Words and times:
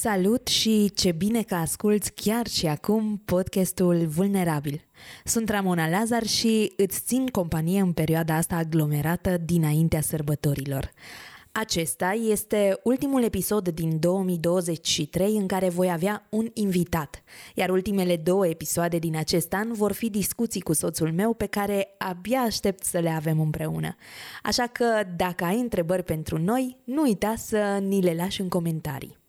Salut 0.00 0.46
și 0.46 0.90
ce 0.94 1.12
bine 1.12 1.42
că 1.42 1.54
asculți 1.54 2.12
chiar 2.14 2.46
și 2.46 2.66
acum 2.66 3.22
podcastul 3.24 4.06
Vulnerabil. 4.06 4.84
Sunt 5.24 5.48
Ramona 5.48 5.88
Lazar 5.88 6.26
și 6.26 6.72
îți 6.76 7.00
țin 7.00 7.26
companie 7.26 7.80
în 7.80 7.92
perioada 7.92 8.34
asta 8.34 8.56
aglomerată 8.56 9.36
dinaintea 9.44 10.00
sărbătorilor. 10.00 10.90
Acesta 11.52 12.12
este 12.12 12.80
ultimul 12.82 13.22
episod 13.22 13.68
din 13.68 14.00
2023 14.00 15.36
în 15.36 15.46
care 15.46 15.68
voi 15.68 15.90
avea 15.90 16.26
un 16.30 16.50
invitat, 16.54 17.22
iar 17.54 17.70
ultimele 17.70 18.16
două 18.16 18.46
episoade 18.46 18.98
din 18.98 19.16
acest 19.16 19.52
an 19.52 19.72
vor 19.72 19.92
fi 19.92 20.10
discuții 20.10 20.60
cu 20.60 20.72
soțul 20.72 21.12
meu 21.12 21.34
pe 21.34 21.46
care 21.46 21.94
abia 21.98 22.38
aștept 22.40 22.84
să 22.84 22.98
le 22.98 23.10
avem 23.10 23.40
împreună. 23.40 23.96
Așa 24.42 24.66
că 24.66 25.02
dacă 25.16 25.44
ai 25.44 25.60
întrebări 25.60 26.02
pentru 26.02 26.38
noi, 26.38 26.76
nu 26.84 27.02
uita 27.02 27.34
să 27.36 27.78
ni 27.82 28.00
le 28.02 28.14
lași 28.14 28.40
în 28.40 28.48
comentarii. 28.48 29.24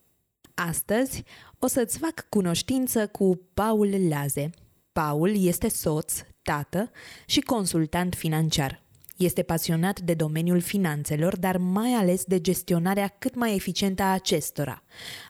Astăzi 0.66 1.24
o 1.58 1.66
să-ți 1.66 1.98
fac 1.98 2.26
cunoștință 2.28 3.06
cu 3.06 3.40
Paul 3.54 4.08
Laze. 4.08 4.50
Paul 4.92 5.44
este 5.44 5.68
soț, 5.68 6.12
tată 6.42 6.90
și 7.26 7.40
consultant 7.40 8.14
financiar. 8.14 8.82
Este 9.16 9.42
pasionat 9.42 10.00
de 10.00 10.14
domeniul 10.14 10.60
finanțelor, 10.60 11.36
dar 11.36 11.56
mai 11.56 11.92
ales 11.92 12.24
de 12.24 12.40
gestionarea 12.40 13.08
cât 13.18 13.34
mai 13.34 13.54
eficientă 13.54 14.02
a 14.02 14.12
acestora. 14.12 14.82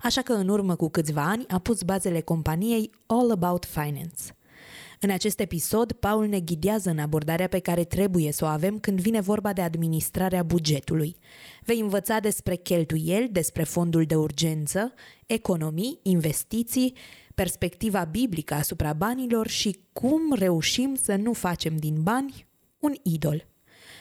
Așa 0.03 0.23
că 0.23 0.33
în 0.33 0.49
urmă 0.49 0.77
cu 0.77 0.89
câțiva 0.89 1.23
ani 1.23 1.47
a 1.49 1.59
pus 1.59 1.83
bazele 1.83 2.21
companiei 2.21 2.91
All 3.07 3.31
About 3.31 3.65
Finance. 3.65 4.38
În 5.01 5.11
acest 5.11 5.41
episod, 5.41 5.93
Paul 5.93 6.27
ne 6.27 6.41
ghidează 6.41 6.91
în 6.91 6.99
abordarea 6.99 7.49
pe 7.49 7.59
care 7.59 7.85
trebuie 7.85 8.33
să 8.33 8.45
o 8.45 8.49
avem 8.49 8.79
când 8.79 9.01
vine 9.01 9.21
vorba 9.21 9.53
de 9.53 9.61
administrarea 9.61 10.43
bugetului. 10.43 11.17
Vei 11.65 11.81
învăța 11.81 12.19
despre 12.19 12.55
cheltuieli, 12.55 13.29
despre 13.29 13.63
fondul 13.63 14.05
de 14.05 14.17
urgență, 14.17 14.93
economii, 15.27 15.99
investiții, 16.03 16.95
perspectiva 17.35 18.05
biblică 18.05 18.55
asupra 18.55 18.93
banilor 18.93 19.49
și 19.49 19.79
cum 19.93 20.35
reușim 20.35 20.95
să 21.03 21.17
nu 21.17 21.33
facem 21.33 21.77
din 21.77 22.03
bani 22.03 22.47
un 22.79 22.95
idol. 23.03 23.47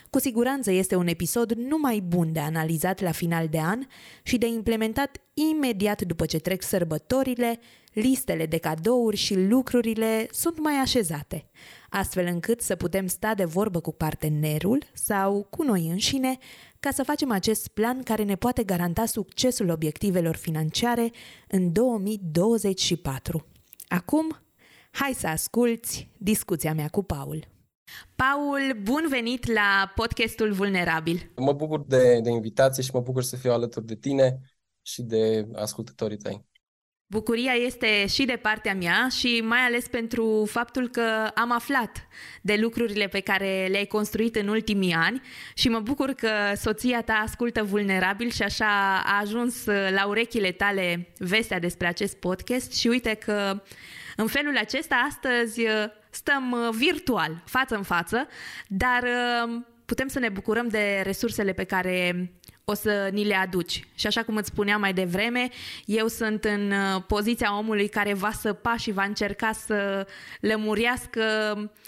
Cu 0.09 0.19
siguranță 0.19 0.71
este 0.71 0.95
un 0.95 1.07
episod 1.07 1.51
numai 1.51 1.99
bun 1.99 2.31
de 2.33 2.39
analizat 2.39 3.01
la 3.01 3.11
final 3.11 3.47
de 3.47 3.59
an 3.59 3.83
și 4.23 4.37
de 4.37 4.47
implementat 4.47 5.21
imediat 5.33 6.01
după 6.01 6.25
ce 6.25 6.39
trec 6.39 6.63
sărbătorile, 6.63 7.59
listele 7.93 8.45
de 8.45 8.57
cadouri 8.57 9.17
și 9.17 9.35
lucrurile 9.35 10.27
sunt 10.31 10.59
mai 10.59 10.73
așezate, 10.73 11.49
astfel 11.89 12.25
încât 12.25 12.61
să 12.61 12.75
putem 12.75 13.07
sta 13.07 13.33
de 13.33 13.45
vorbă 13.45 13.79
cu 13.79 13.91
partenerul 13.91 14.83
sau 14.93 15.47
cu 15.49 15.63
noi 15.63 15.87
înșine 15.87 16.37
ca 16.79 16.91
să 16.91 17.03
facem 17.03 17.31
acest 17.31 17.67
plan 17.67 18.03
care 18.03 18.23
ne 18.23 18.35
poate 18.35 18.63
garanta 18.63 19.05
succesul 19.05 19.69
obiectivelor 19.69 20.35
financiare 20.35 21.11
în 21.47 21.71
2024. 21.71 23.45
Acum, 23.87 24.37
hai 24.91 25.13
să 25.13 25.27
asculți 25.27 26.09
discuția 26.17 26.73
mea 26.73 26.87
cu 26.87 27.03
Paul. 27.03 27.56
Paul, 28.15 28.79
bun 28.81 29.05
venit 29.09 29.51
la 29.51 29.91
podcastul 29.95 30.51
Vulnerabil. 30.51 31.31
Mă 31.35 31.53
bucur 31.53 31.85
de, 31.87 32.19
de 32.19 32.29
invitație 32.29 32.83
și 32.83 32.89
mă 32.93 32.99
bucur 32.99 33.23
să 33.23 33.35
fiu 33.35 33.51
alături 33.51 33.85
de 33.85 33.95
tine 33.95 34.39
și 34.81 35.01
de 35.01 35.47
ascultătorii 35.55 36.17
tăi. 36.17 36.45
Bucuria 37.09 37.51
este 37.51 38.05
și 38.07 38.25
de 38.25 38.39
partea 38.41 38.75
mea 38.75 39.07
și 39.17 39.41
mai 39.43 39.59
ales 39.59 39.87
pentru 39.87 40.47
faptul 40.49 40.89
că 40.89 41.31
am 41.35 41.51
aflat 41.51 42.07
de 42.41 42.55
lucrurile 42.55 43.07
pe 43.07 43.19
care 43.19 43.67
le-ai 43.71 43.85
construit 43.85 44.35
în 44.35 44.47
ultimii 44.47 44.93
ani 44.93 45.21
și 45.53 45.69
mă 45.69 45.79
bucur 45.79 46.11
că 46.11 46.29
soția 46.55 47.01
ta 47.01 47.13
ascultă 47.13 47.63
vulnerabil 47.63 48.29
și 48.29 48.43
așa 48.43 49.01
a 49.05 49.19
ajuns 49.21 49.65
la 49.65 50.07
urechile 50.07 50.51
tale 50.51 51.13
vestea 51.17 51.59
despre 51.59 51.87
acest 51.87 52.17
podcast 52.17 52.73
și 52.73 52.87
uite 52.87 53.13
că 53.13 53.63
în 54.15 54.27
felul 54.27 54.57
acesta 54.57 54.95
astăzi 55.07 55.61
stăm 56.09 56.51
uh, 56.51 56.69
virtual, 56.75 57.41
față 57.45 57.75
în 57.75 57.83
față, 57.83 58.27
dar 58.67 59.03
uh, 59.03 59.61
putem 59.85 60.07
să 60.07 60.19
ne 60.19 60.29
bucurăm 60.29 60.67
de 60.67 61.01
resursele 61.03 61.53
pe 61.53 61.63
care 61.63 62.31
o 62.63 62.73
să 62.73 63.09
ni 63.11 63.25
le 63.25 63.35
aduci. 63.35 63.87
Și 63.95 64.07
așa 64.07 64.23
cum 64.23 64.35
îți 64.35 64.47
spuneam 64.47 64.79
mai 64.79 64.93
devreme, 64.93 65.49
eu 65.85 66.07
sunt 66.07 66.43
în 66.43 66.71
uh, 66.71 67.03
poziția 67.07 67.57
omului 67.57 67.87
care 67.87 68.13
va 68.13 68.31
săpa 68.31 68.77
și 68.77 68.91
va 68.91 69.03
încerca 69.03 69.51
să 69.51 70.07
lămurească 70.39 71.23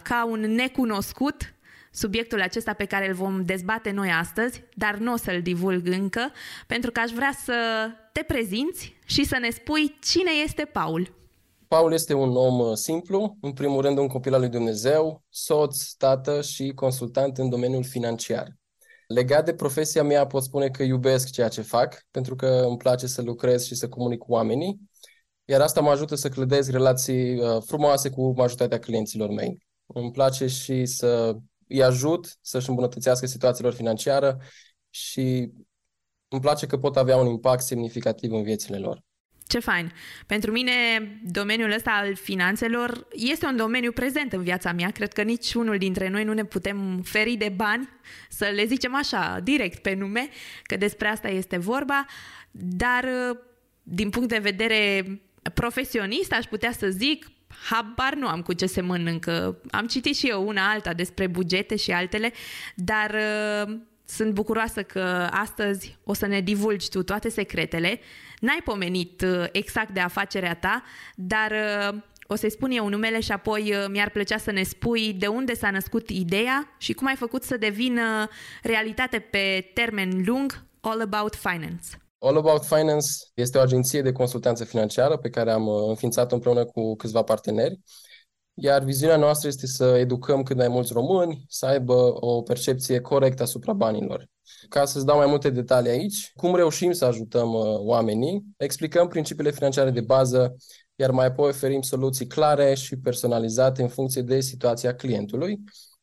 ca 0.04 0.26
un 0.26 0.40
necunoscut 0.40 1.54
subiectul 1.92 2.42
acesta 2.42 2.74
pe 2.74 2.86
care 2.86 3.08
îl 3.08 3.14
vom 3.14 3.46
dezbate 3.46 3.92
noi 3.92 4.12
astăzi, 4.12 4.64
dar 4.74 4.96
nu 4.96 5.14
o 5.14 5.18
să-l 5.18 5.42
divulg 5.42 5.88
încă, 5.88 6.32
pentru 6.68 6.92
că 6.92 7.00
aș 7.00 7.12
vrea 7.12 7.32
să 7.44 7.90
te 8.12 8.24
prezinți 8.24 8.96
și 9.06 9.24
să 9.24 9.38
ne 9.40 9.50
spui 9.50 9.98
cine 10.02 10.32
este 10.44 10.66
Paul. 10.66 11.14
Paul 11.70 11.94
este 11.94 12.14
un 12.14 12.36
om 12.36 12.60
uh, 12.60 12.76
simplu, 12.76 13.38
în 13.42 13.54
primul 13.54 13.82
rând 13.82 13.98
un 13.98 14.08
copil 14.08 14.34
al 14.34 14.40
lui 14.40 14.50
Dumnezeu, 14.50 15.24
soț, 15.30 15.92
tată 15.92 16.42
și 16.42 16.72
consultant 16.74 17.38
în 17.38 17.50
domeniul 17.50 17.84
financiar. 17.84 18.58
Legat 19.08 19.46
de 19.46 19.54
profesia 19.54 20.04
mea, 20.04 20.28
pot 20.28 20.44
spune 20.44 20.70
că 20.70 20.84
iubesc 20.84 21.32
ceea 21.32 21.48
ce 21.48 21.62
fac, 21.62 22.06
pentru 22.12 22.36
că 22.36 22.48
îmi 22.68 22.78
place 22.78 23.08
să 23.08 23.22
lucrez 23.22 23.66
și 23.66 23.76
să 23.76 23.90
comunic 23.90 24.20
cu 24.20 24.32
oamenii, 24.32 24.80
iar 25.46 25.62
asta 25.62 25.82
mă 25.82 25.90
ajută 25.90 26.16
să 26.16 26.30
clădez 26.30 26.70
relații 26.70 27.40
uh, 27.40 27.62
frumoase 27.66 28.10
cu 28.10 28.34
majoritatea 28.36 28.80
clienților 28.80 29.30
mei. 29.30 29.68
Îmi 29.86 30.12
place 30.12 30.48
și 30.48 30.86
să 30.86 31.36
îi 31.68 31.84
ajut 31.84 32.38
să-și 32.42 32.70
îmbunătățească 32.70 33.26
situația 33.26 33.66
lor 33.66 33.74
financiară 33.74 34.38
și 34.90 35.52
îmi 36.28 36.42
place 36.42 36.66
că 36.66 36.78
pot 36.78 36.98
avea 36.98 37.18
un 37.18 37.28
impact 37.28 37.64
semnificativ 37.64 38.32
în 38.32 38.44
viețile 38.44 38.78
lor. 38.78 39.08
Ce 39.50 39.60
fain! 39.60 39.92
Pentru 40.26 40.52
mine, 40.52 40.72
domeniul 41.24 41.72
ăsta 41.72 41.92
al 41.92 42.16
finanțelor 42.16 43.08
este 43.12 43.46
un 43.46 43.56
domeniu 43.56 43.92
prezent 43.92 44.34
în 44.34 44.44
viața 44.44 44.72
mea. 44.72 44.92
Cred 44.92 45.14
că 45.14 45.22
nici 45.22 45.54
unul 45.54 45.78
dintre 45.78 46.10
noi 46.10 46.24
nu 46.24 46.34
ne 46.34 46.44
putem 46.44 47.02
feri 47.02 47.36
de 47.36 47.54
bani, 47.56 47.90
să 48.30 48.52
le 48.56 48.66
zicem 48.66 48.96
așa, 48.96 49.40
direct 49.44 49.82
pe 49.82 49.94
nume, 49.94 50.30
că 50.64 50.78
despre 50.78 51.08
asta 51.08 51.28
este 51.28 51.58
vorba, 51.58 52.06
dar 52.52 53.06
din 53.84 54.10
punct 54.10 54.30
de 54.30 54.38
vedere 54.38 55.06
profesionist, 55.54 56.34
aș 56.34 56.46
putea 56.46 56.72
să 56.72 56.90
zic, 56.90 57.32
habar 57.70 58.14
nu 58.14 58.28
am 58.28 58.42
cu 58.42 58.54
ce 58.54 58.66
se 58.66 58.82
mănâncă. 58.82 59.62
Am 59.72 59.86
citit 59.86 60.16
și 60.16 60.28
eu 60.28 60.48
una 60.48 60.72
alta 60.72 60.94
despre 60.94 61.28
bugete 61.28 61.76
și 61.76 61.92
altele, 61.92 62.34
dar 62.76 63.16
sunt 64.06 64.34
bucuroasă 64.34 64.84
că 64.84 65.28
astăzi 65.32 65.98
o 66.04 66.14
să 66.14 66.26
ne 66.26 66.42
divulgi 66.42 66.90
tu 66.90 67.04
toate 67.04 67.30
secretele. 67.30 68.00
N-ai 68.40 68.62
pomenit 68.64 69.22
uh, 69.22 69.46
exact 69.52 69.94
de 69.94 70.00
afacerea 70.00 70.56
ta, 70.56 70.84
dar 71.16 71.52
uh, 71.52 72.02
o 72.28 72.36
să-i 72.36 72.52
spun 72.52 72.72
eu 72.72 72.88
numele 72.88 73.20
și 73.20 73.32
apoi 73.32 73.74
uh, 73.76 73.86
mi-ar 73.90 74.10
plăcea 74.10 74.38
să 74.38 74.52
ne 74.52 74.64
spui 74.64 75.14
de 75.14 75.28
unde 75.28 75.54
s-a 75.54 75.72
născut 75.72 76.10
ideea 76.10 76.76
și 76.78 76.94
cum 76.94 77.08
ai 77.08 77.16
făcut 77.16 77.44
să 77.44 77.58
devină 77.58 78.28
realitate 78.64 79.20
pe 79.20 79.72
termen 79.74 80.24
lung 80.26 80.64
All 80.82 81.02
About 81.02 81.36
Finance. 81.36 81.88
All 82.20 82.38
About 82.38 82.64
Finance 82.64 83.08
este 83.34 83.58
o 83.58 83.62
agenție 83.62 84.02
de 84.02 84.12
consultanță 84.12 84.66
financiară 84.66 85.18
pe 85.18 85.30
care 85.30 85.52
am 85.52 85.68
înființat 85.68 86.32
împreună 86.32 86.66
cu 86.66 86.96
câțiva 86.96 87.22
parteneri 87.22 87.80
iar 88.62 88.84
viziunea 88.84 89.18
noastră 89.18 89.48
este 89.48 89.68
să 89.68 89.84
educăm 89.86 90.44
cât 90.44 90.58
mai 90.58 90.68
mulți 90.68 90.94
români 90.94 91.46
să 91.48 91.66
aibă 91.66 92.26
o 92.26 92.42
percepție 92.42 93.00
corectă 93.00 93.44
asupra 93.44 93.74
banilor. 93.74 94.28
Ca 94.70 94.86
să-ți 94.86 95.06
dau 95.06 95.18
mai 95.18 95.26
multe 95.28 95.50
detalii 95.50 95.92
aici, 95.92 96.32
cum 96.36 96.56
reușim 96.56 96.92
să 96.92 97.06
ajutăm 97.06 97.54
uh, 97.54 97.78
oamenii, 97.78 98.44
explicăm 98.58 99.08
principiile 99.08 99.52
financiare 99.52 99.90
de 99.90 100.02
bază, 100.02 100.56
iar 100.96 101.12
mai 101.12 101.26
apoi 101.26 101.50
oferim 101.50 101.82
soluții 101.82 102.28
clare 102.28 102.74
și 102.74 102.96
personalizate 102.96 103.82
în 103.82 103.88
funcție 103.88 104.22
de 104.22 104.40
situația 104.40 104.96
clientului, 104.96 105.60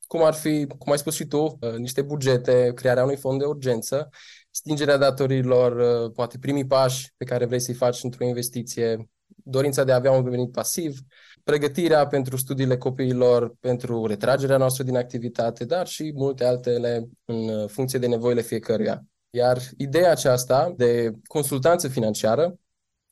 cum 0.06 0.23
ar 0.23 0.35
fi, 0.35 0.67
cum 0.79 0.93
ai 0.93 0.99
spus 0.99 1.14
și 1.14 1.25
tu, 1.25 1.58
uh, 1.61 1.75
niște 1.76 2.03
bugete, 2.03 2.73
crearea 2.75 3.03
unui 3.03 3.17
fond 3.17 3.38
de 3.38 3.44
urgență, 3.44 4.08
stingerea 4.50 4.97
datorilor, 4.97 6.05
uh, 6.05 6.12
poate 6.12 6.38
primii 6.38 6.67
pași 6.67 7.12
pe 7.17 7.25
care 7.25 7.44
vrei 7.44 7.61
să-i 7.61 7.75
faci 7.75 8.03
într-o 8.03 8.25
investiție, 8.25 9.08
dorința 9.26 9.85
de 9.85 9.93
a 9.93 9.94
avea 9.94 10.11
un 10.11 10.31
venit 10.31 10.53
pasiv, 10.53 10.99
pregătirea 11.46 12.06
pentru 12.06 12.37
studiile 12.37 12.76
copiilor, 12.76 13.54
pentru 13.60 14.06
retragerea 14.06 14.56
noastră 14.56 14.82
din 14.82 14.96
activitate, 14.96 15.64
dar 15.64 15.87
și 15.87 16.12
multe 16.14 16.44
altele 16.44 17.08
în 17.25 17.66
funcție 17.66 17.98
de 17.98 18.06
nevoile 18.06 18.40
fiecăruia. 18.40 19.04
Iar 19.31 19.58
ideea 19.76 20.10
aceasta 20.10 20.72
de 20.76 21.12
consultanță 21.26 21.88
financiară 21.88 22.58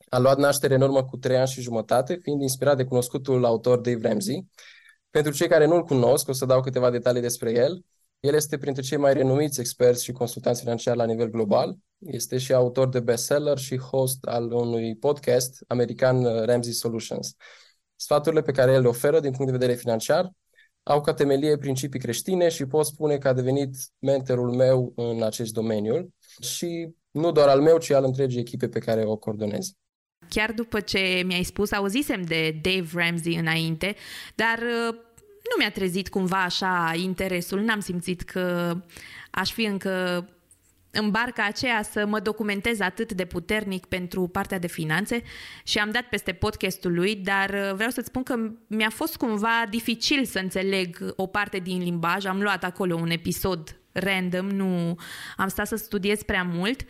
a 0.09 0.17
luat 0.17 0.37
naștere 0.37 0.75
în 0.75 0.81
urmă 0.81 1.03
cu 1.03 1.17
trei 1.17 1.37
ani 1.37 1.47
și 1.47 1.61
jumătate, 1.61 2.19
fiind 2.21 2.41
inspirat 2.41 2.77
de 2.77 2.83
cunoscutul 2.83 3.45
autor 3.45 3.79
Dave 3.79 4.07
Ramsey. 4.07 4.49
Pentru 5.09 5.31
cei 5.31 5.47
care 5.47 5.65
nu-l 5.65 5.83
cunosc, 5.83 6.27
o 6.27 6.33
să 6.33 6.45
dau 6.45 6.61
câteva 6.61 6.89
detalii 6.89 7.21
despre 7.21 7.51
el. 7.51 7.85
El 8.19 8.33
este 8.33 8.57
printre 8.57 8.81
cei 8.81 8.97
mai 8.97 9.13
renumiți 9.13 9.59
experți 9.59 10.03
și 10.03 10.11
consultanți 10.11 10.61
financiari 10.61 10.97
la 10.97 11.05
nivel 11.05 11.29
global. 11.29 11.75
Este 11.97 12.37
și 12.37 12.53
autor 12.53 12.89
de 12.89 12.99
bestseller 12.99 13.57
și 13.57 13.77
host 13.77 14.25
al 14.25 14.51
unui 14.51 14.95
podcast 14.95 15.63
american 15.67 16.25
uh, 16.25 16.43
Ramsey 16.43 16.73
Solutions. 16.73 17.35
Sfaturile 17.95 18.41
pe 18.41 18.51
care 18.51 18.71
el 18.71 18.81
le 18.81 18.87
oferă 18.87 19.19
din 19.19 19.31
punct 19.31 19.51
de 19.51 19.57
vedere 19.57 19.77
financiar 19.77 20.31
au 20.83 21.01
ca 21.01 21.13
temelie 21.13 21.57
principii 21.57 21.99
creștine 21.99 22.49
și 22.49 22.65
pot 22.65 22.85
spune 22.85 23.17
că 23.17 23.27
a 23.27 23.33
devenit 23.33 23.75
mentorul 23.99 24.55
meu 24.55 24.93
în 24.95 25.23
acest 25.23 25.53
domeniu 25.53 26.13
și 26.41 26.89
nu 27.11 27.31
doar 27.31 27.47
al 27.47 27.61
meu, 27.61 27.77
ci 27.77 27.89
al 27.89 28.03
întregii 28.03 28.39
echipe 28.39 28.67
pe 28.67 28.79
care 28.79 29.03
o 29.05 29.15
coordonez. 29.15 29.71
Chiar 30.29 30.51
după 30.51 30.79
ce 30.79 31.23
mi-ai 31.25 31.43
spus, 31.43 31.71
auzisem 31.71 32.21
de 32.21 32.59
Dave 32.61 32.87
Ramsey 32.93 33.35
înainte, 33.35 33.95
dar 34.35 34.57
uh, 34.57 34.95
nu 35.19 35.55
mi-a 35.57 35.71
trezit 35.71 36.09
cumva 36.09 36.43
așa 36.43 36.93
interesul, 36.95 37.59
n-am 37.59 37.79
simțit 37.79 38.21
că 38.21 38.75
aș 39.31 39.51
fi 39.51 39.63
încă 39.63 40.27
în 40.95 41.09
barca 41.09 41.45
aceea 41.45 41.83
să 41.83 42.05
mă 42.05 42.19
documentez 42.19 42.79
atât 42.79 43.13
de 43.13 43.25
puternic 43.25 43.85
pentru 43.85 44.27
partea 44.27 44.59
de 44.59 44.67
finanțe 44.67 45.21
și 45.63 45.77
am 45.77 45.91
dat 45.91 46.03
peste 46.03 46.31
podcastul 46.31 46.93
lui, 46.93 47.15
dar 47.15 47.49
uh, 47.49 47.73
vreau 47.73 47.89
să-ți 47.89 48.07
spun 48.07 48.23
că 48.23 48.35
mi-a 48.67 48.89
fost 48.89 49.17
cumva 49.17 49.63
dificil 49.69 50.25
să 50.25 50.39
înțeleg 50.39 51.13
o 51.15 51.27
parte 51.27 51.57
din 51.57 51.81
limbaj. 51.81 52.25
Am 52.25 52.41
luat 52.41 52.63
acolo 52.63 52.95
un 52.95 53.09
episod 53.09 53.79
random, 53.91 54.49
nu 54.49 54.97
am 55.37 55.47
stat 55.47 55.67
să 55.67 55.75
studiez 55.75 56.23
prea 56.23 56.43
mult 56.43 56.81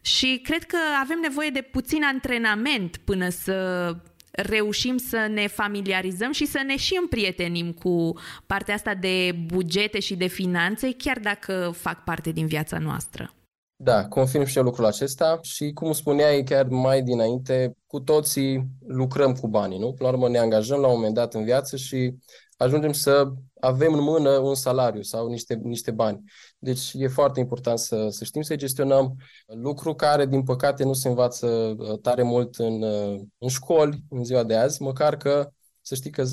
și 0.00 0.40
cred 0.42 0.64
că 0.64 0.76
avem 1.02 1.18
nevoie 1.22 1.50
de 1.50 1.60
puțin 1.60 2.04
antrenament 2.04 2.96
până 2.96 3.28
să 3.28 3.96
reușim 4.30 4.96
să 4.96 5.26
ne 5.30 5.46
familiarizăm 5.46 6.32
și 6.32 6.46
să 6.46 6.62
ne 6.66 6.76
și 6.76 6.98
împrietenim 7.00 7.72
cu 7.72 8.12
partea 8.46 8.74
asta 8.74 8.94
de 8.94 9.34
bugete 9.46 10.00
și 10.00 10.14
de 10.14 10.26
finanțe, 10.26 10.92
chiar 10.92 11.18
dacă 11.18 11.74
fac 11.76 12.04
parte 12.04 12.30
din 12.30 12.46
viața 12.46 12.78
noastră. 12.78 13.34
Da, 13.76 14.08
confirm 14.08 14.44
și 14.44 14.58
eu 14.58 14.64
lucrul 14.64 14.84
acesta 14.84 15.38
și 15.42 15.72
cum 15.72 15.92
spuneai 15.92 16.42
chiar 16.42 16.66
mai 16.66 17.02
dinainte, 17.02 17.76
cu 17.86 18.00
toții 18.00 18.68
lucrăm 18.86 19.34
cu 19.34 19.48
banii, 19.48 19.78
nu? 19.78 19.92
Până 19.92 20.08
la 20.08 20.14
urmă 20.14 20.28
ne 20.28 20.38
angajăm 20.38 20.80
la 20.80 20.86
un 20.86 20.94
moment 20.94 21.14
dat 21.14 21.34
în 21.34 21.44
viață 21.44 21.76
și 21.76 22.14
ajungem 22.56 22.92
să 22.92 23.32
avem 23.60 23.92
în 23.92 24.02
mână 24.02 24.30
un 24.38 24.54
salariu 24.54 25.02
sau 25.02 25.28
niște, 25.28 25.54
niște 25.54 25.90
bani. 25.90 26.22
Deci 26.58 26.90
e 26.94 27.08
foarte 27.08 27.40
important 27.40 27.78
să, 27.78 28.06
să 28.08 28.24
știm 28.24 28.42
să 28.42 28.56
gestionăm 28.56 29.16
lucru 29.46 29.94
care, 29.94 30.26
din 30.26 30.42
păcate, 30.42 30.84
nu 30.84 30.92
se 30.92 31.08
învață 31.08 31.46
uh, 31.46 31.98
tare 32.00 32.22
mult 32.22 32.54
în, 32.54 32.82
uh, 32.82 33.20
în 33.38 33.48
școli 33.48 34.04
în 34.08 34.24
ziua 34.24 34.44
de 34.44 34.56
azi, 34.56 34.82
măcar 34.82 35.16
că 35.16 35.50
să 35.80 35.94
știi 35.94 36.10
că 36.10 36.24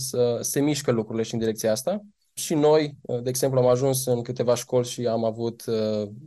se 0.42 0.60
mișcă 0.60 0.92
lucrurile 0.92 1.24
și 1.24 1.34
în 1.34 1.40
direcția 1.40 1.72
asta. 1.72 2.02
Și 2.34 2.54
noi, 2.54 2.96
uh, 3.02 3.22
de 3.22 3.30
exemplu, 3.30 3.60
am 3.60 3.68
ajuns 3.68 4.06
în 4.06 4.22
câteva 4.22 4.56
școli 4.56 4.88
și 4.88 5.08
am 5.08 5.24
avut 5.24 5.64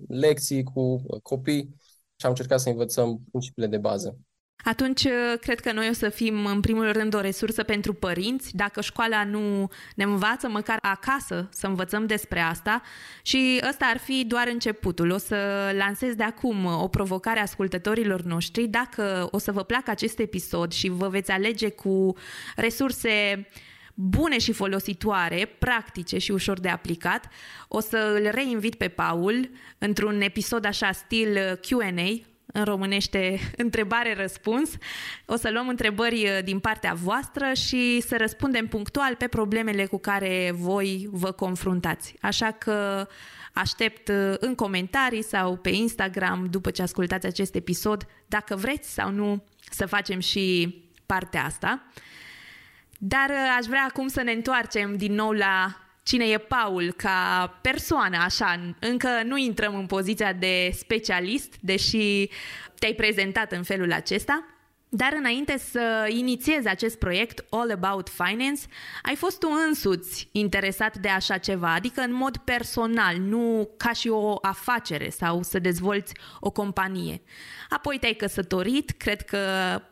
lecții 0.09 0.63
cu 0.63 1.03
copii 1.23 1.75
și 2.17 2.27
am 2.27 2.31
încercat 2.31 2.61
să 2.61 2.69
învățăm 2.69 3.21
principiile 3.31 3.69
de 3.69 3.79
bază. 3.79 4.19
Atunci, 4.65 5.05
uh, 5.05 5.39
cred 5.41 5.61
că 5.61 5.73
noi 5.73 5.89
o 5.89 5.93
să 5.93 6.09
fim, 6.09 6.47
în 6.47 6.61
primul 6.61 6.93
rând, 6.93 7.15
o 7.15 7.21
resursă 7.21 7.63
pentru 7.63 7.95
părinți. 7.95 8.57
Dacă 8.57 8.81
școala 8.81 9.25
nu 9.25 9.69
ne 9.97 10.05
învață, 10.05 10.49
măcar 10.49 10.79
acasă 10.81 11.49
să 11.53 11.67
învățăm 11.67 12.07
despre 12.07 12.41
asta. 12.41 12.83
Și 13.23 13.61
ăsta 13.69 13.85
ar 13.85 13.99
fi 13.99 14.25
doar 14.29 14.49
începutul. 14.49 15.11
O 15.11 15.19
să 15.19 15.37
lansez 15.77 16.15
de 16.15 16.23
acum 16.23 16.65
o 16.65 16.89
provocare 16.89 17.41
ascultătorilor 17.41 18.23
noștri. 18.23 18.67
Dacă 18.67 19.29
o 19.31 19.39
să 19.39 19.53
vă 19.53 19.63
placă 19.63 19.91
acest 19.91 20.19
episod 20.19 20.73
și 20.73 20.89
vă 20.89 21.09
veți 21.09 21.31
alege 21.31 21.69
cu 21.69 22.13
resurse 22.57 23.47
bune 23.95 24.39
și 24.39 24.53
folositoare, 24.53 25.57
practice 25.59 26.19
și 26.19 26.31
ușor 26.31 26.61
de 26.61 26.69
aplicat, 26.69 27.29
o 27.69 27.81
să 27.81 28.21
îl 28.21 28.31
reinvit 28.31 28.75
pe 28.75 28.89
Paul 28.89 29.51
într-un 29.79 30.21
episod 30.21 30.65
așa 30.65 30.93
stil 30.93 31.39
Q&A, 31.39 32.23
în 32.47 32.65
românește 32.65 33.39
întrebare-răspuns. 33.57 34.71
O 35.27 35.37
să 35.37 35.51
luăm 35.51 35.69
întrebări 35.69 36.25
uh, 36.25 36.45
din 36.45 36.59
partea 36.59 36.95
voastră 36.95 37.53
și 37.53 38.01
să 38.01 38.17
răspundem 38.19 38.67
punctual 38.67 39.15
pe 39.15 39.27
problemele 39.27 39.87
cu 39.87 39.99
care 39.99 40.53
voi 40.55 41.09
vă 41.11 41.31
confruntați. 41.31 42.15
Așa 42.21 42.51
că 42.51 43.09
aștept 43.53 44.09
uh, 44.09 44.35
în 44.39 44.55
comentarii 44.55 45.23
sau 45.23 45.57
pe 45.57 45.71
Instagram 45.71 46.47
după 46.51 46.71
ce 46.71 46.83
ascultați 46.83 47.27
acest 47.27 47.55
episod, 47.55 48.07
dacă 48.27 48.57
vreți 48.57 48.93
sau 48.93 49.11
nu 49.11 49.45
să 49.71 49.87
facem 49.87 50.21
și 50.21 50.75
partea 51.07 51.45
asta. 51.45 51.87
Dar 53.07 53.31
uh, 53.31 53.55
aș 53.59 53.67
vrea 53.67 53.87
acum 53.89 54.09
să 54.09 54.23
ne 54.23 54.33
întoarcem 54.33 54.97
din 54.97 55.13
nou 55.13 55.31
la 55.31 55.77
cine 56.03 56.25
e 56.25 56.39
Paul 56.39 56.93
ca 56.93 57.59
persoană, 57.63 58.17
așa, 58.17 58.75
încă 58.79 59.09
nu 59.25 59.37
intrăm 59.37 59.75
în 59.75 59.87
poziția 59.87 60.33
de 60.33 60.71
specialist, 60.73 61.55
deși 61.61 62.29
te-ai 62.79 62.93
prezentat 62.93 63.53
în 63.53 63.63
felul 63.63 63.93
acesta. 63.93 64.45
Dar 64.97 65.15
înainte 65.19 65.59
să 65.59 66.09
inițiezi 66.09 66.69
acest 66.69 66.99
proiect 66.99 67.45
All 67.51 67.71
About 67.71 68.09
Finance, 68.09 68.63
ai 69.03 69.15
fost 69.15 69.39
tu 69.39 69.49
însuți 69.69 70.29
interesat 70.33 70.97
de 70.99 71.09
așa 71.09 71.39
ceva, 71.39 71.75
adică 71.75 72.01
în 72.01 72.13
mod 72.13 72.37
personal, 72.37 73.17
nu 73.17 73.71
ca 73.77 73.93
și 73.93 74.09
o 74.09 74.39
afacere 74.41 75.09
sau 75.09 75.43
să 75.43 75.59
dezvolți 75.59 76.15
o 76.41 76.51
companie. 76.51 77.23
Apoi 77.69 77.99
te-ai 77.99 78.13
căsătorit, 78.13 78.91
cred 78.91 79.23
că 79.23 79.39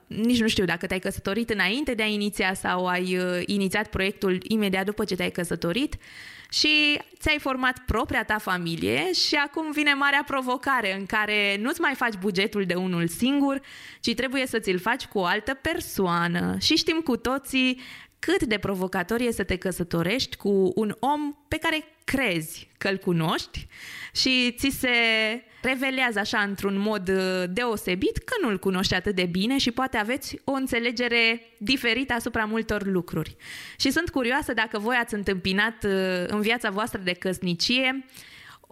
nici 0.06 0.40
nu 0.40 0.48
știu 0.48 0.64
dacă 0.64 0.86
te-ai 0.86 0.98
căsătorit 0.98 1.50
înainte 1.50 1.94
de 1.94 2.02
a 2.02 2.06
iniția 2.06 2.54
sau 2.54 2.86
ai 2.86 3.16
uh, 3.16 3.42
inițiat 3.46 3.86
proiectul 3.86 4.38
imediat 4.42 4.84
după 4.84 5.04
ce 5.04 5.16
te-ai 5.16 5.30
căsătorit 5.30 5.96
și 6.52 7.00
ți-ai 7.18 7.38
format 7.38 7.78
propria 7.86 8.24
ta 8.24 8.38
familie 8.38 9.12
și 9.12 9.34
acum 9.34 9.70
vine 9.70 9.94
marea 9.94 10.22
provocare 10.26 10.96
în 10.98 11.06
care 11.06 11.56
nu-ți 11.60 11.80
mai 11.80 11.94
faci 11.94 12.14
bugetul 12.20 12.64
de 12.64 12.74
unul 12.74 13.08
singur, 13.08 13.60
ci 14.00 14.14
trebuie 14.14 14.46
să 14.46 14.58
ți-l 14.58 14.78
faci 14.78 15.04
cu 15.04 15.18
o 15.18 15.24
altă 15.24 15.54
persoană. 15.54 16.56
Și 16.60 16.76
știm 16.76 17.00
cu 17.04 17.16
toții 17.16 17.80
cât 18.18 18.42
de 18.42 18.58
provocator 18.58 19.20
e 19.20 19.30
să 19.30 19.44
te 19.44 19.56
căsătorești 19.56 20.36
cu 20.36 20.72
un 20.74 20.96
om 20.98 21.36
pe 21.48 21.56
care 21.56 21.84
crezi 22.04 22.68
că 22.78 22.88
îl 22.88 22.96
cunoști 22.96 23.66
și 24.14 24.54
ți 24.58 24.68
se 24.68 24.88
revelează 25.62 26.18
așa 26.18 26.38
într-un 26.38 26.78
mod 26.78 27.08
uh, 27.08 27.44
deosebit 27.50 28.16
că 28.18 28.34
nu-l 28.42 28.58
cunoști 28.58 28.94
atât 28.94 29.14
de 29.14 29.24
bine 29.24 29.58
și 29.58 29.70
poate 29.70 29.96
aveți 29.96 30.40
o 30.44 30.52
înțelegere 30.52 31.40
diferită 31.58 32.12
asupra 32.12 32.44
multor 32.44 32.86
lucruri. 32.86 33.36
Și 33.76 33.90
sunt 33.90 34.10
curioasă 34.10 34.52
dacă 34.52 34.78
voi 34.78 34.96
ați 35.00 35.14
întâmpinat 35.14 35.84
uh, 35.84 36.24
în 36.26 36.40
viața 36.40 36.70
voastră 36.70 37.00
de 37.04 37.12
căsnicie 37.12 38.04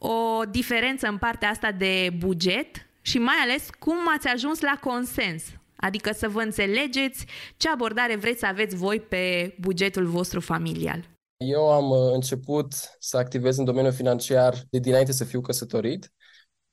o 0.03 0.45
diferență 0.50 1.09
în 1.09 1.19
partea 1.19 1.49
asta 1.49 1.73
de 1.73 2.11
buget 2.19 2.87
și 3.00 3.19
mai 3.19 3.35
ales 3.43 3.69
cum 3.79 3.97
ați 4.17 4.29
ajuns 4.29 4.61
la 4.61 4.79
consens. 4.81 5.43
Adică 5.76 6.12
să 6.12 6.29
vă 6.29 6.41
înțelegeți 6.41 7.26
ce 7.57 7.69
abordare 7.69 8.17
vreți 8.17 8.38
să 8.38 8.47
aveți 8.47 8.76
voi 8.76 9.00
pe 9.00 9.55
bugetul 9.61 10.07
vostru 10.07 10.41
familial. 10.41 11.09
Eu 11.37 11.71
am 11.71 11.91
uh, 11.91 12.12
început 12.12 12.73
să 12.99 13.17
activez 13.17 13.57
în 13.59 13.65
domeniul 13.65 13.93
financiar 13.93 14.55
de 14.71 14.79
dinainte 14.79 15.12
să 15.12 15.25
fiu 15.25 15.41
căsătorit 15.41 16.12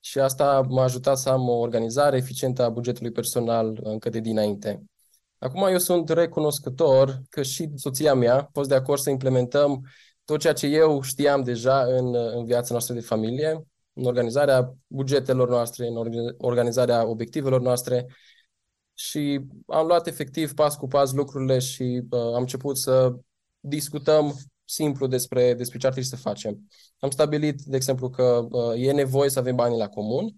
și 0.07 0.19
asta 0.19 0.61
m-a 0.69 0.83
ajutat 0.83 1.17
să 1.17 1.29
am 1.29 1.49
o 1.49 1.57
organizare 1.57 2.17
eficientă 2.17 2.63
a 2.63 2.69
bugetului 2.69 3.11
personal 3.11 3.79
încă 3.83 4.09
de 4.09 4.19
dinainte. 4.19 4.83
Acum 5.37 5.63
eu 5.63 5.77
sunt 5.77 6.09
recunoscător 6.09 7.21
că 7.29 7.41
și 7.41 7.69
soția 7.75 8.13
mea 8.13 8.35
a 8.35 8.49
fost 8.53 8.69
de 8.69 8.75
acord 8.75 9.01
să 9.01 9.09
implementăm 9.09 9.85
tot 10.25 10.39
ceea 10.39 10.53
ce 10.53 10.67
eu 10.67 11.01
știam 11.01 11.43
deja 11.43 11.81
în, 11.83 12.15
în 12.15 12.45
viața 12.45 12.67
noastră 12.71 12.93
de 12.93 12.99
familie, 12.99 13.63
în 13.93 14.05
organizarea 14.05 14.73
bugetelor 14.87 15.49
noastre, 15.49 15.87
în 15.87 15.95
organizarea 16.37 17.07
obiectivelor 17.07 17.61
noastre 17.61 18.05
și 18.93 19.39
am 19.67 19.87
luat 19.87 20.07
efectiv 20.07 20.53
pas 20.53 20.75
cu 20.75 20.87
pas 20.87 21.13
lucrurile 21.13 21.59
și 21.59 22.01
uh, 22.09 22.19
am 22.19 22.39
început 22.39 22.77
să 22.77 23.13
discutăm 23.59 24.35
simplu 24.67 25.07
despre, 25.07 25.53
despre 25.53 25.77
ce 25.77 25.85
ar 25.85 25.91
trebui 25.91 26.09
să 26.09 26.15
facem. 26.15 26.69
Am 26.99 27.09
stabilit, 27.09 27.61
de 27.61 27.75
exemplu, 27.75 28.09
că 28.09 28.47
uh, 28.51 28.73
e 28.75 28.91
nevoie 28.91 29.29
să 29.29 29.39
avem 29.39 29.55
banii 29.55 29.77
la 29.77 29.87
comun. 29.87 30.35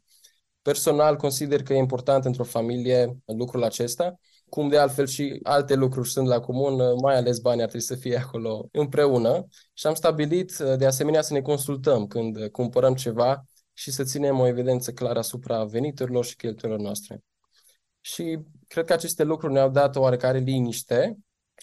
Personal, 0.61 1.15
consider 1.15 1.63
că 1.63 1.73
e 1.73 1.77
important 1.77 2.25
într-o 2.25 2.43
familie 2.43 3.17
lucrul 3.25 3.63
acesta, 3.63 4.19
cum 4.49 4.69
de 4.69 4.77
altfel 4.77 5.05
și 5.07 5.39
alte 5.43 5.75
lucruri 5.75 6.09
sunt 6.09 6.27
la 6.27 6.39
comun, 6.39 6.79
uh, 6.79 6.99
mai 7.01 7.15
ales 7.15 7.39
banii 7.39 7.61
ar 7.61 7.67
trebui 7.67 7.85
să 7.87 7.95
fie 7.95 8.17
acolo 8.17 8.67
împreună. 8.71 9.47
Și 9.73 9.87
am 9.87 9.93
stabilit, 9.93 10.59
uh, 10.59 10.77
de 10.77 10.85
asemenea, 10.85 11.21
să 11.21 11.33
ne 11.33 11.41
consultăm 11.41 12.07
când 12.07 12.35
uh, 12.35 12.49
cumpărăm 12.49 12.95
ceva 12.95 13.43
și 13.73 13.91
să 13.91 14.03
ținem 14.03 14.39
o 14.39 14.47
evidență 14.47 14.91
clară 14.91 15.19
asupra 15.19 15.63
veniturilor 15.63 16.25
și 16.25 16.35
cheltuielor 16.35 16.79
noastre. 16.79 17.23
Și 17.99 18.39
cred 18.67 18.85
că 18.85 18.93
aceste 18.93 19.23
lucruri 19.23 19.53
ne-au 19.53 19.69
dat 19.69 19.95
o 19.95 19.99
oarecare 19.99 20.37
liniște 20.37 21.17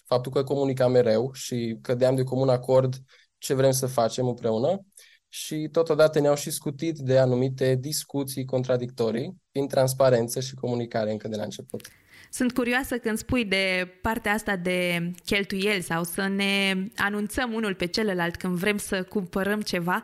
faptul 0.07 0.31
că 0.31 0.43
comunicam 0.43 0.91
mereu 0.91 1.31
și 1.33 1.77
cădeam 1.81 2.15
de 2.15 2.23
comun 2.23 2.49
acord 2.49 2.95
ce 3.37 3.53
vrem 3.53 3.71
să 3.71 3.87
facem 3.87 4.27
împreună 4.27 4.85
și 5.27 5.69
totodată 5.71 6.19
ne-au 6.19 6.35
și 6.35 6.51
scutit 6.51 6.97
de 6.97 7.17
anumite 7.17 7.75
discuții 7.75 8.45
contradictorii 8.45 9.35
prin 9.51 9.67
transparență 9.67 10.39
și 10.39 10.55
comunicare 10.55 11.11
încă 11.11 11.27
de 11.27 11.35
la 11.35 11.43
început. 11.43 11.87
Sunt 12.29 12.53
curioasă 12.53 12.97
când 12.97 13.17
spui 13.17 13.45
de 13.45 13.93
partea 14.01 14.33
asta 14.33 14.55
de 14.55 15.11
cheltuieli 15.25 15.81
sau 15.81 16.03
să 16.03 16.27
ne 16.27 16.73
anunțăm 16.95 17.53
unul 17.53 17.75
pe 17.75 17.85
celălalt 17.85 18.35
când 18.35 18.57
vrem 18.57 18.77
să 18.77 19.03
cumpărăm 19.03 19.61
ceva, 19.61 20.01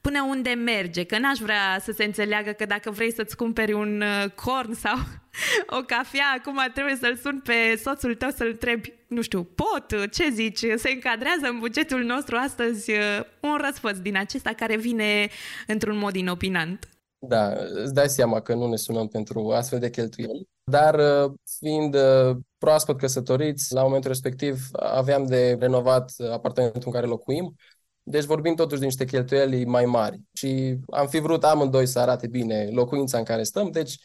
până 0.00 0.22
unde 0.22 0.50
merge, 0.50 1.04
că 1.04 1.18
n-aș 1.18 1.38
vrea 1.38 1.78
să 1.80 1.92
se 1.92 2.04
înțeleagă 2.04 2.50
că 2.50 2.64
dacă 2.64 2.90
vrei 2.90 3.12
să-ți 3.12 3.36
cumperi 3.36 3.72
un 3.72 4.00
uh, 4.00 4.30
corn 4.30 4.72
sau 4.72 4.96
o 5.78 5.82
cafea, 5.82 6.34
acum 6.38 6.58
trebuie 6.74 6.96
să-l 6.96 7.16
sun 7.16 7.40
pe 7.40 7.80
soțul 7.82 8.14
tău 8.14 8.30
să-l 8.30 8.48
întrebi, 8.48 8.92
nu 9.14 9.22
știu, 9.22 9.44
pot, 9.44 10.10
ce 10.10 10.30
zici, 10.32 10.58
se 10.58 10.90
încadrează 10.90 11.46
în 11.50 11.58
bugetul 11.58 12.02
nostru 12.02 12.36
astăzi 12.36 12.90
uh, 12.90 12.98
un 13.42 13.56
răsfăț 13.66 13.96
din 13.96 14.16
acesta 14.16 14.50
care 14.50 14.76
vine 14.76 15.28
într-un 15.66 15.96
mod 15.98 16.14
inopinant. 16.14 16.88
Da, 17.18 17.52
îți 17.82 17.94
dai 17.94 18.08
seama 18.08 18.40
că 18.40 18.54
nu 18.54 18.68
ne 18.68 18.76
sunăm 18.76 19.08
pentru 19.08 19.50
astfel 19.50 19.78
de 19.78 19.90
cheltuieli, 19.90 20.48
dar 20.64 20.94
uh, 20.94 21.32
fiind 21.58 21.94
uh, 21.94 22.36
proaspăt 22.58 22.98
căsătoriți, 22.98 23.74
la 23.74 23.82
momentul 23.82 24.10
respectiv 24.10 24.68
aveam 24.72 25.26
de 25.26 25.56
renovat 25.60 26.12
apartamentul 26.30 26.82
în 26.84 26.92
care 26.92 27.06
locuim, 27.06 27.54
deci 28.02 28.24
vorbim 28.24 28.54
totuși 28.54 28.80
de 28.80 28.84
niște 28.84 29.04
cheltuieli 29.04 29.64
mai 29.64 29.84
mari 29.84 30.20
și 30.32 30.76
am 30.90 31.06
fi 31.06 31.18
vrut 31.18 31.44
amândoi 31.44 31.86
să 31.86 31.98
arate 31.98 32.26
bine 32.26 32.68
locuința 32.72 33.18
în 33.18 33.24
care 33.24 33.42
stăm, 33.42 33.70
deci 33.70 33.98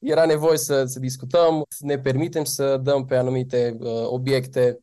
era 0.00 0.24
nevoie 0.24 0.56
să, 0.56 0.84
să 0.84 0.98
discutăm, 0.98 1.64
să 1.68 1.84
ne 1.84 1.98
permitem 1.98 2.44
să 2.44 2.76
dăm 2.76 3.04
pe 3.04 3.16
anumite 3.16 3.76
uh, 3.80 4.06
obiecte, 4.06 4.78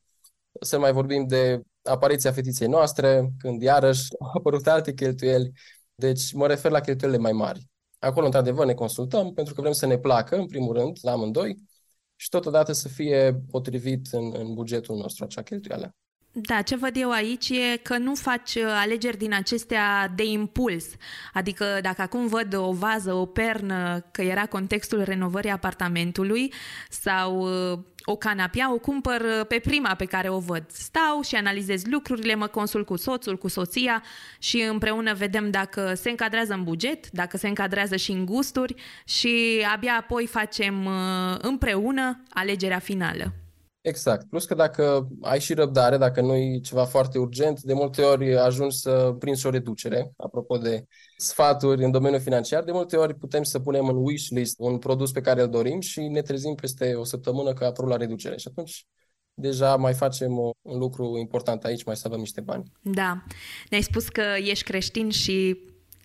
să 0.61 0.79
mai 0.79 0.91
vorbim 0.91 1.27
de 1.27 1.61
apariția 1.81 2.31
fetiței 2.31 2.67
noastre, 2.67 3.31
când 3.37 3.61
iarăși 3.61 4.07
au 4.19 4.31
apărut 4.37 4.67
alte 4.67 4.93
cheltuieli, 4.93 5.51
deci 5.95 6.33
mă 6.33 6.47
refer 6.47 6.71
la 6.71 6.79
cheltuielile 6.79 7.21
mai 7.21 7.31
mari. 7.31 7.67
Acolo, 7.99 8.25
într-adevăr, 8.25 8.65
ne 8.65 8.73
consultăm 8.73 9.33
pentru 9.33 9.53
că 9.53 9.61
vrem 9.61 9.73
să 9.73 9.85
ne 9.85 9.97
placă, 9.97 10.37
în 10.37 10.45
primul 10.45 10.73
rând, 10.73 10.97
la 11.01 11.11
amândoi, 11.11 11.57
și 12.15 12.29
totodată 12.29 12.71
să 12.71 12.87
fie 12.87 13.41
potrivit 13.51 14.07
în, 14.11 14.33
în 14.35 14.53
bugetul 14.53 14.97
nostru 14.97 15.23
acea 15.23 15.41
cheltuială. 15.41 15.95
Da, 16.39 16.61
ce 16.61 16.75
văd 16.75 16.95
eu 16.95 17.11
aici 17.11 17.49
e 17.49 17.77
că 17.77 17.97
nu 17.97 18.15
faci 18.15 18.55
uh, 18.55 18.63
alegeri 18.65 19.17
din 19.17 19.33
acestea 19.33 20.11
de 20.15 20.23
impuls. 20.23 20.85
Adică 21.33 21.65
dacă 21.81 22.01
acum 22.01 22.27
văd 22.27 22.55
o 22.55 22.71
vază, 22.71 23.13
o 23.13 23.25
pernă, 23.25 24.05
că 24.11 24.21
era 24.21 24.45
contextul 24.45 25.03
renovării 25.03 25.49
apartamentului 25.49 26.53
sau 26.89 27.39
uh, 27.39 27.79
o 28.03 28.15
canapea, 28.15 28.73
o 28.73 28.77
cumpăr 28.77 29.21
uh, 29.21 29.45
pe 29.47 29.59
prima 29.59 29.95
pe 29.95 30.05
care 30.05 30.29
o 30.29 30.39
văd. 30.39 30.63
Stau 30.67 31.21
și 31.21 31.35
analizez 31.35 31.85
lucrurile, 31.85 32.35
mă 32.35 32.47
consult 32.47 32.85
cu 32.85 32.95
soțul, 32.95 33.37
cu 33.37 33.47
soția 33.47 34.03
și 34.39 34.61
împreună 34.61 35.13
vedem 35.13 35.51
dacă 35.51 35.93
se 35.93 36.09
încadrează 36.09 36.53
în 36.53 36.63
buget, 36.63 37.09
dacă 37.09 37.37
se 37.37 37.47
încadrează 37.47 37.95
și 37.95 38.11
în 38.11 38.25
gusturi 38.25 38.75
și 39.05 39.65
abia 39.73 39.97
apoi 39.99 40.27
facem 40.27 40.89
împreună 41.41 42.23
alegerea 42.29 42.79
finală. 42.79 43.33
Exact. 43.87 44.29
Plus 44.29 44.45
că 44.45 44.55
dacă 44.55 45.07
ai 45.21 45.39
și 45.39 45.53
răbdare, 45.53 45.97
dacă 45.97 46.21
nu 46.21 46.35
e 46.35 46.59
ceva 46.59 46.85
foarte 46.85 47.17
urgent, 47.19 47.61
de 47.61 47.73
multe 47.73 48.01
ori 48.01 48.37
ajungi 48.37 48.77
să 48.77 49.15
prinzi 49.19 49.45
o 49.45 49.49
reducere. 49.49 50.11
Apropo 50.17 50.57
de 50.57 50.83
sfaturi 51.17 51.83
în 51.83 51.91
domeniul 51.91 52.21
financiar, 52.21 52.63
de 52.63 52.71
multe 52.71 52.97
ori 52.97 53.15
putem 53.15 53.43
să 53.43 53.59
punem 53.59 53.87
în 53.87 53.95
wish 53.95 54.29
list 54.29 54.55
un 54.59 54.77
produs 54.77 55.11
pe 55.11 55.21
care 55.21 55.41
îl 55.41 55.49
dorim 55.49 55.79
și 55.79 55.99
ne 55.99 56.21
trezim 56.21 56.55
peste 56.55 56.93
o 56.93 57.03
săptămână 57.03 57.53
că 57.53 57.63
a 57.63 57.67
apărut 57.67 57.89
la 57.89 57.97
reducere. 57.97 58.37
Și 58.37 58.47
atunci 58.49 58.85
deja 59.33 59.75
mai 59.75 59.93
facem 59.93 60.37
o, 60.37 60.51
un 60.61 60.77
lucru 60.77 61.17
important 61.17 61.63
aici, 61.63 61.83
mai 61.83 61.95
să 61.95 62.07
avem 62.07 62.19
niște 62.19 62.41
bani. 62.41 62.63
Da. 62.81 63.23
Ne-ai 63.69 63.83
spus 63.83 64.09
că 64.09 64.23
ești 64.37 64.63
creștin 64.63 65.09
și 65.09 65.57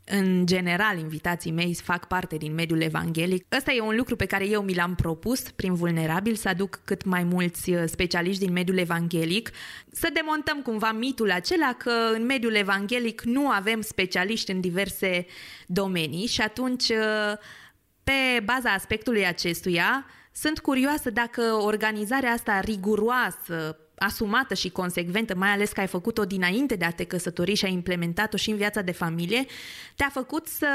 în 0.04 0.46
general, 0.46 0.98
invitații 0.98 1.50
mei 1.50 1.74
fac 1.74 2.06
parte 2.06 2.36
din 2.36 2.54
mediul 2.54 2.80
evanghelic. 2.80 3.46
Ăsta 3.56 3.72
e 3.72 3.80
un 3.80 3.96
lucru 3.96 4.16
pe 4.16 4.26
care 4.26 4.48
eu 4.48 4.62
mi 4.62 4.74
l-am 4.74 4.94
propus 4.94 5.40
prin 5.40 5.74
vulnerabil, 5.74 6.34
să 6.34 6.48
aduc 6.48 6.80
cât 6.84 7.04
mai 7.04 7.24
mulți 7.24 7.70
uh, 7.70 7.82
specialiști 7.86 8.44
din 8.44 8.52
mediul 8.52 8.78
evanghelic, 8.78 9.50
să 9.92 10.10
demontăm 10.12 10.62
cumva 10.62 10.92
mitul 10.92 11.30
acela 11.30 11.72
că 11.78 11.92
în 12.12 12.24
mediul 12.24 12.54
evanghelic 12.54 13.22
nu 13.22 13.48
avem 13.48 13.80
specialiști 13.80 14.50
în 14.50 14.60
diverse 14.60 15.26
domenii 15.66 16.26
și 16.26 16.40
atunci, 16.40 16.88
uh, 16.88 17.32
pe 18.04 18.40
baza 18.44 18.72
aspectului 18.72 19.26
acestuia, 19.26 20.06
sunt 20.32 20.58
curioasă 20.58 21.10
dacă 21.10 21.42
organizarea 21.42 22.32
asta 22.32 22.60
riguroasă, 22.60 23.76
asumată 24.02 24.54
și 24.54 24.70
consecventă, 24.70 25.34
mai 25.34 25.48
ales 25.48 25.72
că 25.72 25.80
ai 25.80 25.86
făcut-o 25.86 26.24
dinainte 26.24 26.74
de 26.76 26.84
a 26.84 26.90
te 26.90 27.04
căsători 27.04 27.54
și 27.54 27.64
ai 27.64 27.72
implementat-o 27.72 28.36
și 28.36 28.50
în 28.50 28.56
viața 28.56 28.82
de 28.82 28.92
familie, 28.92 29.44
te-a 29.96 30.10
făcut 30.12 30.46
să 30.46 30.66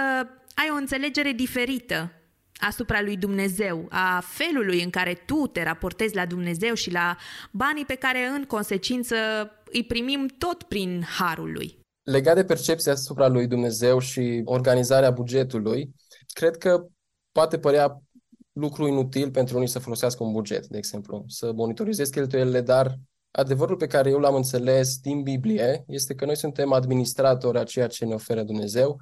ai 0.55 0.69
o 0.71 0.75
înțelegere 0.75 1.31
diferită 1.31 2.11
asupra 2.59 3.01
lui 3.01 3.17
Dumnezeu, 3.17 3.87
a 3.89 4.23
felului 4.25 4.83
în 4.83 4.89
care 4.89 5.13
tu 5.13 5.47
te 5.47 5.63
raportezi 5.63 6.15
la 6.15 6.25
Dumnezeu 6.25 6.73
și 6.73 6.91
la 6.91 7.17
banii 7.51 7.85
pe 7.85 7.95
care 7.95 8.25
în 8.25 8.43
consecință 8.43 9.15
îi 9.71 9.83
primim 9.83 10.27
tot 10.37 10.63
prin 10.63 11.03
harul 11.17 11.51
lui. 11.51 11.79
Legat 12.03 12.35
de 12.35 12.43
percepția 12.43 12.91
asupra 12.91 13.27
lui 13.27 13.47
Dumnezeu 13.47 13.99
și 13.99 14.41
organizarea 14.45 15.11
bugetului, 15.11 15.95
cred 16.33 16.57
că 16.57 16.85
poate 17.31 17.59
părea 17.59 18.01
lucru 18.53 18.87
inutil 18.87 19.31
pentru 19.31 19.55
unii 19.55 19.67
să 19.67 19.79
folosească 19.79 20.23
un 20.23 20.31
buget, 20.31 20.67
de 20.67 20.77
exemplu, 20.77 21.23
să 21.27 21.51
monitorizezi 21.51 22.11
cheltuielile, 22.11 22.61
dar 22.61 22.97
adevărul 23.37 23.75
pe 23.75 23.87
care 23.87 24.09
eu 24.09 24.19
l-am 24.19 24.35
înțeles 24.35 24.97
din 24.97 25.23
Biblie 25.23 25.83
este 25.87 26.15
că 26.15 26.25
noi 26.25 26.35
suntem 26.35 26.71
administratori 26.71 27.57
a 27.57 27.63
ceea 27.63 27.87
ce 27.87 28.05
ne 28.05 28.13
oferă 28.13 28.43
Dumnezeu 28.43 28.99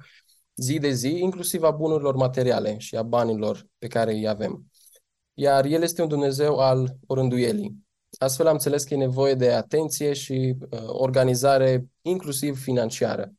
zi 0.56 0.78
de 0.78 0.90
zi, 0.90 1.18
inclusiv 1.18 1.62
a 1.62 1.70
bunurilor 1.70 2.14
materiale 2.14 2.78
și 2.78 2.96
a 2.96 3.02
banilor 3.02 3.66
pe 3.78 3.86
care 3.86 4.12
îi 4.12 4.28
avem. 4.28 4.66
Iar 5.34 5.64
El 5.64 5.82
este 5.82 6.02
un 6.02 6.08
Dumnezeu 6.08 6.58
al 6.58 6.96
orânduielii. 7.06 7.84
Astfel 8.18 8.46
am 8.46 8.52
înțeles 8.52 8.84
că 8.84 8.94
e 8.94 8.96
nevoie 8.96 9.34
de 9.34 9.52
atenție 9.52 10.12
și 10.12 10.56
uh, 10.58 10.80
organizare, 10.86 11.86
inclusiv 12.02 12.58
financiară. 12.62 13.32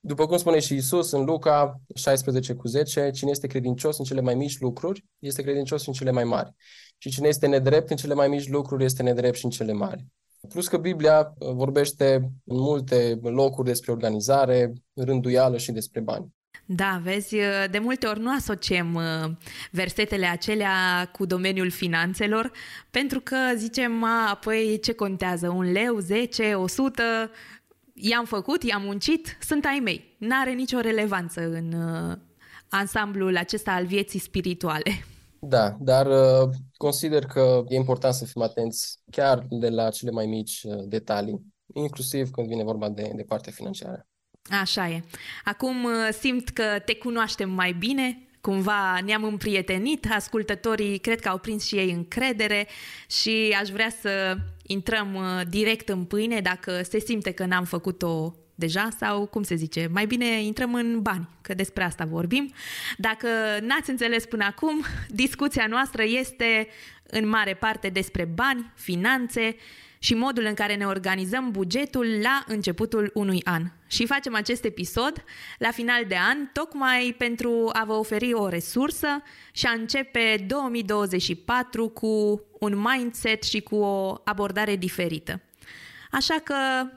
După 0.00 0.26
cum 0.26 0.36
spune 0.36 0.58
și 0.58 0.74
Isus 0.74 1.10
în 1.10 1.24
Luca 1.24 1.80
16 1.94 2.54
cu 2.54 2.68
10, 2.68 3.10
cine 3.10 3.30
este 3.30 3.46
credincios 3.46 3.98
în 3.98 4.04
cele 4.04 4.20
mai 4.20 4.34
mici 4.34 4.58
lucruri, 4.58 5.04
este 5.18 5.42
credincios 5.42 5.86
în 5.86 5.92
cele 5.92 6.10
mai 6.10 6.24
mari. 6.24 6.54
Și 6.98 7.10
cine 7.10 7.28
este 7.28 7.46
nedrept 7.46 7.90
în 7.90 7.96
cele 7.96 8.14
mai 8.14 8.28
mici 8.28 8.48
lucruri, 8.48 8.84
este 8.84 9.02
nedrept 9.02 9.36
și 9.36 9.44
în 9.44 9.50
cele 9.50 9.72
mari. 9.72 10.06
Plus 10.48 10.68
că 10.68 10.76
Biblia 10.76 11.34
uh, 11.38 11.52
vorbește 11.52 12.14
în 12.44 12.58
multe 12.58 13.18
locuri 13.22 13.68
despre 13.68 13.92
organizare, 13.92 14.72
rânduială 14.94 15.56
și 15.58 15.72
despre 15.72 16.00
bani. 16.00 16.36
Da, 16.70 17.00
vezi, 17.02 17.34
uh, 17.34 17.64
de 17.70 17.78
multe 17.78 18.06
ori 18.06 18.20
nu 18.20 18.34
asociem 18.34 18.94
uh, 18.94 19.30
versetele 19.70 20.26
acelea 20.26 21.08
cu 21.12 21.26
domeniul 21.26 21.70
finanțelor, 21.70 22.52
pentru 22.90 23.20
că 23.20 23.36
zicem, 23.56 24.04
a, 24.04 24.30
apoi 24.30 24.78
ce 24.82 24.92
contează, 24.92 25.48
un 25.48 25.72
leu, 25.72 25.98
10, 25.98 26.54
100, 26.54 27.02
i-am 28.00 28.24
făcut, 28.24 28.62
i-am 28.62 28.82
muncit, 28.82 29.38
sunt 29.40 29.64
ai 29.64 29.80
mei. 29.84 30.16
N-are 30.18 30.52
nicio 30.52 30.80
relevanță 30.80 31.40
în 31.40 31.74
ansamblul 32.68 33.36
acesta 33.36 33.72
al 33.72 33.86
vieții 33.86 34.18
spirituale. 34.18 34.90
Da, 35.40 35.76
dar 35.80 36.06
uh, 36.06 36.48
consider 36.76 37.24
că 37.24 37.64
e 37.68 37.74
important 37.74 38.14
să 38.14 38.24
fim 38.24 38.42
atenți 38.42 38.98
chiar 39.10 39.46
de 39.50 39.68
la 39.68 39.90
cele 39.90 40.10
mai 40.10 40.26
mici 40.26 40.62
uh, 40.62 40.84
detalii, 40.86 41.40
inclusiv 41.74 42.30
când 42.30 42.48
vine 42.48 42.62
vorba 42.62 42.88
de, 42.88 43.12
de 43.14 43.22
partea 43.22 43.52
financiară. 43.52 44.06
Așa 44.60 44.88
e. 44.88 45.04
Acum 45.44 45.84
uh, 45.84 45.92
simt 46.18 46.48
că 46.48 46.62
te 46.84 46.94
cunoaștem 46.94 47.50
mai 47.50 47.72
bine, 47.72 48.28
cumva 48.40 49.00
ne-am 49.04 49.24
împrietenit, 49.24 50.06
ascultătorii 50.10 50.98
cred 50.98 51.20
că 51.20 51.28
au 51.28 51.38
prins 51.38 51.64
și 51.64 51.76
ei 51.76 51.90
încredere 51.90 52.66
și 53.08 53.56
aș 53.60 53.68
vrea 53.68 53.90
să 54.00 54.36
intrăm 54.68 55.18
direct 55.48 55.88
în 55.88 56.04
pâine 56.04 56.40
dacă 56.40 56.82
se 56.82 56.98
simte 56.98 57.30
că 57.30 57.44
n-am 57.44 57.64
făcut-o 57.64 58.34
deja 58.54 58.88
sau, 58.98 59.26
cum 59.26 59.42
se 59.42 59.54
zice, 59.54 59.88
mai 59.92 60.06
bine 60.06 60.42
intrăm 60.42 60.74
în 60.74 61.02
bani, 61.02 61.28
că 61.40 61.54
despre 61.54 61.84
asta 61.84 62.04
vorbim. 62.04 62.52
Dacă 62.96 63.28
n-ați 63.60 63.90
înțeles 63.90 64.26
până 64.26 64.44
acum, 64.44 64.84
discuția 65.08 65.66
noastră 65.66 66.02
este 66.02 66.68
în 67.02 67.28
mare 67.28 67.54
parte 67.54 67.88
despre 67.88 68.24
bani, 68.24 68.72
finanțe 68.74 69.56
și 69.98 70.14
modul 70.14 70.44
în 70.44 70.54
care 70.54 70.74
ne 70.74 70.86
organizăm 70.86 71.50
bugetul 71.50 72.06
la 72.22 72.44
începutul 72.46 73.10
unui 73.14 73.40
an. 73.44 73.62
Și 73.86 74.06
facem 74.06 74.34
acest 74.34 74.64
episod 74.64 75.24
la 75.58 75.70
final 75.70 76.04
de 76.08 76.16
an, 76.16 76.46
tocmai 76.52 77.14
pentru 77.18 77.70
a 77.72 77.84
vă 77.84 77.92
oferi 77.92 78.32
o 78.32 78.48
resursă 78.48 79.22
și 79.52 79.66
a 79.66 79.70
începe 79.70 80.44
2024 80.46 81.88
cu 81.88 82.42
un 82.60 82.86
mindset 82.88 83.42
și 83.42 83.60
cu 83.60 83.76
o 83.76 84.14
abordare 84.24 84.76
diferită. 84.76 85.40
Așa 86.10 86.34
că 86.44 86.54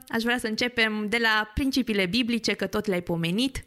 aș 0.08 0.24
vrea 0.24 0.38
să 0.38 0.48
începem 0.48 1.06
de 1.10 1.18
la 1.18 1.52
principiile 1.54 2.06
biblice, 2.06 2.54
că 2.54 2.68
tot 2.68 2.86
le-ai 2.86 3.02
pomenit. 3.02 3.64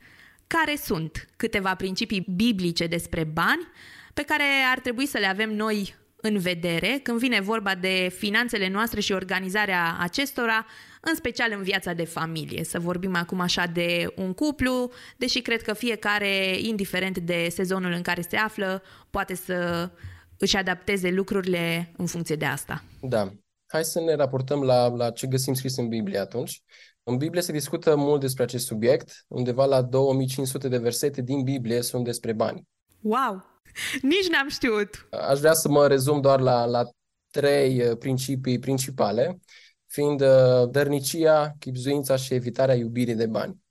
Care 0.46 0.76
sunt 0.76 1.28
câteva 1.36 1.74
principii 1.74 2.26
biblice 2.36 2.86
despre 2.86 3.24
bani 3.24 3.68
pe 4.14 4.22
care 4.22 4.44
ar 4.70 4.78
trebui 4.78 5.06
să 5.06 5.18
le 5.18 5.26
avem 5.26 5.54
noi 5.54 5.94
în 6.26 6.38
vedere 6.38 7.00
când 7.02 7.18
vine 7.18 7.40
vorba 7.40 7.74
de 7.74 8.12
finanțele 8.16 8.68
noastre 8.68 9.00
și 9.00 9.12
organizarea 9.12 9.96
acestora, 10.00 10.66
în 11.00 11.14
special 11.14 11.52
în 11.56 11.62
viața 11.62 11.92
de 11.92 12.04
familie. 12.04 12.64
Să 12.64 12.78
vorbim 12.78 13.14
acum 13.16 13.40
așa 13.40 13.66
de 13.66 14.12
un 14.16 14.32
cuplu, 14.32 14.90
deși 15.16 15.40
cred 15.40 15.62
că 15.62 15.72
fiecare, 15.72 16.58
indiferent 16.58 17.18
de 17.18 17.48
sezonul 17.50 17.92
în 17.92 18.02
care 18.02 18.20
se 18.20 18.36
află, 18.36 18.82
poate 19.10 19.34
să 19.34 19.90
își 20.38 20.56
adapteze 20.56 21.10
lucrurile 21.10 21.92
în 21.96 22.06
funcție 22.06 22.36
de 22.36 22.44
asta. 22.44 22.84
Da. 23.00 23.32
Hai 23.66 23.84
să 23.84 24.00
ne 24.00 24.14
raportăm 24.14 24.62
la, 24.62 24.86
la 24.86 25.10
ce 25.10 25.26
găsim 25.26 25.54
scris 25.54 25.76
în 25.76 25.88
Biblie 25.88 26.18
atunci. 26.18 26.62
În 27.02 27.16
Biblie 27.16 27.42
se 27.42 27.52
discută 27.52 27.96
mult 27.96 28.20
despre 28.20 28.42
acest 28.42 28.66
subiect. 28.66 29.24
Undeva 29.28 29.64
la 29.64 29.82
2500 29.82 30.68
de 30.68 30.78
versete 30.78 31.22
din 31.22 31.42
Biblie 31.42 31.82
sunt 31.82 32.04
despre 32.04 32.32
bani. 32.32 32.62
Wow! 33.00 33.53
Nici 34.02 34.28
n-am 34.30 34.48
știut! 34.48 35.08
Aș 35.10 35.38
vrea 35.38 35.52
să 35.52 35.68
mă 35.68 35.86
rezum 35.86 36.20
doar 36.20 36.40
la, 36.40 36.64
la 36.64 36.88
trei 37.30 37.82
uh, 37.82 37.96
principii 37.98 38.58
principale, 38.58 39.38
fiind 39.86 40.20
uh, 40.20 40.70
dărnicia, 40.70 41.54
chipzuința 41.58 42.16
și 42.16 42.34
evitarea 42.34 42.74
iubirii 42.74 43.14
de 43.14 43.26
bani. 43.26 43.62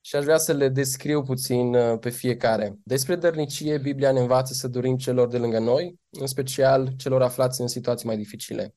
Și 0.00 0.16
aș 0.16 0.24
vrea 0.24 0.38
să 0.38 0.52
le 0.52 0.68
descriu 0.68 1.22
puțin 1.22 1.74
uh, 1.74 1.98
pe 1.98 2.10
fiecare. 2.10 2.78
Despre 2.84 3.16
dărnicie, 3.16 3.78
Biblia 3.78 4.12
ne 4.12 4.20
învață 4.20 4.52
să 4.52 4.68
dorim 4.68 4.96
celor 4.96 5.28
de 5.28 5.38
lângă 5.38 5.58
noi, 5.58 5.98
în 6.10 6.26
special 6.26 6.92
celor 6.96 7.22
aflați 7.22 7.60
în 7.60 7.68
situații 7.68 8.06
mai 8.06 8.16
dificile. 8.16 8.74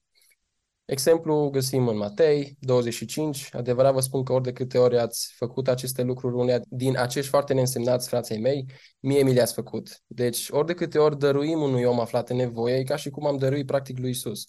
Exemplu 0.89 1.49
găsim 1.49 1.87
în 1.87 1.97
Matei 1.97 2.57
25. 2.59 3.49
Adevărat 3.53 3.93
vă 3.93 3.99
spun 3.99 4.23
că 4.23 4.33
ori 4.33 4.43
de 4.43 4.53
câte 4.53 4.77
ori 4.77 4.99
ați 4.99 5.33
făcut 5.35 5.67
aceste 5.67 6.03
lucruri 6.03 6.35
unei 6.35 6.59
din 6.69 6.97
acești 6.97 7.29
foarte 7.29 7.53
neînsemnați 7.53 8.07
frații 8.07 8.39
mei, 8.39 8.65
mie 8.99 9.23
mi 9.23 9.33
le-ați 9.33 9.53
făcut. 9.53 10.01
Deci 10.07 10.49
ori 10.49 10.65
de 10.65 10.73
câte 10.73 10.97
ori 10.97 11.17
dăruim 11.17 11.61
unui 11.61 11.83
om 11.83 11.99
aflat 11.99 12.29
în 12.29 12.35
nevoie, 12.35 12.75
e 12.75 12.83
ca 12.83 12.95
și 12.95 13.09
cum 13.09 13.27
am 13.27 13.37
dăruit 13.37 13.65
practic 13.65 13.97
lui 13.97 14.09
Isus. 14.09 14.47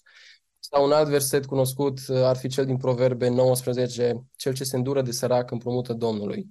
Sau 0.59 0.85
un 0.85 0.91
alt 0.91 1.07
verset 1.07 1.45
cunoscut 1.45 1.99
ar 2.09 2.37
fi 2.37 2.47
cel 2.47 2.65
din 2.65 2.77
Proverbe 2.77 3.27
19, 3.27 4.25
cel 4.35 4.53
ce 4.53 4.63
se 4.63 4.75
îndură 4.75 5.01
de 5.01 5.11
sărac 5.11 5.51
împrumută 5.51 5.93
Domnului 5.93 6.49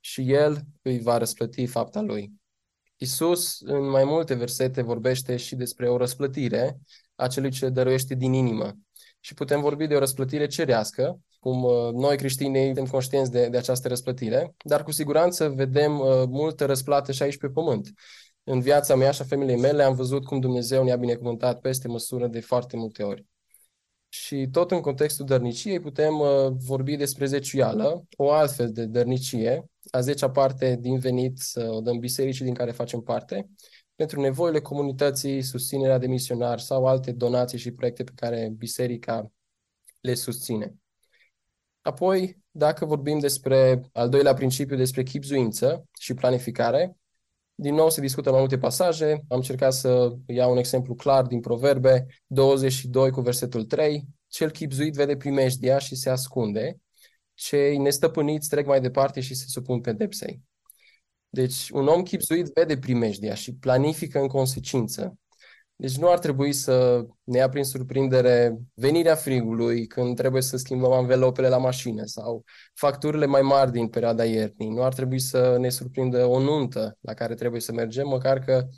și 0.00 0.32
el 0.32 0.60
îi 0.82 1.00
va 1.00 1.18
răsplăti 1.18 1.66
fapta 1.66 2.00
lui. 2.00 2.32
Isus 2.96 3.60
în 3.60 3.88
mai 3.88 4.04
multe 4.04 4.34
versete 4.34 4.82
vorbește 4.82 5.36
și 5.36 5.54
despre 5.54 5.88
o 5.88 5.96
răsplătire 5.96 6.78
a 7.14 7.26
celui 7.26 7.50
ce 7.50 7.68
dăruiește 7.68 8.14
din 8.14 8.32
inimă 8.32 8.76
și 9.20 9.34
putem 9.34 9.60
vorbi 9.60 9.86
de 9.86 9.94
o 9.94 9.98
răsplătire 9.98 10.46
cerească, 10.46 11.20
cum 11.40 11.62
uh, 11.62 11.92
noi 11.92 12.16
creștinii 12.16 12.64
suntem 12.64 12.86
conștienți 12.86 13.30
de, 13.30 13.48
de 13.48 13.56
această 13.56 13.88
răsplătire, 13.88 14.54
dar 14.64 14.82
cu 14.82 14.90
siguranță 14.90 15.48
vedem 15.48 15.98
uh, 15.98 16.22
multă 16.28 16.64
răsplată 16.64 17.12
și 17.12 17.22
aici 17.22 17.38
pe 17.38 17.48
pământ. 17.48 17.92
În 18.44 18.60
viața 18.60 18.94
mea 18.94 19.10
și 19.10 19.22
a 19.22 19.24
familiei 19.24 19.58
mele 19.58 19.82
am 19.82 19.94
văzut 19.94 20.24
cum 20.24 20.40
Dumnezeu 20.40 20.84
ne-a 20.84 20.96
binecuvântat 20.96 21.60
peste 21.60 21.88
măsură 21.88 22.26
de 22.26 22.40
foarte 22.40 22.76
multe 22.76 23.02
ori. 23.02 23.24
Și 24.08 24.48
tot 24.52 24.70
în 24.70 24.80
contextul 24.80 25.26
dărniciei 25.26 25.80
putem 25.80 26.18
uh, 26.18 26.28
vorbi 26.66 26.96
despre 26.96 27.26
zeciuială, 27.26 28.04
o 28.16 28.30
altfel 28.30 28.72
de 28.72 28.84
dărnicie, 28.84 29.64
a 29.90 30.00
zecea 30.00 30.30
parte 30.30 30.76
din 30.80 30.98
venit 30.98 31.38
să 31.38 31.68
o 31.70 31.80
dăm 31.80 31.98
bisericii 31.98 32.44
din 32.44 32.54
care 32.54 32.70
facem 32.70 33.00
parte, 33.00 33.48
pentru 33.98 34.20
nevoile 34.20 34.60
comunității, 34.60 35.42
susținerea 35.42 35.98
de 35.98 36.06
misionari 36.06 36.62
sau 36.62 36.86
alte 36.86 37.12
donații 37.12 37.58
și 37.58 37.70
proiecte 37.70 38.04
pe 38.04 38.12
care 38.14 38.52
biserica 38.56 39.32
le 40.00 40.14
susține. 40.14 40.74
Apoi, 41.80 42.42
dacă 42.50 42.84
vorbim 42.84 43.18
despre 43.18 43.80
al 43.92 44.08
doilea 44.08 44.34
principiu, 44.34 44.76
despre 44.76 45.02
chipzuință 45.02 45.84
și 45.98 46.14
planificare, 46.14 46.96
din 47.54 47.74
nou 47.74 47.90
se 47.90 48.00
discută 48.00 48.30
mai 48.30 48.38
multe 48.38 48.58
pasaje. 48.58 49.10
Am 49.12 49.36
încercat 49.36 49.72
să 49.72 50.16
iau 50.26 50.50
un 50.50 50.58
exemplu 50.58 50.94
clar 50.94 51.26
din 51.26 51.40
Proverbe 51.40 52.06
22 52.26 53.10
cu 53.10 53.20
versetul 53.20 53.64
3. 53.64 54.04
Cel 54.28 54.50
chipzuit 54.50 54.94
vede 54.94 55.16
primejdia 55.16 55.78
și 55.78 55.94
se 55.94 56.10
ascunde. 56.10 56.76
Cei 57.34 57.78
nestăpâniți 57.78 58.48
trec 58.48 58.66
mai 58.66 58.80
departe 58.80 59.20
și 59.20 59.34
se 59.34 59.44
supun 59.48 59.80
pedepsei. 59.80 60.47
Deci 61.28 61.68
un 61.70 61.86
om 61.86 62.02
chipzuit 62.02 62.50
vede 62.54 62.78
primejdia 62.78 63.34
și 63.34 63.54
planifică 63.54 64.20
în 64.20 64.26
consecință. 64.26 65.18
Deci 65.76 65.96
nu 65.96 66.10
ar 66.10 66.18
trebui 66.18 66.52
să 66.52 67.06
ne 67.24 67.38
ia 67.38 67.48
prin 67.48 67.64
surprindere 67.64 68.58
venirea 68.74 69.14
frigului 69.14 69.86
când 69.86 70.16
trebuie 70.16 70.42
să 70.42 70.56
schimbăm 70.56 70.92
anvelopele 70.92 71.48
la 71.48 71.58
mașină 71.58 72.02
sau 72.04 72.44
facturile 72.74 73.26
mai 73.26 73.42
mari 73.42 73.70
din 73.70 73.88
perioada 73.88 74.24
iernii. 74.24 74.68
Nu 74.68 74.82
ar 74.82 74.94
trebui 74.94 75.18
să 75.18 75.56
ne 75.58 75.68
surprindă 75.68 76.24
o 76.24 76.40
nuntă 76.40 76.96
la 77.00 77.14
care 77.14 77.34
trebuie 77.34 77.60
să 77.60 77.72
mergem, 77.72 78.08
măcar 78.08 78.38
că 78.38 78.68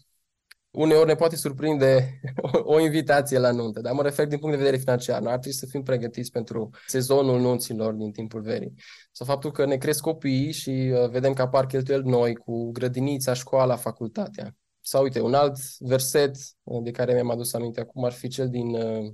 uneori 0.70 1.06
ne 1.06 1.14
poate 1.14 1.36
surprinde 1.36 2.20
o 2.72 2.80
invitație 2.80 3.38
la 3.38 3.50
nuntă, 3.50 3.80
dar 3.80 3.92
mă 3.92 4.02
refer 4.02 4.26
din 4.26 4.38
punct 4.38 4.56
de 4.56 4.62
vedere 4.62 4.80
financiar. 4.80 5.16
Ar 5.16 5.38
trebui 5.38 5.52
să 5.52 5.66
fim 5.66 5.82
pregătiți 5.82 6.30
pentru 6.30 6.70
sezonul 6.86 7.40
nunților 7.40 7.92
din 7.92 8.12
timpul 8.12 8.40
verii. 8.40 8.74
Sau 9.12 9.26
faptul 9.26 9.50
că 9.50 9.64
ne 9.64 9.76
cresc 9.76 10.00
copiii 10.00 10.52
și 10.52 10.70
uh, 10.70 11.08
vedem 11.08 11.32
că 11.32 11.42
apar 11.42 11.66
cheltuieli 11.66 12.08
noi 12.08 12.34
cu 12.34 12.70
grădinița, 12.70 13.32
școala, 13.32 13.76
facultatea. 13.76 14.56
Sau 14.80 15.02
uite, 15.02 15.20
un 15.20 15.34
alt 15.34 15.78
verset 15.78 16.36
uh, 16.62 16.82
de 16.82 16.90
care 16.90 17.12
mi-am 17.12 17.30
adus 17.30 17.52
aminte 17.52 17.80
acum 17.80 18.04
ar 18.04 18.12
fi 18.12 18.28
cel 18.28 18.48
din 18.48 18.74
uh, 18.74 19.12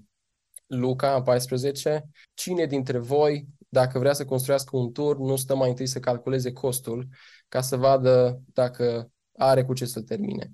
Luca 0.66 1.22
14. 1.22 2.10
Cine 2.34 2.66
dintre 2.66 2.98
voi, 2.98 3.46
dacă 3.68 3.98
vrea 3.98 4.12
să 4.12 4.24
construiască 4.24 4.76
un 4.76 4.92
tur, 4.92 5.18
nu 5.18 5.36
stă 5.36 5.56
mai 5.56 5.68
întâi 5.68 5.86
să 5.86 5.98
calculeze 6.00 6.52
costul 6.52 7.08
ca 7.48 7.60
să 7.60 7.76
vadă 7.76 8.40
dacă 8.52 9.10
are 9.38 9.64
cu 9.64 9.72
ce 9.72 9.84
să-l 9.84 10.02
termine. 10.02 10.52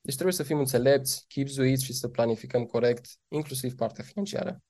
Deci 0.00 0.14
trebuie 0.14 0.34
să 0.34 0.42
fim 0.42 0.58
înțelepți, 0.58 1.24
chipzuiți 1.28 1.84
și 1.84 1.92
să 1.92 2.08
planificăm 2.08 2.64
corect, 2.64 3.06
inclusiv 3.28 3.74
partea 3.74 4.04
financiară. 4.04 4.62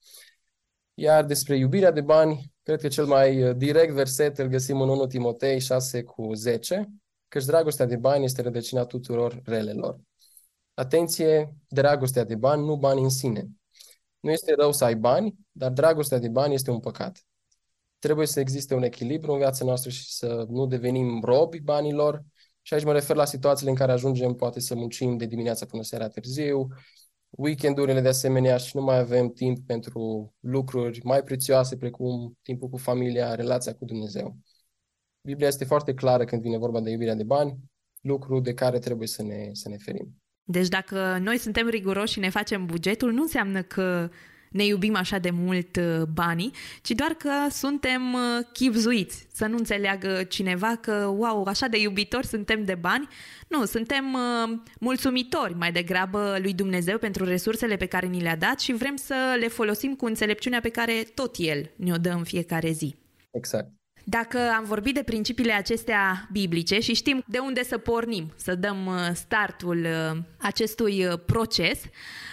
Iar 0.94 1.24
despre 1.24 1.56
iubirea 1.56 1.90
de 1.90 2.00
bani, 2.00 2.52
cred 2.62 2.80
că 2.80 2.88
cel 2.88 3.06
mai 3.06 3.42
uh, 3.42 3.56
direct 3.56 3.92
verset 3.92 4.38
îl 4.38 4.46
găsim 4.46 4.80
în 4.80 4.88
1 4.88 5.06
Timotei 5.06 5.60
6 5.60 6.02
cu 6.02 6.34
10, 6.34 6.88
căci 7.28 7.44
dragostea 7.44 7.86
de 7.86 7.96
bani 7.96 8.24
este 8.24 8.42
rădăcina 8.42 8.84
tuturor 8.84 9.40
relelor. 9.44 10.00
Atenție, 10.74 11.56
dragostea 11.68 12.24
de 12.24 12.34
bani, 12.34 12.64
nu 12.64 12.76
bani 12.76 13.02
în 13.02 13.08
sine. 13.08 13.48
Nu 14.20 14.30
este 14.30 14.54
rău 14.54 14.72
să 14.72 14.84
ai 14.84 14.94
bani, 14.96 15.34
dar 15.52 15.70
dragostea 15.70 16.18
de 16.18 16.28
bani 16.28 16.54
este 16.54 16.70
un 16.70 16.80
păcat. 16.80 17.24
Trebuie 17.98 18.26
să 18.26 18.40
existe 18.40 18.74
un 18.74 18.82
echilibru 18.82 19.32
în 19.32 19.38
viața 19.38 19.64
noastră 19.64 19.90
și 19.90 20.12
să 20.12 20.46
nu 20.48 20.66
devenim 20.66 21.20
robi 21.24 21.60
banilor, 21.60 22.24
și 22.62 22.74
aici 22.74 22.84
mă 22.84 22.92
refer 22.92 23.16
la 23.16 23.24
situațiile 23.24 23.70
în 23.70 23.76
care 23.76 23.92
ajungem 23.92 24.34
poate 24.34 24.60
să 24.60 24.74
muncim 24.74 25.16
de 25.16 25.26
dimineața 25.26 25.66
până 25.66 25.82
seara 25.82 26.08
târziu, 26.08 26.68
weekendurile 27.30 28.00
de 28.00 28.08
asemenea 28.08 28.56
și 28.56 28.76
nu 28.76 28.82
mai 28.82 28.98
avem 28.98 29.28
timp 29.28 29.66
pentru 29.66 30.34
lucruri 30.40 31.00
mai 31.04 31.22
prețioase 31.22 31.76
precum 31.76 32.38
timpul 32.42 32.68
cu 32.68 32.76
familia, 32.76 33.34
relația 33.34 33.74
cu 33.74 33.84
Dumnezeu. 33.84 34.36
Biblia 35.22 35.48
este 35.48 35.64
foarte 35.64 35.94
clară 35.94 36.24
când 36.24 36.42
vine 36.42 36.58
vorba 36.58 36.80
de 36.80 36.90
iubirea 36.90 37.14
de 37.14 37.24
bani, 37.24 37.56
lucru 38.00 38.40
de 38.40 38.54
care 38.54 38.78
trebuie 38.78 39.08
să 39.08 39.22
ne, 39.22 39.48
să 39.52 39.68
ne 39.68 39.76
ferim. 39.76 40.14
Deci 40.42 40.68
dacă 40.68 41.18
noi 41.18 41.38
suntem 41.38 41.68
riguroși 41.68 42.12
și 42.12 42.18
ne 42.18 42.30
facem 42.30 42.66
bugetul, 42.66 43.12
nu 43.12 43.22
înseamnă 43.22 43.62
că 43.62 44.08
ne 44.50 44.64
iubim 44.64 44.96
așa 44.96 45.18
de 45.18 45.30
mult 45.30 45.76
uh, 45.76 46.02
banii, 46.14 46.52
ci 46.82 46.90
doar 46.90 47.10
că 47.10 47.30
suntem 47.50 48.12
uh, 48.12 48.20
chipzuiți. 48.52 49.26
Să 49.32 49.46
nu 49.46 49.56
înțeleagă 49.56 50.22
cineva 50.22 50.76
că, 50.80 50.92
wow, 51.16 51.44
așa 51.44 51.66
de 51.66 51.80
iubitori 51.80 52.26
suntem 52.26 52.64
de 52.64 52.74
bani. 52.74 53.08
Nu, 53.48 53.64
suntem 53.64 54.12
uh, 54.12 54.58
mulțumitori 54.80 55.54
mai 55.54 55.72
degrabă 55.72 56.38
lui 56.42 56.52
Dumnezeu 56.52 56.98
pentru 56.98 57.24
resursele 57.24 57.76
pe 57.76 57.86
care 57.86 58.06
ni 58.06 58.20
le-a 58.20 58.36
dat 58.36 58.60
și 58.60 58.72
vrem 58.72 58.96
să 58.96 59.36
le 59.38 59.48
folosim 59.48 59.94
cu 59.94 60.06
înțelepciunea 60.06 60.60
pe 60.60 60.68
care 60.68 60.92
tot 61.14 61.34
El 61.38 61.70
ne-o 61.76 61.96
dă 61.96 62.10
în 62.10 62.24
fiecare 62.24 62.70
zi. 62.70 62.94
Exact. 63.30 63.68
Dacă 64.04 64.38
am 64.56 64.64
vorbit 64.64 64.94
de 64.94 65.02
principiile 65.02 65.52
acestea 65.52 66.28
biblice 66.32 66.80
și 66.80 66.94
știm 66.94 67.24
de 67.26 67.38
unde 67.38 67.62
să 67.62 67.78
pornim, 67.78 68.32
să 68.36 68.54
dăm 68.54 68.90
startul 69.14 69.86
acestui 70.38 71.06
proces, 71.26 71.80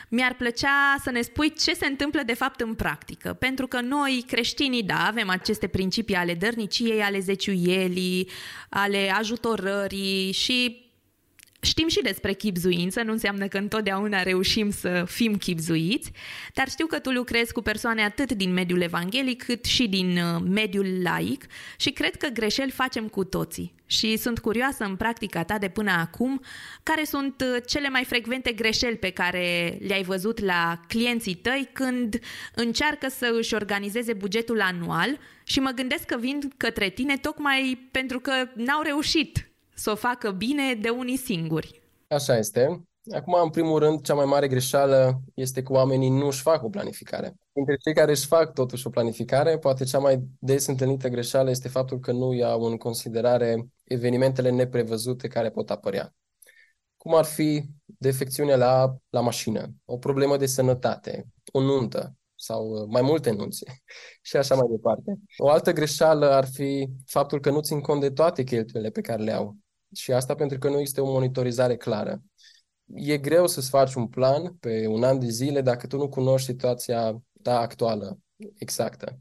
mi-ar 0.09 0.33
plăcea 0.33 0.95
să 1.03 1.11
ne 1.11 1.21
spui 1.21 1.53
ce 1.53 1.73
se 1.73 1.85
întâmplă 1.85 2.21
de 2.25 2.33
fapt 2.33 2.59
în 2.59 2.73
practică. 2.73 3.33
Pentru 3.33 3.67
că 3.67 3.81
noi, 3.81 4.23
creștinii, 4.27 4.83
da, 4.83 5.05
avem 5.07 5.29
aceste 5.29 5.67
principii 5.67 6.15
ale 6.15 6.33
dărniciei, 6.33 7.01
ale 7.01 7.19
zeciuielii, 7.19 8.29
ale 8.69 9.11
ajutorării 9.17 10.31
și 10.31 10.86
Știm 11.67 11.87
și 11.87 12.01
despre 12.01 12.33
chipzuință, 12.33 13.01
nu 13.01 13.11
înseamnă 13.11 13.47
că 13.47 13.57
întotdeauna 13.57 14.23
reușim 14.23 14.71
să 14.71 15.03
fim 15.07 15.37
chipzuiți, 15.37 16.11
dar 16.53 16.69
știu 16.69 16.85
că 16.85 16.99
tu 16.99 17.11
lucrezi 17.11 17.53
cu 17.53 17.61
persoane 17.61 18.03
atât 18.03 18.31
din 18.31 18.53
mediul 18.53 18.81
evanghelic 18.81 19.43
cât 19.43 19.65
și 19.65 19.87
din 19.87 20.17
uh, 20.17 20.41
mediul 20.49 21.01
laic 21.03 21.45
și 21.77 21.91
cred 21.91 22.15
că 22.15 22.27
greșeli 22.27 22.71
facem 22.71 23.07
cu 23.07 23.23
toții. 23.23 23.73
Și 23.85 24.17
sunt 24.17 24.39
curioasă 24.39 24.83
în 24.83 24.95
practica 24.95 25.43
ta 25.43 25.57
de 25.57 25.67
până 25.67 25.91
acum, 25.91 26.41
care 26.83 27.03
sunt 27.03 27.41
uh, 27.41 27.61
cele 27.67 27.89
mai 27.89 28.03
frecvente 28.03 28.51
greșeli 28.51 28.95
pe 28.95 29.09
care 29.09 29.77
le-ai 29.87 30.03
văzut 30.03 30.39
la 30.39 30.79
clienții 30.87 31.35
tăi 31.35 31.69
când 31.73 32.19
încearcă 32.55 33.09
să 33.09 33.35
își 33.37 33.53
organizeze 33.53 34.13
bugetul 34.13 34.61
anual 34.61 35.17
și 35.43 35.59
mă 35.59 35.69
gândesc 35.69 36.03
că 36.05 36.17
vin 36.17 36.39
către 36.57 36.89
tine 36.89 37.17
tocmai 37.17 37.87
pentru 37.91 38.19
că 38.19 38.31
n-au 38.55 38.81
reușit 38.81 39.46
să 39.79 39.91
o 39.91 39.95
facă 39.95 40.31
bine 40.31 40.73
de 40.73 40.89
unii 40.89 41.17
singuri. 41.17 41.81
Așa 42.07 42.37
este. 42.37 42.83
Acum, 43.15 43.33
în 43.43 43.49
primul 43.49 43.79
rând, 43.79 44.01
cea 44.01 44.13
mai 44.13 44.25
mare 44.25 44.47
greșeală 44.47 45.21
este 45.33 45.63
că 45.63 45.71
oamenii 45.71 46.09
nu 46.09 46.25
își 46.25 46.41
fac 46.41 46.63
o 46.63 46.69
planificare. 46.69 47.33
Dintre 47.51 47.75
cei 47.75 47.93
care 47.93 48.11
își 48.11 48.25
fac 48.25 48.53
totuși 48.53 48.87
o 48.87 48.89
planificare, 48.89 49.57
poate 49.57 49.83
cea 49.83 49.99
mai 49.99 50.23
des 50.39 50.67
întâlnită 50.67 51.07
greșeală 51.07 51.49
este 51.49 51.67
faptul 51.67 51.99
că 51.99 52.11
nu 52.11 52.33
iau 52.33 52.61
în 52.61 52.77
considerare 52.77 53.67
evenimentele 53.83 54.49
neprevăzute 54.49 55.27
care 55.27 55.49
pot 55.49 55.69
apărea. 55.69 56.15
Cum 56.97 57.15
ar 57.15 57.25
fi 57.25 57.63
defecțiune 57.85 58.55
la, 58.55 58.95
la 59.09 59.21
mașină, 59.21 59.73
o 59.85 59.97
problemă 59.97 60.37
de 60.37 60.45
sănătate, 60.45 61.27
o 61.51 61.61
nuntă 61.61 62.15
sau 62.35 62.69
uh, 62.69 62.87
mai 62.89 63.01
multe 63.01 63.31
nunțe 63.31 63.65
și 64.27 64.37
așa 64.37 64.55
mai 64.55 64.67
departe. 64.69 65.15
O 65.37 65.49
altă 65.49 65.71
greșeală 65.71 66.25
ar 66.29 66.45
fi 66.45 66.89
faptul 67.05 67.39
că 67.39 67.49
nu 67.49 67.61
țin 67.61 67.81
cont 67.81 68.01
de 68.01 68.09
toate 68.09 68.43
cheltuielile 68.43 68.91
pe 68.91 69.01
care 69.01 69.23
le 69.23 69.31
au. 69.31 69.55
Și 69.97 70.11
asta 70.11 70.35
pentru 70.35 70.57
că 70.57 70.69
nu 70.69 70.79
este 70.79 71.01
o 71.01 71.11
monitorizare 71.11 71.77
clară 71.77 72.21
e 72.93 73.17
greu 73.17 73.47
să-ți 73.47 73.69
faci 73.69 73.93
un 73.93 74.07
plan 74.07 74.53
pe 74.53 74.87
un 74.87 75.03
an 75.03 75.19
de 75.19 75.29
zile 75.29 75.61
dacă 75.61 75.87
tu 75.87 75.97
nu 75.97 76.09
cunoști 76.09 76.47
situația 76.47 77.21
ta 77.41 77.59
actuală, 77.59 78.19
exactă. 78.57 79.19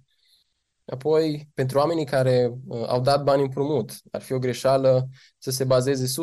Apoi, 0.85 1.49
pentru 1.55 1.79
oamenii 1.79 2.05
care 2.05 2.53
uh, 2.67 2.85
au 2.87 3.01
dat 3.01 3.23
bani 3.23 3.43
împrumut, 3.43 3.93
ar 4.11 4.21
fi 4.21 4.33
o 4.33 4.39
greșeală 4.39 5.09
să 5.39 5.51
se 5.51 5.65
bazeze 5.65 6.23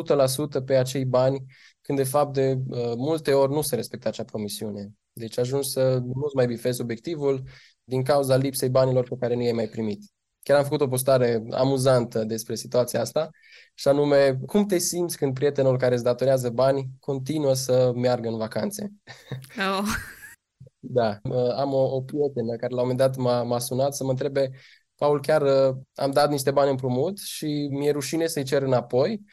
100% 0.60 0.64
pe 0.64 0.76
acei 0.76 1.04
bani, 1.04 1.44
când 1.80 1.98
de 1.98 2.04
fapt 2.04 2.32
de 2.32 2.58
uh, 2.68 2.92
multe 2.96 3.32
ori 3.32 3.52
nu 3.52 3.60
se 3.60 3.74
respectă 3.74 4.08
acea 4.08 4.24
promisiune. 4.24 4.92
Deci 5.12 5.38
ajungi 5.38 5.68
să 5.68 5.98
nu-ți 5.98 6.34
mai 6.34 6.46
bifezi 6.46 6.80
obiectivul 6.80 7.42
din 7.84 8.02
cauza 8.02 8.36
lipsei 8.36 8.68
banilor 8.68 9.08
pe 9.08 9.16
care 9.20 9.34
nu 9.34 9.42
i-ai 9.42 9.52
mai 9.52 9.68
primit. 9.68 10.13
Chiar 10.44 10.56
am 10.58 10.64
făcut 10.64 10.80
o 10.80 10.88
postare 10.88 11.44
amuzantă 11.50 12.24
despre 12.24 12.54
situația 12.54 13.00
asta 13.00 13.30
și 13.74 13.88
anume, 13.88 14.38
cum 14.46 14.66
te 14.66 14.78
simți 14.78 15.16
când 15.16 15.34
prietenul 15.34 15.78
care 15.78 15.94
îți 15.94 16.04
datorează 16.04 16.50
bani 16.50 16.88
continuă 17.00 17.54
să 17.54 17.92
meargă 17.94 18.28
în 18.28 18.36
vacanțe? 18.36 18.92
Oh. 19.56 19.86
da, 20.78 21.20
am 21.56 21.72
o, 21.72 21.94
o 21.94 22.00
prietenă 22.00 22.56
care 22.56 22.74
la 22.74 22.80
un 22.82 22.88
moment 22.88 22.98
dat 22.98 23.16
m-a, 23.16 23.42
m-a 23.42 23.58
sunat 23.58 23.94
să 23.94 24.04
mă 24.04 24.10
întrebe 24.10 24.50
Paul, 24.96 25.20
chiar 25.20 25.42
uh, 25.42 25.76
am 25.94 26.10
dat 26.10 26.30
niște 26.30 26.50
bani 26.50 26.70
împrumut 26.70 27.18
și 27.18 27.68
mi-e 27.70 27.90
rușine 27.90 28.26
să-i 28.26 28.44
cer 28.44 28.62
înapoi, 28.62 29.24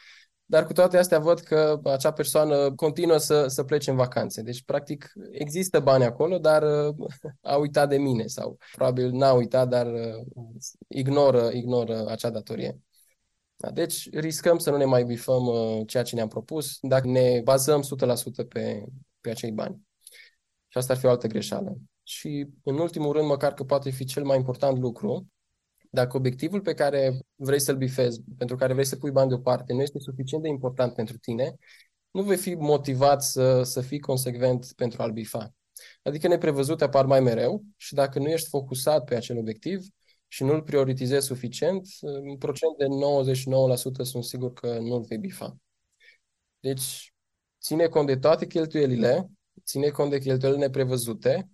dar 0.51 0.65
cu 0.65 0.73
toate 0.73 0.97
astea 0.97 1.19
văd 1.19 1.39
că 1.39 1.79
acea 1.83 2.11
persoană 2.11 2.73
continuă 2.75 3.17
să, 3.17 3.47
să 3.47 3.63
plece 3.63 3.89
în 3.89 3.95
vacanțe. 3.95 4.41
Deci, 4.41 4.63
practic, 4.63 5.11
există 5.31 5.79
bani 5.79 6.03
acolo, 6.03 6.37
dar 6.37 6.63
uh, 6.63 6.95
a 7.41 7.55
uitat 7.55 7.89
de 7.89 7.97
mine 7.97 8.25
sau 8.25 8.57
probabil 8.75 9.11
n-a 9.11 9.31
uitat, 9.31 9.67
dar 9.67 9.87
uh, 9.87 10.25
ignoră, 10.87 11.49
ignoră 11.53 12.05
acea 12.07 12.29
datorie. 12.29 12.79
Da? 13.55 13.71
Deci 13.71 14.09
riscăm 14.09 14.57
să 14.57 14.69
nu 14.69 14.77
ne 14.77 14.85
mai 14.85 15.03
bifăm 15.03 15.45
uh, 15.45 15.81
ceea 15.87 16.03
ce 16.03 16.15
ne-am 16.15 16.27
propus 16.27 16.77
dacă 16.81 17.07
ne 17.07 17.41
bazăm 17.43 17.83
100% 18.43 18.47
pe, 18.47 18.83
pe 19.21 19.29
acei 19.29 19.51
bani. 19.51 19.81
Și 20.67 20.77
asta 20.77 20.93
ar 20.93 20.99
fi 20.99 21.05
o 21.05 21.09
altă 21.09 21.27
greșeală. 21.27 21.77
Și 22.03 22.47
în 22.63 22.77
ultimul 22.77 23.11
rând, 23.11 23.27
măcar 23.27 23.53
că 23.53 23.63
poate 23.63 23.89
fi 23.89 24.05
cel 24.05 24.23
mai 24.23 24.37
important 24.37 24.77
lucru, 24.77 25.27
dacă 25.93 26.17
obiectivul 26.17 26.61
pe 26.61 26.73
care 26.73 27.19
vrei 27.35 27.59
să-l 27.59 27.77
bifezi, 27.77 28.21
pentru 28.37 28.55
care 28.55 28.73
vrei 28.73 28.85
să 28.85 28.95
pui 28.95 29.11
bani 29.11 29.29
deoparte, 29.29 29.73
nu 29.73 29.81
este 29.81 29.99
suficient 29.99 30.43
de 30.43 30.49
important 30.49 30.93
pentru 30.93 31.17
tine, 31.17 31.55
nu 32.11 32.23
vei 32.23 32.37
fi 32.37 32.53
motivat 32.53 33.23
să, 33.23 33.63
să 33.63 33.81
fii 33.81 33.99
consecvent 33.99 34.73
pentru 34.75 35.01
a-l 35.01 35.11
bifa. 35.11 35.53
Adică 36.03 36.27
neprevăzute 36.27 36.83
apar 36.83 37.05
mai 37.05 37.19
mereu 37.19 37.63
și 37.77 37.93
dacă 37.93 38.19
nu 38.19 38.27
ești 38.27 38.49
focusat 38.49 39.03
pe 39.03 39.15
acel 39.15 39.37
obiectiv, 39.37 39.85
și 40.33 40.43
nu-l 40.43 40.61
prioritizezi 40.61 41.25
suficient, 41.25 41.87
în 42.01 42.37
procent 42.37 42.77
de 42.77 42.85
99% 44.01 44.01
sunt 44.01 44.23
sigur 44.23 44.53
că 44.53 44.79
nu-l 44.79 45.01
vei 45.01 45.17
bifa. 45.17 45.57
Deci, 46.59 47.13
ține 47.61 47.87
cont 47.87 48.07
de 48.07 48.17
toate 48.17 48.47
cheltuielile, 48.47 49.29
ține 49.63 49.89
cont 49.89 50.09
de 50.09 50.19
cheltuielile 50.19 50.65
neprevăzute, 50.65 51.49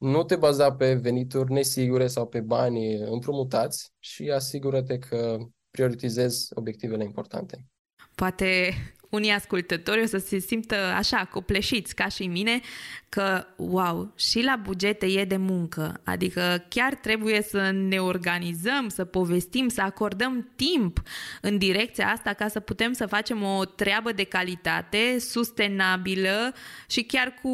nu 0.00 0.22
te 0.24 0.36
baza 0.36 0.72
pe 0.72 0.94
venituri 0.94 1.52
nesigure 1.52 2.06
sau 2.06 2.26
pe 2.26 2.40
bani 2.40 2.94
împrumutați 2.94 3.92
și 3.98 4.30
asigură-te 4.30 4.98
că 4.98 5.38
prioritizezi 5.70 6.48
obiectivele 6.54 7.04
importante. 7.04 7.66
Poate 8.14 8.72
unii 9.10 9.30
ascultători 9.30 10.02
o 10.02 10.06
să 10.06 10.18
se 10.18 10.38
simtă 10.38 10.74
așa, 10.74 11.28
copleșiți, 11.32 11.94
ca 11.94 12.08
și 12.08 12.26
mine, 12.26 12.60
că, 13.08 13.44
wow, 13.56 14.12
și 14.14 14.42
la 14.42 14.60
bugete 14.62 15.06
e 15.06 15.24
de 15.24 15.36
muncă. 15.36 16.00
Adică 16.04 16.64
chiar 16.68 16.94
trebuie 16.94 17.42
să 17.42 17.70
ne 17.70 17.98
organizăm, 17.98 18.88
să 18.88 19.04
povestim, 19.04 19.68
să 19.68 19.80
acordăm 19.82 20.50
timp 20.56 21.02
în 21.40 21.58
direcția 21.58 22.08
asta 22.08 22.32
ca 22.32 22.48
să 22.48 22.60
putem 22.60 22.92
să 22.92 23.06
facem 23.06 23.42
o 23.42 23.64
treabă 23.64 24.12
de 24.12 24.24
calitate, 24.24 25.18
sustenabilă 25.18 26.54
și 26.88 27.02
chiar 27.02 27.34
cu 27.42 27.50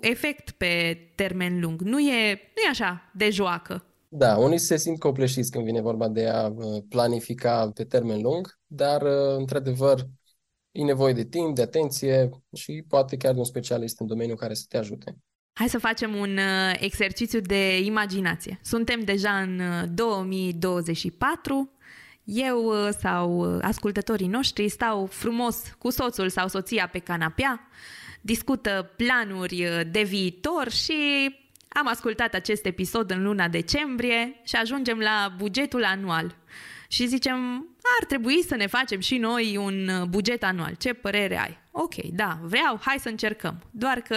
efect 0.00 0.50
pe 0.50 0.98
termen 1.14 1.60
lung. 1.60 1.80
Nu 1.80 2.00
e, 2.00 2.52
nu 2.54 2.62
e 2.66 2.68
așa, 2.70 3.10
de 3.14 3.30
joacă. 3.30 3.84
Da, 4.14 4.36
unii 4.36 4.58
se 4.58 4.76
simt 4.76 4.98
copleșiți 4.98 5.50
când 5.50 5.64
vine 5.64 5.80
vorba 5.80 6.08
de 6.08 6.28
a 6.28 6.46
uh, 6.46 6.82
planifica 6.88 7.70
pe 7.74 7.84
termen 7.84 8.20
lung, 8.22 8.58
dar, 8.66 9.02
uh, 9.02 9.36
într-adevăr, 9.36 10.06
e 10.72 10.82
nevoie 10.82 11.12
de 11.12 11.24
timp, 11.24 11.54
de 11.54 11.62
atenție 11.62 12.30
și 12.52 12.84
poate 12.88 13.16
chiar 13.16 13.32
de 13.32 13.38
un 13.38 13.44
specialist 13.44 14.00
în 14.00 14.06
domeniu 14.06 14.34
care 14.34 14.54
să 14.54 14.64
te 14.68 14.78
ajute. 14.78 15.16
Hai 15.52 15.68
să 15.68 15.78
facem 15.78 16.14
un 16.14 16.36
uh, 16.36 16.76
exercițiu 16.80 17.40
de 17.40 17.78
imaginație. 17.84 18.60
Suntem 18.62 19.00
deja 19.00 19.40
în 19.40 19.60
2024. 19.94 21.54
Uh, 21.54 21.66
Eu 22.24 22.64
uh, 22.64 22.88
sau 22.98 23.58
ascultătorii 23.62 24.26
noștri 24.26 24.68
stau 24.68 25.06
frumos 25.06 25.74
cu 25.78 25.90
soțul 25.90 26.28
sau 26.28 26.48
soția 26.48 26.88
pe 26.88 26.98
canapea, 26.98 27.68
discută 28.20 28.90
planuri 28.96 29.86
de 29.90 30.02
viitor 30.02 30.70
și 30.70 30.94
am 31.68 31.88
ascultat 31.88 32.34
acest 32.34 32.66
episod 32.66 33.10
în 33.10 33.22
luna 33.22 33.48
decembrie 33.48 34.40
și 34.44 34.56
ajungem 34.56 34.98
la 34.98 35.34
bugetul 35.36 35.84
anual 35.84 36.36
și 36.92 37.06
zicem, 37.06 37.66
ar 38.00 38.06
trebui 38.06 38.42
să 38.42 38.56
ne 38.56 38.66
facem 38.66 39.00
și 39.00 39.16
noi 39.16 39.56
un 39.56 39.88
uh, 39.88 40.06
buget 40.08 40.42
anual. 40.42 40.74
Ce 40.78 40.92
părere 40.92 41.38
ai? 41.40 41.58
Ok, 41.70 41.94
da, 41.94 42.38
vreau, 42.42 42.80
hai 42.84 42.96
să 42.98 43.08
încercăm. 43.08 43.62
Doar 43.70 44.00
că 44.00 44.16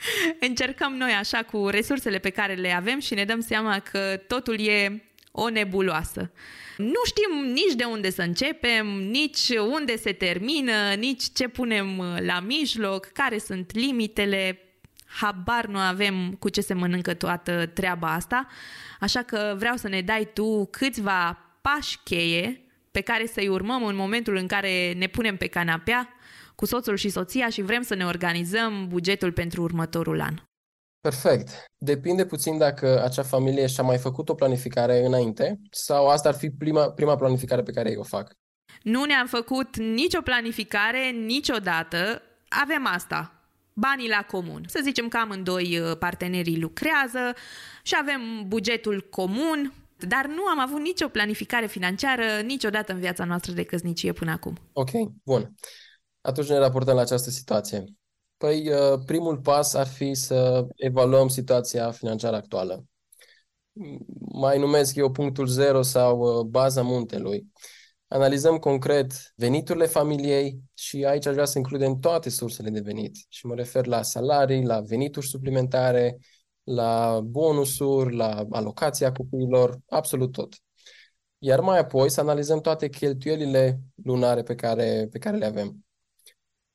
încercăm 0.48 0.94
noi 0.94 1.10
așa 1.10 1.42
cu 1.42 1.68
resursele 1.68 2.18
pe 2.18 2.30
care 2.30 2.54
le 2.54 2.72
avem 2.72 3.00
și 3.00 3.14
ne 3.14 3.24
dăm 3.24 3.40
seama 3.40 3.78
că 3.78 4.20
totul 4.26 4.60
e 4.60 5.04
o 5.30 5.48
nebuloasă. 5.48 6.30
Nu 6.76 7.00
știm 7.04 7.52
nici 7.52 7.74
de 7.76 7.84
unde 7.84 8.10
să 8.10 8.22
începem, 8.22 8.86
nici 8.86 9.48
unde 9.70 9.96
se 9.96 10.12
termină, 10.12 10.94
nici 10.98 11.22
ce 11.34 11.48
punem 11.48 11.98
uh, 11.98 12.16
la 12.20 12.40
mijloc, 12.40 13.06
care 13.06 13.38
sunt 13.38 13.74
limitele, 13.74 14.58
habar 15.06 15.66
nu 15.66 15.78
avem 15.78 16.36
cu 16.38 16.48
ce 16.48 16.60
se 16.60 16.74
mănâncă 16.74 17.14
toată 17.14 17.66
treaba 17.66 18.12
asta, 18.12 18.46
așa 19.00 19.22
că 19.22 19.54
vreau 19.58 19.76
să 19.76 19.88
ne 19.88 20.00
dai 20.00 20.28
tu 20.32 20.68
câțiva 20.70 21.43
pași 21.68 21.98
cheie 22.04 22.64
pe 22.90 23.00
care 23.00 23.26
să-i 23.26 23.48
urmăm 23.48 23.84
în 23.84 23.96
momentul 23.96 24.36
în 24.36 24.46
care 24.46 24.92
ne 24.92 25.06
punem 25.06 25.36
pe 25.36 25.46
canapea 25.46 26.08
cu 26.54 26.66
soțul 26.66 26.96
și 26.96 27.08
soția 27.08 27.48
și 27.48 27.62
vrem 27.62 27.82
să 27.82 27.94
ne 27.94 28.04
organizăm 28.06 28.88
bugetul 28.88 29.32
pentru 29.32 29.62
următorul 29.62 30.20
an. 30.20 30.34
Perfect. 31.00 31.48
Depinde 31.76 32.26
puțin 32.26 32.58
dacă 32.58 33.02
acea 33.04 33.22
familie 33.22 33.66
și-a 33.66 33.82
mai 33.82 33.98
făcut 33.98 34.28
o 34.28 34.34
planificare 34.34 35.04
înainte 35.04 35.60
sau 35.70 36.08
asta 36.08 36.28
ar 36.28 36.34
fi 36.34 36.50
prima, 36.50 36.90
prima 36.90 37.16
planificare 37.16 37.62
pe 37.62 37.72
care 37.72 37.90
eu 37.90 38.00
o 38.00 38.02
fac. 38.02 38.32
Nu 38.82 39.04
ne-am 39.04 39.26
făcut 39.26 39.76
nicio 39.76 40.20
planificare 40.20 41.10
niciodată. 41.10 42.22
Avem 42.48 42.86
asta, 42.86 43.48
banii 43.72 44.08
la 44.08 44.22
comun. 44.30 44.64
Să 44.66 44.80
zicem 44.82 45.08
că 45.08 45.16
amândoi 45.16 45.78
uh, 45.78 45.96
partenerii 45.98 46.60
lucrează 46.60 47.34
și 47.82 47.94
avem 48.00 48.20
bugetul 48.46 49.06
comun, 49.10 49.72
dar 50.08 50.26
nu 50.26 50.46
am 50.46 50.60
avut 50.60 50.80
nicio 50.80 51.08
planificare 51.08 51.66
financiară 51.66 52.22
niciodată 52.44 52.92
în 52.92 52.98
viața 52.98 53.24
noastră 53.24 53.52
de 53.52 53.64
căsnicie 53.64 54.12
până 54.12 54.30
acum. 54.30 54.58
Ok, 54.72 54.90
bun. 55.22 55.54
Atunci 56.20 56.48
ne 56.48 56.58
raportăm 56.58 56.94
la 56.94 57.00
această 57.00 57.30
situație. 57.30 57.84
Păi, 58.36 58.70
uh, 58.70 59.00
primul 59.06 59.38
pas 59.38 59.74
ar 59.74 59.86
fi 59.86 60.14
să 60.14 60.66
evaluăm 60.76 61.28
situația 61.28 61.90
financiară 61.90 62.36
actuală. 62.36 62.84
Mai 64.32 64.58
numesc 64.58 64.94
eu 64.94 65.10
punctul 65.10 65.46
zero 65.46 65.82
sau 65.82 66.18
uh, 66.18 66.44
baza 66.44 66.82
muntelui. 66.82 67.46
Analizăm 68.08 68.58
concret 68.58 69.32
veniturile 69.36 69.86
familiei 69.86 70.60
și 70.74 71.04
aici 71.04 71.26
aș 71.26 71.32
vrea 71.32 71.44
să 71.44 71.58
includem 71.58 71.98
toate 71.98 72.30
sursele 72.30 72.70
de 72.70 72.80
venit. 72.80 73.16
Și 73.28 73.46
mă 73.46 73.54
refer 73.54 73.86
la 73.86 74.02
salarii, 74.02 74.64
la 74.64 74.80
venituri 74.80 75.26
suplimentare, 75.26 76.18
la 76.64 77.20
bonusuri, 77.20 78.16
la 78.16 78.46
alocația 78.50 79.12
copiilor, 79.12 79.78
absolut 79.88 80.32
tot. 80.32 80.54
Iar 81.38 81.60
mai 81.60 81.78
apoi 81.78 82.10
să 82.10 82.20
analizăm 82.20 82.60
toate 82.60 82.88
cheltuielile 82.88 83.80
lunare 84.02 84.42
pe 84.42 84.54
care, 84.54 85.08
pe 85.10 85.18
care 85.18 85.36
le 85.36 85.44
avem. 85.44 85.84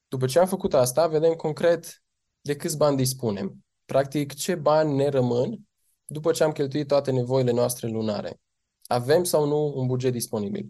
După 0.08 0.26
ce 0.26 0.40
am 0.40 0.48
făcut 0.48 0.74
asta, 0.74 1.08
vedem 1.08 1.34
concret 1.34 2.04
de 2.42 2.56
câți 2.56 2.78
bani 2.78 2.98
dispunem. 2.98 3.66
Practic, 3.86 4.34
ce 4.34 4.56
bani 4.56 4.96
ne 4.96 5.08
rămân 5.08 5.68
după 6.06 6.32
ce 6.32 6.44
am 6.44 6.52
cheltuit 6.52 6.88
toate 6.88 7.12
nevoile 7.12 7.52
noastre 7.52 7.88
lunare. 7.88 8.42
Avem 8.88 9.24
sau 9.24 9.48
nu 9.48 9.74
un 9.76 9.88
buget 9.88 10.12
disponibil? 10.12 10.70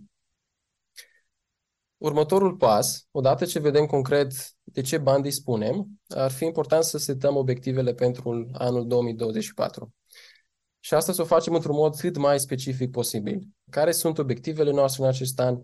Următorul 2.00 2.56
pas, 2.56 3.08
odată 3.12 3.46
ce 3.46 3.60
vedem 3.60 3.86
concret 3.86 4.34
de 4.64 4.82
ce 4.82 4.98
bani 4.98 5.24
dispunem, 5.24 5.88
ar 6.08 6.32
fi 6.32 6.46
important 6.46 6.84
să 6.84 6.98
setăm 6.98 7.36
obiectivele 7.36 7.94
pentru 7.94 8.50
anul 8.54 8.88
2024. 8.88 9.94
Și 10.80 10.94
asta 10.94 11.14
să 11.14 11.22
o 11.22 11.26
facem 11.26 11.54
într-un 11.54 11.76
mod 11.76 11.96
cât 11.96 12.18
mai 12.18 12.40
specific 12.40 12.92
posibil. 12.92 13.48
Care 13.70 13.92
sunt 13.92 14.18
obiectivele 14.18 14.72
noastre 14.72 15.04
în 15.04 15.10
acest 15.10 15.40
an? 15.40 15.58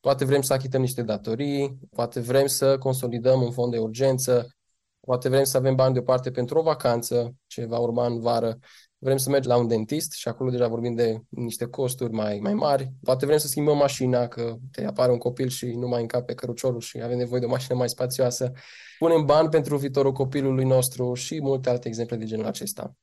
Poate 0.00 0.24
vrem 0.24 0.42
să 0.42 0.52
achităm 0.52 0.80
niște 0.80 1.02
datorii, 1.02 1.78
poate 1.90 2.20
vrem 2.20 2.46
să 2.46 2.78
consolidăm 2.78 3.42
un 3.42 3.50
fond 3.50 3.72
de 3.72 3.78
urgență, 3.78 4.56
poate 5.00 5.28
vrem 5.28 5.44
să 5.44 5.56
avem 5.56 5.74
bani 5.74 5.92
deoparte 5.92 6.30
pentru 6.30 6.58
o 6.58 6.62
vacanță 6.62 7.34
ce 7.46 7.64
va 7.64 7.78
urma 7.78 8.06
în 8.06 8.20
vară, 8.20 8.58
vrem 8.98 9.16
să 9.16 9.30
mergem 9.30 9.50
la 9.50 9.56
un 9.56 9.68
dentist 9.68 10.12
și 10.12 10.28
acolo 10.28 10.50
deja 10.50 10.68
vorbim 10.68 10.94
de 10.94 11.20
niște 11.28 11.66
costuri 11.66 12.12
mai, 12.12 12.38
mai 12.42 12.54
mari, 12.54 12.92
poate 13.02 13.26
vrem 13.26 13.38
să 13.38 13.46
schimbăm 13.46 13.76
mașina, 13.76 14.28
că 14.28 14.56
te 14.72 14.84
apare 14.84 15.12
un 15.12 15.18
copil 15.18 15.48
și 15.48 15.66
nu 15.66 15.88
mai 15.88 16.00
încape 16.00 16.34
căruciorul 16.34 16.80
și 16.80 17.00
avem 17.02 17.16
nevoie 17.16 17.40
de 17.40 17.46
o 17.46 17.50
mașină 17.50 17.78
mai 17.78 17.88
spațioasă, 17.88 18.52
punem 18.98 19.24
bani 19.24 19.48
pentru 19.48 19.76
viitorul 19.76 20.12
copilului 20.12 20.64
nostru 20.64 21.14
și 21.14 21.40
multe 21.42 21.70
alte 21.70 21.88
exemple 21.88 22.16
de 22.16 22.24
genul 22.24 22.46
acesta. 22.46 22.96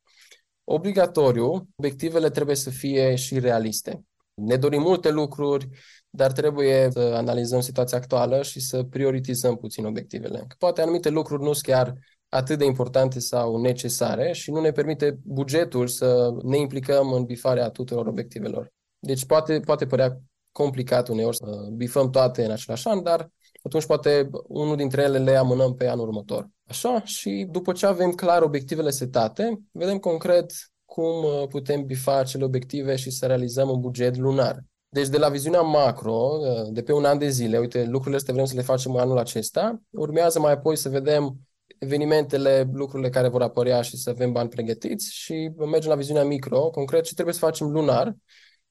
Obligatoriu, 0.64 1.68
obiectivele 1.76 2.30
trebuie 2.30 2.56
să 2.56 2.70
fie 2.70 3.16
și 3.16 3.40
realiste. 3.40 4.04
Ne 4.34 4.56
dorim 4.56 4.82
multe 4.82 5.12
lucruri, 5.12 5.70
dar 6.10 6.32
trebuie 6.32 6.88
să 6.92 7.00
analizăm 7.00 7.60
situația 7.60 7.98
actuală 7.98 8.42
și 8.42 8.60
să 8.60 8.84
prioritizăm 8.84 9.56
puțin 9.56 9.86
obiectivele. 9.86 10.38
Că 10.48 10.56
poate 10.58 10.82
anumite 10.82 11.10
lucruri 11.10 11.44
nu 11.44 11.54
sunt 11.54 11.66
chiar 11.66 11.94
atât 12.30 12.58
de 12.58 12.66
importante 12.66 13.20
sau 13.20 13.62
necesare 13.62 14.32
și 14.32 14.52
nu 14.52 14.60
ne 14.60 14.72
permite 14.72 15.20
bugetul 15.24 15.88
să 15.88 16.34
ne 16.44 16.58
implicăm 16.58 17.12
în 17.12 17.24
bifarea 17.24 17.70
tuturor 17.70 18.08
obiectivelor. 18.08 18.74
Deci 19.00 19.26
poate, 19.26 19.60
poate 19.60 19.86
părea 19.86 20.20
complicat 20.52 21.08
uneori 21.08 21.36
să 21.36 21.68
bifăm 21.74 22.10
toate 22.10 22.46
în 22.46 22.52
același 22.52 22.88
an, 22.88 23.04
dar 23.04 23.30
atunci 23.64 23.86
poate 23.86 24.30
unul 24.48 24.76
dintre 24.76 25.02
ele 25.02 25.18
le 25.18 25.36
amânăm 25.36 25.76
pe 25.76 25.88
anul 25.88 26.08
următor. 26.08 26.50
Așa, 26.68 27.04
și 27.04 27.48
după 27.52 27.72
ce 27.72 27.86
avem 27.86 28.12
clar 28.12 28.42
obiectivele 28.42 28.90
setate, 28.90 29.62
vedem 29.72 29.98
concret 29.98 30.52
cum 30.86 31.24
uh, 31.24 31.48
putem 31.48 31.86
bifa 31.86 32.18
acele 32.18 32.44
obiective 32.44 32.96
și 32.96 33.10
să 33.10 33.26
realizăm 33.26 33.70
un 33.70 33.80
buget 33.80 34.18
lunar. 34.18 34.64
Deci 34.90 35.08
de 35.08 35.18
la 35.18 35.30
viziunea 35.30 35.62
macro, 35.62 36.38
uh, 36.40 36.68
de 36.72 36.82
pe 36.82 36.94
un 36.94 37.06
an 37.06 37.18
de 37.18 37.30
zile, 37.30 37.58
uite, 37.58 37.84
lucrurile 37.84 38.16
astea 38.16 38.34
vrem 38.34 38.46
să 38.46 38.56
le 38.56 38.62
facem 38.62 38.96
anul 38.96 39.18
acesta, 39.18 39.82
urmează 39.90 40.40
mai 40.40 40.52
apoi 40.52 40.76
să 40.76 40.90
vedem 40.90 41.38
evenimentele, 41.80 42.70
lucrurile 42.74 43.10
care 43.10 43.28
vor 43.28 43.42
apărea 43.42 43.82
și 43.82 43.98
să 43.98 44.10
avem 44.10 44.32
bani 44.32 44.50
pregătiți 44.50 45.14
și 45.14 45.52
mergem 45.58 45.90
la 45.90 45.96
viziunea 45.96 46.24
micro, 46.24 46.70
concret, 46.70 47.04
ce 47.04 47.14
trebuie 47.14 47.34
să 47.34 47.40
facem 47.40 47.68
lunar, 47.68 48.16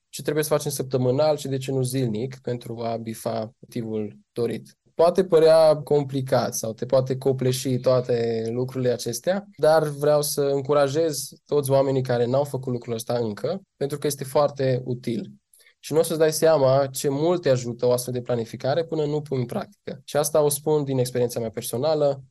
ce 0.08 0.22
trebuie 0.22 0.44
să 0.44 0.54
facem 0.54 0.70
săptămânal 0.70 1.36
și 1.36 1.48
de 1.48 1.56
ce 1.56 1.70
nu 1.70 1.82
zilnic 1.82 2.38
pentru 2.38 2.80
a 2.82 2.96
bifa 2.96 3.54
motivul 3.58 4.18
dorit 4.32 4.76
poate 4.94 5.24
părea 5.24 5.76
complicat 5.76 6.54
sau 6.54 6.72
te 6.72 6.86
poate 6.86 7.16
copleși 7.16 7.78
toate 7.78 8.44
lucrurile 8.50 8.90
acestea, 8.90 9.48
dar 9.56 9.88
vreau 9.88 10.22
să 10.22 10.40
încurajez 10.40 11.28
toți 11.44 11.70
oamenii 11.70 12.02
care 12.02 12.26
n-au 12.26 12.44
făcut 12.44 12.72
lucrul 12.72 12.94
ăsta 12.94 13.18
încă, 13.18 13.62
pentru 13.76 13.98
că 13.98 14.06
este 14.06 14.24
foarte 14.24 14.82
util. 14.84 15.30
Și 15.78 15.92
nu 15.92 15.98
o 15.98 16.02
să-ți 16.02 16.18
dai 16.18 16.32
seama 16.32 16.86
ce 16.86 17.08
mult 17.08 17.42
te 17.42 17.48
ajută 17.48 17.86
o 17.86 17.92
astfel 17.92 18.12
de 18.12 18.20
planificare 18.20 18.84
până 18.84 19.04
nu 19.04 19.20
pui 19.20 19.38
în 19.38 19.46
practică. 19.46 20.00
Și 20.04 20.16
asta 20.16 20.42
o 20.42 20.48
spun 20.48 20.84
din 20.84 20.98
experiența 20.98 21.40
mea 21.40 21.50
personală, 21.50 22.24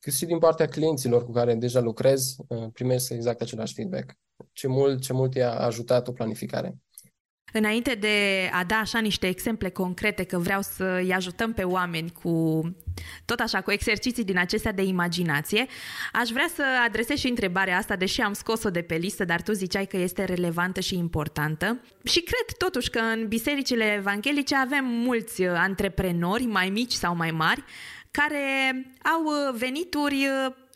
cât 0.00 0.12
și 0.12 0.26
din 0.26 0.38
partea 0.38 0.66
clienților 0.66 1.24
cu 1.24 1.32
care 1.32 1.54
deja 1.54 1.80
lucrez, 1.80 2.36
uh, 2.48 2.66
primesc 2.72 3.10
exact 3.10 3.40
același 3.40 3.74
feedback. 3.74 4.12
Ce 4.52 4.68
mult, 4.68 5.00
ce 5.00 5.12
mult 5.12 5.34
i-a 5.34 5.52
ajutat 5.52 6.08
o 6.08 6.12
planificare. 6.12 6.78
Înainte 7.52 7.94
de 7.94 8.48
a 8.52 8.64
da 8.64 8.76
așa 8.76 8.98
niște 8.98 9.26
exemple 9.26 9.68
concrete, 9.68 10.24
că 10.24 10.38
vreau 10.38 10.60
să-i 10.62 11.12
ajutăm 11.12 11.52
pe 11.52 11.62
oameni 11.62 12.12
cu 12.22 12.60
tot 13.24 13.40
așa, 13.40 13.60
cu 13.60 13.70
exerciții 13.70 14.24
din 14.24 14.38
acestea 14.38 14.72
de 14.72 14.82
imaginație, 14.82 15.66
aș 16.12 16.28
vrea 16.28 16.48
să 16.54 16.64
adresez 16.86 17.18
și 17.18 17.28
întrebarea 17.28 17.76
asta, 17.76 17.96
deși 17.96 18.20
am 18.20 18.32
scos-o 18.32 18.70
de 18.70 18.82
pe 18.82 18.94
listă, 18.94 19.24
dar 19.24 19.42
tu 19.42 19.52
ziceai 19.52 19.86
că 19.86 19.96
este 19.96 20.24
relevantă 20.24 20.80
și 20.80 20.96
importantă. 20.96 21.80
Și 22.04 22.20
cred 22.20 22.56
totuși 22.56 22.90
că 22.90 22.98
în 22.98 23.28
bisericile 23.28 23.94
evanghelice 23.96 24.56
avem 24.56 24.84
mulți 24.84 25.44
antreprenori, 25.44 26.44
mai 26.44 26.68
mici 26.68 26.92
sau 26.92 27.16
mai 27.16 27.30
mari, 27.30 27.64
care 28.10 28.86
au 29.02 29.52
venituri 29.52 30.28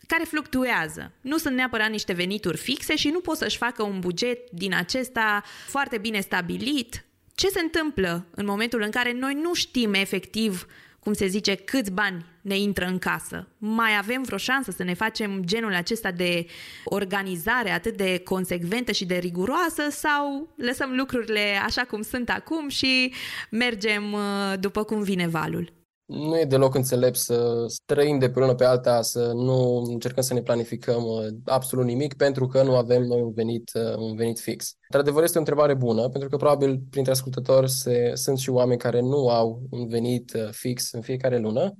care 0.07 0.23
fluctuează. 0.23 1.11
Nu 1.21 1.37
sunt 1.37 1.55
neapărat 1.55 1.89
niște 1.89 2.13
venituri 2.13 2.57
fixe 2.57 2.95
și 2.95 3.09
nu 3.09 3.19
pot 3.19 3.37
să-și 3.37 3.57
facă 3.57 3.83
un 3.83 3.99
buget 3.99 4.51
din 4.51 4.73
acesta 4.73 5.43
foarte 5.67 5.97
bine 5.97 6.19
stabilit. 6.19 7.05
Ce 7.35 7.47
se 7.47 7.59
întâmplă 7.59 8.25
în 8.31 8.45
momentul 8.45 8.81
în 8.81 8.89
care 8.89 9.13
noi 9.13 9.33
nu 9.33 9.53
știm 9.53 9.93
efectiv, 9.93 10.65
cum 10.99 11.13
se 11.13 11.27
zice, 11.27 11.55
câți 11.55 11.91
bani 11.91 12.25
ne 12.41 12.57
intră 12.57 12.85
în 12.85 12.99
casă? 12.99 13.47
Mai 13.57 13.97
avem 13.97 14.21
vreo 14.21 14.37
șansă 14.37 14.71
să 14.71 14.83
ne 14.83 14.93
facem 14.93 15.41
genul 15.43 15.73
acesta 15.73 16.11
de 16.11 16.45
organizare 16.83 17.69
atât 17.69 17.97
de 17.97 18.21
consecventă 18.23 18.91
și 18.91 19.05
de 19.05 19.15
riguroasă 19.15 19.87
sau 19.89 20.53
lăsăm 20.57 20.95
lucrurile 20.95 21.61
așa 21.63 21.81
cum 21.81 22.01
sunt 22.01 22.29
acum 22.29 22.69
și 22.69 23.13
mergem 23.49 24.13
uh, 24.13 24.53
după 24.59 24.83
cum 24.83 25.01
vine 25.01 25.27
valul? 25.27 25.74
Nu 26.05 26.39
e 26.39 26.45
deloc 26.45 26.75
înțelept 26.75 27.15
să 27.15 27.65
trăim 27.85 28.19
de 28.19 28.29
pe 28.29 28.39
lună 28.39 28.55
pe 28.55 28.65
alta, 28.65 29.01
să 29.01 29.31
nu 29.35 29.75
încercăm 29.77 30.23
să 30.23 30.33
ne 30.33 30.41
planificăm 30.41 31.03
uh, 31.03 31.27
absolut 31.45 31.85
nimic 31.85 32.13
pentru 32.13 32.47
că 32.47 32.63
nu 32.63 32.75
avem 32.75 33.03
noi 33.03 33.21
un 33.21 33.31
venit, 33.31 33.71
uh, 33.73 33.95
un 33.97 34.15
venit 34.15 34.39
fix. 34.39 34.75
Într-adevăr, 34.89 35.23
este 35.23 35.37
o 35.37 35.39
întrebare 35.39 35.73
bună, 35.73 36.09
pentru 36.09 36.29
că 36.29 36.37
probabil 36.37 36.81
printre 36.89 37.11
ascultători 37.11 37.69
se, 37.69 38.11
sunt 38.13 38.37
și 38.37 38.49
oameni 38.49 38.79
care 38.79 38.99
nu 38.99 39.29
au 39.29 39.61
un 39.69 39.87
venit 39.87 40.33
uh, 40.33 40.49
fix 40.51 40.91
în 40.91 41.01
fiecare 41.01 41.37
lună, 41.37 41.75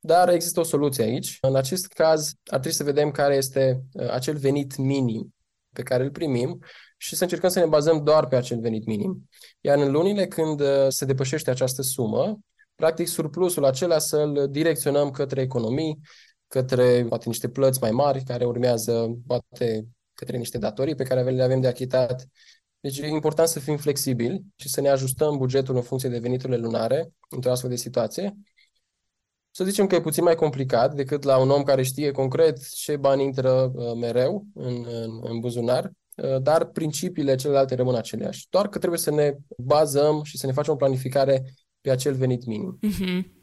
dar 0.00 0.28
există 0.28 0.60
o 0.60 0.64
soluție 0.64 1.04
aici. 1.04 1.38
În 1.40 1.56
acest 1.56 1.86
caz, 1.86 2.32
ar 2.44 2.58
trebui 2.58 2.76
să 2.76 2.84
vedem 2.84 3.10
care 3.10 3.34
este 3.34 3.82
acel 4.10 4.36
venit 4.36 4.76
minim 4.76 5.34
pe 5.72 5.82
care 5.82 6.02
îl 6.02 6.10
primim 6.10 6.58
și 6.96 7.16
să 7.16 7.22
încercăm 7.22 7.48
să 7.48 7.58
ne 7.58 7.66
bazăm 7.66 8.04
doar 8.04 8.26
pe 8.26 8.36
acel 8.36 8.60
venit 8.60 8.86
minim. 8.86 9.28
Iar 9.60 9.78
în 9.78 9.90
lunile 9.90 10.26
când 10.26 10.62
se 10.88 11.04
depășește 11.04 11.50
această 11.50 11.82
sumă, 11.82 12.40
practic 12.80 13.08
surplusul 13.08 13.64
acela 13.64 13.98
să-l 13.98 14.48
direcționăm 14.50 15.10
către 15.10 15.40
economii, 15.40 16.00
către 16.48 17.04
poate 17.08 17.28
niște 17.28 17.48
plăți 17.48 17.80
mai 17.80 17.90
mari 17.90 18.24
care 18.24 18.44
urmează, 18.44 19.18
poate 19.26 19.86
către 20.14 20.36
niște 20.36 20.58
datorii 20.58 20.94
pe 20.94 21.04
care 21.04 21.22
le 21.22 21.42
avem 21.42 21.60
de 21.60 21.66
achitat. 21.66 22.26
Deci 22.80 22.98
e 22.98 23.06
important 23.06 23.48
să 23.48 23.60
fim 23.60 23.76
flexibili 23.76 24.42
și 24.56 24.68
să 24.68 24.80
ne 24.80 24.88
ajustăm 24.88 25.36
bugetul 25.36 25.76
în 25.76 25.82
funcție 25.82 26.08
de 26.08 26.18
veniturile 26.18 26.58
lunare 26.58 27.12
într-o 27.28 27.50
astfel 27.50 27.70
de 27.70 27.76
situație. 27.76 28.34
Să 29.50 29.64
zicem 29.64 29.86
că 29.86 29.94
e 29.94 30.00
puțin 30.00 30.24
mai 30.24 30.34
complicat 30.34 30.94
decât 30.94 31.22
la 31.22 31.38
un 31.38 31.50
om 31.50 31.62
care 31.62 31.82
știe 31.82 32.10
concret 32.10 32.68
ce 32.68 32.96
bani 32.96 33.24
intră 33.24 33.70
uh, 33.74 33.92
mereu 34.00 34.46
în, 34.54 34.84
în, 34.88 35.20
în 35.22 35.38
buzunar, 35.38 35.90
uh, 36.16 36.42
dar 36.42 36.64
principiile 36.64 37.34
celelalte 37.34 37.74
rămân 37.74 37.94
aceleași. 37.94 38.46
Doar 38.50 38.68
că 38.68 38.78
trebuie 38.78 39.00
să 39.00 39.10
ne 39.10 39.36
bazăm 39.56 40.22
și 40.22 40.38
să 40.38 40.46
ne 40.46 40.52
facem 40.52 40.72
o 40.72 40.76
planificare 40.76 41.44
pe 41.80 41.90
acel 41.90 42.14
venit 42.14 42.46
minim. 42.46 42.78
Mm-hmm. 42.86 43.38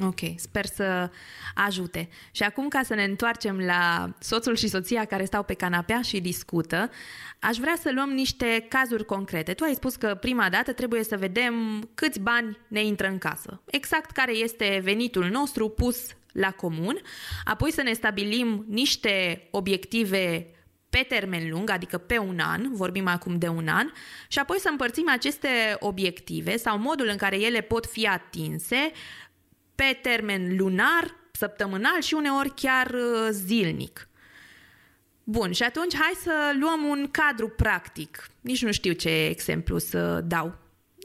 Ok, 0.00 0.18
sper 0.36 0.66
să 0.66 1.10
ajute. 1.54 2.08
Și 2.30 2.42
acum, 2.42 2.68
ca 2.68 2.82
să 2.82 2.94
ne 2.94 3.04
întoarcem 3.04 3.58
la 3.58 4.14
soțul 4.18 4.56
și 4.56 4.68
soția 4.68 5.04
care 5.04 5.24
stau 5.24 5.42
pe 5.42 5.54
canapea 5.54 6.02
și 6.02 6.20
discută, 6.20 6.90
aș 7.40 7.56
vrea 7.56 7.74
să 7.80 7.90
luăm 7.94 8.10
niște 8.10 8.66
cazuri 8.68 9.04
concrete. 9.04 9.52
Tu 9.52 9.64
ai 9.64 9.74
spus 9.74 9.96
că 9.96 10.14
prima 10.20 10.48
dată 10.48 10.72
trebuie 10.72 11.04
să 11.04 11.16
vedem 11.16 11.54
câți 11.94 12.20
bani 12.20 12.58
ne 12.68 12.84
intră 12.84 13.08
în 13.08 13.18
casă. 13.18 13.62
Exact 13.66 14.10
care 14.10 14.32
este 14.32 14.80
venitul 14.82 15.28
nostru 15.28 15.68
pus 15.68 16.06
la 16.32 16.50
comun, 16.50 17.00
apoi 17.44 17.72
să 17.72 17.82
ne 17.82 17.92
stabilim 17.92 18.64
niște 18.68 19.48
obiective 19.50 20.46
pe 20.92 21.06
termen 21.08 21.50
lung, 21.50 21.70
adică 21.70 21.98
pe 21.98 22.18
un 22.18 22.38
an, 22.38 22.74
vorbim 22.74 23.06
acum 23.06 23.38
de 23.38 23.48
un 23.48 23.68
an, 23.68 23.90
și 24.28 24.38
apoi 24.38 24.58
să 24.60 24.68
împărțim 24.68 25.10
aceste 25.10 25.76
obiective 25.78 26.56
sau 26.56 26.78
modul 26.78 27.08
în 27.08 27.16
care 27.16 27.40
ele 27.40 27.60
pot 27.60 27.86
fi 27.86 28.06
atinse 28.06 28.92
pe 29.74 29.98
termen 30.02 30.56
lunar, 30.56 31.14
săptămânal 31.30 32.00
și 32.00 32.14
uneori 32.14 32.54
chiar 32.54 32.90
uh, 32.90 33.28
zilnic. 33.30 34.08
Bun, 35.24 35.52
și 35.52 35.62
atunci 35.62 35.94
hai 35.94 36.12
să 36.22 36.56
luăm 36.60 36.84
un 36.84 37.08
cadru 37.10 37.48
practic. 37.48 38.26
Nici 38.40 38.62
nu 38.62 38.72
știu 38.72 38.92
ce 38.92 39.26
exemplu 39.26 39.78
să 39.78 40.20
dau. 40.20 40.54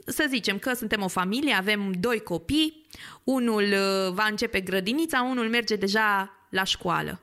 Să 0.06 0.26
zicem 0.28 0.58
că 0.58 0.72
suntem 0.74 1.02
o 1.02 1.08
familie, 1.08 1.54
avem 1.54 1.92
doi 2.00 2.20
copii, 2.20 2.86
unul 3.24 3.62
uh, 3.62 4.12
va 4.12 4.26
începe 4.30 4.60
grădinița, 4.60 5.22
unul 5.22 5.48
merge 5.48 5.76
deja 5.76 6.32
la 6.50 6.64
școală. 6.64 7.20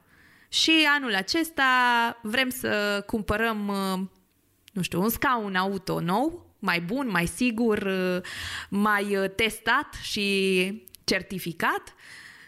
Și 0.61 0.87
anul 0.95 1.15
acesta 1.15 1.63
vrem 2.21 2.49
să 2.49 3.03
cumpărăm, 3.05 3.67
uh, 3.67 3.99
nu 4.73 4.81
știu, 4.81 5.01
un 5.01 5.09
scaun 5.09 5.55
auto 5.55 5.99
nou, 5.99 6.45
mai 6.59 6.81
bun, 6.81 7.09
mai 7.09 7.25
sigur, 7.25 7.77
uh, 7.77 8.21
mai 8.69 9.17
uh, 9.17 9.29
testat 9.35 9.93
și 10.01 10.83
certificat. 11.03 11.95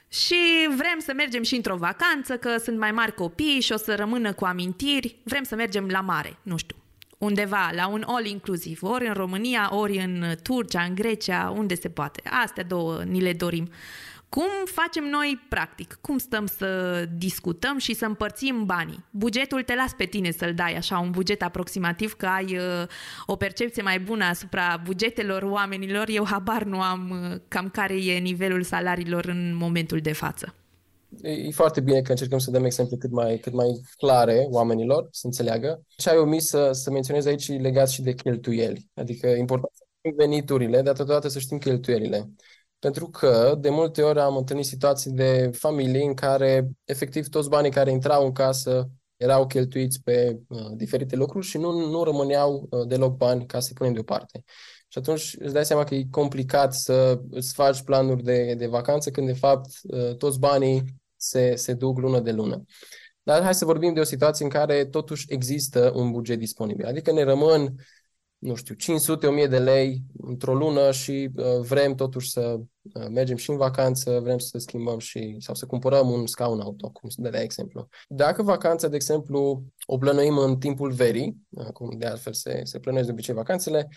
Și 0.08 0.36
vrem 0.76 1.00
să 1.00 1.14
mergem 1.14 1.44
și 1.44 1.56
într-o 1.56 1.76
vacanță, 1.76 2.38
că 2.38 2.58
sunt 2.58 2.78
mai 2.78 2.92
mari 2.92 3.14
copii 3.14 3.62
și 3.62 3.72
o 3.72 3.78
să 3.78 3.96
rămână 3.96 4.34
cu 4.34 4.46
amintiri. 4.46 5.20
Vrem 5.24 5.44
să 5.44 5.56
mergem 5.56 5.88
la 5.88 6.02
mare, 6.02 6.38
nu 6.42 6.58
știu, 6.58 6.76
undeva 7.18 7.70
la 7.74 7.88
un 7.88 8.04
all 8.08 8.26
inclusiv, 8.26 8.84
ori 8.84 9.08
în 9.08 9.14
România, 9.14 9.76
ori 9.76 9.98
în 9.98 10.36
Turcia, 10.44 10.82
în 10.82 10.96
Grecia, 10.96 11.54
unde 11.56 11.76
se 11.76 11.90
poate. 11.90 12.22
Astea 12.44 12.64
două 12.64 13.04
ni 13.04 13.22
le 13.22 13.34
dorim. 13.34 13.70
Cum 14.30 14.50
facem 14.66 15.04
noi 15.04 15.46
practic? 15.50 15.98
Cum 16.02 16.18
stăm 16.18 16.46
să 16.46 17.06
discutăm 17.18 17.78
și 17.78 17.94
să 17.94 18.06
împărțim 18.06 18.66
banii? 18.66 19.06
Bugetul 19.12 19.64
te 19.64 19.76
las 19.76 19.92
pe 19.98 20.06
tine 20.06 20.32
să-l 20.32 20.54
dai 20.54 20.76
așa, 20.76 21.00
un 21.00 21.12
buget 21.12 21.42
aproximativ, 21.42 22.14
că 22.14 22.26
ai 22.26 22.58
uh, 22.58 22.88
o 23.26 23.36
percepție 23.36 23.82
mai 23.82 24.00
bună 24.00 24.24
asupra 24.26 24.82
bugetelor 24.86 25.42
oamenilor. 25.42 26.10
Eu 26.10 26.26
habar 26.26 26.64
nu 26.64 26.82
am 26.82 27.10
uh, 27.10 27.40
cam 27.48 27.70
care 27.70 28.06
e 28.06 28.18
nivelul 28.18 28.64
salariilor 28.64 29.26
în 29.26 29.56
momentul 29.56 30.00
de 30.00 30.14
față. 30.14 30.56
E 31.22 31.52
foarte 31.52 31.82
bine 31.82 32.02
că 32.02 32.12
încercăm 32.12 32.38
să 32.38 32.52
dăm 32.52 32.66
exemple 32.66 32.98
cât 32.98 33.12
mai, 33.12 33.38
cât 33.38 33.54
mai 33.54 33.82
clare 33.98 34.48
oamenilor, 34.50 35.08
să 35.12 35.26
înțeleagă. 35.26 35.82
Ce 35.96 36.10
ai 36.10 36.18
omis 36.18 36.48
să, 36.48 36.72
să 36.72 36.92
menționez 36.92 37.26
aici 37.26 37.48
legat 37.48 37.90
și 37.90 38.02
de 38.02 38.14
cheltuieli. 38.14 38.90
Adică 38.94 39.28
important 39.28 39.74
să 39.74 39.84
știm 39.98 40.14
veniturile, 40.18 40.82
dar 40.82 40.96
totodată 40.96 41.28
să 41.28 41.40
știm 41.40 41.58
cheltuielile. 41.58 42.30
Pentru 42.80 43.10
că 43.10 43.56
de 43.60 43.70
multe 43.70 44.02
ori 44.02 44.20
am 44.20 44.38
întâlnit 44.38 44.66
situații 44.66 45.12
de 45.12 45.50
familii 45.54 46.06
în 46.06 46.14
care 46.14 46.70
efectiv 46.84 47.28
toți 47.28 47.50
banii 47.50 47.72
care 47.72 47.92
intrau 47.92 48.26
în 48.26 48.32
casă 48.32 48.90
erau 49.18 49.48
cheltuiți 49.48 50.02
pe 50.04 50.40
uh, 50.48 50.66
diferite 50.76 51.16
lucruri 51.16 51.46
și 51.46 51.58
nu, 51.58 51.90
nu 51.90 52.04
rămâneau 52.04 52.68
uh, 52.70 52.88
deloc 52.88 53.18
bani 53.18 53.46
ca 53.46 53.60
să 53.60 53.74
punem 53.74 53.94
deoparte. 53.94 54.44
Și 54.88 54.98
atunci 54.98 55.36
îți 55.40 55.54
dai 55.54 55.66
seama 55.66 55.84
că 55.84 55.96
e 55.96 56.08
complicat 56.12 56.74
să 56.74 57.22
îți 57.30 57.54
faci 57.54 57.82
planuri 57.82 58.24
de, 58.24 58.54
de 58.54 58.68
vacanță 58.68 59.10
când 59.10 59.28
de 59.28 59.34
fapt 59.34 59.70
uh, 59.84 60.16
toți 60.16 60.40
banii 60.40 60.84
se, 61.16 61.56
se 61.56 61.74
duc 61.74 61.98
lună 61.98 62.20
de 62.20 62.32
lună. 62.32 62.64
Dar 63.24 63.44
hai 63.44 63.54
să 63.54 63.66
vorbim 63.66 63.94
de 63.94 64.00
o 64.00 64.04
situație 64.04 64.46
în 64.46 64.52
care 64.52 64.86
totuși 64.86 65.26
există 65.30 65.92
un 65.96 66.12
buget 66.12 66.40
disponibil. 66.40 66.86
Adică 66.86 67.12
ne 67.12 67.24
rămân 67.24 67.76
nu 68.38 68.56
știu, 68.56 68.76
500-1000 69.46 69.50
de 69.50 69.60
lei 69.60 70.02
într-o 70.18 70.54
lună 70.54 70.92
și 70.92 71.30
uh, 71.36 71.60
vrem 71.60 71.96
totuși 71.96 72.32
să 72.32 72.60
uh, 72.94 73.08
mergem 73.10 73.36
și 73.36 73.50
în 73.50 73.58
vacanță, 73.58 74.20
vrem 74.20 74.38
să 74.38 74.58
schimbăm 74.58 75.00
și 75.00 75.36
sau 75.40 75.56
să 75.56 75.66
cumpărăm 75.66 76.10
un 76.10 76.28
scaun 76.28 76.60
auto, 76.60 76.90
cum 76.90 77.10
se 77.10 77.22
dădea 77.22 77.42
exemplu. 77.42 77.88
Dacă 78.08 78.44
vacanța, 78.44 78.88
de 78.88 78.96
exemplu, 78.96 79.64
o 79.86 79.98
plănuim 79.98 80.38
în 80.38 80.60
timpul 80.60 80.92
verii, 80.92 81.38
uh, 81.50 81.66
cum 81.66 81.98
de 81.98 82.06
altfel 82.06 82.34
se, 82.34 82.62
se 82.64 82.80
plănuiesc 82.80 83.08
de 83.08 83.14
obicei 83.14 83.36
vacanțele, 83.36 83.88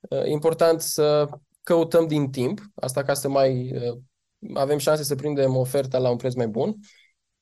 uh, 0.00 0.22
e 0.22 0.30
important 0.30 0.80
să 0.80 1.28
căutăm 1.62 2.06
din 2.06 2.30
timp, 2.30 2.60
asta 2.74 3.02
ca 3.02 3.14
să 3.14 3.28
mai 3.28 3.72
uh, 3.74 3.98
avem 4.54 4.78
șanse 4.78 5.02
să 5.02 5.14
prindem 5.14 5.56
oferta 5.56 5.98
la 5.98 6.10
un 6.10 6.16
preț 6.16 6.34
mai 6.34 6.48
bun. 6.48 6.76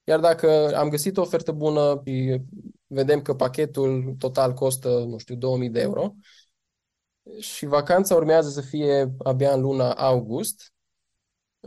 Iar 0.08 0.20
dacă 0.20 0.76
am 0.76 0.88
găsit 0.88 1.16
o 1.16 1.20
ofertă 1.20 1.52
bună 1.52 2.02
și 2.04 2.40
vedem 2.86 3.22
că 3.22 3.34
pachetul 3.34 4.14
total 4.18 4.52
costă, 4.52 4.88
nu 4.88 5.18
știu, 5.18 5.34
2000 5.34 5.70
de 5.70 5.80
euro 5.80 6.14
și 7.38 7.66
vacanța 7.66 8.14
urmează 8.14 8.48
să 8.48 8.60
fie 8.60 9.14
abia 9.18 9.52
în 9.52 9.60
luna 9.60 9.92
august. 9.92 10.72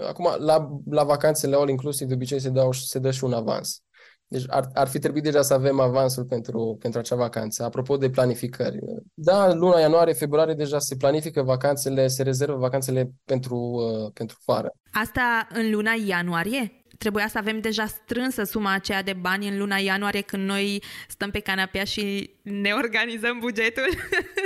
Acum, 0.08 0.36
la, 0.38 0.70
la 0.90 1.04
vacanțele 1.04 1.56
all 1.56 1.70
inclusiv 1.70 2.08
de 2.08 2.14
obicei 2.14 2.40
se, 2.40 2.50
dau, 2.50 2.72
se 2.72 3.00
dă 3.00 3.12
și 3.12 3.24
un 3.24 3.34
avans. 3.34 3.84
Deci 4.28 4.44
ar, 4.48 4.70
ar 4.74 4.88
fi 4.88 5.00
trebuit 5.00 5.24
deja 5.24 5.42
să 5.42 5.54
avem 5.54 5.80
avansul 5.80 6.26
pentru, 6.26 6.78
pentru 6.80 7.00
acea 7.00 7.16
vacanță. 7.16 7.64
Apropo 7.64 7.98
de 7.98 8.10
planificări. 8.10 8.80
Da, 9.14 9.46
în 9.46 9.58
luna 9.58 9.80
ianuarie, 9.80 10.14
februarie 10.14 10.54
deja 10.54 10.80
se 10.80 10.96
planifică 10.96 11.42
vacanțele, 11.42 12.08
se 12.08 12.24
rezervă 12.24 12.58
vacanțele 12.58 13.12
pentru, 13.26 13.56
uh, 13.56 14.12
pentru 14.14 14.38
vară. 14.46 14.74
Asta 14.92 15.48
în 15.54 15.72
luna 15.72 15.92
ianuarie? 16.06 16.84
Trebuia 17.00 17.28
să 17.28 17.38
avem 17.38 17.60
deja 17.60 17.86
strânsă 17.86 18.44
suma 18.44 18.74
aceea 18.74 19.04
de 19.04 19.14
bani 19.14 19.48
în 19.48 19.58
luna 19.58 19.76
ianuarie 19.76 20.22
când 20.22 20.44
noi 20.44 20.84
stăm 21.08 21.32
pe 21.32 21.40
canapea 21.40 21.84
și 21.84 22.34
ne 22.44 22.72
organizăm 22.72 23.40
bugetul. 23.40 23.88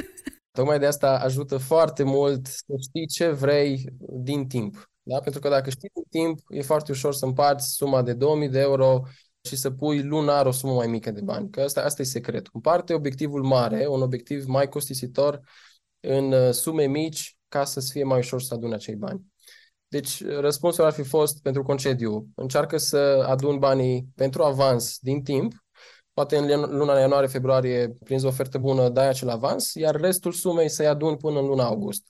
Tocmai 0.57 0.79
de 0.79 0.85
asta 0.85 1.19
ajută 1.19 1.57
foarte 1.57 2.03
mult 2.03 2.45
să 2.45 2.73
știi 2.81 3.07
ce 3.07 3.29
vrei 3.29 3.85
din 3.99 4.47
timp. 4.47 4.89
Da? 5.03 5.19
Pentru 5.19 5.41
că 5.41 5.49
dacă 5.49 5.69
știi 5.69 5.89
din 5.93 6.21
timp, 6.21 6.39
e 6.49 6.61
foarte 6.61 6.91
ușor 6.91 7.13
să 7.13 7.25
împarți 7.25 7.73
suma 7.73 8.01
de 8.01 8.13
2000 8.13 8.49
de 8.49 8.59
euro 8.59 9.01
și 9.41 9.55
să 9.55 9.71
pui 9.71 10.03
lunar 10.03 10.45
o 10.45 10.51
sumă 10.51 10.73
mai 10.73 10.87
mică 10.87 11.11
de 11.11 11.21
bani. 11.21 11.49
Că 11.49 11.61
asta, 11.61 11.81
asta 11.81 12.01
e 12.01 12.05
secretul. 12.05 12.51
Împarte 12.53 12.93
obiectivul 12.93 13.43
mare, 13.43 13.87
un 13.87 14.01
obiectiv 14.01 14.45
mai 14.45 14.69
costisitor, 14.69 15.39
în 15.99 16.31
uh, 16.31 16.51
sume 16.51 16.85
mici 16.85 17.37
ca 17.47 17.63
să-ți 17.63 17.91
fie 17.91 18.03
mai 18.03 18.19
ușor 18.19 18.41
să 18.41 18.53
aduni 18.53 18.73
acei 18.73 18.95
bani. 18.95 19.33
Deci 19.93 20.25
răspunsul 20.25 20.84
ar 20.84 20.91
fi 20.91 21.03
fost 21.03 21.41
pentru 21.41 21.63
concediu. 21.63 22.27
Încearcă 22.36 22.77
să 22.77 23.25
adun 23.27 23.58
banii 23.60 24.08
pentru 24.15 24.43
avans 24.43 24.97
din 24.99 25.23
timp, 25.23 25.53
poate 26.13 26.38
în 26.38 26.77
luna 26.77 26.99
ianuarie, 26.99 27.27
februarie, 27.27 27.97
prinzi 28.03 28.25
o 28.25 28.27
ofertă 28.27 28.58
bună, 28.58 28.89
dai 28.89 29.08
acel 29.08 29.29
avans, 29.29 29.73
iar 29.73 29.95
restul 29.95 30.32
sumei 30.32 30.69
să-i 30.69 30.88
adun 30.88 31.15
până 31.15 31.39
în 31.39 31.45
luna 31.45 31.65
august. 31.65 32.08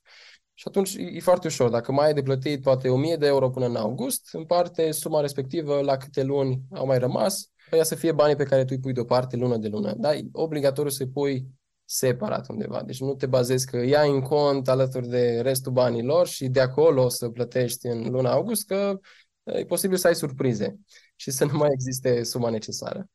Și 0.54 0.64
atunci 0.68 0.96
e 0.96 1.20
foarte 1.20 1.48
ușor. 1.48 1.70
Dacă 1.70 1.92
mai 1.92 2.06
ai 2.06 2.14
de 2.14 2.22
plătit 2.22 2.62
poate 2.62 2.90
1000 2.90 3.16
de 3.16 3.26
euro 3.26 3.50
până 3.50 3.66
în 3.66 3.76
august, 3.76 4.30
împarte 4.32 4.92
suma 4.92 5.22
respectivă 5.22 5.82
la 5.82 5.98
câte 5.98 6.24
luni 6.24 6.62
au 6.72 6.86
mai 6.86 7.00
rămas, 7.00 7.52
ea 7.72 7.84
să 7.84 7.96
fie 7.96 8.12
banii 8.12 8.36
pe 8.36 8.44
care 8.44 8.62
tu 8.62 8.70
îi 8.72 8.80
pui 8.80 8.94
deoparte 8.94 9.36
lună 9.36 9.58
de 9.58 9.68
lună. 9.68 9.94
Dar 9.98 10.14
e 10.14 10.30
obligatoriu 10.32 10.92
să 10.92 11.06
pui 11.06 11.46
separat 11.86 12.50
undeva. 12.50 12.84
Deci 12.84 13.00
nu 13.00 13.16
te 13.16 13.26
bazezi 13.26 13.66
că 13.66 13.78
ia 13.78 14.02
în 14.02 14.22
cont 14.22 14.68
alături 14.68 15.08
de 15.08 15.42
restul 15.42 15.72
banilor 15.72 16.28
și 16.28 16.48
de 16.48 16.60
acolo 16.60 17.10
să 17.10 17.30
plătești 17.30 17.88
în 17.88 18.10
luna 18.10 18.32
august, 18.32 18.66
că 18.66 19.00
e 19.44 19.66
posibil 19.66 19.98
să 19.98 20.08
ai 20.08 20.16
surprize 20.16 20.80
și 21.16 21.32
să 21.32 21.46
nu 21.46 21.58
mai 21.58 21.70
existe 21.74 22.24
suma 22.24 22.50
necesară. 22.50 23.10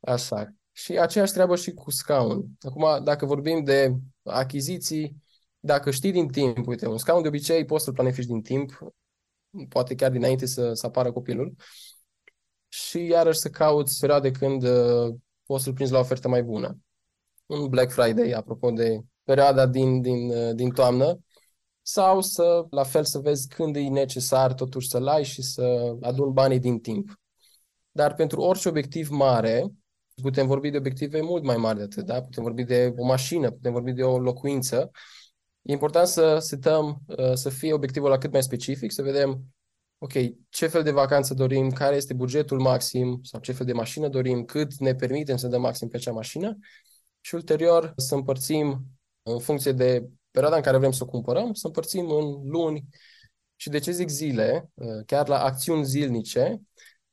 Așa. 0.00 0.54
Și 0.72 0.98
aceeași 0.98 1.32
treabă 1.32 1.56
și 1.56 1.72
cu 1.72 1.90
scaun. 1.90 2.46
Acum, 2.60 3.04
dacă 3.04 3.26
vorbim 3.26 3.64
de 3.64 3.94
achiziții, 4.22 5.16
dacă 5.60 5.90
știi 5.90 6.12
din 6.12 6.28
timp, 6.28 6.66
uite, 6.66 6.86
un 6.86 6.98
scaun 6.98 7.22
de 7.22 7.28
obicei 7.28 7.64
poți 7.64 7.84
să-l 7.84 7.92
planifici 7.92 8.26
din 8.26 8.42
timp, 8.42 8.78
poate 9.68 9.94
chiar 9.94 10.10
dinainte 10.10 10.46
să, 10.46 10.72
să 10.72 10.86
apară 10.86 11.12
copilul, 11.12 11.54
și 12.68 13.06
iarăși 13.06 13.38
să 13.38 13.48
cauți 13.48 14.00
perioade 14.00 14.30
când 14.30 14.62
uh, 14.62 15.14
poți 15.46 15.64
să-l 15.64 15.72
prinzi 15.72 15.92
la 15.92 15.98
ofertă 15.98 16.28
mai 16.28 16.42
bună 16.42 16.78
un 17.48 17.68
Black 17.68 17.90
Friday, 17.92 18.32
apropo 18.32 18.70
de 18.70 19.00
perioada 19.22 19.66
din, 19.66 20.00
din, 20.00 20.30
uh, 20.30 20.54
din 20.54 20.70
toamnă, 20.70 21.18
sau 21.82 22.20
să, 22.20 22.66
la 22.70 22.82
fel, 22.82 23.04
să 23.04 23.18
vezi 23.18 23.48
când 23.48 23.76
e 23.76 23.80
necesar 23.80 24.54
totuși 24.54 24.88
să-l 24.88 25.06
ai 25.06 25.24
și 25.24 25.42
să 25.42 25.96
adun 26.00 26.32
banii 26.32 26.58
din 26.58 26.78
timp. 26.78 27.20
Dar 27.90 28.14
pentru 28.14 28.40
orice 28.40 28.68
obiectiv 28.68 29.08
mare, 29.08 29.66
putem 30.22 30.46
vorbi 30.46 30.70
de 30.70 30.76
obiective 30.76 31.20
mult 31.20 31.42
mai 31.44 31.56
mari 31.56 31.76
de 31.76 31.82
atât, 31.82 32.04
da? 32.04 32.22
Putem 32.22 32.42
vorbi 32.42 32.64
de 32.64 32.94
o 32.96 33.04
mașină, 33.04 33.50
putem 33.50 33.72
vorbi 33.72 33.92
de 33.92 34.02
o 34.02 34.18
locuință. 34.18 34.90
E 35.62 35.72
important 35.72 36.06
să 36.06 36.38
setăm, 36.38 37.02
uh, 37.06 37.32
să 37.34 37.48
fie 37.48 37.72
obiectivul 37.72 38.08
la 38.08 38.18
cât 38.18 38.32
mai 38.32 38.42
specific, 38.42 38.92
să 38.92 39.02
vedem, 39.02 39.44
ok, 39.98 40.12
ce 40.48 40.66
fel 40.66 40.82
de 40.82 40.90
vacanță 40.90 41.34
dorim, 41.34 41.70
care 41.70 41.96
este 41.96 42.14
bugetul 42.14 42.60
maxim 42.60 43.20
sau 43.22 43.40
ce 43.40 43.52
fel 43.52 43.66
de 43.66 43.72
mașină 43.72 44.08
dorim, 44.08 44.44
cât 44.44 44.74
ne 44.74 44.94
permitem 44.94 45.36
să 45.36 45.48
dăm 45.48 45.60
maxim 45.60 45.88
pe 45.88 45.96
acea 45.96 46.12
mașină 46.12 46.58
și 47.20 47.34
ulterior 47.34 47.92
să 47.96 48.14
împărțim 48.14 48.86
în 49.22 49.38
funcție 49.38 49.72
de 49.72 50.08
perioada 50.30 50.56
în 50.56 50.62
care 50.62 50.78
vrem 50.78 50.90
să 50.90 51.02
o 51.02 51.06
cumpărăm, 51.06 51.52
să 51.52 51.66
împărțim 51.66 52.10
în 52.10 52.48
luni 52.50 52.84
și 53.56 53.68
de 53.68 53.78
ce 53.78 53.90
zic 53.90 54.08
zile, 54.08 54.70
uh, 54.74 55.04
chiar 55.06 55.28
la 55.28 55.42
acțiuni 55.42 55.84
zilnice, 55.84 56.60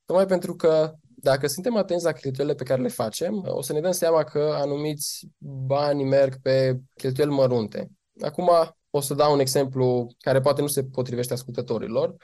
tocmai 0.06 0.26
pentru 0.26 0.56
că 0.56 0.94
dacă 1.26 1.48
suntem 1.48 1.76
atenți 1.76 2.04
la 2.04 2.12
cheltuielile 2.12 2.58
pe 2.58 2.64
care 2.64 2.82
le 2.82 2.88
facem, 2.88 3.44
o 3.48 3.62
să 3.62 3.74
ne 3.74 3.80
dăm 3.80 3.92
seama 3.92 4.24
că 4.24 4.56
anumiți 4.62 5.28
bani 5.66 6.04
merg 6.04 6.42
pe 6.42 6.80
cheltuieli 6.94 7.34
mărunte. 7.34 7.92
Acum 8.22 8.50
o 8.90 9.00
să 9.00 9.14
dau 9.14 9.34
un 9.34 9.40
exemplu 9.40 10.08
care 10.20 10.40
poate 10.40 10.62
nu 10.62 10.68
se 10.68 10.84
potrivește 10.84 11.34
ascultătorilor, 11.34 12.16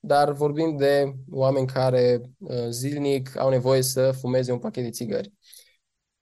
dar 0.00 0.32
vorbim 0.32 0.76
de 0.76 1.14
oameni 1.30 1.66
care 1.66 2.20
uh, 2.38 2.66
zilnic 2.68 3.38
au 3.38 3.50
nevoie 3.50 3.82
să 3.82 4.12
fumeze 4.12 4.52
un 4.52 4.58
pachet 4.58 4.84
de 4.84 4.90
țigări. 4.90 5.32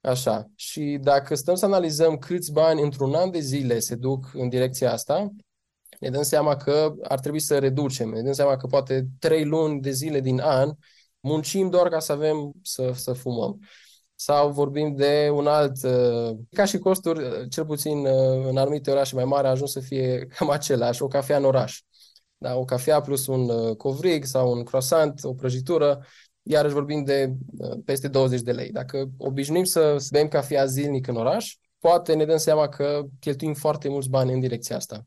Așa. 0.01 0.51
Și 0.55 0.97
dacă 1.01 1.35
stăm 1.35 1.55
să 1.55 1.65
analizăm 1.65 2.17
câți 2.17 2.51
bani 2.51 2.81
într-un 2.81 3.13
an 3.13 3.31
de 3.31 3.39
zile 3.39 3.79
se 3.79 3.95
duc 3.95 4.31
în 4.33 4.49
direcția 4.49 4.91
asta, 4.91 5.29
ne 5.99 6.09
dăm 6.09 6.21
seama 6.21 6.55
că 6.55 6.93
ar 7.03 7.19
trebui 7.19 7.39
să 7.39 7.59
reducem. 7.59 8.09
Ne 8.09 8.21
dăm 8.21 8.33
seama 8.33 8.57
că 8.57 8.67
poate 8.67 9.07
trei 9.19 9.45
luni 9.45 9.81
de 9.81 9.91
zile 9.91 10.19
din 10.19 10.39
an 10.39 10.71
muncim 11.19 11.69
doar 11.69 11.89
ca 11.89 11.99
să 11.99 12.11
avem 12.11 12.51
să, 12.61 12.91
să 12.95 13.13
fumăm. 13.13 13.59
Sau 14.15 14.51
vorbim 14.51 14.95
de 14.95 15.29
un 15.33 15.47
alt, 15.47 15.83
uh, 15.83 16.37
ca 16.51 16.65
și 16.65 16.77
costuri, 16.77 17.23
uh, 17.23 17.49
cel 17.49 17.65
puțin 17.65 17.97
uh, 17.97 18.47
în 18.47 18.57
anumite 18.57 18.91
orașe 18.91 19.15
mai 19.15 19.25
mari, 19.25 19.47
a 19.47 19.49
ajuns 19.49 19.71
să 19.71 19.79
fie 19.79 20.25
cam 20.35 20.49
același, 20.49 21.01
o 21.03 21.07
cafea 21.07 21.37
în 21.37 21.45
oraș. 21.45 21.81
Da, 22.37 22.55
o 22.55 22.65
cafea 22.65 23.01
plus 23.01 23.27
un 23.27 23.75
covrig 23.75 24.25
sau 24.25 24.51
un 24.51 24.63
croissant, 24.63 25.23
o 25.23 25.33
prăjitură, 25.33 26.05
iarăși 26.51 26.73
vorbim 26.73 27.03
de 27.03 27.33
uh, 27.57 27.77
peste 27.85 28.07
20 28.07 28.41
de 28.41 28.51
lei. 28.51 28.71
Dacă 28.71 29.09
obișnuim 29.17 29.63
să 29.63 30.07
bem 30.11 30.27
cafea 30.27 30.65
zilnic 30.65 31.07
în 31.07 31.15
oraș, 31.15 31.55
poate 31.79 32.13
ne 32.13 32.25
dăm 32.25 32.37
seama 32.37 32.69
că 32.69 33.05
cheltuim 33.19 33.53
foarte 33.53 33.89
mulți 33.89 34.09
bani 34.09 34.33
în 34.33 34.39
direcția 34.39 34.75
asta. 34.75 35.05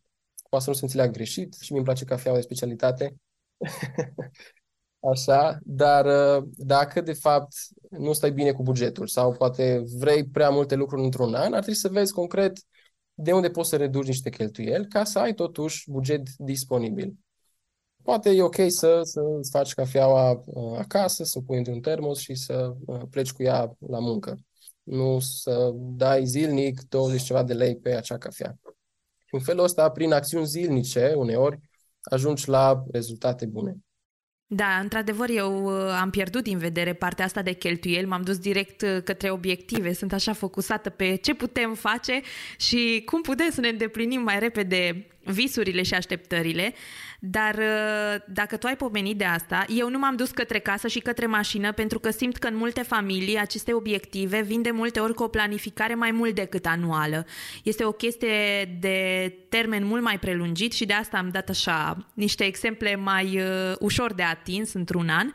Poate 0.49 0.64
să 0.64 0.70
nu 0.70 0.76
se 0.76 0.84
înțeleagă 0.84 1.12
greșit 1.12 1.55
și 1.61 1.72
mi-mi 1.72 1.84
place 1.84 2.05
cafeaua 2.05 2.36
de 2.36 2.43
specialitate. 2.43 3.16
Așa, 5.12 5.59
dar 5.62 6.05
uh, 6.07 6.49
dacă 6.57 7.01
de 7.01 7.12
fapt 7.12 7.55
nu 7.90 8.12
stai 8.12 8.32
bine 8.32 8.53
cu 8.53 8.62
bugetul 8.62 9.07
sau 9.07 9.32
poate 9.32 9.82
vrei 9.99 10.24
prea 10.24 10.51
multe 10.51 10.74
lucruri 10.74 11.03
într-un 11.03 11.34
an, 11.34 11.53
ar 11.53 11.61
trebui 11.61 11.74
să 11.74 11.88
vezi 11.88 12.12
concret 12.12 12.59
de 13.14 13.32
unde 13.32 13.51
poți 13.51 13.68
să 13.68 13.76
reduci 13.76 14.07
niște 14.07 14.30
cheltuieli 14.30 14.86
ca 14.86 15.05
să 15.05 15.18
ai 15.18 15.34
totuși 15.34 15.90
buget 15.90 16.28
disponibil. 16.38 17.14
Poate 18.03 18.30
e 18.30 18.42
ok 18.42 18.57
să, 18.66 19.00
să 19.03 19.20
îți 19.38 19.50
faci 19.50 19.74
cafeaua 19.74 20.42
uh, 20.44 20.78
acasă, 20.78 21.24
să 21.24 21.38
o 21.38 21.40
pui 21.40 21.59
într-un 21.59 21.80
termos 21.80 22.18
și 22.18 22.34
să 22.34 22.74
uh, 22.86 23.00
pleci 23.11 23.32
cu 23.32 23.42
ea 23.42 23.76
la 23.88 23.98
muncă. 23.98 24.38
Nu 24.82 25.18
să 25.20 25.70
dai 25.74 26.24
zilnic 26.24 26.88
20 26.88 27.22
ceva 27.22 27.42
de 27.42 27.53
lei 27.53 27.76
pe 27.76 27.94
acea 27.94 28.18
cafea. 28.18 28.55
În 29.30 29.40
felul 29.40 29.64
ăsta, 29.64 29.90
prin 29.90 30.12
acțiuni 30.12 30.46
zilnice, 30.46 31.12
uneori, 31.16 31.59
ajungi 32.00 32.48
la 32.48 32.84
rezultate 32.90 33.46
bune. 33.46 33.76
Da, 34.55 34.78
într-adevăr, 34.82 35.28
eu 35.28 35.64
uh, 35.64 35.98
am 36.00 36.11
pierdut 36.11 36.42
din 36.42 36.59
vedere 36.59 36.92
partea 36.92 37.24
asta 37.24 37.42
de 37.42 37.53
cheltuieli, 37.53 38.07
m-am 38.07 38.22
dus 38.22 38.38
direct 38.38 38.82
uh, 38.82 39.03
către 39.05 39.30
obiective, 39.30 39.92
sunt 39.92 40.12
așa 40.12 40.32
focusată 40.32 40.90
pe 40.90 41.14
ce 41.14 41.34
putem 41.34 41.74
face 41.74 42.20
și 42.57 43.03
cum 43.05 43.20
putem 43.20 43.50
să 43.50 43.61
ne 43.61 43.68
îndeplinim 43.68 44.20
mai 44.20 44.38
repede 44.38 45.07
visurile 45.25 45.83
și 45.83 45.95
așteptările, 45.95 46.75
dar 47.20 47.55
uh, 47.55 48.23
dacă 48.27 48.57
tu 48.57 48.66
ai 48.66 48.77
pomenit 48.77 49.16
de 49.16 49.25
asta, 49.25 49.64
eu 49.68 49.89
nu 49.89 49.99
m-am 49.99 50.16
dus 50.16 50.31
către 50.31 50.59
casă 50.59 50.89
și 50.89 50.99
către 50.99 51.27
mașină 51.27 51.73
pentru 51.73 51.99
că 51.99 52.11
simt 52.11 52.37
că 52.37 52.47
în 52.47 52.57
multe 52.57 52.83
familii 52.83 53.39
aceste 53.39 53.73
obiective 53.73 54.41
vin 54.41 54.62
de 54.62 54.70
multe 54.70 55.01
ori 55.01 55.14
cu 55.14 55.23
o 55.23 55.29
planificare 55.29 55.95
mai 55.95 56.11
mult 56.11 56.35
decât 56.35 56.66
anuală. 56.66 57.27
Este 57.62 57.85
o 57.85 57.93
chestie 57.93 58.64
de 58.81 59.33
termen 59.49 59.85
mult 59.85 60.03
mai 60.03 60.18
prelungit 60.18 60.73
și 60.73 60.85
de 60.85 60.93
asta 60.93 61.18
am 61.18 61.29
dat 61.29 61.49
așa 61.49 62.07
niște 62.14 62.45
exemple 62.45 62.97
mai 62.97 63.41
uh, 63.41 63.75
ușor 63.79 64.12
de 64.12 64.23
atins 64.23 64.73
într-un 64.73 65.09
an. 65.09 65.33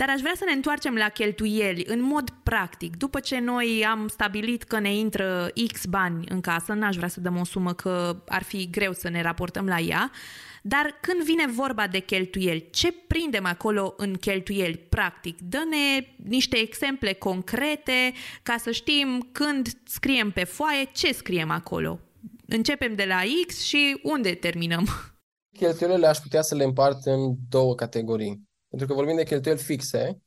Dar 0.00 0.08
aș 0.08 0.20
vrea 0.20 0.32
să 0.36 0.44
ne 0.44 0.52
întoarcem 0.52 0.94
la 0.94 1.08
cheltuieli 1.08 1.84
în 1.86 2.02
mod 2.02 2.30
practic. 2.42 2.96
După 2.96 3.20
ce 3.20 3.38
noi 3.38 3.86
am 3.90 4.08
stabilit 4.08 4.62
că 4.62 4.78
ne 4.78 4.94
intră 4.94 5.50
X 5.72 5.84
bani 5.84 6.26
în 6.28 6.40
casă, 6.40 6.72
n-aș 6.72 6.96
vrea 6.96 7.08
să 7.08 7.20
dăm 7.20 7.36
o 7.36 7.44
sumă 7.44 7.72
că 7.72 8.22
ar 8.28 8.42
fi 8.42 8.70
greu 8.70 8.92
să 8.92 9.08
ne 9.08 9.22
raportăm 9.22 9.66
la 9.66 9.78
ea, 9.78 10.10
dar 10.62 10.98
când 11.00 11.22
vine 11.22 11.46
vorba 11.46 11.86
de 11.86 11.98
cheltuieli, 11.98 12.68
ce 12.70 12.92
prindem 12.92 13.44
acolo 13.44 13.94
în 13.96 14.14
cheltuieli 14.14 14.76
practic? 14.76 15.40
Dă-ne 15.40 16.06
niște 16.28 16.56
exemple 16.56 17.12
concrete 17.12 18.12
ca 18.42 18.56
să 18.58 18.70
știm 18.70 19.28
când 19.32 19.68
scriem 19.84 20.30
pe 20.30 20.44
foaie 20.44 20.88
ce 20.92 21.12
scriem 21.12 21.50
acolo. 21.50 22.00
Începem 22.46 22.94
de 22.94 23.04
la 23.04 23.20
X 23.46 23.62
și 23.62 24.00
unde 24.02 24.34
terminăm? 24.34 24.86
Cheltuielile 25.58 26.06
aș 26.06 26.18
putea 26.18 26.42
să 26.42 26.54
le 26.54 26.64
împart 26.64 27.04
în 27.04 27.34
două 27.48 27.74
categorii. 27.74 28.48
Pentru 28.70 28.88
că 28.88 28.94
vorbim 28.94 29.16
de 29.16 29.22
cheltuieli 29.22 29.60
fixe 29.60 30.20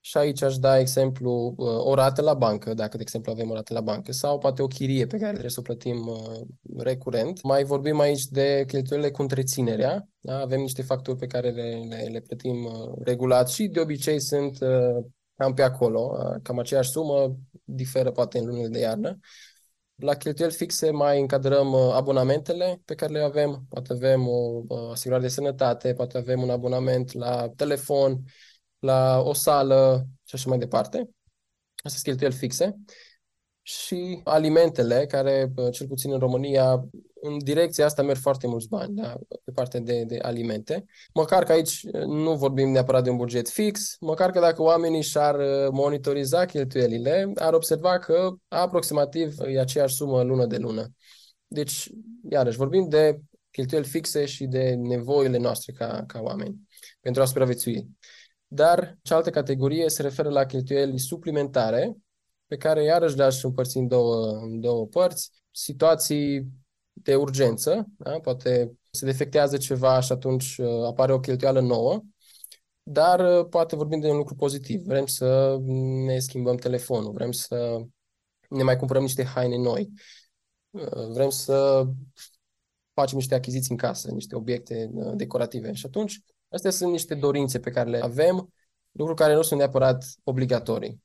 și 0.00 0.16
aici 0.16 0.42
aș 0.42 0.58
da 0.58 0.78
exemplu 0.78 1.54
uh, 1.56 1.84
o 1.84 1.94
rată 1.94 2.22
la 2.22 2.34
bancă, 2.34 2.74
dacă 2.74 2.96
de 2.96 3.02
exemplu 3.02 3.32
avem 3.32 3.50
o 3.50 3.54
rată 3.54 3.72
la 3.72 3.80
bancă, 3.80 4.12
sau 4.12 4.38
poate 4.38 4.62
o 4.62 4.66
chirie 4.66 5.06
pe 5.06 5.16
care 5.16 5.30
trebuie 5.30 5.50
să 5.50 5.60
o 5.60 5.62
plătim 5.62 6.06
uh, 6.06 6.40
recurent. 6.78 7.42
Mai 7.42 7.64
vorbim 7.64 8.00
aici 8.00 8.24
de 8.26 8.64
cheltuielile 8.66 9.10
cu 9.10 9.22
întreținerea. 9.22 10.08
Da? 10.20 10.38
Avem 10.38 10.60
niște 10.60 10.82
facturi 10.82 11.18
pe 11.18 11.26
care 11.26 11.50
le, 11.50 11.80
le, 11.88 12.08
le 12.10 12.20
plătim 12.20 12.64
uh, 12.64 12.92
regulat 13.04 13.48
și 13.48 13.66
de 13.66 13.80
obicei 13.80 14.20
sunt 14.20 14.58
cam 15.36 15.54
pe 15.54 15.62
acolo, 15.62 16.16
cam 16.42 16.58
aceeași 16.58 16.90
sumă, 16.90 17.36
diferă 17.64 18.10
poate 18.10 18.38
în 18.38 18.46
lunile 18.46 18.68
de 18.68 18.78
iarnă. 18.78 19.18
La 20.00 20.14
cheltuieli 20.14 20.54
fixe 20.54 20.90
mai 20.90 21.20
încadrăm 21.20 21.72
uh, 21.72 21.92
abonamentele 21.92 22.82
pe 22.84 22.94
care 22.94 23.12
le 23.12 23.20
avem. 23.20 23.64
Poate 23.68 23.92
avem 23.92 24.28
o 24.28 24.62
uh, 24.68 24.90
asigurare 24.90 25.22
de 25.22 25.28
sănătate, 25.28 25.92
poate 25.92 26.18
avem 26.18 26.42
un 26.42 26.50
abonament 26.50 27.12
la 27.12 27.48
telefon, 27.56 28.24
la 28.78 29.20
o 29.20 29.32
sală 29.32 30.06
și 30.24 30.34
așa 30.34 30.48
mai 30.48 30.58
departe. 30.58 30.96
Astea 30.96 31.90
sunt 31.90 32.02
cheltuieli 32.02 32.34
fixe. 32.34 32.76
Și 33.62 34.20
alimentele, 34.24 35.06
care, 35.06 35.52
uh, 35.56 35.72
cel 35.72 35.86
puțin 35.86 36.12
în 36.12 36.18
România, 36.18 36.84
în 37.22 37.38
direcția 37.38 37.84
asta 37.84 38.02
merg 38.02 38.18
foarte 38.18 38.46
mulți 38.46 38.68
bani, 38.68 38.94
da? 38.94 39.16
pe 39.44 39.50
partea 39.54 39.80
de, 39.80 40.04
de 40.04 40.18
alimente. 40.22 40.84
Măcar 41.14 41.44
că 41.44 41.52
aici 41.52 41.82
nu 42.06 42.36
vorbim 42.36 42.68
neapărat 42.70 43.04
de 43.04 43.10
un 43.10 43.16
buget 43.16 43.48
fix, 43.48 43.96
măcar 44.00 44.30
că 44.30 44.40
dacă 44.40 44.62
oamenii 44.62 45.02
și-ar 45.02 45.34
uh, 45.34 45.68
monitoriza 45.70 46.44
cheltuielile, 46.44 47.32
ar 47.34 47.52
observa 47.52 47.98
că 47.98 48.32
aproximativ 48.48 49.40
e 49.40 49.60
aceeași 49.60 49.94
sumă 49.94 50.22
lună 50.22 50.46
de 50.46 50.56
lună. 50.56 50.86
Deci, 51.46 51.90
iarăși, 52.30 52.56
vorbim 52.56 52.88
de 52.88 53.20
cheltuieli 53.50 53.86
fixe 53.86 54.26
și 54.26 54.46
de 54.46 54.74
nevoile 54.74 55.38
noastre 55.38 55.72
ca, 55.72 56.04
ca 56.06 56.20
oameni 56.20 56.68
pentru 57.00 57.22
a 57.22 57.24
supraviețui. 57.24 57.88
Dar 58.46 58.98
cealaltă 59.02 59.30
categorie 59.30 59.88
se 59.88 60.02
referă 60.02 60.28
la 60.28 60.44
cheltuieli 60.44 60.98
suplimentare, 60.98 61.96
pe 62.46 62.56
care 62.56 62.84
iarăși 62.84 63.16
le-aș 63.16 63.42
împărți 63.42 63.76
în 63.76 63.88
două, 63.88 64.38
în 64.42 64.60
două 64.60 64.86
părți. 64.86 65.30
Situații 65.50 66.46
de 67.02 67.14
urgență, 67.14 67.86
da? 67.98 68.20
poate 68.20 68.72
se 68.90 69.04
defectează 69.04 69.56
ceva 69.56 70.00
și 70.00 70.12
atunci 70.12 70.56
uh, 70.58 70.84
apare 70.86 71.12
o 71.12 71.20
cheltuială 71.20 71.60
nouă, 71.60 72.02
dar 72.82 73.38
uh, 73.38 73.46
poate 73.48 73.76
vorbim 73.76 74.00
de 74.00 74.08
un 74.08 74.16
lucru 74.16 74.34
pozitiv. 74.34 74.82
Vrem 74.82 75.06
să 75.06 75.58
ne 76.04 76.18
schimbăm 76.18 76.56
telefonul, 76.56 77.12
vrem 77.12 77.32
să 77.32 77.80
ne 78.48 78.62
mai 78.62 78.76
cumpărăm 78.76 79.02
niște 79.02 79.24
haine 79.24 79.56
noi, 79.56 79.90
uh, 80.70 81.06
vrem 81.12 81.30
să 81.30 81.86
facem 82.92 83.16
niște 83.16 83.34
achiziții 83.34 83.70
în 83.70 83.76
casă, 83.76 84.10
niște 84.10 84.36
obiecte 84.36 84.90
decorative. 85.14 85.72
Și 85.72 85.86
atunci, 85.86 86.20
astea 86.48 86.70
sunt 86.70 86.90
niște 86.90 87.14
dorințe 87.14 87.60
pe 87.60 87.70
care 87.70 87.90
le 87.90 88.02
avem, 88.02 88.52
lucruri 88.90 89.18
care 89.20 89.34
nu 89.34 89.42
sunt 89.42 89.58
neapărat 89.58 90.04
obligatorii. 90.24 91.00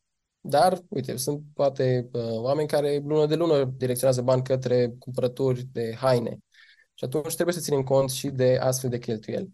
Dar, 0.48 0.82
uite, 0.88 1.16
sunt 1.16 1.42
poate 1.54 2.10
uh, 2.12 2.22
oameni 2.32 2.68
care 2.68 3.02
lună 3.06 3.26
de 3.26 3.36
lună 3.36 3.64
direcționează 3.78 4.22
bani 4.22 4.44
către 4.44 4.96
cumpărături 5.00 5.68
de 5.72 5.96
haine. 5.96 6.38
Și 6.94 7.04
atunci 7.04 7.34
trebuie 7.34 7.56
să 7.56 7.62
ținem 7.62 7.84
cont 7.84 8.10
și 8.10 8.30
de 8.30 8.58
astfel 8.62 8.90
de 8.90 8.98
cheltuieli. 8.98 9.50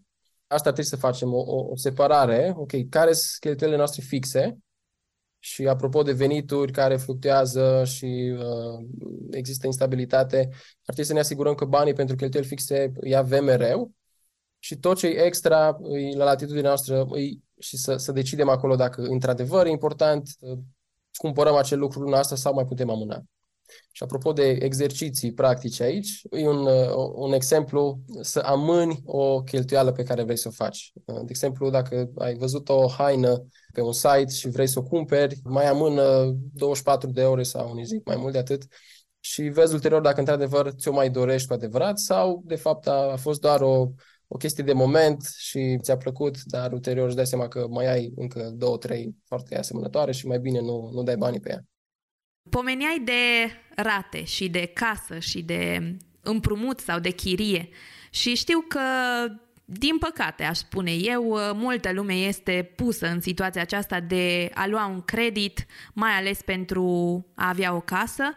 Asta 0.46 0.62
trebuie 0.62 0.84
să 0.84 0.96
facem 0.96 1.32
o, 1.32 1.38
o, 1.38 1.70
o 1.70 1.76
separare, 1.76 2.52
ok, 2.56 2.88
care 2.88 3.12
sunt 3.12 3.40
cheltuielile 3.40 3.78
noastre 3.78 4.02
fixe 4.02 4.58
și 5.38 5.66
apropo 5.66 6.02
de 6.02 6.12
venituri 6.12 6.72
care 6.72 6.96
fluctuează 6.96 7.84
și 7.84 8.36
uh, 8.38 8.86
există 9.30 9.66
instabilitate, 9.66 10.48
ar 10.52 10.58
trebui 10.84 11.04
să 11.04 11.12
ne 11.12 11.18
asigurăm 11.18 11.54
că 11.54 11.64
banii 11.64 11.92
pentru 11.92 12.16
cheltuieli 12.16 12.48
fixe 12.48 12.92
îi 12.94 13.14
avem 13.14 13.44
mereu 13.44 13.92
și 14.58 14.76
tot 14.76 14.96
ce 14.96 15.06
e 15.06 15.24
extra 15.24 15.78
e 15.92 16.16
la 16.16 16.24
latitudinea 16.24 16.68
noastră 16.68 17.06
îi, 17.10 17.42
și 17.58 17.76
să, 17.76 17.96
să 17.96 18.12
decidem 18.12 18.48
acolo 18.48 18.74
dacă 18.74 19.02
într-adevăr 19.02 19.66
e 19.66 19.70
important 19.70 20.28
uh, 20.40 20.58
cumpărăm 21.16 21.54
acel 21.54 21.78
lucru 21.78 22.00
luna 22.00 22.18
asta 22.18 22.36
sau 22.36 22.54
mai 22.54 22.66
putem 22.66 22.90
amâna. 22.90 23.22
Și 23.90 24.02
apropo 24.02 24.32
de 24.32 24.48
exerciții 24.48 25.32
practice 25.32 25.82
aici, 25.82 26.22
e 26.30 26.48
un, 26.48 26.66
uh, 26.66 27.12
un 27.14 27.32
exemplu 27.32 28.00
să 28.20 28.38
amâni 28.38 29.02
o 29.04 29.42
cheltuială 29.42 29.92
pe 29.92 30.02
care 30.02 30.22
vrei 30.22 30.36
să 30.36 30.48
o 30.48 30.50
faci. 30.50 30.92
Uh, 31.04 31.16
de 31.16 31.26
exemplu, 31.28 31.70
dacă 31.70 32.10
ai 32.18 32.34
văzut 32.34 32.68
o 32.68 32.88
haină 32.88 33.46
pe 33.72 33.80
un 33.80 33.92
site 33.92 34.28
și 34.28 34.48
vrei 34.48 34.66
să 34.66 34.78
o 34.78 34.82
cumperi, 34.82 35.40
mai 35.44 35.68
amână 35.68 36.34
24 36.52 37.10
de 37.10 37.22
ore 37.22 37.42
sau 37.42 37.70
un 37.76 37.84
zic 37.84 38.06
mai 38.06 38.16
mult 38.16 38.32
de 38.32 38.38
atât 38.38 38.66
și 39.24 39.42
vezi 39.42 39.74
ulterior 39.74 40.00
dacă 40.00 40.18
într-adevăr 40.18 40.70
ți-o 40.70 40.92
mai 40.92 41.10
dorești 41.10 41.48
cu 41.48 41.54
adevărat 41.54 41.98
sau 41.98 42.42
de 42.44 42.54
fapt 42.54 42.86
a, 42.86 43.10
a 43.12 43.16
fost 43.16 43.40
doar 43.40 43.60
o 43.60 43.88
o 44.32 44.36
chestie 44.36 44.64
de 44.64 44.72
moment 44.72 45.34
și 45.38 45.78
ți-a 45.80 45.96
plăcut, 45.96 46.42
dar 46.42 46.72
ulterior 46.72 47.06
își 47.06 47.16
dai 47.16 47.26
seama 47.26 47.48
că 47.48 47.66
mai 47.70 47.86
ai 47.92 48.12
încă 48.16 48.50
două, 48.54 48.76
trei 48.76 49.14
foarte 49.26 49.58
asemănătoare 49.58 50.12
și 50.12 50.26
mai 50.26 50.38
bine 50.38 50.60
nu, 50.60 50.90
nu 50.92 51.02
dai 51.02 51.16
banii 51.16 51.40
pe 51.40 51.50
ea. 51.50 51.64
Pomeneai 52.50 53.02
de 53.04 53.50
rate 53.76 54.24
și 54.24 54.48
de 54.48 54.70
casă 54.74 55.18
și 55.18 55.42
de 55.42 55.96
împrumut 56.20 56.80
sau 56.80 56.98
de 56.98 57.10
chirie 57.10 57.68
și 58.10 58.34
știu 58.34 58.64
că 58.68 58.80
din 59.64 59.98
păcate, 59.98 60.42
aș 60.42 60.58
spune 60.58 60.92
eu, 60.92 61.36
multă 61.54 61.92
lume 61.92 62.14
este 62.14 62.72
pusă 62.76 63.06
în 63.06 63.20
situația 63.20 63.62
aceasta 63.62 64.00
de 64.00 64.50
a 64.54 64.66
lua 64.66 64.86
un 64.86 65.02
credit, 65.02 65.66
mai 65.92 66.12
ales 66.12 66.42
pentru 66.42 66.86
a 67.34 67.48
avea 67.48 67.74
o 67.74 67.80
casă. 67.80 68.36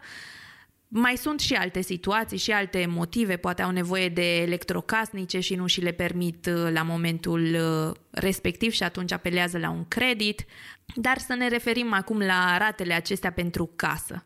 Mai 0.98 1.18
sunt 1.18 1.40
și 1.40 1.54
alte 1.54 1.82
situații 1.82 2.38
și 2.38 2.52
alte 2.52 2.86
motive, 2.86 3.38
poate 3.38 3.62
au 3.62 3.72
nevoie 3.72 4.10
de 4.10 4.42
electrocasnice 4.42 5.40
și 5.40 5.56
nu 5.56 5.68
și 5.68 5.82
le 5.82 5.92
permit 5.92 6.46
uh, 6.46 6.72
la 6.72 6.82
momentul 6.82 7.42
uh, 7.42 7.96
respectiv 8.10 8.72
și 8.72 8.84
atunci 8.84 9.12
apelează 9.12 9.58
la 9.58 9.70
un 9.70 9.88
credit. 9.88 10.46
Dar 10.96 11.18
să 11.18 11.34
ne 11.34 11.48
referim 11.48 11.94
acum 11.94 12.20
la 12.20 12.58
ratele 12.58 12.94
acestea 12.94 13.32
pentru 13.32 13.72
casă. 13.76 14.26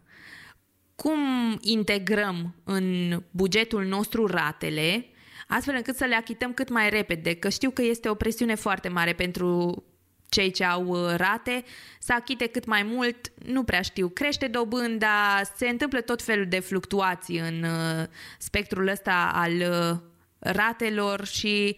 Cum 0.96 1.20
integrăm 1.62 2.56
în 2.64 3.18
bugetul 3.32 3.86
nostru 3.86 4.26
ratele 4.26 5.06
astfel 5.48 5.76
încât 5.76 5.96
să 5.96 6.06
le 6.06 6.16
achităm 6.16 6.54
cât 6.54 6.70
mai 6.70 6.90
repede, 6.90 7.34
că 7.36 7.50
știu 7.50 7.70
că 7.70 7.82
este 7.82 8.10
o 8.10 8.14
presiune 8.14 8.56
foarte 8.56 8.90
mare 8.90 9.14
pentru 9.14 9.84
cei 10.30 10.52
ce 10.52 10.64
au 10.64 10.86
uh, 10.86 11.14
rate 11.16 11.64
să 12.00 12.14
achite 12.14 12.48
cât 12.48 12.66
mai 12.66 12.84
mult, 12.84 13.32
nu 13.46 13.64
prea 13.64 13.82
știu, 13.82 14.08
crește 14.08 14.48
dobânda, 14.48 15.42
se 15.56 15.68
întâmplă 15.68 16.02
tot 16.02 16.22
felul 16.22 16.46
de 16.46 16.60
fluctuații 16.60 17.40
în 17.40 17.64
uh, 17.64 18.06
spectrul 18.38 18.88
ăsta 18.88 19.32
al 19.34 19.52
uh, 19.52 19.98
ratelor 20.40 21.26
și 21.26 21.78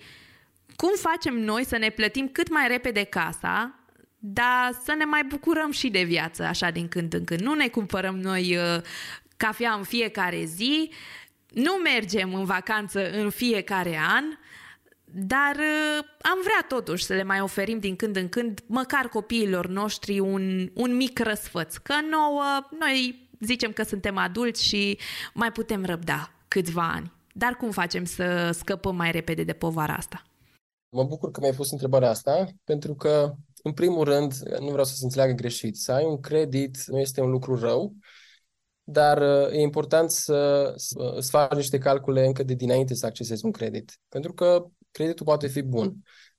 cum 0.76 0.92
facem 0.96 1.40
noi 1.40 1.66
să 1.66 1.78
ne 1.78 1.90
plătim 1.90 2.30
cât 2.32 2.50
mai 2.50 2.68
repede 2.68 3.04
casa, 3.04 3.76
dar 4.20 4.80
să 4.84 4.94
ne 4.98 5.06
mai 5.06 5.24
bucurăm 5.24 5.72
și 5.72 5.90
de 5.90 6.04
viață, 6.04 6.44
așa 6.44 6.70
din 6.70 6.88
când 6.88 7.14
în 7.14 7.24
când. 7.24 7.40
Nu 7.40 7.54
ne 7.54 7.68
cumpărăm 7.68 8.20
noi 8.20 8.58
uh, 8.58 8.82
cafea 9.38 9.72
în 9.72 9.84
fiecare 9.84 10.44
zi, 10.44 10.92
nu 11.48 11.74
mergem 11.74 12.34
în 12.34 12.46
vacanță 12.46 13.12
în 13.12 13.30
fiecare 13.30 14.00
an, 14.08 14.24
dar 15.14 15.56
uh, 15.56 16.06
am 16.22 16.40
vrea 16.44 16.66
totuși 16.68 17.04
să 17.04 17.14
le 17.14 17.24
mai 17.24 17.42
oferim 17.42 17.80
din 17.80 17.96
când 17.96 18.16
în 18.16 18.30
când, 18.30 18.64
măcar 18.66 19.10
copiilor 19.10 19.68
noștri, 19.68 20.20
un, 20.20 20.72
un 20.74 20.96
mic 20.96 21.20
răsfăț. 21.20 21.76
Că 21.76 21.94
nouă, 22.10 22.68
noi 22.80 23.30
zicem 23.40 23.72
că 23.72 23.84
suntem 23.84 24.18
adulți 24.18 24.66
și 24.66 25.00
mai 25.34 25.52
putem 25.52 25.86
răbda 25.86 26.32
câțiva 26.48 26.92
ani. 26.92 27.12
Dar 27.34 27.56
cum 27.56 27.72
facem 27.72 28.06
să 28.06 28.50
scăpăm 28.54 28.96
mai 28.96 29.12
repede 29.12 29.44
de 29.44 29.54
povara 29.54 29.94
asta? 29.94 30.24
Mă 30.90 31.04
bucur 31.04 31.32
că 31.32 31.40
mi-ai 31.40 31.54
pus 31.54 31.72
întrebarea 31.72 32.10
asta, 32.10 32.48
pentru 32.64 32.96
că, 32.96 33.34
în 33.64 33.74
primul 33.74 34.04
rând, 34.04 34.34
nu 34.60 34.70
vreau 34.70 34.86
să 34.86 34.96
se 34.96 35.04
înțeleagă 35.04 35.34
greșit, 35.34 35.78
să 35.78 35.92
ai 35.92 36.06
un 36.06 36.20
credit 36.20 36.84
nu 36.86 37.00
este 37.00 37.22
un 37.22 37.30
lucru 37.30 37.60
rău, 37.60 37.94
dar 38.84 39.22
uh, 39.22 39.54
e 39.54 39.60
important 39.60 40.12
să, 40.12 40.72
să 40.76 41.14
îți 41.16 41.30
faci 41.30 41.56
niște 41.56 41.78
calcule 41.78 42.26
încă 42.26 42.44
de 42.44 42.54
dinainte 42.54 42.94
să 42.94 43.06
accesezi 43.06 43.46
un 43.46 43.52
credit. 43.52 44.00
Pentru 44.10 44.34
că 44.34 44.66
creditul 44.92 45.26
poate 45.26 45.48
fi 45.48 45.62
bun 45.62 45.96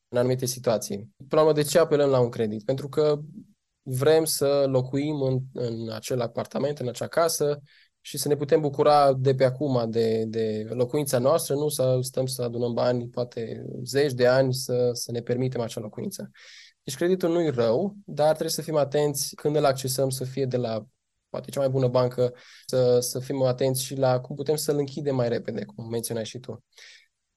în 0.08 0.18
anumite 0.18 0.46
situații. 0.46 1.08
Până 1.16 1.40
la 1.40 1.40
urmă, 1.40 1.52
de 1.52 1.62
ce 1.62 1.78
apelăm 1.78 2.10
la 2.10 2.20
un 2.20 2.28
credit? 2.28 2.64
Pentru 2.64 2.88
că 2.88 3.20
vrem 3.82 4.24
să 4.24 4.64
locuim 4.68 5.22
în, 5.22 5.38
în 5.52 5.90
acel 5.90 6.20
apartament, 6.20 6.78
în 6.78 6.88
acea 6.88 7.06
casă 7.06 7.60
și 8.00 8.18
să 8.18 8.28
ne 8.28 8.36
putem 8.36 8.60
bucura 8.60 9.12
de 9.12 9.34
pe 9.34 9.44
acum 9.44 9.90
de, 9.90 10.24
de 10.24 10.66
locuința 10.70 11.18
noastră, 11.18 11.54
nu 11.54 11.68
să 11.68 11.98
stăm 12.00 12.26
să 12.26 12.42
adunăm 12.42 12.72
bani, 12.72 13.08
poate 13.08 13.64
zeci 13.84 14.12
de 14.12 14.26
ani, 14.26 14.54
să, 14.54 14.90
să 14.92 15.12
ne 15.12 15.20
permitem 15.20 15.60
acea 15.60 15.80
locuință. 15.80 16.30
Deci 16.82 16.96
creditul 16.96 17.30
nu 17.30 17.42
e 17.42 17.50
rău, 17.50 17.96
dar 18.04 18.28
trebuie 18.28 18.50
să 18.50 18.62
fim 18.62 18.76
atenți 18.76 19.34
când 19.34 19.56
îl 19.56 19.64
accesăm 19.64 20.10
să 20.10 20.24
fie 20.24 20.46
de 20.46 20.56
la 20.56 20.86
poate 21.28 21.50
cea 21.50 21.60
mai 21.60 21.68
bună 21.68 21.88
bancă, 21.88 22.34
să, 22.66 23.00
să 23.00 23.18
fim 23.18 23.42
atenți 23.42 23.84
și 23.84 23.94
la 23.94 24.20
cum 24.20 24.36
putem 24.36 24.56
să-l 24.56 24.78
închidem 24.78 25.14
mai 25.14 25.28
repede, 25.28 25.64
cum 25.64 25.88
menționai 25.88 26.24
și 26.24 26.38
tu. 26.38 26.64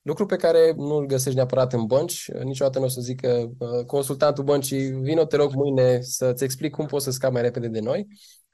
Lucru 0.05 0.25
pe 0.25 0.35
care 0.35 0.73
nu 0.77 0.95
îl 0.95 1.05
găsești 1.05 1.35
neapărat 1.35 1.73
în 1.73 1.85
bănci, 1.85 2.31
niciodată 2.43 2.79
nu 2.79 2.85
o 2.85 2.87
să 2.87 3.01
zic 3.01 3.21
că 3.21 3.49
uh, 3.57 3.85
consultantul 3.85 4.43
băncii, 4.43 4.89
vină 4.89 5.25
te 5.25 5.35
rog 5.35 5.53
mâine 5.53 6.01
să-ți 6.01 6.43
explic 6.43 6.71
cum 6.71 6.85
poți 6.85 7.03
să 7.03 7.11
scapi 7.11 7.33
mai 7.33 7.41
repede 7.41 7.67
de 7.67 7.79
noi, 7.79 8.07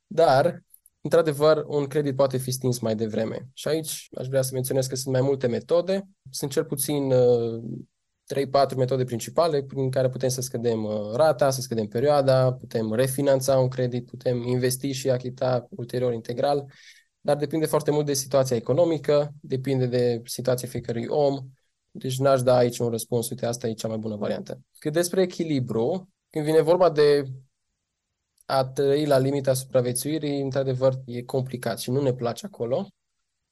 dar, 0.07 0.63
într-adevăr, 1.01 1.63
un 1.67 1.85
credit 1.85 2.15
poate 2.15 2.37
fi 2.37 2.51
stins 2.51 2.79
mai 2.79 2.95
devreme. 2.95 3.47
Și 3.53 3.67
aici 3.67 4.07
aș 4.17 4.27
vrea 4.27 4.41
să 4.41 4.49
menționez 4.53 4.87
că 4.87 4.95
sunt 4.95 5.13
mai 5.13 5.21
multe 5.21 5.47
metode, 5.47 6.07
sunt 6.29 6.51
cel 6.51 6.65
puțin 6.65 7.11
uh, 7.11 7.61
3-4 8.73 8.75
metode 8.77 9.03
principale 9.03 9.63
prin 9.63 9.89
care 9.89 10.09
putem 10.09 10.29
să 10.29 10.41
scădem 10.41 10.83
uh, 10.83 11.13
rata, 11.13 11.49
să 11.49 11.61
scădem 11.61 11.85
perioada, 11.85 12.53
putem 12.53 12.93
refinanța 12.93 13.59
un 13.59 13.67
credit, 13.67 14.05
putem 14.05 14.41
investi 14.41 14.91
și 14.91 15.09
achita 15.09 15.67
ulterior 15.69 16.13
integral, 16.13 16.71
dar 17.21 17.37
depinde 17.37 17.65
foarte 17.65 17.91
mult 17.91 18.05
de 18.05 18.13
situația 18.13 18.55
economică, 18.55 19.33
depinde 19.41 19.85
de 19.85 20.21
situația 20.25 20.67
fiecărui 20.67 21.05
om, 21.07 21.39
deci 21.91 22.17
n-aș 22.17 22.41
da 22.41 22.55
aici 22.55 22.77
un 22.77 22.89
răspuns, 22.89 23.29
uite, 23.29 23.45
asta 23.45 23.67
e 23.67 23.73
cea 23.73 23.87
mai 23.87 23.97
bună 23.97 24.15
variantă. 24.15 24.61
Cât 24.79 24.93
despre 24.93 25.21
echilibru, 25.21 26.09
când 26.29 26.45
vine 26.45 26.61
vorba 26.61 26.89
de 26.89 27.23
a 28.45 28.65
trăi 28.65 29.05
la 29.05 29.17
limita 29.17 29.53
supraviețuirii, 29.53 30.41
într-adevăr, 30.41 31.01
e 31.05 31.21
complicat 31.21 31.79
și 31.79 31.91
nu 31.91 32.01
ne 32.01 32.13
place 32.13 32.45
acolo. 32.45 32.87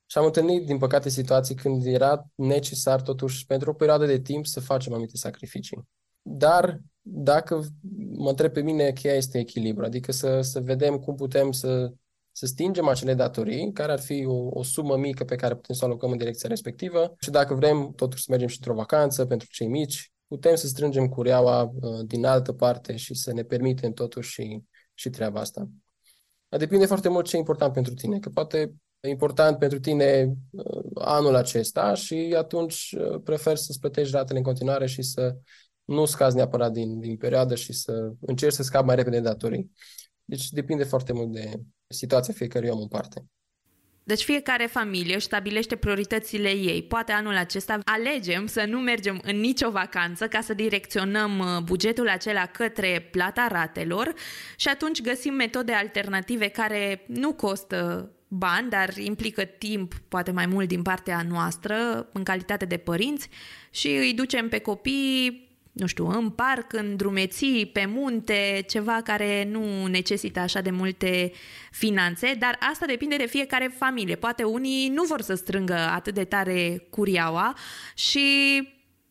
Și 0.06 0.18
am 0.18 0.26
întâlnit, 0.26 0.66
din 0.66 0.78
păcate, 0.78 1.10
situații 1.10 1.56
când 1.56 1.86
era 1.86 2.26
necesar, 2.36 3.02
totuși, 3.02 3.46
pentru 3.46 3.70
o 3.70 3.74
perioadă 3.74 4.06
de 4.06 4.20
timp 4.20 4.46
să 4.46 4.60
facem 4.60 4.94
anumite 4.94 5.18
sacrificii. 5.18 5.88
Dar, 6.22 6.80
dacă 7.02 7.66
mă 8.12 8.30
întreb 8.30 8.52
pe 8.52 8.62
mine, 8.62 8.92
cheia 8.92 9.14
este 9.14 9.40
echilibru, 9.40 9.86
adică 9.86 10.12
să, 10.12 10.42
să 10.42 10.60
vedem 10.60 10.98
cum 10.98 11.16
putem 11.16 11.52
să, 11.52 11.94
să 12.40 12.46
stingem 12.46 12.88
acele 12.88 13.14
datorii, 13.14 13.72
care 13.72 13.92
ar 13.92 14.00
fi 14.00 14.26
o, 14.26 14.48
o 14.50 14.64
sumă 14.64 14.98
mică 14.98 15.24
pe 15.24 15.36
care 15.36 15.56
putem 15.56 15.76
să 15.76 15.86
o 15.86 15.88
alocăm 15.88 16.12
în 16.12 16.18
direcția 16.18 16.50
respectivă 16.50 17.16
și 17.20 17.30
dacă 17.30 17.54
vrem 17.54 17.92
totuși 17.96 18.24
să 18.24 18.28
mergem 18.30 18.48
și 18.48 18.58
într-o 18.60 18.74
vacanță 18.74 19.26
pentru 19.26 19.48
cei 19.52 19.68
mici, 19.68 20.12
putem 20.28 20.56
să 20.56 20.68
strângem 20.68 21.08
cureaua 21.08 21.64
uh, 21.64 22.00
din 22.06 22.26
altă 22.26 22.54
parte 22.54 22.96
și 22.96 23.14
să 23.14 23.34
ne 23.34 23.44
permitem 23.44 23.92
totuși 23.92 24.32
și, 24.32 24.64
și 24.94 25.10
treaba 25.10 25.40
asta. 25.40 25.70
Dar 26.50 26.60
depinde 26.60 26.86
foarte 26.86 27.10
mult 27.10 27.26
ce 27.26 27.36
e 27.36 27.40
important 27.40 27.74
pentru 27.74 27.94
tine, 27.94 28.20
că 28.20 28.30
poate 28.30 28.74
important 29.08 29.58
pentru 29.58 29.80
tine 29.80 30.34
uh, 30.50 30.84
anul 30.94 31.36
acesta 31.36 31.94
și 31.94 32.36
atunci 32.38 32.96
uh, 32.98 33.22
prefer 33.24 33.56
să-ți 33.56 33.80
plătești 33.80 34.16
ratele 34.16 34.38
în 34.38 34.44
continuare 34.44 34.86
și 34.86 35.02
să 35.02 35.36
nu 35.84 36.06
scazi 36.06 36.36
neapărat 36.36 36.72
din, 36.72 37.00
din 37.00 37.18
perioadă 37.18 37.56
și 37.56 37.74
să 37.74 38.12
încerci 38.20 38.54
să 38.54 38.64
scapi 38.64 38.86
mai 38.86 38.96
repede 38.96 39.20
datorii. 39.20 39.72
Deci 40.30 40.50
depinde 40.50 40.84
foarte 40.84 41.14
mult 41.14 41.32
de 41.32 41.52
situația 41.88 42.34
fiecărui 42.34 42.70
om 42.70 42.80
în 42.80 42.88
parte. 42.88 43.26
Deci 44.04 44.24
fiecare 44.24 44.66
familie 44.66 45.16
își 45.16 45.26
stabilește 45.26 45.76
prioritățile 45.76 46.50
ei. 46.50 46.84
Poate 46.84 47.12
anul 47.12 47.36
acesta 47.36 47.80
alegem 47.84 48.46
să 48.46 48.66
nu 48.68 48.80
mergem 48.80 49.22
în 49.24 49.40
nicio 49.40 49.72
vacanță 49.72 50.28
ca 50.28 50.42
să 50.42 50.54
direcționăm 50.54 51.40
uh, 51.40 51.46
bugetul 51.64 52.10
acela 52.10 52.46
către 52.46 53.08
plata 53.12 53.48
ratelor 53.52 54.14
și 54.56 54.68
atunci 54.68 55.02
găsim 55.02 55.34
metode 55.34 55.72
alternative 55.72 56.48
care 56.48 57.04
nu 57.08 57.34
costă 57.34 58.12
bani, 58.28 58.70
dar 58.70 58.98
implică 58.98 59.44
timp, 59.44 59.94
poate 60.08 60.32
mai 60.32 60.46
mult 60.46 60.68
din 60.68 60.82
partea 60.82 61.26
noastră, 61.30 62.08
în 62.14 62.24
calitate 62.24 62.66
de 62.66 62.78
părinți 62.78 63.30
și 63.70 63.88
îi 63.88 64.14
ducem 64.14 64.50
pe 64.50 64.60
copii 64.60 65.49
nu 65.80 65.88
știu, 65.88 66.08
în 66.08 66.30
parc, 66.30 66.74
în 66.74 66.96
drumeții, 66.96 67.66
pe 67.66 67.86
munte, 67.86 68.64
ceva 68.68 69.02
care 69.02 69.44
nu 69.44 69.86
necesită 69.86 70.40
așa 70.40 70.62
de 70.62 70.72
multe 70.72 71.32
finanțe, 71.72 72.34
dar 72.40 72.58
asta 72.72 72.86
depinde 72.86 73.16
de 73.16 73.26
fiecare 73.26 73.74
familie. 73.78 74.16
Poate 74.16 74.44
unii 74.44 74.90
nu 74.90 75.04
vor 75.04 75.22
să 75.22 75.34
strângă 75.34 75.74
atât 75.74 76.14
de 76.14 76.24
tare 76.24 76.88
curiaua 76.90 77.54
și 77.94 78.28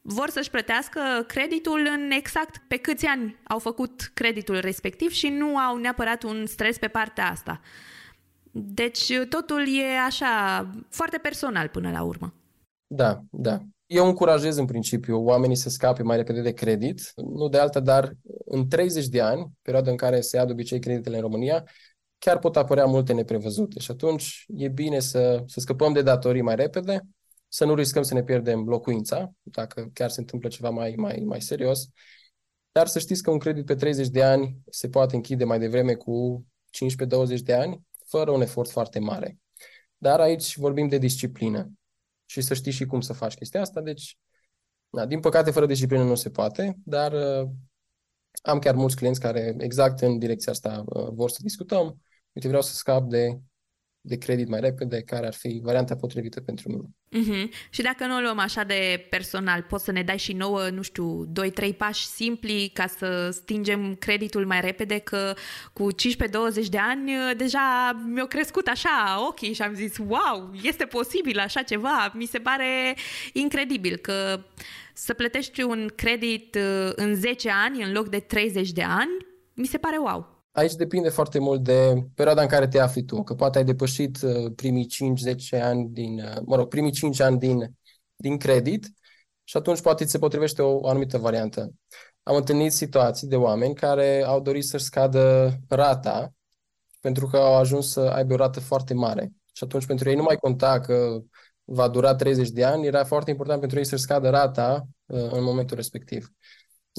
vor 0.03 0.29
să-și 0.29 0.51
plătească 0.51 1.01
creditul 1.27 1.89
în 1.95 2.11
exact 2.11 2.63
pe 2.69 2.77
câți 2.77 3.07
ani 3.07 3.37
au 3.45 3.59
făcut 3.59 4.11
creditul 4.15 4.59
respectiv 4.59 5.11
și 5.11 5.29
nu 5.29 5.57
au 5.57 5.77
neapărat 5.77 6.23
un 6.23 6.47
stres 6.47 6.79
pe 6.79 6.89
partea 6.89 7.31
asta. 7.31 7.61
Deci 8.53 9.13
totul 9.29 9.79
e 9.79 9.99
așa, 10.07 10.67
foarte 10.89 11.19
personal 11.19 11.69
până 11.69 11.91
la 11.91 12.03
urmă. 12.03 12.35
Da, 12.87 13.23
da. 13.31 13.61
Eu 13.89 14.07
încurajez 14.07 14.57
în 14.57 14.65
principiu 14.65 15.25
oamenii 15.25 15.57
să 15.57 15.69
scape 15.69 16.03
mai 16.03 16.17
repede 16.17 16.41
de 16.41 16.53
credit, 16.53 17.13
nu 17.17 17.49
de 17.49 17.59
alta, 17.59 17.81
dar 17.81 18.13
în 18.45 18.69
30 18.69 19.07
de 19.07 19.21
ani, 19.21 19.53
perioada 19.63 19.91
în 19.91 19.97
care 19.97 20.21
se 20.21 20.37
ia 20.37 20.45
de 20.45 20.53
obicei 20.53 20.79
creditele 20.79 21.17
în 21.17 21.23
România, 21.23 21.65
chiar 22.19 22.39
pot 22.39 22.57
apărea 22.57 22.85
multe 22.85 23.13
neprevăzute 23.13 23.81
și 23.81 23.91
atunci 23.91 24.45
e 24.49 24.69
bine 24.69 25.01
să, 25.01 25.43
să 25.47 25.61
scăpăm 25.61 25.93
de 25.93 26.03
datorii 26.03 26.43
mai 26.43 26.55
repede, 26.55 27.01
să 27.49 27.65
nu 27.65 27.75
riscăm 27.75 28.03
să 28.03 28.15
ne 28.15 28.23
pierdem 28.23 28.65
locuința, 28.65 29.33
dacă 29.43 29.91
chiar 29.93 30.11
se 30.11 30.21
întâmplă 30.21 30.49
ceva 30.49 30.71
mai, 30.71 30.95
mai, 30.97 31.23
mai 31.27 31.41
serios, 31.41 31.89
dar 32.73 32.87
să 32.87 32.99
știți 32.99 33.23
că 33.23 33.31
un 33.31 33.39
credit 33.39 33.65
pe 33.65 33.75
30 33.75 34.09
de 34.09 34.23
ani 34.23 34.59
se 34.71 34.89
poate 34.89 35.17
închide 35.17 35.45
mai 35.45 35.59
devreme 35.59 35.95
cu 35.95 36.47
15-20 37.37 37.39
de 37.43 37.55
ani, 37.55 37.83
fără 38.07 38.31
un 38.31 38.41
efort 38.41 38.71
foarte 38.71 38.99
mare. 38.99 39.39
Dar 39.97 40.21
aici 40.21 40.57
vorbim 40.57 40.89
de 40.89 40.99
disciplină 40.99 41.78
și 42.29 42.41
să 42.41 42.55
știi 42.55 42.73
și 42.73 42.87
cum 42.87 43.01
să 43.01 43.13
faci 43.13 43.35
chestia 43.35 43.61
asta. 43.61 43.81
Deci, 43.81 44.19
da, 44.91 45.07
din 45.07 45.21
păcate, 45.21 45.51
fără 45.51 45.67
disciplină 45.67 46.05
nu 46.05 46.15
se 46.15 46.31
poate, 46.31 46.79
dar 46.85 47.13
uh, 47.13 47.49
am 48.43 48.59
chiar 48.59 48.75
mulți 48.75 48.97
clienți 48.97 49.21
care 49.21 49.55
exact 49.59 50.01
în 50.01 50.19
direcția 50.19 50.53
asta 50.53 50.85
uh, 50.87 51.09
vor 51.13 51.31
să 51.31 51.39
discutăm. 51.43 52.03
Uite, 52.33 52.47
vreau 52.47 52.63
să 52.63 52.75
scap 52.75 53.09
de 53.09 53.39
de 54.09 54.17
credit 54.19 54.49
mai 54.49 54.61
repede, 54.61 55.03
care 55.03 55.27
ar 55.27 55.35
fi 55.35 55.61
varianta 55.63 55.97
potrivită 55.97 56.41
pentru 56.41 56.69
mine. 56.69 56.89
Uh-huh. 57.17 57.49
Și 57.71 57.83
dacă 57.83 58.07
nu 58.07 58.17
o 58.17 58.21
luăm 58.21 58.39
așa 58.39 58.65
de 58.65 59.07
personal, 59.11 59.63
poți 59.63 59.85
să 59.85 59.93
ne 59.93 60.03
dai 60.03 60.19
și 60.19 60.33
nouă, 60.33 60.69
nu 60.69 60.83
știu, 60.83 61.33
2-3 61.71 61.77
pași 61.77 62.07
simpli 62.07 62.71
ca 62.75 62.87
să 62.87 63.31
stingem 63.31 63.95
creditul 63.95 64.47
mai 64.47 64.61
repede, 64.61 64.99
că 64.99 65.35
cu 65.73 65.89
15-20 65.93 65.95
de 66.71 66.79
ani 66.79 67.15
uh, 67.15 67.31
deja 67.37 67.93
mi-au 68.07 68.27
crescut 68.27 68.67
așa 68.67 69.27
ochii 69.29 69.53
și 69.53 69.63
am 69.63 69.75
zis, 69.75 69.97
wow, 69.99 70.51
este 70.63 70.85
posibil 70.85 71.39
așa 71.39 71.63
ceva, 71.63 72.13
mi 72.15 72.27
se 72.27 72.39
pare 72.39 72.97
incredibil 73.33 73.97
că 73.97 74.41
să 74.93 75.15
plătești 75.15 75.63
un 75.63 75.89
credit 75.97 76.55
uh, 76.55 76.93
în 76.95 77.15
10 77.15 77.51
ani 77.65 77.83
în 77.83 77.93
loc 77.93 78.09
de 78.09 78.19
30 78.19 78.71
de 78.71 78.83
ani, 78.83 79.11
mi 79.55 79.67
se 79.67 79.79
pare 79.79 79.97
wow. 79.97 80.38
Aici 80.59 80.75
depinde 80.75 81.09
foarte 81.09 81.39
mult 81.39 81.63
de 81.63 81.95
perioada 82.15 82.43
în 82.43 82.49
care 82.49 82.69
te 82.69 82.79
afli 82.79 83.05
tu, 83.05 83.23
că 83.23 83.35
poate 83.35 83.59
ai 83.59 83.65
depășit 83.65 84.23
uh, 84.23 84.53
primii 84.57 84.87
5-10 85.59 85.63
ani 85.63 85.89
din, 85.89 86.19
uh, 86.19 86.37
mă 86.45 86.57
rog, 86.57 86.69
primii 86.69 86.91
5 86.91 87.21
ani 87.21 87.39
din, 87.39 87.75
din 88.17 88.37
credit 88.37 88.93
și 89.45 89.57
atunci 89.57 89.81
poate 89.81 90.05
ți 90.05 90.11
se 90.11 90.19
potrivește 90.19 90.63
o, 90.63 90.79
o 90.79 90.89
anumită 90.89 91.19
variantă. 91.19 91.73
Am 92.23 92.37
întâlnit 92.37 92.73
situații 92.73 93.29
de 93.29 93.37
oameni 93.37 93.75
care 93.75 94.23
au 94.27 94.41
dorit 94.41 94.65
să-și 94.65 94.85
scadă 94.85 95.57
rata 95.69 96.33
pentru 97.01 97.27
că 97.27 97.37
au 97.37 97.57
ajuns 97.57 97.91
să 97.91 98.01
aibă 98.01 98.33
o 98.33 98.37
rată 98.37 98.61
foarte 98.61 98.95
mare. 98.95 99.33
Și 99.53 99.65
atunci 99.65 99.87
pentru 99.87 100.09
ei 100.09 100.17
nu 100.17 100.23
mai 100.23 100.37
conta 100.37 100.81
că 100.81 101.19
va 101.65 101.89
dura 101.89 102.15
30 102.15 102.49
de 102.49 102.65
ani, 102.65 102.87
era 102.87 103.05
foarte 103.05 103.31
important 103.31 103.61
pentru 103.61 103.79
ei 103.79 103.85
să-și 103.85 104.03
scadă 104.03 104.29
rata 104.29 104.89
în 105.07 105.43
momentul 105.43 105.77
respectiv. 105.77 106.33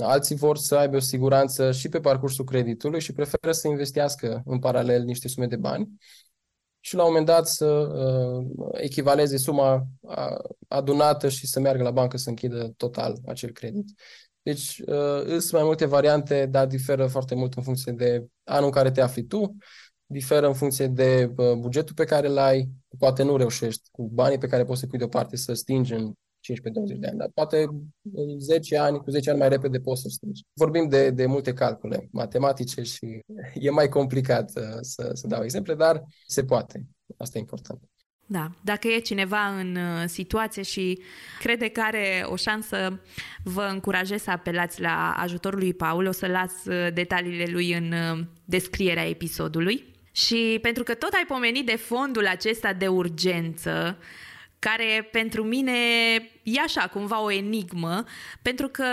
Alții 0.04 0.36
vor 0.36 0.58
să 0.58 0.76
aibă 0.76 0.96
o 0.96 1.00
siguranță 1.00 1.72
și 1.72 1.90
pe 1.90 2.00
parcursul 2.00 2.46
creditului 2.46 3.02
și 3.02 3.14
preferă 3.14 3.52
să 3.52 3.68
investească 3.68 4.42
în 4.46 4.60
paralel 4.60 5.04
niște 5.04 5.28
sume 5.28 5.48
de 5.48 5.56
bani 5.56 5.90
și 6.80 6.96
la 6.96 7.02
un 7.02 7.08
moment 7.08 7.26
dat 7.26 7.48
să 7.48 7.66
uh, 7.66 8.46
echivaleze 8.72 9.38
suma 9.38 9.88
adunată 10.68 11.30
și 11.30 11.48
să 11.48 11.60
meargă 11.60 11.84
la 11.84 11.92
bancă 11.92 12.18
să 12.18 12.30
închidă 12.30 12.74
total 12.78 13.18
acel 13.26 13.52
credit. 13.52 13.90
Deci 14.42 14.80
uh, 14.86 15.26
sunt 15.28 15.52
mai 15.52 15.64
multe 15.64 15.86
variante, 15.86 16.46
dar 16.46 16.68
diferă 16.68 17.08
foarte 17.08 17.36
mult 17.36 17.54
în 17.54 17.64
funcție 17.64 17.92
de 17.92 18.26
anul 18.44 18.66
în 18.66 18.72
care 18.72 18.92
te 18.92 19.02
afli 19.02 19.24
tu, 19.24 19.56
diferă 20.06 20.48
în 20.48 20.54
funcție 20.54 20.88
de 20.88 21.32
uh, 21.36 21.54
bugetul 21.54 21.96
pe 21.96 22.04
care 22.04 22.28
îl 22.28 22.38
ai, 22.38 22.70
poate 22.98 23.24
nu 23.24 23.38
reușești 23.38 23.90
cu 23.92 24.10
banii 24.12 24.38
pe 24.38 24.48
care 24.48 24.64
poți 24.64 24.80
să 24.80 24.88
pui 24.88 24.98
deoparte 24.98 25.36
să 25.36 25.54
stingi 25.54 25.94
în 25.94 26.14
15-20 26.54 27.00
de 27.00 27.08
ani, 27.08 27.18
dar 27.18 27.30
poate 27.34 27.68
în 28.14 28.40
10 28.40 28.78
ani, 28.78 28.98
cu 28.98 29.10
10 29.10 29.30
ani 29.30 29.40
mai 29.40 29.50
repede 29.50 29.80
poți 29.80 30.02
să 30.02 30.08
stingi. 30.10 30.44
Vorbim 30.54 30.88
de, 30.88 31.10
de 31.10 31.26
multe 31.26 31.54
calcule 31.54 32.08
matematice 32.12 32.82
și 32.82 33.20
e 33.66 33.70
mai 33.70 33.90
complicat 33.90 34.52
uh, 34.56 34.78
să, 34.82 35.10
să 35.14 35.28
dau 35.28 35.44
exemple, 35.44 35.76
dar 35.76 36.04
se 36.28 36.44
poate. 36.44 36.86
Asta 37.18 37.38
e 37.38 37.42
important. 37.42 37.80
Da, 38.32 38.52
dacă 38.64 38.88
e 38.88 39.00
cineva 39.00 39.48
în 39.48 39.76
uh, 39.76 40.04
situație 40.06 40.62
și 40.62 41.02
crede 41.40 41.68
că 41.68 41.82
are 41.82 42.26
o 42.26 42.36
șansă, 42.36 43.02
vă 43.44 43.68
încurajez 43.72 44.22
să 44.22 44.32
apelați 44.32 44.82
la 44.82 45.14
ajutorul 45.18 45.60
lui 45.60 45.74
Paul. 45.74 46.06
O 46.06 46.12
să 46.12 46.28
las 46.28 46.52
uh, 46.66 46.94
detaliile 46.94 47.46
lui 47.52 47.74
în 47.74 47.94
descrierea 48.46 49.08
episodului. 49.08 49.86
Și 50.12 50.60
pentru 50.62 50.84
că 50.84 50.94
tot 50.94 51.14
ai 51.14 51.26
pomenit 51.28 51.66
de 51.66 51.76
fondul 51.76 52.28
acesta 52.28 52.74
de 52.74 52.88
urgență, 52.88 53.98
care 54.60 55.10
pentru 55.12 55.44
mine 55.44 55.72
e 56.44 56.60
așa, 56.64 56.88
cumva 56.88 57.22
o 57.22 57.32
enigmă, 57.32 58.04
pentru 58.42 58.68
că 58.68 58.86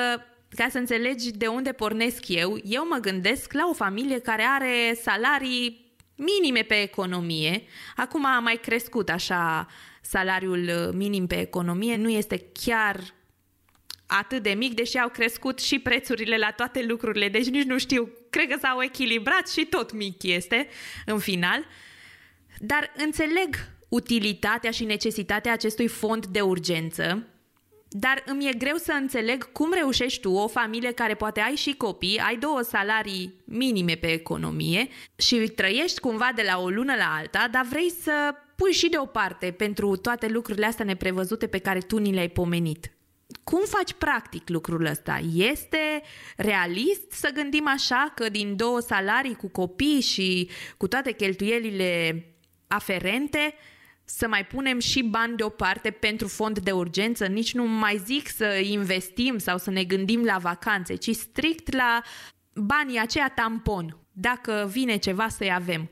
ca 0.48 0.68
să 0.70 0.78
înțelegi 0.78 1.30
de 1.30 1.46
unde 1.46 1.72
pornesc 1.72 2.28
eu, 2.28 2.58
eu 2.64 2.86
mă 2.88 2.96
gândesc 2.96 3.52
la 3.52 3.68
o 3.70 3.72
familie 3.72 4.18
care 4.18 4.42
are 4.42 4.98
salarii 5.02 5.94
minime 6.16 6.62
pe 6.62 6.82
economie. 6.82 7.62
Acum 7.96 8.24
a 8.24 8.38
mai 8.38 8.56
crescut 8.56 9.08
așa 9.08 9.66
salariul 10.00 10.92
minim 10.94 11.26
pe 11.26 11.40
economie, 11.40 11.96
nu 11.96 12.08
este 12.08 12.46
chiar 12.64 13.14
atât 14.06 14.42
de 14.42 14.50
mic, 14.50 14.74
deși 14.74 14.98
au 14.98 15.08
crescut 15.08 15.60
și 15.60 15.78
prețurile 15.78 16.36
la 16.36 16.50
toate 16.50 16.84
lucrurile, 16.84 17.28
deci 17.28 17.48
nici 17.48 17.64
nu 17.64 17.78
știu, 17.78 18.10
cred 18.30 18.48
că 18.48 18.58
s-au 18.60 18.82
echilibrat 18.82 19.48
și 19.48 19.64
tot 19.64 19.92
mic 19.92 20.22
este 20.22 20.68
în 21.06 21.18
final. 21.18 21.66
Dar 22.58 22.92
înțeleg 22.96 23.56
utilitatea 23.88 24.70
și 24.70 24.84
necesitatea 24.84 25.52
acestui 25.52 25.88
fond 25.88 26.26
de 26.26 26.40
urgență, 26.40 27.26
dar 27.88 28.22
îmi 28.26 28.48
e 28.48 28.52
greu 28.58 28.76
să 28.76 28.92
înțeleg 28.92 29.52
cum 29.52 29.72
reușești 29.72 30.20
tu, 30.20 30.30
o 30.30 30.48
familie 30.48 30.92
care 30.92 31.14
poate 31.14 31.40
ai 31.40 31.54
și 31.54 31.74
copii, 31.74 32.18
ai 32.18 32.36
două 32.36 32.62
salarii 32.62 33.34
minime 33.44 33.94
pe 33.94 34.06
economie 34.12 34.88
și 35.16 35.36
trăiești 35.36 36.00
cumva 36.00 36.30
de 36.34 36.42
la 36.46 36.58
o 36.60 36.68
lună 36.68 36.94
la 36.94 37.14
alta, 37.18 37.48
dar 37.50 37.66
vrei 37.70 37.90
să 37.90 38.34
pui 38.56 38.72
și 38.72 38.88
deoparte 38.88 39.50
pentru 39.50 39.96
toate 39.96 40.28
lucrurile 40.28 40.66
astea 40.66 40.84
neprevăzute 40.84 41.46
pe 41.46 41.58
care 41.58 41.78
tu 41.78 41.98
ni 41.98 42.12
le-ai 42.12 42.28
pomenit. 42.28 42.90
Cum 43.44 43.60
faci 43.64 43.92
practic 43.92 44.48
lucrul 44.48 44.84
ăsta? 44.84 45.20
Este 45.34 46.02
realist 46.36 47.10
să 47.10 47.30
gândim 47.34 47.68
așa 47.68 48.12
că 48.14 48.28
din 48.28 48.56
două 48.56 48.80
salarii 48.80 49.34
cu 49.34 49.48
copii 49.48 50.00
și 50.00 50.50
cu 50.76 50.88
toate 50.88 51.12
cheltuielile 51.12 52.24
aferente, 52.66 53.54
să 54.08 54.28
mai 54.28 54.46
punem 54.46 54.78
și 54.78 55.02
bani 55.02 55.36
deoparte 55.36 55.90
pentru 55.90 56.28
fond 56.28 56.58
de 56.58 56.70
urgență, 56.70 57.26
nici 57.26 57.54
nu 57.54 57.64
mai 57.64 58.02
zic 58.04 58.28
să 58.28 58.60
investim 58.62 59.38
sau 59.38 59.58
să 59.58 59.70
ne 59.70 59.84
gândim 59.84 60.24
la 60.24 60.38
vacanțe, 60.38 60.94
ci 60.94 61.10
strict 61.10 61.72
la 61.72 62.02
banii 62.54 63.00
aceia 63.00 63.32
tampon, 63.34 63.96
dacă 64.12 64.68
vine 64.70 64.96
ceva 64.96 65.28
să-i 65.28 65.52
avem. 65.52 65.90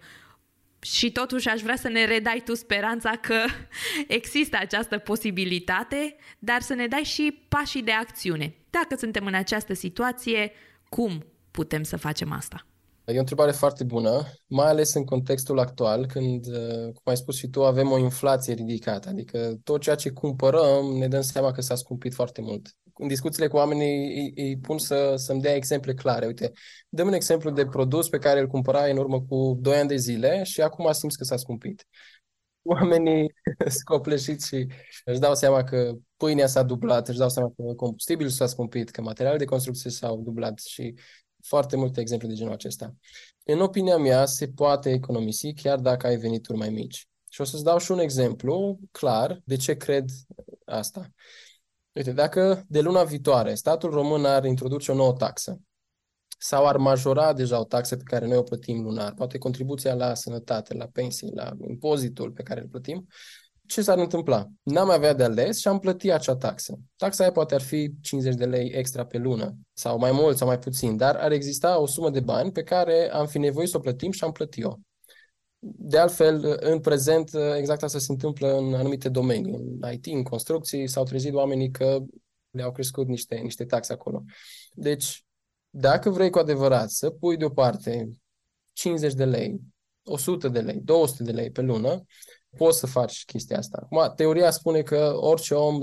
Și 0.81 1.12
totuși 1.12 1.49
aș 1.49 1.61
vrea 1.61 1.77
să 1.77 1.89
ne 1.89 2.05
redai 2.05 2.43
tu 2.45 2.55
speranța 2.55 3.11
că 3.11 3.45
există 4.19 4.57
această 4.61 4.99
posibilitate, 4.99 6.17
dar 6.39 6.61
să 6.61 6.75
ne 6.75 6.87
dai 6.87 7.03
și 7.03 7.45
pașii 7.49 7.83
de 7.83 7.93
acțiune. 7.93 8.55
Dacă 8.71 8.97
suntem 8.97 9.27
în 9.27 9.35
această 9.35 9.75
situație, 9.75 10.53
cum 10.89 11.27
putem 11.51 11.83
să 11.83 11.97
facem 11.97 12.33
asta? 12.33 12.67
E 13.07 13.16
o 13.16 13.18
întrebare 13.18 13.50
foarte 13.50 13.84
bună, 13.84 14.22
mai 14.46 14.66
ales 14.66 14.94
în 14.94 15.05
contextul 15.05 15.59
actual, 15.59 16.07
când, 16.07 16.46
uh, 16.46 16.84
cum 16.84 17.02
ai 17.05 17.16
spus 17.16 17.36
și 17.36 17.48
tu, 17.48 17.64
avem 17.64 17.90
o 17.90 17.98
inflație 17.98 18.55
ridicată. 18.55 19.09
Adică 19.09 19.59
tot 19.64 19.80
ceea 19.80 19.94
ce 19.94 20.11
cumpărăm 20.11 20.84
ne 20.86 21.09
dăm 21.09 21.20
seama 21.20 21.52
că 21.52 21.61
s-a 21.61 21.74
scumpit 21.74 22.14
foarte 22.14 22.40
mult. 22.40 22.76
În 22.94 23.09
discuțiile 23.09 23.48
cu 23.48 23.57
oamenii 23.57 24.14
îi, 24.14 24.32
îi 24.36 24.59
pun 24.59 24.78
să, 24.78 25.14
să-mi 25.16 25.40
dea 25.40 25.55
exemple 25.55 25.94
clare. 25.94 26.26
Uite, 26.26 26.52
dăm 26.88 27.07
un 27.07 27.12
exemplu 27.12 27.50
de 27.50 27.66
produs 27.66 28.09
pe 28.09 28.18
care 28.18 28.40
îl 28.40 28.46
cumpărai 28.46 28.90
în 28.90 28.96
urmă 28.96 29.20
cu 29.20 29.59
2 29.61 29.76
ani 29.76 29.88
de 29.88 29.96
zile 29.96 30.42
și 30.42 30.61
acum 30.61 30.92
simți 30.92 31.18
că 31.18 31.24
s-a 31.24 31.36
scumpit. 31.36 31.86
Oamenii 32.62 33.34
scopleșiți 33.78 34.46
și 34.46 34.66
își 35.05 35.18
dau 35.18 35.34
seama 35.34 35.64
că 35.64 35.92
pâinea 36.16 36.46
s-a 36.46 36.62
dublat, 36.62 37.09
își 37.09 37.18
dau 37.18 37.28
seama 37.28 37.52
că 37.57 37.74
combustibilul 37.74 38.30
s-a 38.30 38.46
scumpit, 38.46 38.90
că 38.90 39.00
materialele 39.00 39.44
de 39.44 39.50
construcție 39.50 39.90
s-au 39.90 40.20
dublat 40.20 40.59
și 40.59 40.94
foarte 41.47 41.76
multe 41.76 42.01
exemple 42.01 42.28
de 42.28 42.34
genul 42.34 42.53
acesta. 42.53 42.95
În 43.45 43.61
opinia 43.61 43.97
mea, 43.97 44.26
se 44.26 44.49
poate 44.49 44.90
economisi 44.90 45.53
chiar 45.53 45.78
dacă 45.78 46.07
ai 46.07 46.16
venituri 46.16 46.59
mai 46.59 46.70
mici. 46.70 47.09
Și 47.28 47.40
o 47.40 47.45
să-ți 47.45 47.64
dau 47.64 47.78
și 47.78 47.90
un 47.90 47.99
exemplu 47.99 48.78
clar 48.90 49.40
de 49.45 49.57
ce 49.57 49.76
cred 49.76 50.05
asta. 50.64 51.11
Uite, 51.92 52.12
dacă 52.12 52.64
de 52.68 52.80
luna 52.80 53.05
viitoare 53.05 53.55
statul 53.55 53.90
român 53.90 54.24
ar 54.24 54.45
introduce 54.45 54.92
o 54.92 54.95
nouă 54.95 55.12
taxă 55.12 55.61
sau 56.38 56.66
ar 56.66 56.76
majora 56.76 57.32
deja 57.32 57.61
o 57.61 57.64
taxă 57.64 57.97
pe 57.97 58.03
care 58.03 58.26
noi 58.26 58.36
o 58.36 58.42
plătim 58.42 58.82
lunar, 58.82 59.14
poate 59.14 59.38
contribuția 59.38 59.95
la 59.95 60.14
sănătate, 60.14 60.74
la 60.74 60.86
pensii, 60.86 61.30
la 61.34 61.53
impozitul 61.68 62.30
pe 62.30 62.42
care 62.42 62.61
îl 62.61 62.68
plătim, 62.68 63.07
ce 63.67 63.83
s-ar 63.83 63.99
întâmpla? 63.99 64.49
N-am 64.62 64.91
avea 64.91 65.12
de 65.12 65.23
ales 65.23 65.59
și 65.59 65.69
am 65.69 65.79
plătit 65.79 66.11
acea 66.11 66.37
taxă. 66.37 66.79
Taxa 66.97 67.23
aia 67.23 67.33
poate 67.33 67.55
ar 67.55 67.61
fi 67.61 67.93
50 68.01 68.35
de 68.35 68.45
lei 68.45 68.69
extra 68.69 69.07
pe 69.07 69.19
lună, 69.19 69.57
sau 69.73 69.99
mai 69.99 70.12
mult 70.12 70.37
sau 70.37 70.47
mai 70.47 70.59
puțin, 70.59 70.97
dar 70.97 71.17
ar 71.17 71.33
exista 71.33 71.81
o 71.81 71.87
sumă 71.87 72.11
de 72.11 72.21
bani 72.21 72.53
pe 72.53 72.62
care 72.62 73.11
am 73.12 73.27
fi 73.27 73.39
nevoit 73.39 73.69
să 73.69 73.77
o 73.77 73.81
plătim 73.81 74.11
și 74.11 74.25
am 74.25 74.33
plătit-o. 74.33 74.75
De 75.59 75.99
altfel, 75.99 76.57
în 76.61 76.81
prezent, 76.81 77.31
exact 77.57 77.83
asta 77.83 77.99
se 77.99 78.12
întâmplă 78.12 78.57
în 78.57 78.75
anumite 78.75 79.09
domenii. 79.09 79.53
În 79.53 79.93
IT, 79.93 80.07
în 80.07 80.23
construcții, 80.23 80.87
s-au 80.87 81.05
trezit 81.05 81.35
oamenii 81.35 81.71
că 81.71 81.99
le-au 82.51 82.73
crescut 82.73 83.07
niște, 83.07 83.35
niște 83.35 83.65
taxe 83.65 83.93
acolo. 83.93 84.23
Deci, 84.73 85.25
dacă 85.71 86.11
vrei 86.11 86.31
cu 86.31 86.39
adevărat 86.39 86.91
să 86.91 87.11
pui 87.11 87.37
deoparte 87.37 88.12
50 88.73 89.12
de 89.15 89.25
lei, 89.25 89.61
100 90.05 90.49
de 90.49 90.61
lei, 90.61 90.81
200 90.81 91.23
de 91.23 91.31
lei 91.31 91.51
pe 91.51 91.61
lună, 91.61 92.05
poți 92.57 92.78
să 92.78 92.86
faci 92.86 93.24
chestia 93.24 93.59
asta. 93.59 93.78
Acum, 93.82 94.12
teoria 94.16 94.50
spune 94.50 94.82
că 94.82 95.12
orice 95.16 95.55
om, 95.55 95.78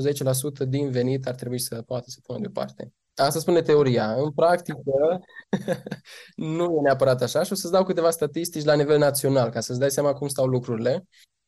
10% 0.66 0.68
din 0.68 0.90
venit 0.90 1.28
ar 1.28 1.36
trebui 1.36 1.60
să 1.60 1.82
poată 1.82 2.06
să 2.08 2.20
pună 2.24 2.40
deoparte. 2.40 2.94
Asta 3.16 3.40
spune 3.40 3.62
teoria. 3.62 4.14
În 4.14 4.32
practică, 4.32 4.80
nu 6.36 6.64
e 6.64 6.82
neapărat 6.82 7.22
așa 7.22 7.44
și 7.44 7.52
o 7.52 7.56
să-ți 7.56 7.74
dau 7.74 7.84
câteva 7.84 8.10
statistici 8.10 8.64
la 8.64 8.74
nivel 8.74 8.98
național, 8.98 9.50
ca 9.50 9.60
să-ți 9.60 9.80
dai 9.80 9.92
seama 9.92 10.14
cum 10.14 10.28
stau 10.28 10.46
lucrurile. 10.46 11.08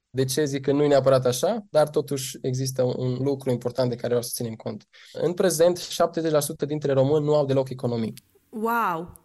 De 0.10 0.26
ce 0.26 0.46
zic 0.46 0.62
că 0.62 0.72
nu 0.72 0.84
e 0.84 0.88
neapărat 0.88 1.26
așa, 1.26 1.66
dar 1.70 1.90
totuși 1.90 2.38
există 2.42 2.84
un 2.84 3.14
lucru 3.14 3.50
important 3.50 3.90
de 3.90 3.96
care 3.96 4.08
vreau 4.08 4.22
să 4.22 4.32
ținem 4.34 4.54
cont. 4.54 4.88
În 5.14 5.34
prezent, 5.34 5.80
70% 5.80 6.68
dintre 6.68 6.94
români 6.94 7.26
nu 7.26 7.36
au 7.36 7.46
deloc 7.46 7.70
economii. 7.70 8.14
Wow! 8.50 9.22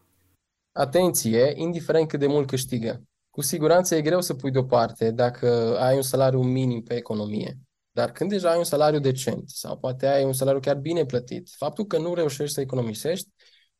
Atenție, 0.72 1.52
indiferent 1.54 2.08
cât 2.08 2.18
de 2.18 2.26
mult 2.26 2.46
câștigă. 2.46 3.02
Cu 3.38 3.44
siguranță 3.44 3.94
e 3.94 4.02
greu 4.02 4.20
să 4.20 4.34
pui 4.34 4.50
deoparte 4.50 5.10
dacă 5.10 5.78
ai 5.78 5.96
un 5.96 6.02
salariu 6.02 6.42
minim 6.42 6.82
pe 6.82 6.94
economie. 6.94 7.58
Dar 7.90 8.12
când 8.12 8.30
deja 8.30 8.50
ai 8.50 8.58
un 8.58 8.64
salariu 8.64 8.98
decent 8.98 9.48
sau 9.48 9.78
poate 9.78 10.06
ai 10.06 10.24
un 10.24 10.32
salariu 10.32 10.60
chiar 10.60 10.76
bine 10.76 11.04
plătit, 11.04 11.48
faptul 11.56 11.86
că 11.86 11.98
nu 11.98 12.14
reușești 12.14 12.54
să 12.54 12.60
economisești, 12.60 13.28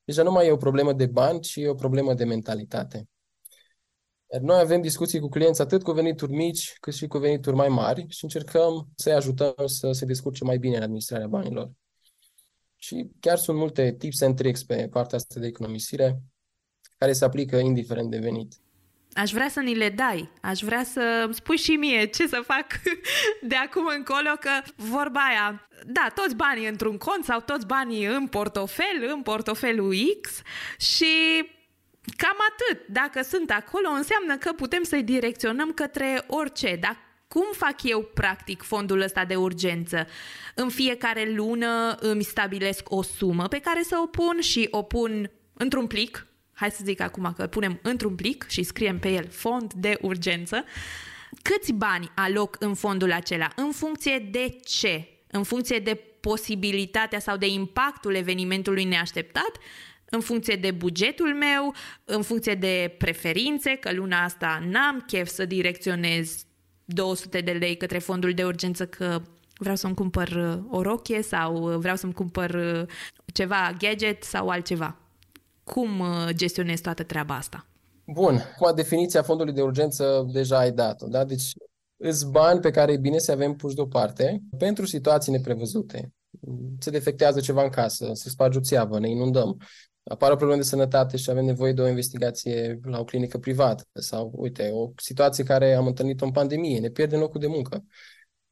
deja 0.05 0.23
nu 0.23 0.31
mai 0.31 0.47
e 0.47 0.51
o 0.51 0.57
problemă 0.57 0.93
de 0.93 1.07
bani, 1.07 1.41
ci 1.41 1.57
e 1.57 1.69
o 1.69 1.75
problemă 1.75 2.15
de 2.15 2.25
mentalitate. 2.25 3.09
Iar 4.33 4.43
noi 4.43 4.59
avem 4.59 4.81
discuții 4.81 5.21
cu 5.21 5.29
clienți 5.29 5.61
atât 5.61 5.83
cu 5.83 5.93
venituri 5.93 6.33
mici, 6.33 6.77
cât 6.81 6.95
și 6.95 7.07
cu 7.07 7.19
venituri 7.19 7.57
mai 7.57 7.69
mari 7.69 8.07
și 8.09 8.25
încercăm 8.25 8.89
să-i 8.95 9.13
ajutăm 9.13 9.55
să 9.67 9.93
se 9.93 10.05
descurce 10.05 10.45
mai 10.45 10.59
bine 10.59 10.77
în 10.77 10.83
administrarea 10.83 11.27
banilor. 11.27 11.71
Și 12.77 13.11
chiar 13.21 13.39
sunt 13.39 13.59
multe 13.59 13.95
tips 13.99 14.21
and 14.21 14.37
tricks 14.37 14.65
pe 14.65 14.89
partea 14.91 15.19
asta 15.19 15.41
de 15.41 15.47
economisire 15.47 16.23
care 16.99 17.13
se 17.13 17.25
aplică 17.25 17.57
indiferent 17.57 18.11
de 18.11 18.19
venit. 18.19 18.61
Aș 19.19 19.31
vrea 19.31 19.49
să 19.49 19.61
ni 19.61 19.75
le 19.75 19.89
dai, 19.89 20.29
aș 20.41 20.61
vrea 20.61 20.85
să 20.85 21.29
spui 21.33 21.57
și 21.57 21.71
mie 21.71 22.05
ce 22.05 22.27
să 22.27 22.43
fac 22.47 22.67
de 23.51 23.55
acum 23.55 23.87
încolo, 23.97 24.31
că 24.41 24.51
vorba 24.75 25.21
aia, 25.21 25.69
da, 25.87 26.09
toți 26.15 26.37
banii 26.37 26.69
într-un 26.69 26.99
cont 26.99 27.25
sau 27.25 27.41
toți 27.41 27.67
banii 27.67 28.05
în 28.05 28.27
portofel, 28.27 29.11
în 29.15 29.23
portofelul 29.23 29.95
X 30.21 30.43
și 30.79 31.07
cam 32.17 32.37
atât. 32.51 32.87
Dacă 32.87 33.23
sunt 33.23 33.51
acolo, 33.51 33.89
înseamnă 33.89 34.37
că 34.37 34.53
putem 34.53 34.83
să-i 34.83 35.03
direcționăm 35.03 35.73
către 35.73 36.25
orice. 36.27 36.77
Dar 36.81 36.97
Cum 37.29 37.47
fac 37.53 37.83
eu, 37.83 38.03
practic, 38.15 38.63
fondul 38.63 39.01
ăsta 39.01 39.25
de 39.25 39.37
urgență? 39.37 40.07
În 40.55 40.69
fiecare 40.69 41.33
lună 41.35 41.97
îmi 42.01 42.23
stabilesc 42.23 42.91
o 42.91 43.03
sumă 43.03 43.49
pe 43.49 43.61
care 43.61 43.83
să 43.83 43.99
o 44.03 44.07
pun 44.07 44.41
și 44.41 44.69
o 44.71 44.83
pun 44.83 45.31
într-un 45.55 45.87
plic. 45.87 46.27
Hai 46.59 46.71
să 46.71 46.81
zic 46.85 47.01
acum 47.01 47.33
că 47.37 47.43
îl 47.43 47.49
punem 47.49 47.79
într-un 47.83 48.15
plic 48.15 48.47
și 48.49 48.63
scriem 48.63 48.99
pe 48.99 49.09
el 49.09 49.29
fond 49.29 49.73
de 49.73 49.99
urgență. 50.01 50.65
Câți 51.43 51.73
bani 51.73 52.11
aloc 52.15 52.57
în 52.59 52.75
fondul 52.75 53.13
acela? 53.13 53.49
În 53.57 53.73
funcție 53.73 54.29
de 54.31 54.59
ce? 54.65 55.09
În 55.31 55.43
funcție 55.43 55.79
de 55.79 55.95
posibilitatea 56.21 57.19
sau 57.19 57.37
de 57.37 57.47
impactul 57.47 58.15
evenimentului 58.15 58.85
neașteptat 58.85 59.51
în 60.11 60.21
funcție 60.21 60.57
de 60.57 60.71
bugetul 60.71 61.35
meu, 61.35 61.75
în 62.05 62.23
funcție 62.23 62.55
de 62.55 62.95
preferințe, 62.99 63.71
că 63.71 63.93
luna 63.93 64.25
asta 64.25 64.63
n-am 64.69 65.05
chef 65.07 65.29
să 65.29 65.45
direcționez 65.45 66.45
200 66.85 67.41
de 67.41 67.53
lei 67.53 67.77
către 67.77 67.99
fondul 67.99 68.33
de 68.33 68.45
urgență 68.45 68.87
că 68.87 69.23
vreau 69.59 69.77
să-mi 69.77 69.95
cumpăr 69.95 70.29
uh, 70.29 70.59
o 70.71 70.83
rochie 70.83 71.23
sau 71.23 71.73
uh, 71.73 71.77
vreau 71.79 71.97
să-mi 71.97 72.13
cumpăr 72.13 72.51
uh, 72.51 72.87
ceva 73.33 73.73
gadget 73.79 74.23
sau 74.23 74.49
altceva. 74.49 75.08
Cum 75.73 76.03
gestionez 76.31 76.81
toată 76.81 77.03
treaba 77.03 77.35
asta? 77.35 77.67
Bun, 78.05 78.43
acum 78.55 78.75
definiția 78.75 79.23
fondului 79.23 79.53
de 79.53 79.63
urgență 79.63 80.29
deja 80.33 80.59
ai 80.59 80.73
dat-o, 80.73 81.07
da? 81.07 81.25
Deci 81.25 81.53
îți 81.97 82.31
bani 82.31 82.61
pe 82.61 82.71
care 82.71 82.93
e 82.93 82.97
bine 82.97 83.19
să 83.19 83.33
avem 83.33 83.55
puși 83.55 83.75
deoparte 83.75 84.43
pentru 84.59 84.87
situații 84.87 85.33
neprevăzute. 85.33 86.13
Se 86.79 86.91
defectează 86.91 87.41
ceva 87.41 87.63
în 87.63 87.69
casă, 87.69 88.11
se 88.13 88.29
sparge 88.29 88.59
o 88.59 88.61
țeavă, 88.61 88.99
ne 88.99 89.09
inundăm, 89.09 89.57
apare 90.03 90.33
o 90.33 90.37
problemă 90.37 90.61
de 90.61 90.67
sănătate 90.67 91.17
și 91.17 91.31
avem 91.31 91.45
nevoie 91.45 91.73
de 91.73 91.81
o 91.83 91.89
investigație 91.89 92.81
la 92.83 92.99
o 92.99 93.05
clinică 93.05 93.39
privată 93.39 93.85
sau, 93.93 94.33
uite, 94.37 94.71
o 94.73 94.91
situație 94.97 95.45
care 95.45 95.75
am 95.75 95.87
întâlnit-o 95.87 96.25
în 96.25 96.31
pandemie, 96.31 96.79
ne 96.79 96.89
pierdem 96.89 97.19
locul 97.19 97.41
de 97.41 97.47
muncă. 97.47 97.85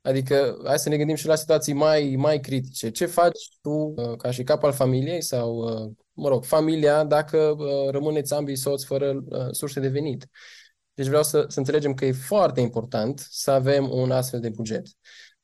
Adică, 0.03 0.57
hai 0.65 0.79
să 0.79 0.89
ne 0.89 0.97
gândim 0.97 1.17
și 1.17 1.27
la 1.27 1.35
situații 1.35 1.73
mai, 1.73 2.15
mai 2.19 2.41
critice. 2.41 2.91
Ce 2.91 3.07
faci 3.07 3.49
tu, 3.61 3.71
uh, 3.71 4.17
ca 4.17 4.31
și 4.31 4.43
cap 4.43 4.63
al 4.63 4.73
familiei 4.73 5.23
sau, 5.23 5.57
uh, 5.57 5.93
mă 6.17 6.29
rog, 6.29 6.45
familia, 6.45 7.05
dacă 7.05 7.39
uh, 7.59 7.91
rămâneți 7.91 8.35
ambii 8.35 8.57
soți 8.57 8.87
fără 8.87 9.25
surse 9.51 9.81
de 9.81 9.89
venit? 9.89 10.29
Deci 10.95 11.07
vreau 11.07 11.23
să, 11.23 11.45
să 11.49 11.59
înțelegem 11.59 11.95
că 11.95 12.05
e 12.05 12.13
foarte 12.13 12.61
important 12.61 13.27
să 13.31 13.51
avem 13.51 13.91
un 13.91 14.11
astfel 14.11 14.41
de 14.41 14.49
buget. 14.49 14.87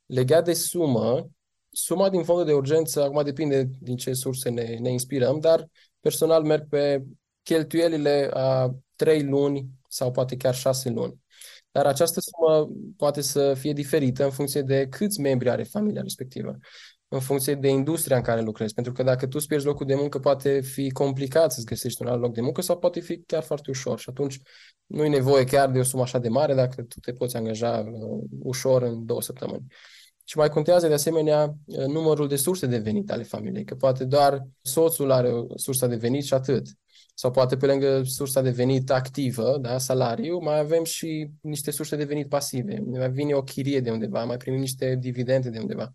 Legat 0.06 0.44
de 0.44 0.52
sumă, 0.52 1.28
suma 1.70 2.10
din 2.10 2.24
fondul 2.24 2.44
de 2.44 2.52
urgență, 2.52 3.02
acum 3.02 3.24
depinde 3.24 3.70
din 3.80 3.96
ce 3.96 4.12
surse 4.12 4.48
ne, 4.48 4.76
ne 4.80 4.90
inspirăm, 4.90 5.40
dar 5.40 5.68
personal 6.00 6.42
merg 6.42 6.68
pe 6.68 7.02
cheltuielile 7.42 8.30
a 8.32 8.74
trei 8.96 9.22
luni 9.22 9.68
sau 9.88 10.10
poate 10.10 10.36
chiar 10.36 10.54
șase 10.54 10.90
luni. 10.90 11.20
Dar 11.70 11.86
această 11.86 12.20
sumă 12.20 12.68
poate 12.96 13.20
să 13.20 13.54
fie 13.54 13.72
diferită 13.72 14.24
în 14.24 14.30
funcție 14.30 14.62
de 14.62 14.86
câți 14.88 15.20
membri 15.20 15.50
are 15.50 15.62
familia 15.62 16.02
respectivă, 16.02 16.58
în 17.12 17.20
funcție 17.20 17.54
de 17.54 17.68
industria 17.68 18.16
în 18.16 18.22
care 18.22 18.40
lucrezi. 18.40 18.74
Pentru 18.74 18.92
că 18.92 19.02
dacă 19.02 19.26
tu 19.26 19.36
îți 19.36 19.46
pierzi 19.46 19.66
locul 19.66 19.86
de 19.86 19.94
muncă, 19.94 20.18
poate 20.18 20.60
fi 20.60 20.90
complicat 20.90 21.52
să-ți 21.52 21.66
găsești 21.66 22.02
un 22.02 22.08
alt 22.08 22.20
loc 22.20 22.34
de 22.34 22.40
muncă 22.40 22.60
sau 22.60 22.78
poate 22.78 23.00
fi 23.00 23.22
chiar 23.26 23.42
foarte 23.42 23.70
ușor. 23.70 23.98
Și 23.98 24.08
atunci 24.08 24.40
nu 24.86 25.04
e 25.04 25.08
nevoie 25.08 25.44
chiar 25.44 25.70
de 25.70 25.78
o 25.78 25.82
sumă 25.82 26.02
așa 26.02 26.18
de 26.18 26.28
mare 26.28 26.54
dacă 26.54 26.82
tu 26.82 27.00
te 27.00 27.12
poți 27.12 27.36
angaja 27.36 27.78
uh, 27.92 28.24
ușor 28.42 28.82
în 28.82 29.06
două 29.06 29.22
săptămâni. 29.22 29.66
Și 30.24 30.36
mai 30.36 30.48
contează 30.48 30.88
de 30.88 30.94
asemenea 30.94 31.54
uh, 31.64 31.84
numărul 31.84 32.28
de 32.28 32.36
surse 32.36 32.66
de 32.66 32.78
venit 32.78 33.10
ale 33.10 33.22
familiei, 33.22 33.64
că 33.64 33.74
poate 33.74 34.04
doar 34.04 34.46
soțul 34.62 35.10
are 35.10 35.28
o 35.28 35.46
sursă 35.54 35.86
de 35.86 35.96
venit 35.96 36.24
și 36.24 36.34
atât. 36.34 36.66
Sau 37.14 37.30
poate 37.30 37.56
pe 37.56 37.66
lângă 37.66 38.02
sursa 38.04 38.40
de 38.40 38.50
venit 38.50 38.90
activă, 38.90 39.58
da, 39.60 39.78
salariu, 39.78 40.38
mai 40.38 40.58
avem 40.58 40.84
și 40.84 41.30
niște 41.40 41.70
surse 41.70 41.96
de 41.96 42.04
venit 42.04 42.28
pasive. 42.28 42.82
Mai 42.84 43.10
vine 43.10 43.34
o 43.34 43.42
chirie 43.42 43.80
de 43.80 43.90
undeva, 43.90 44.24
mai 44.24 44.36
primim 44.36 44.60
niște 44.60 44.96
dividende 45.00 45.50
de 45.50 45.58
undeva. 45.58 45.92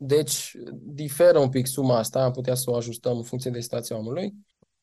Deci 0.00 0.56
diferă 0.72 1.38
un 1.38 1.48
pic 1.48 1.66
suma 1.66 1.98
asta, 1.98 2.24
am 2.24 2.32
putea 2.32 2.54
să 2.54 2.70
o 2.70 2.74
ajustăm 2.74 3.16
în 3.16 3.22
funcție 3.22 3.50
de 3.50 3.60
situația 3.60 3.96
omului 3.96 4.34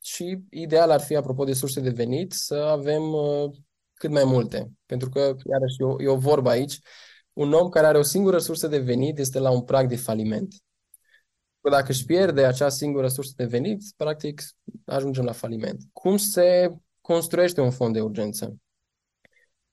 și 0.02 0.40
ideal 0.50 0.92
ar 0.92 1.02
fi, 1.02 1.16
apropo 1.16 1.44
de 1.44 1.54
surse 1.54 1.80
de 1.80 1.90
venit, 1.90 2.34
să 2.34 2.56
avem 2.56 3.14
uh, 3.14 3.52
cât 3.94 4.10
mai 4.10 4.24
multe. 4.24 4.72
Pentru 4.86 5.10
că, 5.10 5.20
iarăși, 5.20 5.82
e 5.82 5.84
o, 5.84 6.02
e 6.02 6.08
o 6.08 6.18
vorbă 6.18 6.50
aici, 6.50 6.80
un 7.34 7.54
om 7.54 7.70
care 7.70 7.86
are 7.86 7.98
o 7.98 8.02
singură 8.02 8.38
sursă 8.38 8.68
de 8.68 8.78
venit 8.78 9.18
este 9.18 9.40
la 9.40 9.50
un 9.50 9.62
prag 9.62 9.88
de 9.88 9.96
faliment. 9.96 10.56
Dacă 11.70 11.92
își 11.92 12.06
pierde 12.06 12.46
acea 12.46 12.70
singură 12.70 13.08
sursă 13.08 13.34
de 13.36 13.46
venit, 13.46 13.84
practic 13.96 14.42
ajungem 14.86 15.24
la 15.24 15.32
faliment. 15.32 15.82
Cum 15.94 16.18
se 16.18 16.76
construiește 17.02 17.62
un 17.62 17.72
fond 17.72 17.94
de 17.94 18.02
urgență? 18.02 18.56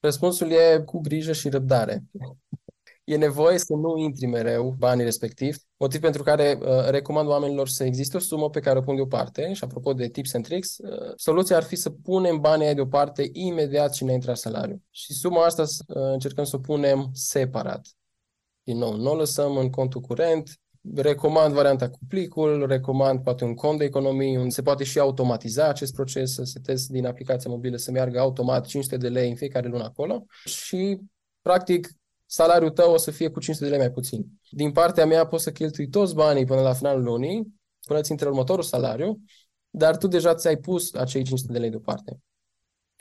Răspunsul 0.00 0.50
e 0.50 0.82
cu 0.84 1.00
grijă 1.00 1.32
și 1.32 1.48
răbdare 1.48 2.04
e 3.12 3.16
nevoie 3.16 3.58
să 3.58 3.74
nu 3.74 3.96
intri 3.96 4.26
mereu 4.26 4.74
banii 4.78 5.04
respectiv, 5.04 5.56
motiv 5.76 6.00
pentru 6.00 6.22
care 6.22 6.58
uh, 6.60 6.88
recomand 6.88 7.28
oamenilor 7.28 7.68
să 7.68 7.84
existe 7.84 8.16
o 8.16 8.20
sumă 8.20 8.50
pe 8.50 8.60
care 8.60 8.78
o 8.78 8.82
pun 8.82 8.94
deoparte 8.94 9.52
și 9.52 9.64
apropo 9.64 9.92
de 9.92 10.08
tips 10.08 10.34
and 10.34 10.44
tricks, 10.44 10.78
uh, 10.78 11.12
soluția 11.16 11.56
ar 11.56 11.62
fi 11.62 11.76
să 11.76 11.90
punem 11.90 12.40
banii 12.40 12.64
aia 12.64 12.74
deoparte 12.74 13.28
imediat 13.32 13.94
și 13.94 14.02
înainte 14.02 14.26
la 14.26 14.34
salariu. 14.34 14.82
Și 14.90 15.12
suma 15.12 15.44
asta 15.44 15.62
uh, 15.62 15.68
încercăm 15.86 16.44
să 16.44 16.56
o 16.56 16.58
punem 16.58 17.10
separat. 17.12 17.86
Din 18.62 18.78
nou, 18.78 18.96
nu 18.96 19.10
o 19.10 19.14
lăsăm 19.16 19.56
în 19.56 19.70
contul 19.70 20.00
curent, 20.00 20.60
recomand 20.94 21.54
varianta 21.54 21.90
cu 21.90 21.98
plicul, 22.08 22.66
recomand 22.66 23.22
poate 23.22 23.44
un 23.44 23.54
cont 23.54 23.78
de 23.78 23.84
economii, 23.84 24.36
unde 24.36 24.48
se 24.48 24.62
poate 24.62 24.84
și 24.84 24.98
automatiza 24.98 25.68
acest 25.68 25.94
proces, 25.94 26.34
să 26.34 26.42
setezi 26.44 26.90
din 26.90 27.06
aplicația 27.06 27.50
mobilă 27.50 27.76
să 27.76 27.90
meargă 27.90 28.18
automat 28.18 28.66
500 28.66 28.96
de 28.96 29.08
lei 29.08 29.28
în 29.28 29.36
fiecare 29.36 29.68
lună 29.68 29.84
acolo 29.84 30.24
și 30.44 30.98
practic 31.42 31.88
salariul 32.32 32.70
tău 32.70 32.92
o 32.92 32.96
să 32.96 33.10
fie 33.10 33.28
cu 33.28 33.40
500 33.40 33.64
de 33.64 33.70
lei 33.70 33.84
mai 33.84 33.94
puțin. 33.94 34.26
Din 34.50 34.72
partea 34.72 35.06
mea 35.06 35.26
poți 35.26 35.42
să 35.42 35.52
cheltui 35.52 35.88
toți 35.88 36.14
banii 36.14 36.44
până 36.44 36.60
la 36.60 36.72
finalul 36.72 37.02
lunii, 37.02 37.54
până 37.86 38.00
ți 38.00 38.10
intre 38.10 38.28
următorul 38.28 38.62
salariu, 38.62 39.20
dar 39.70 39.96
tu 39.96 40.06
deja 40.06 40.34
ți-ai 40.34 40.56
pus 40.56 40.94
acei 40.94 41.22
500 41.22 41.52
de 41.52 41.58
lei 41.58 41.70
deoparte. 41.70 42.20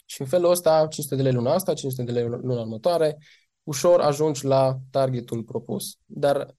Și 0.05 0.21
în 0.21 0.27
felul 0.27 0.49
ăsta, 0.49 0.87
500 0.89 1.15
de 1.15 1.21
lei 1.21 1.31
luna 1.31 1.53
asta, 1.53 1.73
500 1.73 2.11
de 2.11 2.19
lei 2.19 2.27
luna 2.27 2.61
următoare, 2.61 3.17
ușor 3.63 3.99
ajungi 3.99 4.45
la 4.45 4.77
targetul 4.89 5.43
propus. 5.43 5.97
Dar 6.05 6.55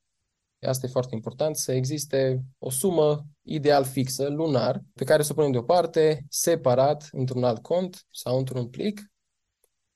asta 0.60 0.86
e 0.86 0.90
foarte 0.90 1.14
important, 1.14 1.56
să 1.56 1.72
existe 1.72 2.42
o 2.58 2.70
sumă 2.70 3.26
ideal 3.42 3.84
fixă, 3.84 4.28
lunar, 4.28 4.80
pe 4.94 5.04
care 5.04 5.22
să 5.22 5.28
o 5.32 5.34
punem 5.34 5.50
deoparte, 5.50 6.24
separat, 6.28 7.08
într-un 7.10 7.44
alt 7.44 7.62
cont 7.62 8.06
sau 8.10 8.38
într-un 8.38 8.68
plic, 8.68 9.11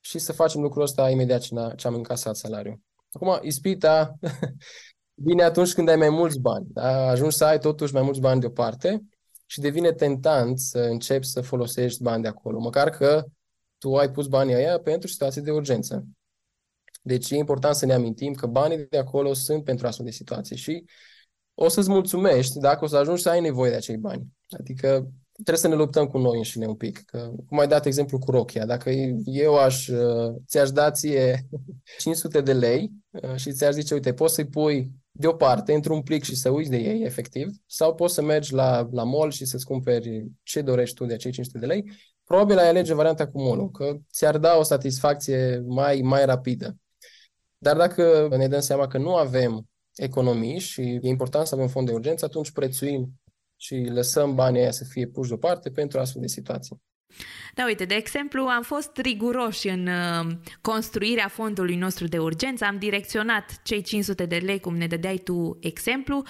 și 0.06 0.18
să 0.18 0.32
facem 0.32 0.60
lucrul 0.60 0.82
ăsta 0.82 1.10
imediat 1.10 1.40
ce 1.76 1.86
am 1.86 1.94
încasat 1.94 2.36
salariul. 2.36 2.80
Acum, 3.12 3.38
ispita 3.42 4.18
vine 5.26 5.42
atunci 5.42 5.72
când 5.72 5.88
ai 5.88 5.96
mai 5.96 6.08
mulți 6.08 6.40
bani. 6.40 6.66
Da? 6.68 7.08
Ajungi 7.08 7.36
să 7.36 7.44
ai 7.44 7.58
totuși 7.58 7.92
mai 7.92 8.02
mulți 8.02 8.20
bani 8.20 8.40
deoparte 8.40 9.02
și 9.46 9.60
devine 9.60 9.92
tentant 9.92 10.58
să 10.58 10.78
începi 10.78 11.26
să 11.26 11.40
folosești 11.40 12.02
bani 12.02 12.22
de 12.22 12.28
acolo, 12.28 12.58
măcar 12.58 12.90
că 12.90 13.24
tu 13.78 13.96
ai 13.96 14.10
pus 14.10 14.26
banii 14.26 14.54
aia 14.54 14.78
pentru 14.78 15.08
situații 15.08 15.42
de 15.42 15.50
urgență. 15.50 16.04
Deci 17.02 17.30
e 17.30 17.36
important 17.36 17.74
să 17.74 17.86
ne 17.86 17.92
amintim 17.92 18.32
că 18.32 18.46
banii 18.46 18.86
de 18.86 18.98
acolo 18.98 19.32
sunt 19.32 19.64
pentru 19.64 19.86
astfel 19.86 20.04
de 20.06 20.12
situații 20.12 20.56
și 20.56 20.84
o 21.54 21.68
să-ți 21.68 21.90
mulțumești 21.90 22.58
dacă 22.58 22.84
o 22.84 22.88
să 22.88 22.96
ajungi 22.96 23.22
să 23.22 23.30
ai 23.30 23.40
nevoie 23.40 23.70
de 23.70 23.76
acei 23.76 23.96
bani. 23.96 24.26
Adică 24.58 25.10
trebuie 25.44 25.56
să 25.56 25.68
ne 25.68 25.74
luptăm 25.74 26.06
cu 26.06 26.18
noi 26.18 26.36
înșine 26.36 26.66
un 26.66 26.74
pic. 26.74 27.02
Că, 27.04 27.30
cum 27.46 27.58
ai 27.58 27.66
dat 27.66 27.86
exemplu 27.86 28.18
cu 28.18 28.30
rochia, 28.30 28.66
dacă 28.66 28.90
eu 29.24 29.56
aș, 29.56 29.88
uh, 29.88 30.34
ți-aș 30.46 30.70
da 30.70 30.90
ție 30.90 31.48
500 31.98 32.40
de 32.40 32.52
lei 32.52 32.90
uh, 33.10 33.34
și 33.34 33.52
ți-aș 33.52 33.72
zice, 33.72 33.94
uite, 33.94 34.12
poți 34.12 34.34
să-i 34.34 34.46
pui 34.46 34.90
deoparte, 35.10 35.72
într-un 35.72 36.02
plic 36.02 36.22
și 36.22 36.36
să 36.36 36.50
uiți 36.50 36.70
de 36.70 36.76
ei, 36.76 37.02
efectiv, 37.04 37.48
sau 37.66 37.94
poți 37.94 38.14
să 38.14 38.22
mergi 38.22 38.52
la, 38.52 38.88
la 38.92 39.02
mall 39.02 39.30
și 39.30 39.44
să-ți 39.44 39.64
cumperi 39.64 40.26
ce 40.42 40.60
dorești 40.60 40.94
tu 40.94 41.04
de 41.04 41.14
acei 41.14 41.30
500 41.30 41.58
de 41.58 41.66
lei, 41.66 41.84
probabil 42.24 42.58
ai 42.58 42.68
alege 42.68 42.94
varianta 42.94 43.28
cu 43.28 43.42
mall 43.42 43.70
că 43.70 43.96
ți-ar 44.12 44.38
da 44.38 44.56
o 44.56 44.62
satisfacție 44.62 45.64
mai, 45.66 46.00
mai 46.00 46.24
rapidă. 46.24 46.76
Dar 47.58 47.76
dacă 47.76 48.28
ne 48.36 48.48
dăm 48.48 48.60
seama 48.60 48.86
că 48.86 48.98
nu 48.98 49.14
avem 49.14 49.68
economii 49.94 50.58
și 50.58 50.80
e 50.80 51.08
important 51.08 51.46
să 51.46 51.54
avem 51.54 51.68
fond 51.68 51.86
de 51.86 51.92
urgență, 51.92 52.24
atunci 52.24 52.50
prețuim 52.50 53.20
și 53.56 53.88
lăsăm 53.92 54.34
banii 54.34 54.60
aia 54.60 54.70
să 54.70 54.84
fie 54.84 55.06
puși 55.06 55.28
deoparte 55.28 55.70
pentru 55.70 55.98
astfel 55.98 56.20
de 56.20 56.26
situații. 56.26 56.84
Da, 57.54 57.64
uite, 57.64 57.84
de 57.84 57.94
exemplu, 57.94 58.42
am 58.42 58.62
fost 58.62 58.96
riguroși 58.96 59.68
în 59.68 59.86
uh, 59.86 60.32
construirea 60.60 61.28
fondului 61.28 61.76
nostru 61.76 62.06
de 62.06 62.18
urgență, 62.18 62.64
am 62.64 62.78
direcționat 62.78 63.60
cei 63.62 63.82
500 63.82 64.26
de 64.26 64.36
lei, 64.36 64.60
cum 64.60 64.76
ne 64.76 64.86
dădeai 64.86 65.16
tu 65.16 65.58
exemplu, 65.60 66.22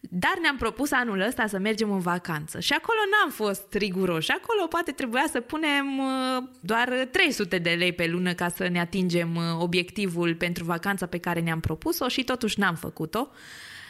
dar 0.00 0.34
ne-am 0.40 0.56
propus 0.56 0.92
anul 0.92 1.20
ăsta 1.20 1.46
să 1.46 1.58
mergem 1.58 1.90
în 1.90 1.98
vacanță 1.98 2.60
și 2.60 2.72
acolo 2.72 2.98
n-am 3.10 3.30
fost 3.30 3.74
riguroși. 3.74 4.30
Acolo 4.30 4.66
poate 4.66 4.92
trebuia 4.92 5.24
să 5.30 5.40
punem 5.40 5.98
uh, 5.98 6.42
doar 6.60 7.08
300 7.10 7.58
de 7.58 7.70
lei 7.70 7.92
pe 7.92 8.06
lună 8.06 8.32
ca 8.34 8.48
să 8.48 8.68
ne 8.68 8.80
atingem 8.80 9.36
uh, 9.36 9.42
obiectivul 9.58 10.34
pentru 10.34 10.64
vacanța 10.64 11.06
pe 11.06 11.18
care 11.18 11.40
ne-am 11.40 11.60
propus-o 11.60 12.08
și 12.08 12.24
totuși 12.24 12.60
n-am 12.60 12.74
făcut-o 12.74 13.28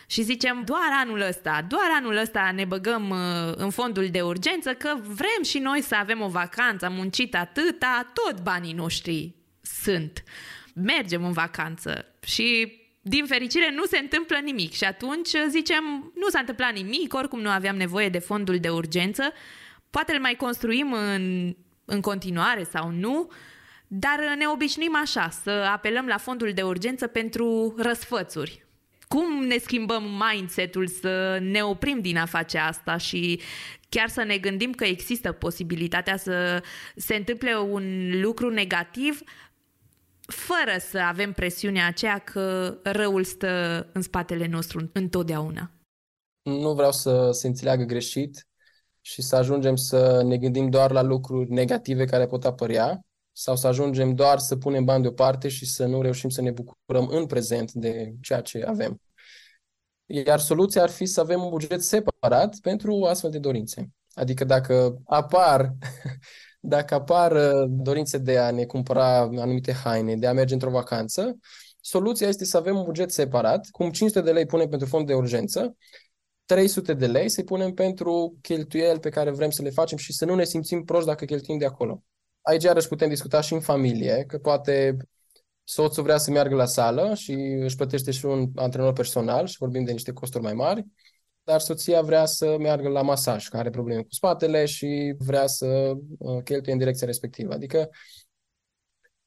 și 0.06 0.22
zicem 0.22 0.62
doar 0.64 0.88
anul 0.92 1.20
ăsta, 1.20 1.64
doar 1.68 1.88
anul 1.96 2.16
ăsta 2.16 2.50
ne 2.54 2.64
băgăm 2.64 3.10
uh, 3.10 3.54
în 3.56 3.70
fondul 3.70 4.08
de 4.08 4.20
urgență 4.20 4.74
că 4.74 4.96
vrem 5.02 5.42
și 5.44 5.58
noi 5.58 5.82
să 5.82 5.94
avem 5.94 6.20
o 6.20 6.28
vacanță, 6.28 6.84
am 6.84 6.92
muncit 6.92 7.34
atâta, 7.34 8.12
tot 8.14 8.40
banii 8.42 8.72
noștri 8.72 9.34
sunt. 9.60 10.22
mergem 10.74 11.24
în 11.24 11.32
vacanță 11.32 12.04
și 12.22 12.78
din 13.00 13.26
fericire 13.26 13.70
nu 13.74 13.84
se 13.84 13.98
întâmplă 13.98 14.36
nimic 14.36 14.72
și 14.72 14.84
atunci 14.84 15.30
zicem 15.48 16.12
nu 16.14 16.28
s-a 16.28 16.38
întâmplat 16.38 16.72
nimic, 16.72 17.14
oricum 17.14 17.40
nu 17.40 17.48
aveam 17.48 17.76
nevoie 17.76 18.08
de 18.08 18.18
fondul 18.18 18.58
de 18.58 18.68
urgență, 18.68 19.32
poate 19.90 20.12
îl 20.12 20.20
mai 20.20 20.34
construim 20.34 20.92
în, 20.92 21.56
în 21.84 22.00
continuare 22.00 22.62
sau 22.62 22.90
nu, 22.90 23.30
dar 23.86 24.34
ne 24.38 24.46
obișnuim 24.46 24.96
așa, 24.96 25.28
să 25.28 25.50
apelăm 25.50 26.06
la 26.06 26.16
fondul 26.16 26.52
de 26.52 26.62
urgență 26.62 27.06
pentru 27.06 27.74
răsfățuri. 27.78 28.65
Cum 29.16 29.44
ne 29.44 29.58
schimbăm 29.58 30.02
mindset-ul 30.02 30.86
să 30.86 31.38
ne 31.40 31.62
oprim 31.62 32.00
din 32.00 32.16
a 32.16 32.26
face 32.26 32.58
asta 32.58 32.96
și 32.96 33.40
chiar 33.88 34.08
să 34.08 34.22
ne 34.22 34.38
gândim 34.38 34.72
că 34.72 34.84
există 34.84 35.32
posibilitatea 35.32 36.16
să 36.16 36.62
se 36.96 37.14
întâmple 37.14 37.56
un 37.58 38.10
lucru 38.20 38.50
negativ 38.50 39.22
fără 40.26 40.78
să 40.78 40.98
avem 40.98 41.32
presiunea 41.32 41.86
aceea 41.86 42.18
că 42.18 42.78
răul 42.82 43.24
stă 43.24 43.86
în 43.92 44.02
spatele 44.02 44.46
nostru 44.46 44.90
întotdeauna. 44.92 45.70
Nu 46.42 46.74
vreau 46.74 46.92
să 46.92 47.30
se 47.32 47.46
înțeleagă 47.46 47.84
greșit 47.84 48.46
și 49.00 49.22
să 49.22 49.36
ajungem 49.36 49.76
să 49.76 50.22
ne 50.24 50.38
gândim 50.38 50.70
doar 50.70 50.90
la 50.90 51.02
lucruri 51.02 51.50
negative 51.50 52.04
care 52.04 52.26
pot 52.26 52.44
apărea 52.44 53.00
sau 53.32 53.56
să 53.56 53.66
ajungem 53.66 54.14
doar 54.14 54.38
să 54.38 54.56
punem 54.56 54.84
bani 54.84 55.02
deoparte 55.02 55.48
și 55.48 55.66
să 55.66 55.86
nu 55.86 56.02
reușim 56.02 56.28
să 56.28 56.40
ne 56.40 56.50
bucurăm 56.50 57.06
în 57.08 57.26
prezent 57.26 57.72
de 57.72 58.14
ceea 58.20 58.40
ce 58.40 58.64
avem. 58.66 59.00
Iar 60.06 60.38
soluția 60.38 60.82
ar 60.82 60.90
fi 60.90 61.06
să 61.06 61.20
avem 61.20 61.42
un 61.42 61.48
buget 61.48 61.82
separat 61.82 62.56
pentru 62.62 63.04
astfel 63.04 63.30
de 63.30 63.38
dorințe. 63.38 63.90
Adică 64.14 64.44
dacă 64.44 64.98
apar 65.04 65.72
dacă 66.60 66.94
apar 66.94 67.32
uh, 67.32 67.66
dorințe 67.68 68.18
de 68.18 68.38
a 68.38 68.50
ne 68.50 68.64
cumpăra 68.64 69.18
anumite 69.18 69.72
haine, 69.72 70.16
de 70.16 70.26
a 70.26 70.32
merge 70.32 70.54
într-o 70.54 70.70
vacanță, 70.70 71.38
soluția 71.80 72.28
este 72.28 72.44
să 72.44 72.56
avem 72.56 72.76
un 72.76 72.84
buget 72.84 73.12
separat, 73.12 73.66
cum 73.70 73.90
500 73.90 74.20
de 74.24 74.32
lei 74.32 74.46
punem 74.46 74.68
pentru 74.68 74.88
fond 74.88 75.06
de 75.06 75.14
urgență, 75.14 75.76
300 76.44 76.94
de 76.94 77.06
lei 77.06 77.28
să 77.28 77.42
punem 77.42 77.72
pentru 77.72 78.36
cheltuieli 78.40 79.00
pe 79.00 79.08
care 79.08 79.30
vrem 79.30 79.50
să 79.50 79.62
le 79.62 79.70
facem 79.70 79.98
și 79.98 80.12
să 80.12 80.24
nu 80.24 80.34
ne 80.34 80.44
simțim 80.44 80.84
proști 80.84 81.06
dacă 81.06 81.24
cheltuim 81.24 81.58
de 81.58 81.64
acolo. 81.64 82.02
Aici 82.42 82.62
iarăși 82.62 82.88
putem 82.88 83.08
discuta 83.08 83.40
și 83.40 83.52
în 83.52 83.60
familie, 83.60 84.24
că 84.26 84.38
poate 84.38 84.96
soțul 85.68 86.02
vrea 86.02 86.16
să 86.16 86.30
meargă 86.30 86.54
la 86.54 86.64
sală 86.64 87.14
și 87.14 87.32
își 87.32 87.76
plătește 87.76 88.10
și 88.10 88.26
un 88.26 88.50
antrenor 88.54 88.92
personal 88.92 89.46
și 89.46 89.56
vorbim 89.58 89.84
de 89.84 89.92
niște 89.92 90.12
costuri 90.12 90.42
mai 90.42 90.54
mari, 90.54 90.86
dar 91.44 91.60
soția 91.60 92.02
vrea 92.02 92.24
să 92.24 92.56
meargă 92.58 92.88
la 92.88 93.02
masaj, 93.02 93.48
care 93.48 93.62
are 93.62 93.70
probleme 93.70 94.02
cu 94.02 94.12
spatele 94.12 94.64
și 94.64 95.14
vrea 95.18 95.46
să 95.46 95.92
uh, 96.18 96.42
cheltuie 96.42 96.72
în 96.72 96.78
direcția 96.78 97.06
respectivă. 97.06 97.52
Adică 97.52 97.88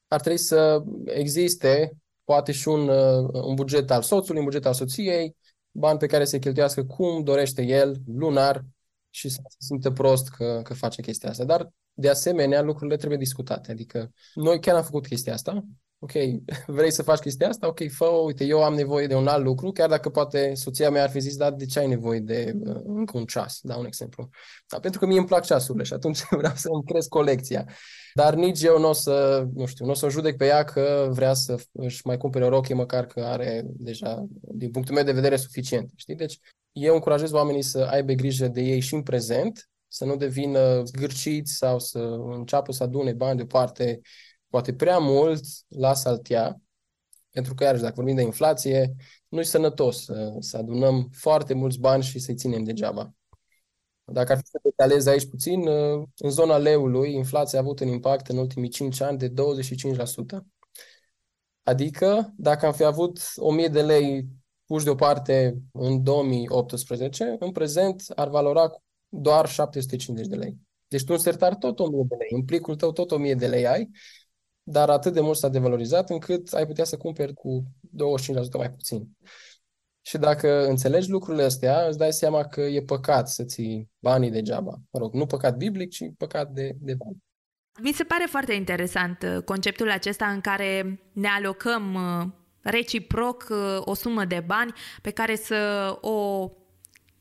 ar 0.06 0.20
trebui 0.20 0.38
să 0.38 0.82
existe 1.04 1.92
poate 2.24 2.52
și 2.52 2.68
un, 2.68 2.88
uh, 2.88 3.28
un 3.32 3.54
buget 3.54 3.90
al 3.90 4.02
soțului, 4.02 4.38
un 4.38 4.46
buget 4.46 4.66
al 4.66 4.74
soției, 4.74 5.36
bani 5.70 5.98
pe 5.98 6.06
care 6.06 6.24
să 6.24 6.38
cheltuiască 6.38 6.84
cum 6.84 7.22
dorește 7.24 7.62
el, 7.62 7.96
lunar, 8.06 8.64
și 9.10 9.28
să 9.28 9.40
se 9.48 9.56
simtă 9.58 9.90
prost 9.90 10.28
că, 10.28 10.60
că 10.64 10.74
face 10.74 11.02
chestia 11.02 11.30
asta. 11.30 11.44
Dar, 11.44 11.70
de 11.92 12.08
asemenea, 12.08 12.62
lucrurile 12.62 12.96
trebuie 12.96 13.18
discutate. 13.18 13.70
Adică, 13.70 14.10
noi 14.34 14.60
chiar 14.60 14.76
am 14.76 14.82
făcut 14.82 15.06
chestia 15.06 15.32
asta, 15.32 15.64
ok, 16.02 16.12
vrei 16.66 16.90
să 16.90 17.02
faci 17.02 17.18
chestia 17.18 17.48
asta? 17.48 17.66
Ok, 17.66 17.90
fă 17.90 18.04
uite, 18.04 18.44
eu 18.44 18.64
am 18.64 18.74
nevoie 18.74 19.06
de 19.06 19.14
un 19.14 19.26
alt 19.26 19.44
lucru, 19.44 19.72
chiar 19.72 19.88
dacă 19.88 20.08
poate 20.08 20.54
soția 20.54 20.90
mea 20.90 21.02
ar 21.02 21.10
fi 21.10 21.20
zis, 21.20 21.36
da, 21.36 21.50
de 21.50 21.66
ce 21.66 21.78
ai 21.78 21.86
nevoie 21.86 22.20
de 22.20 22.52
uh, 22.64 22.80
încă 22.84 23.18
un 23.18 23.24
ceas? 23.24 23.58
Da, 23.62 23.76
un 23.76 23.84
exemplu. 23.84 24.28
Da, 24.68 24.78
pentru 24.80 25.00
că 25.00 25.06
mie 25.06 25.18
îmi 25.18 25.26
plac 25.26 25.44
ceasurile 25.44 25.84
și 25.84 25.92
atunci 25.92 26.20
vreau 26.40 26.54
să 26.54 26.68
îmi 26.72 26.84
cresc 26.84 27.08
colecția. 27.08 27.68
Dar 28.14 28.34
nici 28.34 28.62
eu 28.62 28.78
nu 28.78 28.88
o 28.88 28.92
să, 28.92 29.46
nu 29.54 29.66
știu, 29.66 29.84
nu 29.84 29.90
o 29.90 29.94
să 29.94 30.06
o 30.06 30.10
judec 30.10 30.36
pe 30.36 30.46
ea 30.46 30.64
că 30.64 31.08
vrea 31.10 31.34
să 31.34 31.56
își 31.72 32.00
mai 32.04 32.16
cumpere 32.16 32.44
o 32.44 32.48
rochie, 32.48 32.74
măcar 32.74 33.06
că 33.06 33.20
are 33.20 33.62
deja, 33.66 34.26
din 34.54 34.70
punctul 34.70 34.94
meu 34.94 35.04
de 35.04 35.12
vedere, 35.12 35.36
suficient. 35.36 35.90
Știi? 35.96 36.14
Deci 36.14 36.38
eu 36.72 36.94
încurajez 36.94 37.32
oamenii 37.32 37.62
să 37.62 37.88
aibă 37.90 38.12
grijă 38.12 38.48
de 38.48 38.60
ei 38.60 38.80
și 38.80 38.94
în 38.94 39.02
prezent, 39.02 39.70
să 39.88 40.04
nu 40.04 40.16
devină 40.16 40.82
zgârciți 40.84 41.52
sau 41.52 41.78
să 41.78 41.98
înceapă 42.30 42.72
să 42.72 42.82
adune 42.82 43.12
bani 43.12 43.36
deoparte 43.36 44.00
poate 44.50 44.74
prea 44.74 44.98
mult 44.98 45.44
la 45.68 45.94
saltea, 45.94 46.60
pentru 47.30 47.54
că, 47.54 47.64
iarăși, 47.64 47.82
dacă 47.82 47.94
vorbim 47.96 48.14
de 48.14 48.22
inflație, 48.22 48.94
nu-i 49.28 49.44
sănătos 49.44 50.04
să, 50.04 50.36
să 50.38 50.56
adunăm 50.56 51.08
foarte 51.12 51.54
mulți 51.54 51.78
bani 51.78 52.02
și 52.02 52.18
să-i 52.18 52.34
ținem 52.34 52.64
degeaba. 52.64 53.14
Dacă 54.04 54.32
ar 54.32 54.38
fi 54.38 54.44
să 54.46 54.58
detalez 54.62 55.06
aici 55.06 55.28
puțin, 55.28 55.68
în 56.16 56.30
zona 56.30 56.56
leului, 56.56 57.14
inflația 57.14 57.58
a 57.58 57.62
avut 57.62 57.80
un 57.80 57.88
impact 57.88 58.28
în 58.28 58.36
ultimii 58.36 58.68
5 58.68 59.00
ani 59.00 59.18
de 59.18 59.28
25%. 59.28 59.32
Adică, 61.62 62.32
dacă 62.36 62.66
am 62.66 62.72
fi 62.72 62.84
avut 62.84 63.20
1000 63.36 63.68
de 63.68 63.82
lei 63.82 64.26
puși 64.66 64.84
deoparte 64.84 65.62
în 65.72 66.02
2018, 66.02 67.36
în 67.38 67.52
prezent 67.52 68.02
ar 68.14 68.28
valora 68.28 68.70
doar 69.08 69.48
750 69.48 70.26
de 70.26 70.36
lei. 70.36 70.56
Deci 70.88 71.04
tu 71.04 71.12
în 71.12 71.18
sertar 71.18 71.54
tot 71.54 71.78
1000 71.78 72.04
de 72.08 72.14
lei, 72.14 72.28
în 72.30 72.44
plicul 72.44 72.76
tău 72.76 72.92
tot 72.92 73.10
1000 73.10 73.34
de 73.34 73.46
lei 73.46 73.66
ai 73.66 73.90
dar 74.62 74.90
atât 74.90 75.12
de 75.12 75.20
mult 75.20 75.36
s-a 75.36 75.48
devalorizat 75.48 76.10
încât 76.10 76.52
ai 76.52 76.66
putea 76.66 76.84
să 76.84 76.96
cumperi 76.96 77.34
cu 77.34 77.64
25% 77.86 78.56
mai 78.56 78.70
puțin. 78.70 79.08
Și 80.02 80.18
dacă 80.18 80.66
înțelegi 80.66 81.10
lucrurile 81.10 81.42
astea, 81.42 81.86
îți 81.86 81.98
dai 81.98 82.12
seama 82.12 82.44
că 82.44 82.60
e 82.60 82.82
păcat 82.82 83.28
să 83.28 83.44
ții 83.44 83.90
banii 83.98 84.30
degeaba. 84.30 84.74
Mă 84.90 84.98
rog, 84.98 85.14
nu 85.14 85.26
păcat 85.26 85.56
biblic, 85.56 85.90
ci 85.90 86.02
păcat 86.18 86.50
de, 86.50 86.76
de 86.80 86.94
bani. 86.94 87.16
Mi 87.82 87.92
se 87.92 88.04
pare 88.04 88.24
foarte 88.28 88.52
interesant 88.52 89.22
uh, 89.22 89.42
conceptul 89.44 89.90
acesta 89.90 90.26
în 90.26 90.40
care 90.40 91.00
ne 91.12 91.28
alocăm 91.28 91.94
uh, 91.94 92.26
reciproc 92.60 93.46
uh, 93.50 93.80
o 93.80 93.94
sumă 93.94 94.24
de 94.24 94.42
bani 94.46 94.72
pe 95.02 95.10
care 95.10 95.36
să 95.36 95.90
o 96.00 96.50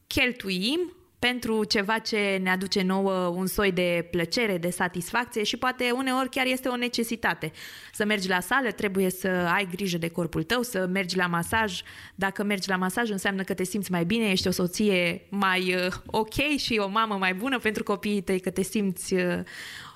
cheltuim 0.08 0.99
pentru 1.20 1.64
ceva 1.64 1.98
ce 1.98 2.40
ne 2.42 2.50
aduce 2.50 2.82
nouă 2.82 3.12
un 3.28 3.48
soi 3.48 3.72
de 3.72 4.08
plăcere, 4.12 4.58
de 4.58 4.70
satisfacție 4.70 5.44
și 5.44 5.58
poate 5.58 5.92
uneori 5.92 6.30
chiar 6.30 6.46
este 6.46 6.68
o 6.68 6.76
necesitate. 6.76 7.52
Să 7.94 8.06
mergi 8.06 8.28
la 8.28 8.40
sală, 8.40 8.72
trebuie 8.72 9.10
să 9.10 9.28
ai 9.28 9.68
grijă 9.72 9.98
de 9.98 10.10
corpul 10.10 10.44
tău, 10.44 10.62
să 10.62 10.88
mergi 10.92 11.18
la 11.18 11.26
masaj. 11.26 11.82
Dacă 12.16 12.44
mergi 12.44 12.70
la 12.70 12.76
masaj 12.76 13.10
înseamnă 13.10 13.44
că 13.44 13.54
te 13.54 13.64
simți 13.64 13.92
mai 13.92 14.06
bine, 14.06 14.30
ești 14.30 14.48
o 14.48 14.52
soție 14.52 15.22
mai 15.30 15.76
uh, 15.76 15.94
ok 16.06 16.58
și 16.58 16.82
o 16.84 16.88
mamă 16.88 17.16
mai 17.16 17.34
bună 17.34 17.60
pentru 17.60 17.84
copiii 17.84 18.22
tăi, 18.22 18.40
că 18.40 18.50
te 18.50 18.64
simți 18.64 19.14
uh, 19.14 19.40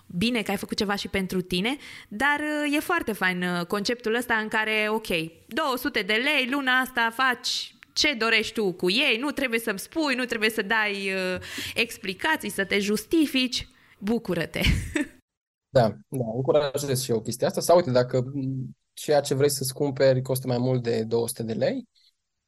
bine 0.05 0.41
că 0.41 0.51
ai 0.51 0.57
făcut 0.57 0.78
ceva 0.78 0.95
și 0.95 1.07
pentru 1.07 1.41
tine, 1.41 1.78
dar 2.07 2.39
uh, 2.39 2.76
e 2.76 2.80
foarte 2.80 3.11
fain 3.11 3.45
conceptul 3.67 4.15
ăsta 4.15 4.34
în 4.34 4.47
care, 4.47 4.88
ok, 4.89 5.07
200 5.45 6.01
de 6.01 6.13
lei, 6.13 6.47
luna 6.51 6.80
asta 6.80 7.13
faci 7.15 7.74
ce 7.94 8.14
dorești 8.14 8.54
tu 8.54 8.74
cu 8.74 8.89
ei, 8.89 9.18
nu 9.18 9.32
trebuie 9.32 9.60
să-mi 9.60 9.80
spui, 9.80 10.16
nu 10.16 10.26
trebuie 10.26 10.50
să 10.50 10.62
dai 10.62 11.14
uh, 11.14 11.41
explicații, 11.76 12.50
să 12.50 12.66
te 12.66 12.80
justifici, 12.80 13.68
bucură-te. 14.00 14.62
da, 15.78 15.98
da, 16.08 16.26
încurajez 16.36 17.02
și 17.02 17.12
eu 17.12 17.22
chestia 17.22 17.48
asta. 17.48 17.62
Sau 17.62 17.76
uite, 17.76 17.91
dacă 17.91 18.32
ceea 18.94 19.22
ce 19.22 19.34
vrei 19.34 19.50
să-ți 19.50 19.74
cumperi 19.74 20.22
costă 20.22 20.48
mai 20.48 20.58
mult 20.58 20.84
de 20.84 21.04
200 21.04 21.44
de 21.44 21.54
lei, 21.54 21.88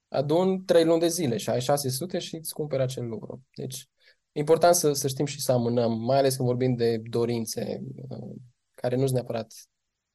adun 0.08 0.66
3 0.66 0.86
luni 0.86 1.00
de 1.00 1.08
zile 1.08 1.38
și 1.38 1.50
ai 1.50 1.62
600 1.62 2.20
și 2.20 2.36
îți 2.36 2.54
cumperi 2.54 2.82
acel 2.82 3.08
lucru. 3.08 3.43
Deci, 3.56 3.89
e 4.32 4.39
important 4.39 4.76
să, 4.76 4.93
să 4.93 5.08
știm 5.08 5.26
și 5.26 5.41
să 5.41 5.52
amânăm, 5.52 6.00
mai 6.00 6.18
ales 6.18 6.36
când 6.36 6.48
vorbim 6.48 6.76
de 6.76 6.98
dorințe 6.98 7.82
uh, 8.10 8.36
care 8.74 8.96
nu 8.96 9.02
sunt 9.02 9.14
neapărat 9.14 9.54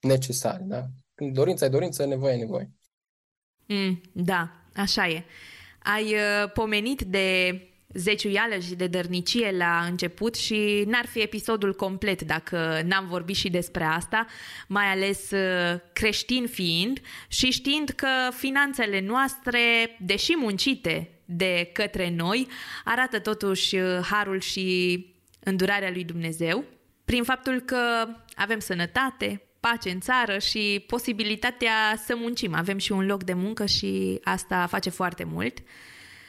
necesare. 0.01 0.65
Da? 0.67 0.87
Când 1.15 1.35
dorința 1.35 1.65
e 1.65 1.69
dorință, 1.69 2.05
nevoie 2.05 2.35
e 2.35 2.39
nevoie. 2.39 2.71
Mm, 3.67 4.01
da, 4.13 4.60
Așa 4.81 5.09
e. 5.09 5.25
Ai 5.79 6.05
uh, 6.05 6.51
pomenit 6.53 7.03
de 7.03 7.61
zeciuială 7.93 8.59
și 8.59 8.75
de 8.75 8.87
dărnicie 8.87 9.55
la 9.57 9.85
început 9.89 10.35
și 10.35 10.85
n-ar 10.87 11.07
fi 11.07 11.21
episodul 11.21 11.75
complet 11.75 12.23
dacă 12.23 12.83
n-am 12.85 13.07
vorbit 13.07 13.37
și 13.37 13.51
despre 13.51 13.85
asta, 13.85 14.27
mai 14.69 14.85
ales 14.85 15.31
uh, 15.31 15.81
creștin 15.93 16.47
fiind 16.47 17.01
și 17.29 17.51
știind 17.51 17.89
că 17.89 18.09
finanțele 18.37 19.01
noastre, 19.01 19.97
deși 20.01 20.37
muncite 20.37 21.11
de 21.25 21.71
către 21.73 22.11
noi, 22.11 22.47
arată 22.85 23.19
totuși 23.19 23.77
uh, 23.77 23.99
harul 24.11 24.41
și 24.41 25.07
îndurarea 25.41 25.91
lui 25.91 26.05
Dumnezeu, 26.05 26.65
prin 27.05 27.23
faptul 27.23 27.61
că 27.61 28.09
avem 28.35 28.59
sănătate, 28.59 29.43
pace 29.61 29.91
în 29.91 30.01
țară 30.01 30.39
și 30.39 30.85
posibilitatea 30.87 31.73
să 32.07 32.17
muncim. 32.17 32.55
Avem 32.55 32.79
și 32.79 32.93
un 32.93 33.07
loc 33.07 33.23
de 33.23 33.33
muncă 33.33 33.67
și 33.67 34.21
asta 34.25 34.67
face 34.67 34.91
foarte 34.91 35.25
mult. 35.25 35.59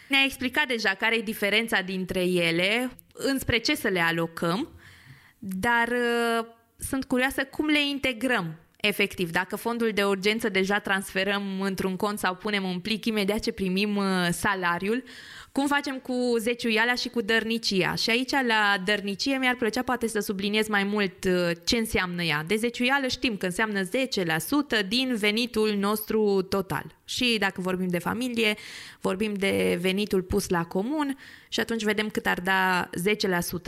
Ne-a 0.08 0.24
explicat 0.26 0.68
deja 0.68 0.90
care 0.90 1.16
e 1.16 1.22
diferența 1.22 1.82
dintre 1.82 2.24
ele, 2.24 2.92
înspre 3.14 3.58
ce 3.58 3.76
să 3.76 3.88
le 3.88 4.00
alocăm, 4.00 4.70
dar 5.40 5.88
uh, 5.88 6.46
sunt 6.78 7.06
curioasă 7.06 7.44
cum 7.44 7.66
le 7.66 7.88
integrăm 7.88 8.56
Efectiv, 8.82 9.32
dacă 9.32 9.56
fondul 9.56 9.92
de 9.94 10.04
urgență 10.04 10.50
deja 10.50 10.80
transferăm 10.80 11.62
într-un 11.62 11.96
cont 11.96 12.20
sau 12.20 12.36
punem 12.36 12.64
un 12.64 12.80
plic 12.80 13.06
imediat 13.06 13.40
ce 13.40 13.52
primim 13.52 13.96
uh, 13.96 14.28
salariul, 14.32 15.04
cum 15.52 15.68
facem 15.68 15.98
cu 16.00 16.36
zeciuiala 16.38 16.96
și 16.96 17.10
cu 17.10 17.22
dărnicia? 17.22 17.96
Și 17.96 18.10
aici, 18.10 18.32
la 18.32 18.82
dărnicie, 18.86 19.38
mi-ar 19.38 19.56
plăcea 19.56 19.82
poate 19.82 20.08
să 20.08 20.20
subliniez 20.20 20.68
mai 20.68 20.84
mult 20.84 21.24
uh, 21.24 21.52
ce 21.64 21.78
înseamnă 21.78 22.24
ea. 22.24 22.44
De 22.48 22.56
zeciuială 22.56 23.08
știm 23.08 23.38
că 23.38 23.46
înseamnă 23.46 23.82
10% 23.84 24.88
din 24.88 25.16
venitul 25.16 25.76
nostru 25.80 26.42
total. 26.42 26.96
Și 27.06 27.36
dacă 27.40 27.62
vorbim 27.62 27.88
de 27.88 28.00
familie, 28.00 28.56
vorbim 29.02 29.34
de 29.34 29.78
venitul 29.82 30.22
pus 30.22 30.50
la 30.50 30.66
comun 30.66 31.18
și 31.50 31.60
atunci 31.60 31.84
vedem 31.84 32.10
cât 32.10 32.26
ar 32.26 32.40
da 32.40 32.90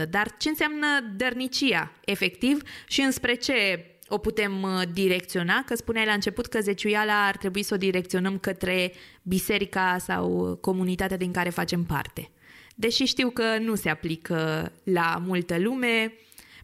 10%. 0.05 0.09
Dar 0.09 0.35
ce 0.37 0.49
înseamnă 0.49 0.87
dărnicia, 1.15 1.91
efectiv, 2.05 2.61
și 2.87 3.01
înspre 3.01 3.33
ce 3.33 3.85
o 4.13 4.17
putem 4.17 4.61
uh, 4.61 4.81
direcționa, 4.93 5.63
că 5.65 5.75
spuneai 5.75 6.05
la 6.05 6.13
început 6.13 6.45
că 6.45 6.59
zeciuiala 6.59 7.25
ar 7.27 7.37
trebui 7.37 7.63
să 7.63 7.73
o 7.73 7.77
direcționăm 7.77 8.37
către 8.37 8.91
biserica 9.21 9.97
sau 9.99 10.57
comunitatea 10.61 11.17
din 11.17 11.31
care 11.31 11.49
facem 11.49 11.83
parte. 11.83 12.29
Deși 12.75 13.03
știu 13.03 13.29
că 13.29 13.57
nu 13.59 13.75
se 13.75 13.89
aplică 13.89 14.71
la 14.83 15.21
multă 15.25 15.59
lume, 15.59 16.13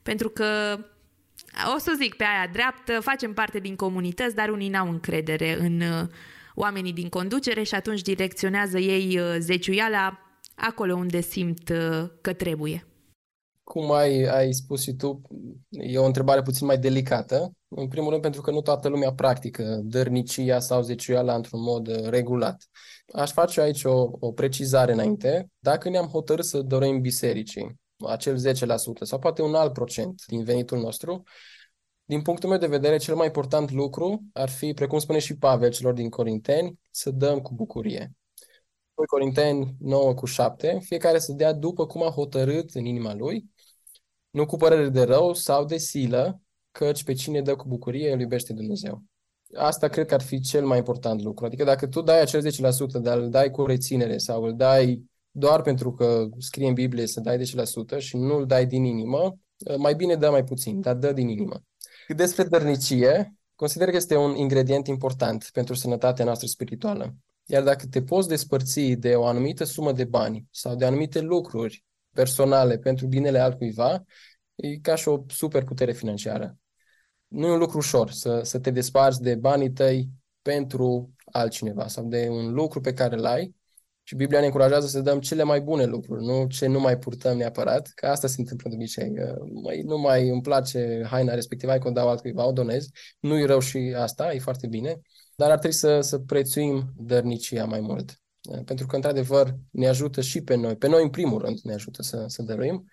pentru 0.03 0.29
că 0.29 0.79
o 1.75 1.77
să 1.77 1.93
zic 1.97 2.15
pe 2.15 2.23
aia 2.23 2.49
dreaptă, 2.51 2.99
facem 2.99 3.33
parte 3.33 3.59
din 3.59 3.75
comunități, 3.75 4.35
dar 4.35 4.49
unii 4.49 4.69
n-au 4.69 4.89
încredere 4.89 5.59
în 5.59 5.81
uh, 5.81 6.07
oamenii 6.55 6.93
din 6.93 7.09
conducere 7.09 7.63
și 7.63 7.75
atunci 7.75 8.01
direcționează 8.01 8.77
ei 8.77 9.19
uh, 9.19 9.35
zeciuiala 9.39 10.19
acolo 10.55 10.95
unde 10.95 11.21
simt 11.21 11.71
că 12.21 12.33
trebuie 12.33 12.88
cum 13.71 13.91
ai, 13.91 14.23
ai 14.23 14.53
spus 14.53 14.81
și 14.81 14.93
tu, 14.93 15.21
e 15.69 15.97
o 15.97 16.05
întrebare 16.05 16.41
puțin 16.41 16.65
mai 16.65 16.77
delicată. 16.77 17.51
În 17.67 17.87
primul 17.87 18.09
rând 18.09 18.21
pentru 18.21 18.41
că 18.41 18.51
nu 18.51 18.61
toată 18.61 18.87
lumea 18.87 19.13
practică 19.13 19.79
dărnicia 19.83 20.59
sau 20.59 20.81
zeciuiala 20.81 21.35
într-un 21.35 21.61
mod 21.61 21.87
uh, 21.87 22.09
regulat. 22.09 22.67
Aș 23.13 23.31
face 23.31 23.61
aici 23.61 23.83
o, 23.83 24.09
o 24.19 24.31
precizare 24.31 24.91
înainte. 24.91 25.49
Dacă 25.59 25.89
ne-am 25.89 26.05
hotărât 26.05 26.45
să 26.45 26.61
dorim 26.61 27.01
bisericii 27.01 27.79
acel 28.07 28.37
10% 28.37 28.59
sau 29.01 29.19
poate 29.19 29.41
un 29.41 29.55
alt 29.55 29.73
procent 29.73 30.25
din 30.27 30.43
venitul 30.43 30.79
nostru, 30.79 31.23
din 32.05 32.21
punctul 32.21 32.49
meu 32.49 32.57
de 32.57 32.67
vedere, 32.67 32.97
cel 32.97 33.15
mai 33.15 33.25
important 33.25 33.71
lucru 33.71 34.23
ar 34.33 34.49
fi, 34.49 34.73
precum 34.73 34.99
spune 34.99 35.19
și 35.19 35.37
Pavel 35.37 35.71
celor 35.71 35.93
din 35.93 36.09
Corinteni, 36.09 36.79
să 36.91 37.11
dăm 37.11 37.39
cu 37.39 37.53
bucurie. 37.53 38.11
2 38.93 39.05
Corinteni 39.05 39.75
9 39.79 40.13
cu 40.13 40.25
7, 40.25 40.79
fiecare 40.81 41.19
să 41.19 41.31
dea 41.31 41.53
după 41.53 41.85
cum 41.85 42.03
a 42.03 42.09
hotărât 42.09 42.73
în 42.73 42.85
inima 42.85 43.13
lui, 43.13 43.45
nu 44.29 44.45
cu 44.45 44.57
părere 44.57 44.89
de 44.89 45.03
rău 45.03 45.33
sau 45.33 45.65
de 45.65 45.77
silă, 45.77 46.41
căci 46.71 47.03
pe 47.03 47.13
cine 47.13 47.41
dă 47.41 47.55
cu 47.55 47.67
bucurie 47.67 48.13
îl 48.13 48.19
iubește 48.19 48.53
Dumnezeu. 48.53 49.03
Asta 49.55 49.87
cred 49.87 50.05
că 50.05 50.13
ar 50.13 50.21
fi 50.21 50.39
cel 50.39 50.65
mai 50.65 50.77
important 50.77 51.21
lucru. 51.21 51.45
Adică 51.45 51.63
dacă 51.63 51.87
tu 51.87 52.01
dai 52.01 52.21
acel 52.21 52.41
10%, 52.41 53.01
dar 53.01 53.17
îl 53.17 53.29
dai 53.29 53.51
cu 53.51 53.65
reținere 53.65 54.17
sau 54.17 54.43
îl 54.43 54.55
dai 54.55 55.03
doar 55.31 55.61
pentru 55.61 55.93
că 55.93 56.27
scrie 56.37 56.67
în 56.67 56.73
Biblie 56.73 57.07
să 57.07 57.19
dai 57.19 57.37
10% 57.37 57.97
și 57.97 58.17
nu 58.17 58.35
îl 58.35 58.45
dai 58.45 58.65
din 58.65 58.83
inimă, 58.83 59.37
mai 59.77 59.95
bine 59.95 60.15
dă 60.15 60.29
mai 60.29 60.43
puțin, 60.43 60.81
dar 60.81 60.95
dă 60.95 61.11
din 61.11 61.27
inimă. 61.27 61.63
Despre 62.07 62.43
dărnicie, 62.43 63.33
consider 63.55 63.89
că 63.89 63.95
este 63.95 64.15
un 64.15 64.35
ingredient 64.35 64.87
important 64.87 65.49
pentru 65.53 65.73
sănătatea 65.73 66.25
noastră 66.25 66.47
spirituală. 66.47 67.15
Iar 67.45 67.63
dacă 67.63 67.85
te 67.89 68.01
poți 68.01 68.27
despărți 68.27 68.81
de 68.81 69.15
o 69.15 69.25
anumită 69.25 69.63
sumă 69.63 69.91
de 69.91 70.03
bani 70.03 70.47
sau 70.51 70.75
de 70.75 70.85
anumite 70.85 71.19
lucruri 71.19 71.83
personale 72.13 72.77
pentru 72.77 73.07
binele 73.07 73.39
altcuiva, 73.39 74.03
e 74.55 74.77
ca 74.77 74.95
și 74.95 75.07
o 75.07 75.23
superputere 75.27 75.91
financiară. 75.91 76.57
Nu 77.27 77.47
e 77.47 77.51
un 77.51 77.59
lucru 77.59 77.77
ușor 77.77 78.11
să, 78.11 78.41
să 78.43 78.59
te 78.59 78.71
desparți 78.71 79.21
de 79.21 79.35
banii 79.35 79.71
tăi 79.71 80.09
pentru 80.41 81.13
altcineva 81.25 81.87
sau 81.87 82.05
de 82.05 82.27
un 82.29 82.53
lucru 82.53 82.81
pe 82.81 82.93
care 82.93 83.15
îl 83.15 83.25
ai 83.25 83.55
și 84.09 84.15
Biblia 84.15 84.39
ne 84.39 84.45
încurajează 84.45 84.87
să 84.87 85.01
dăm 85.01 85.19
cele 85.19 85.43
mai 85.43 85.61
bune 85.61 85.85
lucruri, 85.85 86.25
nu 86.25 86.45
ce 86.47 86.67
nu 86.67 86.79
mai 86.79 86.97
purtăm 86.97 87.37
neapărat, 87.37 87.91
că 87.95 88.07
asta 88.07 88.27
se 88.27 88.35
întâmplă 88.37 88.69
de 88.69 88.75
obicei. 88.75 89.13
Măi, 89.63 89.81
nu 89.81 89.97
mai 89.97 90.29
îmi 90.29 90.41
place 90.41 91.03
haina 91.09 91.33
respectivă, 91.33 91.71
hai 91.71 91.79
că 91.79 91.87
o 91.87 91.91
dau 91.91 92.09
altcuiva, 92.09 92.45
o 92.45 92.51
donez. 92.51 92.87
Nu 93.19 93.37
e 93.37 93.45
rău 93.45 93.59
și 93.59 93.93
asta, 93.97 94.33
e 94.33 94.39
foarte 94.39 94.67
bine, 94.67 95.01
dar 95.35 95.51
ar 95.51 95.57
trebui 95.57 95.77
să, 95.77 96.01
să 96.01 96.19
prețuim 96.19 96.93
dărnicia 96.97 97.65
mai 97.65 97.79
mult. 97.79 98.21
Pentru 98.65 98.85
că, 98.85 98.95
într-adevăr, 98.95 99.55
ne 99.71 99.87
ajută 99.87 100.21
și 100.21 100.41
pe 100.41 100.55
noi. 100.55 100.75
Pe 100.75 100.87
noi, 100.87 101.03
în 101.03 101.09
primul 101.09 101.41
rând, 101.41 101.59
ne 101.59 101.73
ajută 101.73 102.01
să, 102.01 102.23
să 102.27 102.41
dăruim 102.41 102.89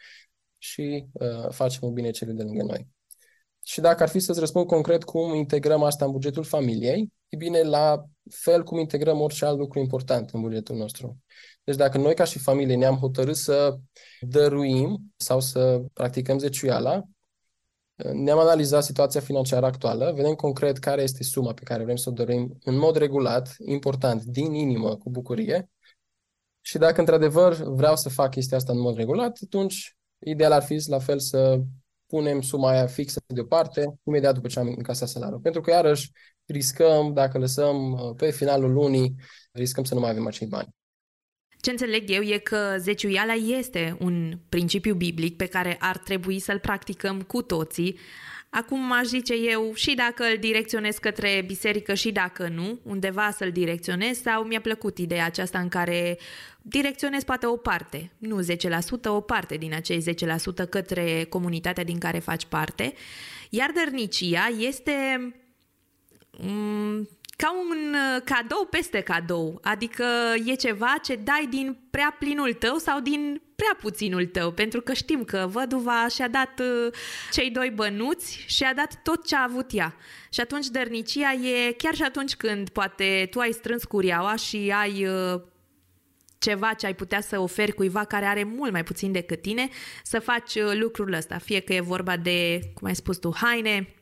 și 0.59 1.07
uh, 1.13 1.51
facem 1.51 1.81
un 1.83 1.93
bine 1.93 2.11
celui 2.11 2.35
de 2.35 2.43
lângă 2.43 2.63
noi. 2.63 2.89
Și 3.63 3.81
dacă 3.81 4.03
ar 4.03 4.09
fi 4.09 4.19
să-ți 4.19 4.41
răspund 4.41 4.67
concret 4.67 5.05
cum 5.05 5.35
integrăm 5.35 5.83
asta 5.83 6.05
în 6.05 6.11
bugetul 6.11 6.45
familiei, 6.45 7.13
e 7.29 7.37
bine, 7.37 7.63
la 7.63 8.05
fel 8.31 8.63
cum 8.63 8.79
integrăm 8.79 9.21
orice 9.21 9.45
alt 9.45 9.59
lucru 9.59 9.79
important 9.79 10.31
în 10.31 10.41
bugetul 10.41 10.77
nostru. 10.77 11.19
Deci 11.65 11.77
dacă 11.77 11.99
noi 11.99 12.15
ca 12.15 12.25
și 12.25 12.39
familie 12.39 12.77
ne-am 12.77 12.97
hotărât 12.97 13.37
să 13.37 13.77
dăruim 14.21 15.13
sau 15.17 15.41
să 15.41 15.83
practicăm 15.93 16.39
zeciuiala, 16.39 17.03
ne-am 17.97 18.39
analizat 18.39 18.85
situația 18.85 19.21
financiară 19.21 19.67
actuală, 19.67 20.13
vedem 20.15 20.35
concret 20.35 20.79
care 20.79 21.03
este 21.03 21.23
suma 21.23 21.53
pe 21.53 21.63
care 21.63 21.85
vrem 21.85 21.97
să 21.97 22.09
o 22.09 22.13
dorim 22.13 22.59
în 22.65 22.77
mod 22.79 22.97
regulat, 22.97 23.55
important, 23.59 24.23
din 24.23 24.53
inimă, 24.53 24.97
cu 24.97 25.11
bucurie. 25.11 25.71
Și 26.61 26.79
dacă 26.79 27.01
într-adevăr 27.01 27.55
vreau 27.55 27.97
să 27.97 28.09
fac 28.09 28.31
chestia 28.31 28.57
asta 28.57 28.73
în 28.73 28.81
mod 28.81 28.97
regulat, 28.97 29.39
atunci 29.45 29.97
ideal 30.19 30.53
ar 30.53 30.63
fi 30.63 30.89
la 30.89 30.99
fel 30.99 31.19
să 31.19 31.61
punem 32.07 32.41
suma 32.41 32.71
aia 32.71 32.87
fixă 32.87 33.21
deoparte 33.27 33.95
imediat 34.03 34.35
după 34.35 34.49
ce 34.49 34.59
am 34.59 34.67
încasat 34.67 35.09
salariul. 35.09 35.41
Pentru 35.41 35.61
că 35.61 35.71
iarăși 35.71 36.11
riscăm, 36.45 37.13
dacă 37.13 37.39
lăsăm 37.39 37.93
uh, 37.93 38.15
pe 38.17 38.31
finalul 38.31 38.73
lunii, 38.73 39.15
riscăm 39.53 39.85
să 39.85 39.95
nu 39.95 40.01
mai 40.01 40.11
avem 40.11 40.27
acei 40.27 40.47
bani. 40.47 40.76
Ce 41.67 41.73
înțeleg 41.73 42.11
eu 42.11 42.23
e 42.23 42.39
că 42.39 42.77
zeciuiala 42.79 43.33
este 43.33 43.97
un 43.99 44.39
principiu 44.49 44.95
biblic 44.95 45.37
pe 45.37 45.47
care 45.47 45.77
ar 45.81 45.99
trebui 45.99 46.39
să-l 46.39 46.59
practicăm 46.59 47.23
cu 47.23 47.43
toții. 47.43 47.99
Acum 48.51 48.93
aș 48.93 49.05
zice 49.07 49.35
eu 49.35 49.73
și 49.75 49.95
dacă 49.95 50.25
îl 50.25 50.37
direcționez 50.41 50.97
către 50.97 51.43
biserică 51.47 51.95
și 51.95 52.13
dacă 52.13 52.49
nu, 52.49 52.79
undeva 52.83 53.31
să-l 53.31 53.51
direcționez 53.51 54.21
sau 54.21 54.43
mi-a 54.45 54.61
plăcut 54.61 54.99
ideea 54.99 55.25
aceasta 55.25 55.59
în 55.59 55.69
care 55.69 56.19
direcționez 56.63 57.25
poate 57.25 57.47
o 57.47 57.57
parte, 57.57 58.11
nu 58.19 58.43
10%, 58.43 58.47
o 59.05 59.21
parte 59.21 59.57
din 59.57 59.75
acei 59.75 60.05
10% 60.65 60.69
către 60.71 61.25
comunitatea 61.29 61.85
din 61.85 61.99
care 61.99 62.19
faci 62.19 62.45
parte. 62.45 62.95
Iar 63.51 63.71
dărnicia 63.71 64.47
este 64.59 64.93
mm, 66.39 67.09
ca 67.37 67.53
un 67.53 67.95
uh, 67.95 68.23
cadou 68.25 68.67
peste 68.71 69.01
cadou, 69.01 69.59
adică 69.63 70.05
e 70.45 70.55
ceva 70.55 70.95
ce 71.03 71.15
dai 71.15 71.47
din 71.51 71.79
prea 71.91 72.17
plinul 72.19 72.53
tău 72.53 72.77
sau 72.77 73.01
din 73.01 73.41
prea 73.57 73.77
puținul 73.81 74.27
tău, 74.27 74.53
pentru 74.53 74.81
că 74.81 74.93
știm 74.93 75.25
că 75.25 75.47
văduva 75.51 76.09
și-a 76.09 76.29
dat 76.29 76.61
uh, 76.61 76.93
cei 77.33 77.51
doi 77.51 77.71
bănuți 77.71 78.45
și 78.47 78.65
a 78.65 78.75
dat 78.75 79.03
tot 79.03 79.27
ce 79.27 79.37
a 79.37 79.43
avut 79.43 79.67
ea. 79.73 79.97
Și 80.31 80.41
atunci 80.41 80.67
dărnicia 80.67 81.33
e 81.33 81.73
chiar 81.73 81.95
și 81.95 82.03
atunci 82.03 82.37
când 82.37 82.69
poate 82.69 83.27
tu 83.31 83.39
ai 83.39 83.53
strâns 83.53 83.85
curiaua 83.85 84.37
și 84.37 84.75
ai 84.81 85.07
uh, 85.07 85.41
ceva 86.39 86.73
ce 86.73 86.87
ai 86.87 86.95
putea 86.95 87.21
să 87.21 87.39
oferi 87.39 87.73
cuiva 87.73 88.05
care 88.05 88.25
are 88.25 88.45
mult 88.45 88.73
mai 88.73 88.83
puțin 88.83 89.13
decât 89.13 89.43
tine, 89.43 89.69
să 90.03 90.19
faci 90.19 90.59
lucrul 90.73 91.13
ăsta. 91.13 91.39
Fie 91.39 91.61
că 91.61 91.75
e 91.75 91.81
vorba 91.81 92.17
de, 92.17 92.61
cum 92.75 92.87
ai 92.87 92.95
spus 92.95 93.17
tu, 93.17 93.35
haine, 93.35 93.95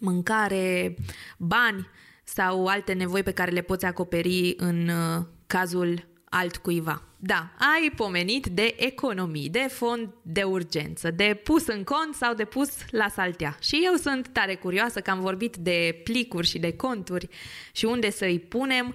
mâncare, 0.00 0.96
bani, 1.38 1.88
sau 2.28 2.66
alte 2.66 2.92
nevoi 2.92 3.22
pe 3.22 3.32
care 3.32 3.50
le 3.50 3.60
poți 3.60 3.84
acoperi 3.84 4.54
în 4.56 4.88
uh, 4.88 5.24
cazul 5.46 6.06
altcuiva. 6.24 7.02
Da, 7.18 7.50
ai 7.58 7.90
pomenit 7.96 8.46
de 8.46 8.74
economii, 8.78 9.48
de 9.48 9.66
fond 9.70 10.08
de 10.22 10.42
urgență, 10.42 11.10
de 11.10 11.40
pus 11.44 11.66
în 11.66 11.84
cont 11.84 12.14
sau 12.14 12.34
de 12.34 12.44
pus 12.44 12.70
la 12.90 13.08
saltea. 13.08 13.56
Și 13.60 13.80
eu 13.84 13.94
sunt 13.94 14.28
tare 14.28 14.54
curioasă 14.54 15.00
că 15.00 15.10
am 15.10 15.20
vorbit 15.20 15.56
de 15.56 16.00
plicuri 16.04 16.46
și 16.46 16.58
de 16.58 16.72
conturi 16.76 17.28
și 17.72 17.84
unde 17.84 18.10
să 18.10 18.24
îi 18.24 18.40
punem. 18.40 18.94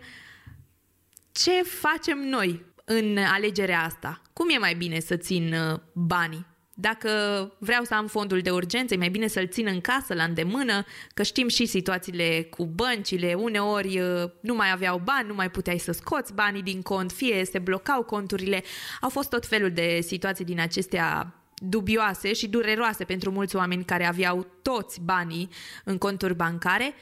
Ce 1.32 1.64
facem 1.64 2.18
noi 2.18 2.66
în 2.86 3.18
alegerea 3.18 3.84
asta? 3.84 4.22
Cum 4.34 4.50
e 4.50 4.58
mai 4.58 4.74
bine 4.74 5.00
să 5.00 5.16
țin 5.16 5.54
uh, 5.54 5.80
banii? 5.94 6.46
Dacă 6.82 7.10
vreau 7.58 7.84
să 7.84 7.94
am 7.94 8.08
fondul 8.08 8.40
de 8.40 8.50
urgență, 8.50 8.94
e 8.94 8.98
mai 8.98 9.10
bine 9.10 9.28
să-l 9.28 9.48
țin 9.48 9.68
în 9.68 9.82
casă, 9.82 10.14
la 10.14 10.24
îndemână, 10.24 10.86
că 11.14 11.24
știm 11.24 11.48
și 11.48 11.66
situațiile 11.66 12.48
cu 12.50 12.66
băncile. 12.66 13.34
Uneori 13.34 14.00
uh, 14.00 14.30
nu 14.40 14.56
mai 14.56 14.72
aveau 14.72 15.02
bani, 15.04 15.28
nu 15.28 15.34
mai 15.34 15.50
puteai 15.50 15.78
să 15.78 15.92
scoți 15.92 16.34
banii 16.34 16.62
din 16.62 16.82
cont, 16.82 17.12
fie 17.12 17.46
se 17.46 17.60
blocau 17.60 18.04
conturile. 18.04 18.64
Au 19.02 19.10
fost 19.10 19.30
tot 19.30 19.46
felul 19.46 19.72
de 19.72 20.00
situații 20.02 20.46
din 20.46 20.60
acestea 20.60 21.36
dubioase 21.54 22.34
și 22.34 22.48
dureroase 22.48 23.04
pentru 23.04 23.32
mulți 23.32 23.56
oameni 23.56 23.86
care 23.86 24.06
aveau 24.06 24.48
toți 24.62 25.02
banii 25.02 25.50
în 25.84 25.98
conturi 25.98 26.36
bancare. 26.36 26.94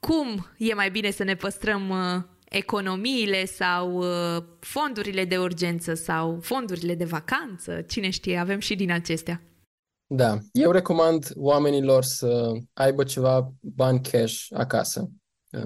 Cum 0.00 0.46
e 0.56 0.74
mai 0.74 0.90
bine 0.90 1.10
să 1.10 1.24
ne 1.24 1.34
păstrăm 1.34 1.88
uh, 1.88 2.22
economiile 2.52 3.44
sau 3.44 3.96
uh, 3.96 4.42
fondurile 4.60 5.24
de 5.24 5.38
urgență 5.38 5.94
sau 5.94 6.38
fondurile 6.40 6.94
de 6.94 7.04
vacanță, 7.04 7.80
cine 7.80 8.10
știe, 8.10 8.36
avem 8.36 8.58
și 8.58 8.74
din 8.74 8.92
acestea. 8.92 9.42
Da, 10.06 10.38
eu 10.52 10.70
recomand 10.70 11.32
oamenilor 11.34 12.02
să 12.02 12.52
aibă 12.72 13.04
ceva 13.04 13.52
bani 13.60 14.00
cash 14.00 14.46
acasă, 14.50 15.10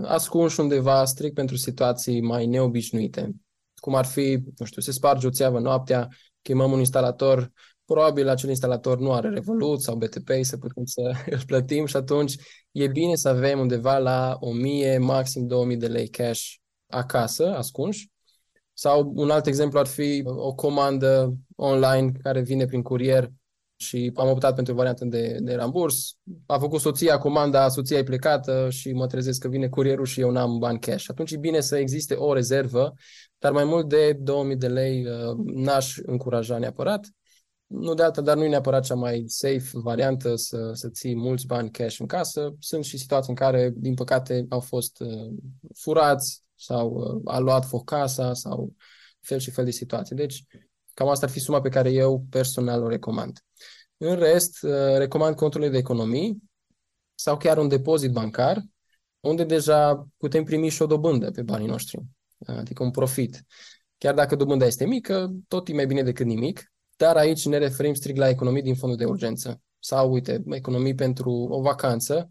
ascunși 0.03 0.61
undeva 0.61 1.05
strict 1.05 1.34
pentru 1.34 1.57
situații 1.57 2.20
mai 2.20 2.47
neobișnuite, 2.47 3.30
cum 3.80 3.95
ar 3.95 4.05
fi, 4.05 4.39
nu 4.57 4.66
știu, 4.66 4.82
se 4.82 4.93
sparge 4.93 5.26
o 5.26 5.30
țeavă 5.30 5.59
noaptea, 5.59 6.09
chemăm 6.43 6.72
un 6.72 6.78
instalator, 6.78 7.53
probabil 7.84 8.28
acel 8.28 8.49
instalator 8.49 8.99
nu 8.99 9.12
are 9.12 9.28
Revolut 9.28 9.82
sau 9.82 9.97
BTP 9.97 10.30
să 10.41 10.57
putem 10.57 10.84
să 10.84 11.12
îl 11.34 11.41
plătim 11.47 11.87
și 11.87 11.97
atunci 11.97 12.34
e 12.70 12.87
bine 12.87 13.14
să 13.14 13.28
avem 13.28 13.59
undeva 13.59 13.99
la 13.99 14.37
1000, 14.41 14.99
maxim 14.99 15.47
2000 15.47 15.76
de 15.76 15.87
lei 15.87 16.09
cash 16.09 16.55
acasă, 16.89 17.55
ascunși. 17.55 18.11
Sau 18.72 19.12
un 19.14 19.30
alt 19.30 19.47
exemplu 19.47 19.78
ar 19.78 19.87
fi 19.87 20.22
o 20.24 20.55
comandă 20.55 21.37
online 21.57 22.12
care 22.22 22.41
vine 22.41 22.64
prin 22.64 22.82
curier 22.82 23.32
și 23.76 24.12
am 24.14 24.28
optat 24.28 24.55
pentru 24.55 24.74
varianta 24.74 25.05
de, 25.05 25.39
de 25.41 25.55
ramburs. 25.55 26.16
A 26.47 26.59
făcut 26.59 26.80
soția 26.80 27.18
comanda, 27.18 27.68
soția 27.68 27.99
e 27.99 28.03
plecată 28.03 28.70
și 28.70 28.93
mă 28.93 29.07
trezesc 29.07 29.41
că 29.41 29.49
vine 29.49 29.68
curierul 29.68 30.05
și 30.05 30.20
eu 30.20 30.30
n-am 30.30 30.59
bani 30.59 30.78
cash. 30.78 31.05
Atunci 31.09 31.32
e 31.32 31.37
bine 31.37 31.61
să 31.61 31.76
existe 31.76 32.14
o 32.14 32.32
rezervă, 32.32 32.95
dar 33.39 33.53
mai 33.53 33.64
mult 33.64 33.89
de 33.89 34.12
2000 34.12 34.57
de 34.57 34.68
lei 34.68 35.07
uh, 35.07 35.37
n-aș 35.45 35.97
încuraja 36.03 36.59
neapărat. 36.59 37.07
Nu 37.66 37.95
de 37.95 38.03
alta, 38.03 38.20
dar 38.20 38.37
nu 38.37 38.45
e 38.45 38.49
neapărat 38.49 38.84
cea 38.84 38.95
mai 38.95 39.24
safe 39.26 39.70
variantă 39.72 40.37
să, 40.37 40.70
să 40.72 40.89
ții 40.89 41.16
mulți 41.16 41.47
bani 41.47 41.70
cash 41.70 41.99
în 41.99 42.07
casă. 42.07 42.55
Sunt 42.59 42.84
și 42.84 42.99
situații 42.99 43.30
în 43.30 43.37
care, 43.37 43.72
din 43.76 43.95
păcate, 43.95 44.47
au 44.49 44.61
fost 44.61 45.01
uh, 45.01 45.32
furați 45.74 46.45
sau 46.57 46.90
uh, 46.90 47.20
a 47.24 47.38
luat 47.38 47.64
foc 47.64 47.84
casa 47.84 48.34
sau 48.34 48.74
fel 49.20 49.38
și 49.38 49.50
fel 49.50 49.64
de 49.64 49.70
situații. 49.70 50.16
Deci, 50.16 50.44
cam 50.94 51.09
asta 51.09 51.26
ar 51.26 51.32
fi 51.32 51.40
suma 51.40 51.61
pe 51.61 51.68
care 51.68 51.92
eu 51.92 52.26
personal 52.30 52.82
o 52.82 52.88
recomand. 52.88 53.44
În 53.96 54.16
rest, 54.16 54.62
uh, 54.62 54.96
recomand 54.96 55.36
conturile 55.36 55.70
de 55.70 55.78
economii 55.78 56.42
sau 57.14 57.36
chiar 57.36 57.59
un 57.59 57.68
depozit 57.68 58.11
bancar, 58.11 58.62
unde 59.20 59.44
deja 59.44 60.09
putem 60.16 60.44
primi 60.44 60.68
și 60.68 60.82
o 60.82 60.86
dobândă 60.86 61.30
pe 61.30 61.42
banii 61.42 61.66
noștri, 61.66 62.02
adică 62.46 62.82
un 62.82 62.90
profit. 62.90 63.44
Chiar 63.98 64.14
dacă 64.14 64.36
dobânda 64.36 64.66
este 64.66 64.86
mică, 64.86 65.32
tot 65.48 65.68
e 65.68 65.72
mai 65.72 65.86
bine 65.86 66.02
decât 66.02 66.26
nimic, 66.26 66.72
dar 66.96 67.16
aici 67.16 67.46
ne 67.46 67.59
referim 67.59 67.94
strict 67.94 68.18
la 68.18 68.28
economii 68.28 68.62
din 68.62 68.74
fondul 68.74 68.98
de 68.98 69.04
urgență. 69.04 69.61
Sau, 69.78 70.12
uite, 70.12 70.42
economii 70.50 70.94
pentru 70.94 71.30
o 71.30 71.61
vacanță, 71.61 72.30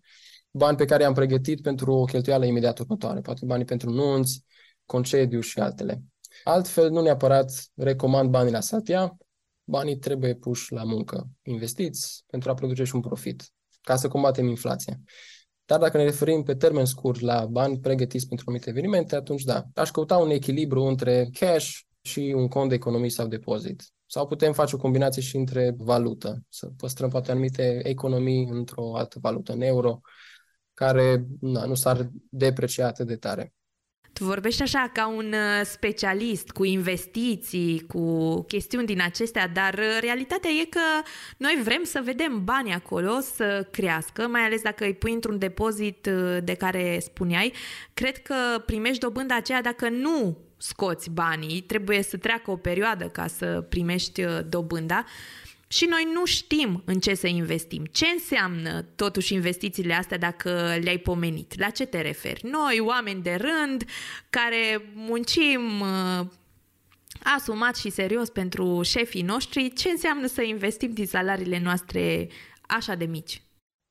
bani 0.57 0.77
pe 0.77 0.85
care 0.85 1.03
i-am 1.03 1.13
pregătit 1.13 1.61
pentru 1.61 1.93
o 1.93 2.03
cheltuială 2.03 2.45
imediat 2.45 2.79
următoare, 2.79 3.19
poate 3.19 3.45
banii 3.45 3.65
pentru 3.65 3.89
nunți, 3.89 4.43
concediu 4.85 5.39
și 5.39 5.59
altele. 5.59 6.03
Altfel, 6.43 6.89
nu 6.89 7.01
neapărat 7.01 7.51
recomand 7.75 8.29
banii 8.29 8.51
la 8.51 8.59
saltea, 8.59 9.17
banii 9.63 9.97
trebuie 9.97 10.35
puși 10.35 10.73
la 10.73 10.83
muncă, 10.83 11.27
investiți 11.43 12.23
pentru 12.27 12.49
a 12.49 12.53
produce 12.53 12.83
și 12.83 12.95
un 12.95 13.01
profit, 13.01 13.43
ca 13.81 13.95
să 13.95 14.07
combatem 14.07 14.47
inflația. 14.47 14.99
Dar 15.65 15.79
dacă 15.79 15.97
ne 15.97 16.03
referim 16.03 16.43
pe 16.43 16.55
termen 16.55 16.85
scurt 16.85 17.19
la 17.19 17.45
bani 17.45 17.79
pregătiți 17.79 18.27
pentru 18.27 18.45
anumite 18.47 18.69
evenimente, 18.69 19.15
atunci 19.15 19.43
da, 19.43 19.63
aș 19.73 19.91
căuta 19.91 20.17
un 20.17 20.29
echilibru 20.29 20.83
între 20.83 21.29
cash 21.39 21.79
și 22.01 22.33
un 22.35 22.47
cont 22.47 22.69
de 22.69 22.75
economii 22.75 23.09
sau 23.09 23.27
depozit. 23.27 23.83
Sau 24.05 24.27
putem 24.27 24.53
face 24.53 24.75
o 24.75 24.77
combinație 24.77 25.21
și 25.21 25.35
între 25.35 25.73
valută, 25.77 26.43
să 26.49 26.69
păstrăm 26.77 27.09
poate 27.09 27.31
anumite 27.31 27.79
economii 27.83 28.47
într-o 28.51 28.95
altă 28.95 29.19
valută, 29.21 29.51
în 29.53 29.61
euro, 29.61 30.01
care 30.75 31.25
na, 31.39 31.65
nu 31.65 31.75
s-ar 31.75 32.09
deprecia 32.29 32.87
atât 32.87 33.07
de 33.07 33.15
tare. 33.15 33.53
Tu 34.17 34.23
vorbești 34.23 34.61
așa 34.61 34.89
ca 34.93 35.07
un 35.07 35.33
uh, 35.33 35.65
specialist 35.65 36.49
cu 36.49 36.63
investiții, 36.63 37.85
cu 37.87 38.35
chestiuni 38.47 38.85
din 38.85 39.01
acestea, 39.01 39.47
dar 39.47 39.73
uh, 39.73 39.97
realitatea 39.99 40.49
e 40.49 40.65
că 40.65 40.79
noi 41.37 41.59
vrem 41.63 41.83
să 41.83 42.01
vedem 42.03 42.43
banii 42.43 42.73
acolo 42.73 43.19
să 43.19 43.67
crească, 43.71 44.27
mai 44.27 44.41
ales 44.41 44.61
dacă 44.61 44.83
îi 44.83 44.93
pui 44.93 45.13
într-un 45.13 45.37
depozit 45.37 46.05
uh, 46.05 46.37
de 46.43 46.53
care 46.53 46.99
spuneai. 47.01 47.53
Cred 47.93 48.17
că 48.17 48.35
primești 48.65 48.99
dobânda 48.99 49.35
aceea 49.35 49.61
dacă 49.61 49.89
nu 49.89 50.37
scoți 50.57 51.09
banii, 51.09 51.61
trebuie 51.61 52.01
să 52.03 52.17
treacă 52.17 52.51
o 52.51 52.57
perioadă 52.57 53.05
ca 53.05 53.27
să 53.27 53.65
primești 53.69 54.23
dobânda 54.49 55.05
și 55.67 55.85
noi 55.85 56.07
nu 56.13 56.25
știm 56.25 56.81
în 56.85 56.99
ce 56.99 57.13
să 57.13 57.27
investim. 57.27 57.85
Ce 57.91 58.05
înseamnă 58.05 58.81
totuși 58.81 59.33
investițiile 59.33 59.93
astea 59.93 60.17
dacă 60.17 60.77
le-ai 60.81 60.97
pomenit? 60.97 61.59
La 61.59 61.69
ce 61.69 61.85
te 61.85 62.01
referi? 62.01 62.41
Noi, 62.43 62.79
oameni 62.79 63.21
de 63.21 63.33
rând, 63.33 63.83
care 64.29 64.91
muncim 64.93 65.79
uh, 65.79 66.27
asumat 67.35 67.75
și 67.75 67.89
serios 67.89 68.29
pentru 68.29 68.81
șefii 68.81 69.21
noștri, 69.21 69.73
ce 69.73 69.89
înseamnă 69.89 70.27
să 70.27 70.41
investim 70.41 70.91
din 70.91 71.05
salariile 71.05 71.59
noastre 71.59 72.29
așa 72.61 72.95
de 72.95 73.05
mici? 73.05 73.43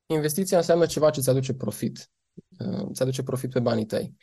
Investiția 0.07 0.57
înseamnă 0.57 0.87
ceva 0.87 1.11
ce 1.11 1.19
îți 1.19 1.31
aduce 1.31 1.53
profit. 1.53 2.11
Uh, 2.59 2.87
îți 2.89 3.03
aduce 3.03 3.23
profit 3.23 3.51
pe 3.51 3.61
banii 3.61 3.87
tăi. 3.87 4.15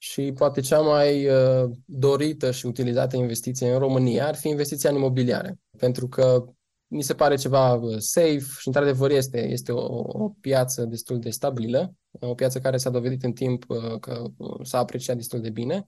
Și 0.00 0.32
poate 0.32 0.60
cea 0.60 0.80
mai 0.80 1.28
uh, 1.28 1.70
dorită 1.84 2.50
și 2.50 2.66
utilizată 2.66 3.16
investiție 3.16 3.72
în 3.72 3.78
România 3.78 4.26
ar 4.26 4.36
fi 4.36 4.48
investiția 4.48 4.90
în 4.90 4.96
imobiliare. 4.96 5.58
Pentru 5.76 6.08
că 6.08 6.44
mi 6.88 7.02
se 7.02 7.14
pare 7.14 7.36
ceva 7.36 7.74
uh, 7.74 7.96
safe 7.98 8.44
și 8.58 8.66
într-adevăr 8.66 9.10
este, 9.10 9.48
este 9.48 9.72
o, 9.72 10.02
o 10.24 10.28
piață 10.40 10.84
destul 10.84 11.18
de 11.18 11.30
stabilă, 11.30 11.94
o 12.10 12.34
piață 12.34 12.58
care 12.58 12.76
s-a 12.76 12.90
dovedit 12.90 13.22
în 13.22 13.32
timp 13.32 13.64
uh, 13.68 13.98
că 14.00 14.24
uh, 14.36 14.60
s-a 14.62 14.78
apreciat 14.78 15.16
destul 15.16 15.40
de 15.40 15.50
bine, 15.50 15.86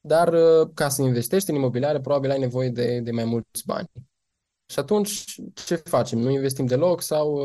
dar 0.00 0.34
ca 0.74 0.88
să 0.88 1.02
investești 1.02 1.50
în 1.50 1.56
imobiliare 1.56 2.00
probabil 2.00 2.30
ai 2.30 2.38
nevoie 2.38 2.68
de, 2.68 3.00
de 3.00 3.10
mai 3.10 3.24
mulți 3.24 3.62
bani. 3.66 3.90
Și 4.66 4.78
atunci 4.78 5.24
ce 5.54 5.74
facem? 5.74 6.18
Nu 6.18 6.30
investim 6.30 6.66
deloc 6.66 7.02
sau 7.02 7.38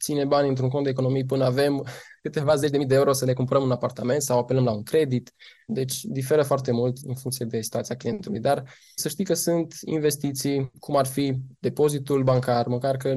ține 0.00 0.24
bani 0.24 0.48
într-un 0.48 0.68
cont 0.68 0.84
de 0.84 0.90
economii 0.90 1.24
până 1.24 1.44
avem 1.44 1.86
câteva 2.22 2.54
zeci 2.54 2.70
de 2.70 2.76
mii 2.76 2.86
de 2.86 2.94
euro 2.94 3.12
să 3.12 3.24
ne 3.24 3.32
cumpărăm 3.32 3.62
un 3.62 3.70
apartament 3.70 4.22
sau 4.22 4.38
apelăm 4.38 4.64
la 4.64 4.72
un 4.72 4.82
credit. 4.82 5.32
Deci 5.66 6.02
diferă 6.02 6.42
foarte 6.42 6.72
mult 6.72 6.96
în 7.06 7.14
funcție 7.14 7.46
de 7.46 7.60
situația 7.60 7.96
clientului. 7.96 8.40
Dar 8.40 8.64
să 8.94 9.08
știi 9.08 9.24
că 9.24 9.34
sunt 9.34 9.74
investiții, 9.84 10.70
cum 10.78 10.96
ar 10.96 11.06
fi 11.06 11.34
depozitul 11.58 12.22
bancar, 12.22 12.66
măcar 12.66 12.96
că 12.96 13.14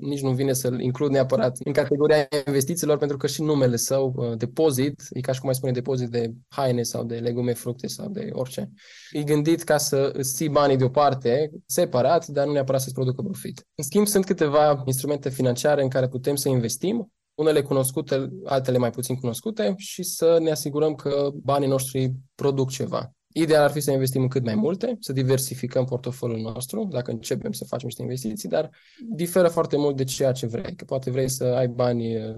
nici 0.00 0.20
nu 0.20 0.30
vine 0.30 0.52
să-l 0.52 0.80
includ 0.80 1.10
neapărat 1.10 1.56
în 1.64 1.72
categoria 1.72 2.28
investițiilor, 2.46 2.98
pentru 2.98 3.16
că 3.16 3.26
și 3.26 3.42
numele 3.42 3.76
său, 3.76 4.14
uh, 4.16 4.36
depozit, 4.36 5.02
e 5.10 5.20
ca 5.20 5.32
și 5.32 5.38
cum 5.38 5.48
mai 5.48 5.54
spune 5.54 5.72
depozit 5.72 6.08
de 6.08 6.32
haine 6.48 6.82
sau 6.82 7.04
de 7.04 7.16
legume, 7.16 7.52
fructe 7.52 7.86
sau 7.86 8.08
de 8.08 8.28
orice. 8.32 8.70
E 9.10 9.22
gândit 9.22 9.62
ca 9.62 9.76
să 9.76 10.10
îți 10.12 10.34
ții 10.34 10.48
banii 10.48 10.76
deoparte, 10.76 11.50
separat, 11.66 12.26
dar 12.26 12.46
nu 12.46 12.52
neapărat 12.52 12.80
să-ți 12.80 12.94
producă 12.94 13.22
profit. 13.22 13.66
În 13.74 13.84
schimb, 13.84 14.06
sunt 14.06 14.24
câteva 14.24 14.82
instrumente 14.84 15.28
financiare 15.28 15.82
în 15.82 15.88
care 15.88 16.08
putem 16.08 16.34
să 16.34 16.48
investim 16.48 17.10
unele 17.36 17.62
cunoscute, 17.62 18.28
altele 18.44 18.78
mai 18.78 18.90
puțin 18.90 19.16
cunoscute 19.16 19.74
și 19.76 20.02
să 20.02 20.38
ne 20.40 20.50
asigurăm 20.50 20.94
că 20.94 21.30
banii 21.34 21.68
noștri 21.68 22.12
produc 22.34 22.70
ceva. 22.70 23.10
Ideal 23.32 23.62
ar 23.62 23.70
fi 23.70 23.80
să 23.80 23.90
investim 23.90 24.22
în 24.22 24.28
cât 24.28 24.44
mai 24.44 24.54
multe, 24.54 24.96
să 25.00 25.12
diversificăm 25.12 25.84
portofoliul 25.84 26.40
nostru, 26.40 26.88
dacă 26.90 27.10
începem 27.10 27.52
să 27.52 27.64
facem 27.64 27.86
niște 27.86 28.02
investiții, 28.02 28.48
dar 28.48 28.70
diferă 29.14 29.48
foarte 29.48 29.76
mult 29.76 29.96
de 29.96 30.04
ceea 30.04 30.32
ce 30.32 30.46
vrei. 30.46 30.74
Că 30.74 30.84
poate 30.84 31.10
vrei 31.10 31.28
să 31.28 31.44
ai 31.44 31.68
bani 31.68 32.14
eh, 32.14 32.34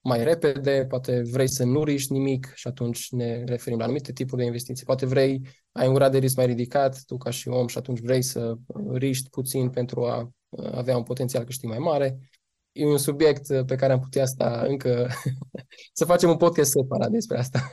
mai 0.00 0.24
repede, 0.24 0.86
poate 0.88 1.22
vrei 1.30 1.48
să 1.48 1.64
nu 1.64 1.84
riști 1.84 2.12
nimic 2.12 2.52
și 2.54 2.68
atunci 2.68 3.10
ne 3.10 3.44
referim 3.44 3.78
la 3.78 3.84
anumite 3.84 4.12
tipuri 4.12 4.40
de 4.40 4.46
investiții. 4.46 4.84
Poate 4.84 5.06
vrei, 5.06 5.40
ai 5.72 5.86
un 5.86 5.94
grad 5.94 6.12
de 6.12 6.18
risc 6.18 6.36
mai 6.36 6.46
ridicat, 6.46 7.02
tu 7.06 7.16
ca 7.16 7.30
și 7.30 7.48
om, 7.48 7.66
și 7.66 7.78
atunci 7.78 8.00
vrei 8.00 8.22
să 8.22 8.54
riști 8.92 9.28
puțin 9.30 9.70
pentru 9.70 10.04
a 10.04 10.32
eh, 10.50 10.70
avea 10.72 10.96
un 10.96 11.02
potențial 11.02 11.44
câștig 11.44 11.68
mai 11.68 11.78
mare 11.78 12.18
e 12.72 12.84
un 12.84 12.98
subiect 12.98 13.48
uh, 13.48 13.64
pe 13.66 13.76
care 13.76 13.92
am 13.92 14.00
putea 14.00 14.24
sta 14.24 14.64
încă 14.66 15.08
să 15.98 16.04
facem 16.04 16.28
un 16.28 16.36
podcast 16.36 16.70
separat 16.70 17.10
despre 17.10 17.38
asta. 17.38 17.70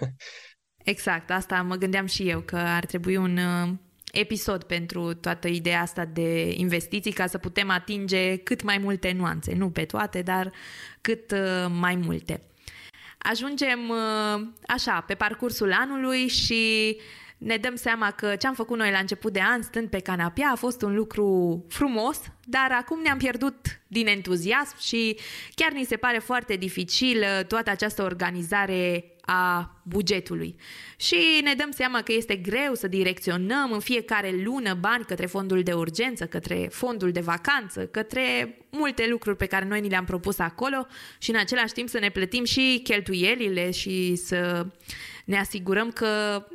Exact, 0.84 1.32
asta 1.32 1.62
mă 1.62 1.76
gândeam 1.76 2.06
și 2.06 2.30
eu, 2.30 2.40
că 2.40 2.56
ar 2.56 2.86
trebui 2.86 3.16
un 3.16 3.38
uh, 3.38 3.70
episod 4.12 4.64
pentru 4.64 5.14
toată 5.14 5.48
ideea 5.48 5.82
asta 5.82 6.06
de 6.06 6.54
investiții 6.56 7.12
ca 7.12 7.28
să 7.28 7.38
putem 7.38 7.70
atinge 7.70 8.38
cât 8.38 8.64
mai 8.64 8.78
multe 8.78 9.12
nuanțe, 9.12 9.56
nu 9.56 9.70
pe 9.70 9.86
toate, 9.86 10.22
dar 10.22 10.52
cât 11.02 11.32
uh, 11.32 11.72
mai 11.80 11.96
multe. 11.96 12.42
Ajungem 13.18 13.80
așa, 14.68 15.02
pe 15.08 15.14
parcursul 15.14 15.74
anului 15.74 16.28
și 16.28 16.98
ne 17.40 17.58
dăm 17.58 17.76
seama 17.76 18.12
că 18.12 18.36
ce 18.36 18.48
am 18.48 18.54
făcut 18.54 18.78
noi 18.78 18.92
la 18.92 18.98
început 18.98 19.34
de 19.34 19.42
an, 19.42 19.62
stând 19.62 19.88
pe 19.88 20.00
canapea, 20.00 20.50
a 20.52 20.56
fost 20.56 20.82
un 20.82 20.96
lucru 20.96 21.66
frumos, 21.70 22.22
dar 22.44 22.72
acum 22.72 23.02
ne-am 23.02 23.18
pierdut 23.18 23.56
din 23.88 24.08
entuziasm 24.08 24.80
și 24.80 25.18
chiar 25.56 25.72
ni 25.72 25.86
se 25.86 25.96
pare 25.96 26.18
foarte 26.18 26.56
dificil 26.56 27.24
toată 27.48 27.70
această 27.70 28.04
organizare 28.04 29.14
a 29.22 29.76
bugetului. 29.84 30.56
Și 30.98 31.42
ne 31.44 31.54
dăm 31.54 31.72
seama 31.72 32.02
că 32.02 32.12
este 32.12 32.36
greu 32.36 32.74
să 32.74 32.88
direcționăm 32.88 33.72
în 33.72 33.80
fiecare 33.80 34.32
lună 34.44 34.74
bani 34.74 35.06
către 35.06 35.26
fondul 35.26 35.64
de 35.64 35.74
urgență, 35.74 36.26
către 36.26 36.68
fondul 36.72 37.12
de 37.12 37.20
vacanță, 37.20 37.86
către 37.86 38.58
multe 38.70 39.08
lucruri 39.10 39.38
pe 39.38 39.46
care 39.46 39.66
noi 39.66 39.82
ni 39.82 39.90
le-am 39.90 40.06
propus 40.06 40.40
acolo 40.40 40.88
și 41.18 41.30
în 41.30 41.36
același 41.36 41.74
timp 41.74 41.90
să 41.90 42.00
ne 42.00 42.10
plătim 42.10 42.44
și 42.44 42.80
cheltuielile 42.84 43.72
și 43.72 44.16
să 44.16 44.66
ne 45.30 45.38
asigurăm 45.38 45.92
că 45.92 46.08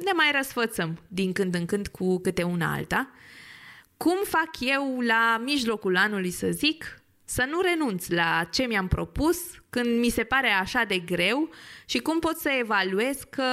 ne 0.05 0.13
mai 0.15 0.31
răsfățăm 0.37 0.99
din 1.09 1.33
când 1.33 1.55
în 1.55 1.67
când 1.67 1.87
cu 1.87 2.19
câte 2.19 2.43
una 2.43 2.73
alta. 2.73 3.11
Cum 3.97 4.17
fac 4.25 4.51
eu 4.61 5.01
la 5.01 5.43
mijlocul 5.45 5.97
anului, 5.97 6.31
să 6.31 6.51
zic, 6.51 7.03
să 7.25 7.47
nu 7.51 7.61
renunț 7.61 8.09
la 8.09 8.49
ce 8.51 8.67
mi-am 8.67 8.89
propus 8.89 9.39
când 9.71 9.99
mi 9.99 10.09
se 10.09 10.25
pare 10.25 10.49
așa 10.49 10.85
de 10.89 10.99
greu 10.99 11.49
și 11.85 11.99
cum 11.99 12.19
pot 12.19 12.37
să 12.37 12.49
evaluez 12.59 13.21
că 13.31 13.45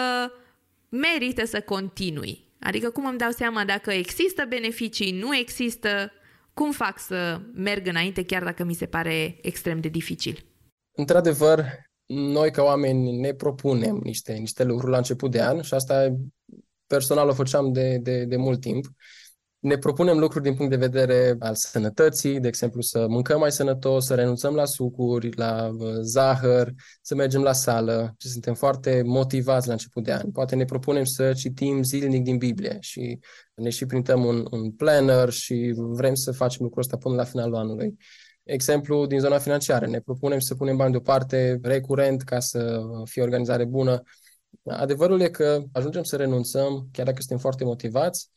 merită 0.90 1.46
să 1.46 1.62
continui. 1.62 2.44
Adică 2.60 2.90
cum 2.90 3.06
îmi 3.06 3.18
dau 3.18 3.32
seama 3.32 3.66
dacă 3.66 3.92
există 3.92 4.46
beneficii, 4.50 5.20
nu 5.20 5.36
există, 5.36 6.12
cum 6.54 6.72
fac 6.72 7.00
să 7.00 7.42
merg 7.54 7.88
înainte 7.88 8.26
chiar 8.26 8.44
dacă 8.44 8.64
mi 8.64 8.74
se 8.74 8.86
pare 8.86 9.38
extrem 9.42 9.80
de 9.80 9.88
dificil. 9.88 10.46
Într-adevăr, 10.98 11.66
noi 12.14 12.52
ca 12.52 12.64
oameni 12.64 13.18
ne 13.20 13.34
propunem 13.34 14.00
niște, 14.04 14.34
niște 14.34 14.64
lucruri 14.64 14.92
la 14.92 14.98
început 14.98 15.32
de 15.32 15.42
an 15.42 15.62
și 15.62 15.74
asta 15.74 16.16
personal 16.88 17.30
o 17.30 17.34
făceam 17.34 17.72
de, 17.72 17.98
de, 17.98 18.26
de 18.26 18.36
mult 18.36 18.62
timp 18.62 18.86
ne 19.62 19.78
propunem 19.78 20.20
lucruri 20.20 20.44
din 20.44 20.54
punct 20.54 20.72
de 20.72 20.78
vedere 20.78 21.36
al 21.40 21.56
sănătății, 21.56 22.40
de 22.40 22.48
exemplu 22.48 22.82
să 22.82 23.06
mâncăm 23.10 23.40
mai 23.40 23.52
sănătos, 23.52 24.06
să 24.06 24.16
renunțăm 24.16 24.56
la 24.56 24.66
sucuri, 24.66 25.36
la 25.36 25.76
uh, 25.78 25.94
zahăr, 26.02 26.74
să 27.02 27.16
mergem 27.16 27.42
la 27.42 27.54
sală 27.54 28.16
și 28.18 28.28
suntem 28.28 28.54
foarte 28.54 29.02
motivați 29.06 29.68
la 29.68 29.74
început 29.74 30.04
de 30.04 30.14
an. 30.14 30.32
Poate 30.32 30.56
ne 30.56 30.66
propunem 30.66 31.04
să 31.04 31.34
citim 31.34 31.84
zilnic 31.84 32.24
din 32.24 32.38
Biblie 32.38 32.78
și 32.80 33.20
ne 33.54 33.70
și 33.70 33.86
printăm 33.86 34.26
un, 34.26 34.46
un 34.52 34.72
planner 34.72 35.30
și 35.30 35.74
vrem 35.76 36.14
să 36.14 36.32
facem 36.32 36.64
lucrul 36.64 36.82
ăsta 36.82 36.98
până 36.98 37.16
la 37.16 37.24
finalul 37.24 37.56
anului. 37.56 37.98
Exemplu 38.44 39.06
din 39.06 39.20
zona 39.20 39.38
financiară, 39.38 39.88
ne 39.88 40.00
propunem 40.00 40.40
să 40.40 40.56
punem 40.56 40.78
bani 40.78 40.92
deoparte 40.92 41.60
recurent 41.62 42.22
ca 42.22 42.40
să 42.40 42.82
fie 43.04 43.22
organizare 43.22 43.66
bună. 43.66 44.02
Adevărul 44.66 45.22
e 45.22 45.30
că 45.30 45.64
ajungem 45.72 46.04
să 46.04 46.16
renunțăm, 46.16 46.90
chiar 46.92 47.06
dacă 47.06 47.18
suntem 47.20 47.38
foarte 47.38 47.64
motivați, 47.64 48.30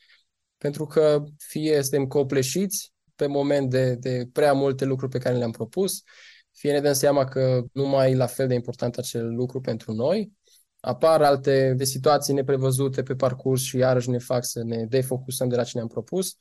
pentru 0.58 0.86
că 0.86 1.24
fie 1.38 1.82
suntem 1.82 2.06
copleșiți 2.06 2.92
pe 3.14 3.26
moment 3.26 3.70
de, 3.70 3.94
de 3.94 4.28
prea 4.32 4.52
multe 4.52 4.84
lucruri 4.84 5.12
pe 5.12 5.18
care 5.18 5.36
le-am 5.36 5.50
propus, 5.50 6.02
fie 6.50 6.72
ne 6.72 6.80
dăm 6.80 6.92
seama 6.92 7.24
că 7.24 7.62
nu 7.72 7.88
mai 7.88 8.10
e 8.10 8.16
la 8.16 8.26
fel 8.26 8.48
de 8.48 8.54
important 8.54 8.96
acel 8.96 9.34
lucru 9.34 9.60
pentru 9.60 9.92
noi, 9.92 10.32
apar 10.80 11.22
alte 11.22 11.74
de 11.76 11.84
situații 11.84 12.34
neprevăzute 12.34 13.02
pe 13.02 13.14
parcurs 13.14 13.62
și 13.62 13.76
iarăși 13.76 14.10
ne 14.10 14.18
fac 14.18 14.44
să 14.44 14.62
ne 14.62 14.84
defocusăm 14.84 15.48
de 15.48 15.56
la 15.56 15.64
ce 15.64 15.70
ne-am 15.74 15.88
propus. 15.88 16.36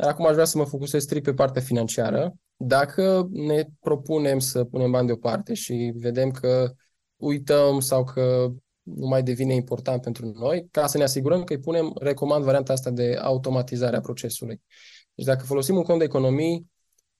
Dar 0.00 0.10
acum 0.10 0.26
aș 0.26 0.32
vrea 0.32 0.44
să 0.44 0.58
mă 0.58 0.64
focusez 0.64 1.02
strict 1.02 1.24
pe 1.24 1.34
partea 1.34 1.62
financiară. 1.62 2.34
Dacă 2.56 3.28
ne 3.30 3.64
propunem 3.80 4.38
să 4.38 4.64
punem 4.64 4.90
bani 4.90 5.06
deoparte 5.06 5.54
și 5.54 5.92
vedem 5.96 6.30
că 6.30 6.72
uităm 7.16 7.80
sau 7.80 8.04
că 8.04 8.48
nu 8.82 9.06
mai 9.06 9.22
devine 9.22 9.54
important 9.54 10.02
pentru 10.02 10.26
noi, 10.26 10.68
ca 10.70 10.86
să 10.86 10.98
ne 10.98 11.02
asigurăm 11.02 11.44
că 11.44 11.52
îi 11.52 11.58
punem, 11.58 11.92
recomand 12.00 12.44
varianta 12.44 12.72
asta 12.72 12.90
de 12.90 13.18
automatizare 13.22 13.96
a 13.96 14.00
procesului. 14.00 14.62
Deci 15.14 15.26
dacă 15.26 15.44
folosim 15.44 15.76
un 15.76 15.82
cont 15.82 15.98
de 15.98 16.04
economii 16.04 16.70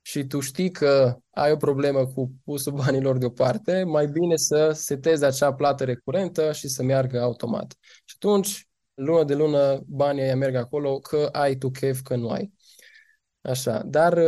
și 0.02 0.24
tu 0.24 0.40
știi 0.40 0.70
că 0.70 1.16
ai 1.30 1.52
o 1.52 1.56
problemă 1.56 2.06
cu 2.06 2.32
pusul 2.44 2.72
banilor 2.72 3.18
deoparte, 3.18 3.82
mai 3.82 4.06
bine 4.06 4.36
să 4.36 4.70
setezi 4.74 5.24
acea 5.24 5.54
plată 5.54 5.84
recurentă 5.84 6.52
și 6.52 6.68
să 6.68 6.82
meargă 6.82 7.20
automat. 7.20 7.76
Și 7.80 8.14
atunci, 8.20 8.68
lună 8.94 9.24
de 9.24 9.34
lună, 9.34 9.82
banii 9.86 10.22
aia 10.22 10.36
merg 10.36 10.54
acolo, 10.54 10.98
că 10.98 11.28
ai 11.32 11.56
tu 11.56 11.70
chef, 11.70 12.00
că 12.00 12.16
nu 12.16 12.28
ai. 12.28 12.56
Așa, 13.40 13.82
dar 13.86 14.20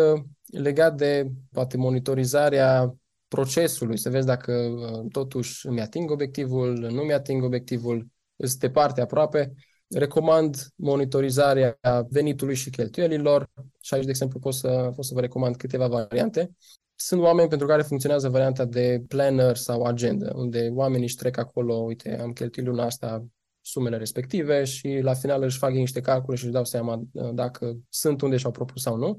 legat 0.46 0.96
de 0.96 1.30
poate 1.52 1.76
monitorizarea 1.76 2.94
procesului, 3.28 3.98
să 3.98 4.10
vezi 4.10 4.26
dacă 4.26 4.52
uh, 4.52 5.10
totuși 5.12 5.66
îmi 5.66 5.80
ating 5.80 6.10
obiectivul, 6.10 6.78
nu 6.78 7.02
mi 7.02 7.12
ating 7.12 7.42
obiectivul, 7.42 8.06
sunt 8.36 8.60
departe 8.60 9.00
aproape. 9.00 9.52
Recomand 9.88 10.56
monitorizarea 10.76 11.78
venitului 12.08 12.54
și 12.54 12.70
cheltuielilor 12.70 13.50
și 13.80 13.94
aici, 13.94 14.04
de 14.04 14.10
exemplu, 14.10 14.38
pot 14.38 14.54
să, 14.54 14.90
pot 14.94 15.04
să 15.04 15.14
vă 15.14 15.20
recomand 15.20 15.56
câteva 15.56 15.86
variante. 15.86 16.50
Sunt 16.94 17.22
oameni 17.22 17.48
pentru 17.48 17.66
care 17.66 17.82
funcționează 17.82 18.28
varianta 18.28 18.64
de 18.64 19.02
planner 19.08 19.56
sau 19.56 19.82
agenda, 19.82 20.30
unde 20.34 20.70
oamenii 20.74 21.06
își 21.06 21.16
trec 21.16 21.38
acolo, 21.38 21.74
uite, 21.74 22.18
am 22.20 22.32
cheltuit 22.32 22.66
luna 22.66 22.84
asta 22.84 23.24
sumele 23.60 23.96
respective 23.96 24.64
și 24.64 24.98
la 25.02 25.14
final 25.14 25.42
își 25.42 25.58
fac 25.58 25.70
niște 25.70 26.00
calcule 26.00 26.36
și 26.36 26.44
își 26.44 26.52
dau 26.52 26.64
seama 26.64 27.02
uh, 27.12 27.30
dacă 27.34 27.76
sunt 27.88 28.20
unde 28.20 28.36
și-au 28.36 28.52
propus 28.52 28.82
sau 28.82 28.96
nu. 28.96 29.18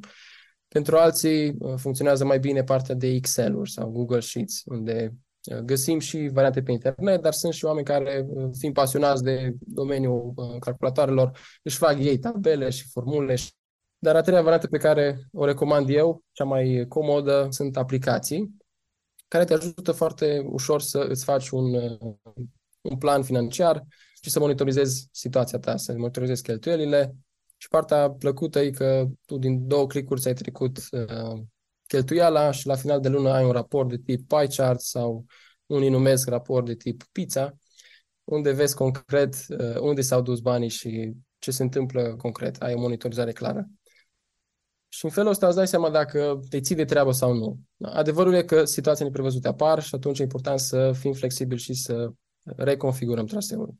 Pentru 0.73 0.97
alții 0.97 1.55
uh, 1.59 1.73
funcționează 1.77 2.25
mai 2.25 2.39
bine 2.39 2.63
partea 2.63 2.95
de 2.95 3.07
Excel-uri 3.07 3.71
sau 3.71 3.89
Google 3.89 4.19
Sheets, 4.19 4.61
unde 4.65 5.13
uh, 5.51 5.57
găsim 5.57 5.99
și 5.99 6.29
variante 6.33 6.63
pe 6.63 6.71
internet, 6.71 7.21
dar 7.21 7.33
sunt 7.33 7.53
și 7.53 7.65
oameni 7.65 7.85
care, 7.85 8.25
uh, 8.27 8.49
fiind 8.57 8.73
pasionați 8.73 9.23
de 9.23 9.55
domeniul 9.59 10.33
calculatoarelor, 10.59 11.37
își 11.63 11.77
fac 11.77 11.99
ei 11.99 12.17
tabele 12.17 12.69
și 12.69 12.89
formule. 12.89 13.35
Dar 13.99 14.15
a 14.15 14.21
treia 14.21 14.41
variantă 14.41 14.67
pe 14.67 14.77
care 14.77 15.19
o 15.31 15.45
recomand 15.45 15.89
eu, 15.89 16.23
cea 16.31 16.43
mai 16.43 16.85
comodă, 16.87 17.47
sunt 17.49 17.77
aplicații 17.77 18.59
care 19.27 19.45
te 19.45 19.53
ajută 19.53 19.91
foarte 19.91 20.43
ușor 20.45 20.81
să 20.81 21.05
îți 21.09 21.23
faci 21.23 21.49
un, 21.49 21.73
un 22.81 22.97
plan 22.97 23.23
financiar 23.23 23.85
și 24.21 24.29
să 24.29 24.39
monitorizezi 24.39 25.07
situația 25.11 25.59
ta, 25.59 25.77
să 25.77 25.93
monitorizezi 25.97 26.43
cheltuielile, 26.43 27.15
și 27.61 27.67
partea 27.67 28.11
plăcută 28.11 28.59
e 28.59 28.69
că 28.69 29.07
tu 29.25 29.37
din 29.37 29.67
două 29.67 29.87
clicuri 29.87 30.19
ți-ai 30.19 30.33
trecut 30.33 30.77
uh, 30.91 31.41
cheltuiala 31.87 32.51
și 32.51 32.67
la 32.67 32.75
final 32.75 32.99
de 32.99 33.09
lună 33.09 33.29
ai 33.29 33.43
un 33.43 33.51
raport 33.51 33.89
de 33.89 33.97
tip 33.97 34.27
pie 34.27 34.47
chart 34.47 34.79
sau 34.79 35.25
unii 35.65 35.89
numesc 35.89 36.27
raport 36.27 36.65
de 36.65 36.75
tip 36.75 37.03
pizza, 37.11 37.55
unde 38.23 38.51
vezi 38.51 38.75
concret 38.75 39.35
uh, 39.49 39.79
unde 39.79 40.01
s-au 40.01 40.21
dus 40.21 40.39
banii 40.39 40.69
și 40.69 41.13
ce 41.39 41.51
se 41.51 41.63
întâmplă 41.63 42.15
concret. 42.15 42.61
Ai 42.61 42.73
o 42.73 42.79
monitorizare 42.79 43.31
clară. 43.31 43.67
Și 44.89 45.05
în 45.05 45.11
felul 45.11 45.29
ăsta 45.29 45.47
îți 45.47 45.55
dai 45.55 45.67
seama 45.67 45.89
dacă 45.89 46.39
te 46.49 46.59
ții 46.59 46.75
de 46.75 46.85
treabă 46.85 47.11
sau 47.11 47.33
nu. 47.33 47.59
Adevărul 47.81 48.33
e 48.33 48.43
că 48.43 48.65
situații 48.65 49.05
neprevăzute 49.05 49.47
apar 49.47 49.81
și 49.81 49.95
atunci 49.95 50.19
e 50.19 50.23
important 50.23 50.59
să 50.59 50.91
fim 50.91 51.13
flexibili 51.13 51.59
și 51.59 51.73
să 51.73 52.11
reconfigurăm 52.43 53.25
traseul. 53.25 53.73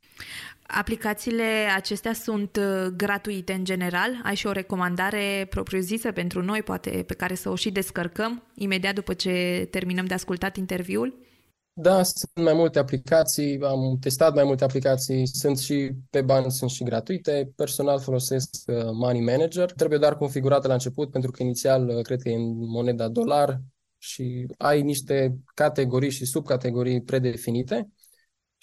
Aplicațiile 0.67 1.43
acestea 1.75 2.13
sunt 2.13 2.55
uh, 2.55 2.87
gratuite 2.95 3.53
în 3.53 3.63
general? 3.63 4.21
Ai 4.23 4.35
și 4.35 4.47
o 4.47 4.51
recomandare 4.51 5.47
propriu-zisă 5.49 6.11
pentru 6.11 6.41
noi, 6.41 6.63
poate 6.63 7.03
pe 7.07 7.13
care 7.13 7.35
să 7.35 7.49
o 7.49 7.55
și 7.55 7.71
descărcăm 7.71 8.43
imediat 8.55 8.93
după 8.93 9.13
ce 9.13 9.67
terminăm 9.71 10.05
de 10.05 10.13
ascultat 10.13 10.57
interviul? 10.57 11.29
Da, 11.73 12.03
sunt 12.03 12.45
mai 12.45 12.53
multe 12.53 12.79
aplicații, 12.79 13.59
am 13.61 13.97
testat 13.99 14.33
mai 14.33 14.43
multe 14.43 14.63
aplicații, 14.63 15.27
sunt 15.27 15.57
și 15.57 15.91
pe 16.09 16.21
bani, 16.21 16.51
sunt 16.51 16.69
și 16.69 16.83
gratuite. 16.83 17.51
Personal 17.55 17.99
folosesc 17.99 18.49
uh, 18.67 18.75
Money 18.93 19.21
Manager. 19.21 19.71
Trebuie 19.71 19.99
doar 19.99 20.17
configurată 20.17 20.67
la 20.67 20.73
început, 20.73 21.11
pentru 21.11 21.31
că 21.31 21.43
inițial 21.43 21.87
uh, 21.87 22.01
cred 22.01 22.21
că 22.21 22.29
e 22.29 22.35
în 22.35 22.55
moneda 22.57 23.07
dolar 23.07 23.61
și 23.97 24.45
ai 24.57 24.81
niște 24.81 25.37
categorii 25.53 26.09
și 26.09 26.25
subcategorii 26.25 27.01
predefinite 27.01 27.89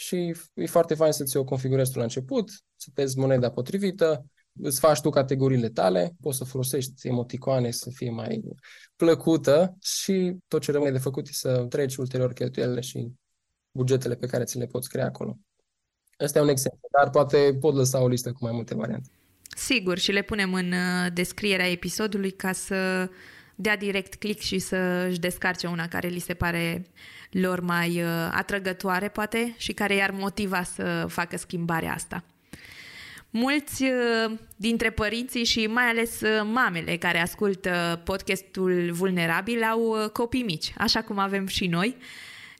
și 0.00 0.34
e 0.54 0.66
foarte 0.66 0.94
fain 0.94 1.12
să 1.12 1.24
ți 1.24 1.36
o 1.36 1.44
configurezi 1.44 1.92
tu 1.92 1.98
la 1.98 2.04
început, 2.04 2.50
să 2.76 2.90
tezi 2.94 3.18
moneda 3.18 3.50
potrivită, 3.50 4.26
îți 4.60 4.80
faci 4.80 5.00
tu 5.00 5.10
categoriile 5.10 5.68
tale, 5.68 6.14
poți 6.20 6.36
să 6.36 6.44
folosești 6.44 7.08
emoticoane 7.08 7.70
să 7.70 7.90
fie 7.90 8.10
mai 8.10 8.42
plăcută 8.96 9.76
și 9.80 10.36
tot 10.48 10.62
ce 10.62 10.72
rămâne 10.72 10.90
de 10.90 10.98
făcut 10.98 11.28
e 11.28 11.32
să 11.32 11.66
treci 11.68 11.96
ulterior 11.96 12.32
cheltuielile 12.32 12.80
și 12.80 13.08
bugetele 13.70 14.14
pe 14.14 14.26
care 14.26 14.44
ți 14.44 14.58
le 14.58 14.66
poți 14.66 14.88
crea 14.88 15.06
acolo. 15.06 15.38
Asta 16.18 16.38
e 16.38 16.42
un 16.42 16.48
exemplu, 16.48 16.88
dar 16.98 17.10
poate 17.10 17.56
pot 17.60 17.74
lăsa 17.74 18.02
o 18.02 18.08
listă 18.08 18.32
cu 18.32 18.38
mai 18.40 18.52
multe 18.52 18.74
variante. 18.74 19.10
Sigur, 19.56 19.98
și 19.98 20.12
le 20.12 20.22
punem 20.22 20.54
în 20.54 20.72
uh, 20.72 21.12
descrierea 21.12 21.70
episodului 21.70 22.30
ca 22.30 22.52
să 22.52 23.10
dea 23.60 23.76
direct 23.76 24.14
click 24.14 24.40
și 24.40 24.58
să 24.58 25.06
își 25.08 25.18
descarce 25.18 25.66
una 25.66 25.88
care 25.88 26.08
li 26.08 26.18
se 26.18 26.34
pare 26.34 26.86
lor 27.30 27.60
mai 27.60 28.02
uh, 28.02 28.08
atrăgătoare, 28.30 29.08
poate, 29.08 29.54
și 29.56 29.72
care 29.72 29.94
i-ar 29.94 30.10
motiva 30.10 30.62
să 30.62 31.06
facă 31.08 31.36
schimbarea 31.36 31.92
asta. 31.92 32.24
Mulți 33.30 33.82
uh, 33.82 34.38
dintre 34.56 34.90
părinții 34.90 35.44
și 35.44 35.66
mai 35.66 35.84
ales 35.84 36.20
uh, 36.20 36.48
mamele 36.52 36.96
care 36.96 37.20
ascultă 37.20 38.00
podcastul 38.04 38.90
Vulnerabil 38.92 39.62
au 39.62 40.10
copii 40.12 40.42
mici, 40.42 40.72
așa 40.76 41.02
cum 41.02 41.18
avem 41.18 41.46
și 41.46 41.66
noi. 41.66 41.96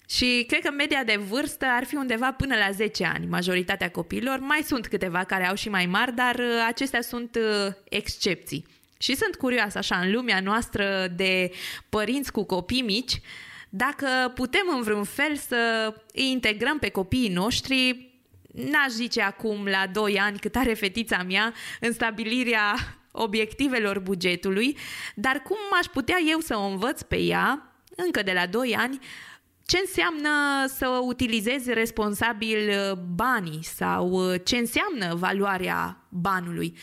Și 0.08 0.44
cred 0.48 0.60
că 0.60 0.70
media 0.70 1.04
de 1.04 1.20
vârstă 1.28 1.66
ar 1.68 1.84
fi 1.84 1.94
undeva 1.94 2.32
până 2.32 2.54
la 2.56 2.70
10 2.70 3.04
ani, 3.04 3.26
majoritatea 3.26 3.90
copiilor. 3.90 4.38
Mai 4.38 4.60
sunt 4.66 4.86
câteva 4.86 5.24
care 5.24 5.48
au 5.48 5.54
și 5.54 5.68
mai 5.68 5.86
mari, 5.86 6.14
dar 6.14 6.40
acestea 6.66 7.00
sunt 7.00 7.38
excepții. 7.88 8.77
Și 8.98 9.14
sunt 9.16 9.36
curioasă 9.36 9.78
așa 9.78 9.96
în 9.96 10.12
lumea 10.12 10.40
noastră 10.40 11.12
de 11.16 11.50
părinți 11.88 12.32
cu 12.32 12.44
copii 12.44 12.82
mici, 12.82 13.20
dacă 13.68 14.32
putem 14.34 14.62
în 14.74 14.82
vreun 14.82 15.04
fel 15.04 15.36
să 15.36 15.94
îi 16.12 16.30
integrăm 16.30 16.78
pe 16.78 16.88
copiii 16.88 17.28
noștri, 17.28 18.10
n-aș 18.52 18.90
zice 18.90 19.22
acum 19.22 19.66
la 19.66 19.86
2 19.92 20.18
ani 20.18 20.38
cât 20.38 20.56
are 20.56 20.74
fetița 20.74 21.22
mea 21.22 21.54
în 21.80 21.92
stabilirea 21.92 22.74
obiectivelor 23.12 23.98
bugetului, 23.98 24.76
dar 25.14 25.42
cum 25.42 25.56
aș 25.80 25.86
putea 25.86 26.16
eu 26.30 26.38
să 26.38 26.56
o 26.56 26.66
învăț 26.66 27.02
pe 27.02 27.20
ea, 27.20 27.72
încă 27.96 28.22
de 28.22 28.32
la 28.32 28.46
2 28.46 28.76
ani, 28.78 28.98
ce 29.66 29.78
înseamnă 29.78 30.28
să 30.66 30.88
utilizezi 31.02 31.72
responsabil 31.72 32.70
banii 33.14 33.62
sau 33.62 34.34
ce 34.36 34.56
înseamnă 34.56 35.14
valoarea 35.14 36.06
banului. 36.08 36.76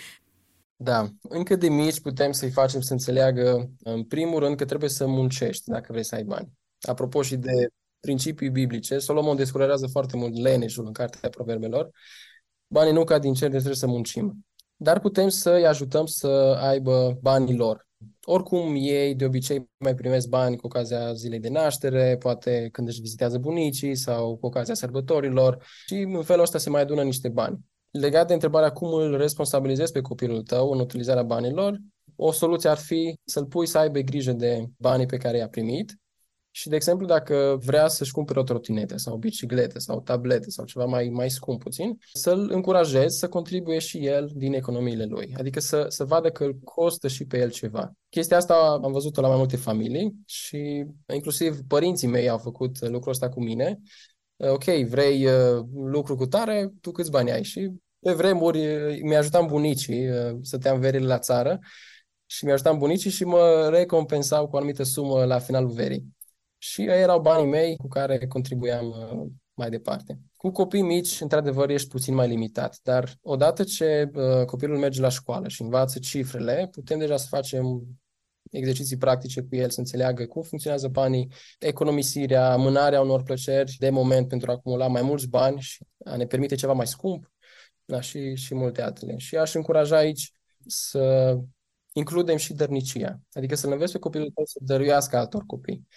Da, 0.85 1.09
încă 1.21 1.55
de 1.55 1.69
mici 1.69 1.99
putem 1.99 2.31
să-i 2.31 2.49
facem 2.49 2.81
să 2.81 2.93
înțeleagă, 2.93 3.71
în 3.83 4.03
primul 4.03 4.39
rând, 4.39 4.55
că 4.55 4.65
trebuie 4.65 4.89
să 4.89 5.07
muncești 5.07 5.69
dacă 5.69 5.87
vrei 5.89 6.03
să 6.03 6.15
ai 6.15 6.23
bani. 6.23 6.51
Apropo 6.81 7.21
și 7.21 7.35
de 7.35 7.67
principii 7.99 8.49
biblice, 8.49 8.99
Solomon 8.99 9.35
descurajează 9.35 9.87
foarte 9.87 10.17
mult 10.17 10.37
leneșul 10.37 10.85
în 10.85 10.91
cartea 10.91 11.29
proverbelor. 11.29 11.89
Banii 12.67 12.93
nu 12.93 13.03
cad 13.03 13.21
din 13.21 13.33
cer, 13.33 13.47
deci 13.47 13.57
trebuie 13.57 13.79
să 13.79 13.87
muncim. 13.87 14.45
Dar 14.75 14.99
putem 14.99 15.29
să-i 15.29 15.65
ajutăm 15.65 16.05
să 16.05 16.27
aibă 16.61 17.17
banii 17.21 17.55
lor. 17.55 17.87
Oricum, 18.23 18.75
ei 18.77 19.15
de 19.15 19.25
obicei 19.25 19.69
mai 19.77 19.95
primesc 19.95 20.27
bani 20.27 20.57
cu 20.57 20.65
ocazia 20.65 21.13
zilei 21.13 21.39
de 21.39 21.49
naștere, 21.49 22.17
poate 22.17 22.69
când 22.71 22.87
își 22.87 23.01
vizitează 23.01 23.37
bunicii 23.37 23.95
sau 23.95 24.37
cu 24.37 24.45
ocazia 24.45 24.73
sărbătorilor 24.73 25.65
și 25.85 25.93
în 25.95 26.23
felul 26.23 26.43
ăsta 26.43 26.57
se 26.57 26.69
mai 26.69 26.81
adună 26.81 27.03
niște 27.03 27.29
bani. 27.29 27.59
Legat 27.99 28.27
de 28.27 28.33
întrebarea 28.33 28.71
cum 28.71 28.93
îl 28.93 29.17
responsabilizezi 29.17 29.91
pe 29.91 30.01
copilul 30.01 30.43
tău 30.43 30.71
în 30.71 30.79
utilizarea 30.79 31.23
banilor, 31.23 31.79
o 32.15 32.31
soluție 32.31 32.69
ar 32.69 32.77
fi 32.77 33.19
să-l 33.23 33.45
pui 33.45 33.65
să 33.65 33.77
aibă 33.77 33.99
grijă 33.99 34.31
de 34.31 34.65
banii 34.77 35.05
pe 35.05 35.17
care 35.17 35.37
i-a 35.37 35.47
primit 35.47 35.99
și, 36.51 36.69
de 36.69 36.75
exemplu, 36.75 37.05
dacă 37.05 37.59
vrea 37.65 37.87
să-și 37.87 38.11
cumpere 38.11 38.39
o 38.39 38.43
trotinetă 38.43 38.97
sau 38.97 39.13
o 39.13 39.17
bicicletă 39.17 39.79
sau 39.79 39.97
o 39.97 39.99
tabletă 39.99 40.49
sau 40.49 40.65
ceva 40.65 40.85
mai, 40.85 41.09
mai 41.09 41.29
scump 41.29 41.63
puțin, 41.63 41.97
să-l 42.13 42.49
încurajezi 42.51 43.17
să 43.17 43.27
contribuie 43.27 43.79
și 43.79 44.05
el 44.05 44.31
din 44.33 44.53
economiile 44.53 45.05
lui. 45.05 45.33
Adică 45.37 45.59
să, 45.59 45.85
să 45.87 46.05
vadă 46.05 46.29
că 46.29 46.43
îl 46.43 46.59
costă 46.63 47.07
și 47.07 47.25
pe 47.25 47.37
el 47.37 47.51
ceva. 47.51 47.91
Chestia 48.09 48.37
asta 48.37 48.79
am 48.83 48.91
văzut-o 48.91 49.21
la 49.21 49.27
mai 49.27 49.37
multe 49.37 49.55
familii 49.55 50.13
și 50.25 50.85
inclusiv 51.13 51.59
părinții 51.67 52.07
mei 52.07 52.29
au 52.29 52.37
făcut 52.37 52.87
lucrul 52.87 53.11
ăsta 53.11 53.29
cu 53.29 53.43
mine. 53.43 53.79
Ok, 54.37 54.63
vrei 54.63 55.25
uh, 55.25 55.65
lucru 55.73 56.15
cu 56.15 56.25
tare, 56.25 56.73
tu 56.81 56.91
câți 56.91 57.11
bani 57.11 57.31
ai? 57.31 57.43
Și 57.43 57.71
pe 58.05 58.13
vremuri 58.13 58.59
mi-ajutam 59.03 59.47
bunicii, 59.47 60.09
uh, 60.09 60.37
stăteam 60.41 60.79
verile 60.79 61.05
la 61.05 61.19
țară 61.19 61.59
și 62.25 62.45
mi-ajutam 62.45 62.77
bunicii 62.77 63.09
și 63.09 63.23
mă 63.23 63.67
recompensau 63.71 64.47
cu 64.47 64.55
o 64.55 64.57
anumită 64.57 64.83
sumă 64.83 65.25
la 65.25 65.39
finalul 65.39 65.69
verii. 65.69 66.05
Și 66.57 66.81
ei 66.81 67.01
erau 67.01 67.21
banii 67.21 67.49
mei 67.49 67.75
cu 67.75 67.87
care 67.87 68.27
contribuiam 68.27 68.87
uh, 68.87 69.31
mai 69.53 69.69
departe. 69.69 70.19
Cu 70.37 70.51
copii 70.51 70.81
mici, 70.81 71.21
într-adevăr, 71.21 71.69
ești 71.69 71.87
puțin 71.87 72.13
mai 72.13 72.27
limitat, 72.27 72.79
dar 72.83 73.13
odată 73.21 73.63
ce 73.63 74.09
uh, 74.13 74.45
copilul 74.45 74.77
merge 74.77 75.01
la 75.01 75.09
școală 75.09 75.47
și 75.47 75.61
învață 75.61 75.99
cifrele, 75.99 76.67
putem 76.71 76.99
deja 76.99 77.17
să 77.17 77.27
facem 77.29 77.83
exerciții 78.51 78.97
practice 78.97 79.41
cu 79.41 79.55
el, 79.55 79.69
să 79.69 79.79
înțeleagă 79.79 80.25
cum 80.25 80.41
funcționează 80.41 80.87
banii, 80.87 81.31
economisirea, 81.59 82.51
amânarea 82.51 83.01
unor 83.01 83.23
plăceri 83.23 83.75
de 83.79 83.89
moment 83.89 84.27
pentru 84.27 84.51
a 84.51 84.53
acumula 84.53 84.87
mai 84.87 85.01
mulți 85.01 85.27
bani 85.27 85.59
și 85.59 85.83
a 86.05 86.15
ne 86.15 86.25
permite 86.25 86.55
ceva 86.55 86.73
mai 86.73 86.87
scump 86.87 87.33
da, 87.85 88.01
și, 88.01 88.35
și 88.35 88.55
multe 88.55 88.81
altele. 88.81 89.17
Și 89.17 89.37
aș 89.37 89.53
încuraja 89.53 89.95
aici 89.95 90.31
să 90.67 91.35
includem 91.91 92.37
și 92.37 92.53
dărnicia, 92.53 93.19
adică 93.33 93.55
să-l 93.55 93.71
înveți 93.71 93.91
pe 93.91 93.99
copilul 93.99 94.31
tău 94.33 94.45
să 94.45 94.57
dăruiască 94.61 95.17
altor 95.17 95.43
copii. 95.45 95.87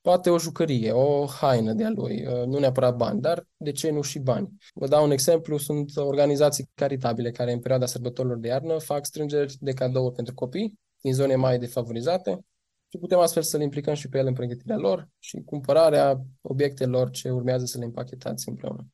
Poate 0.00 0.30
o 0.30 0.38
jucărie, 0.38 0.92
o 0.92 1.26
haină 1.26 1.72
de-a 1.72 1.90
lui, 1.90 2.26
uh, 2.26 2.46
nu 2.46 2.58
neapărat 2.58 2.96
bani, 2.96 3.20
dar 3.20 3.46
de 3.56 3.72
ce 3.72 3.90
nu 3.90 4.02
și 4.02 4.18
bani? 4.18 4.56
Vă 4.74 4.86
dau 4.86 5.04
un 5.04 5.10
exemplu, 5.10 5.58
sunt 5.58 5.96
organizații 5.96 6.70
caritabile 6.74 7.30
care 7.30 7.52
în 7.52 7.60
perioada 7.60 7.86
sărbătorilor 7.86 8.38
de 8.38 8.48
iarnă 8.48 8.78
fac 8.78 9.04
strângeri 9.04 9.56
de 9.60 9.72
cadouri 9.72 10.14
pentru 10.14 10.34
copii 10.34 10.78
din 11.00 11.12
zone 11.12 11.34
mai 11.34 11.58
defavorizate 11.58 12.44
și 12.88 12.98
putem 12.98 13.18
astfel 13.18 13.42
să-l 13.42 13.60
implicăm 13.60 13.94
și 13.94 14.08
pe 14.08 14.18
el 14.18 14.26
în 14.26 14.32
pregătirea 14.32 14.76
lor 14.76 15.08
și 15.18 15.42
cumpărarea 15.44 16.20
obiectelor 16.40 17.10
ce 17.10 17.30
urmează 17.30 17.64
să 17.64 17.78
le 17.78 17.84
împachetați 17.84 18.48
împreună. 18.48 18.86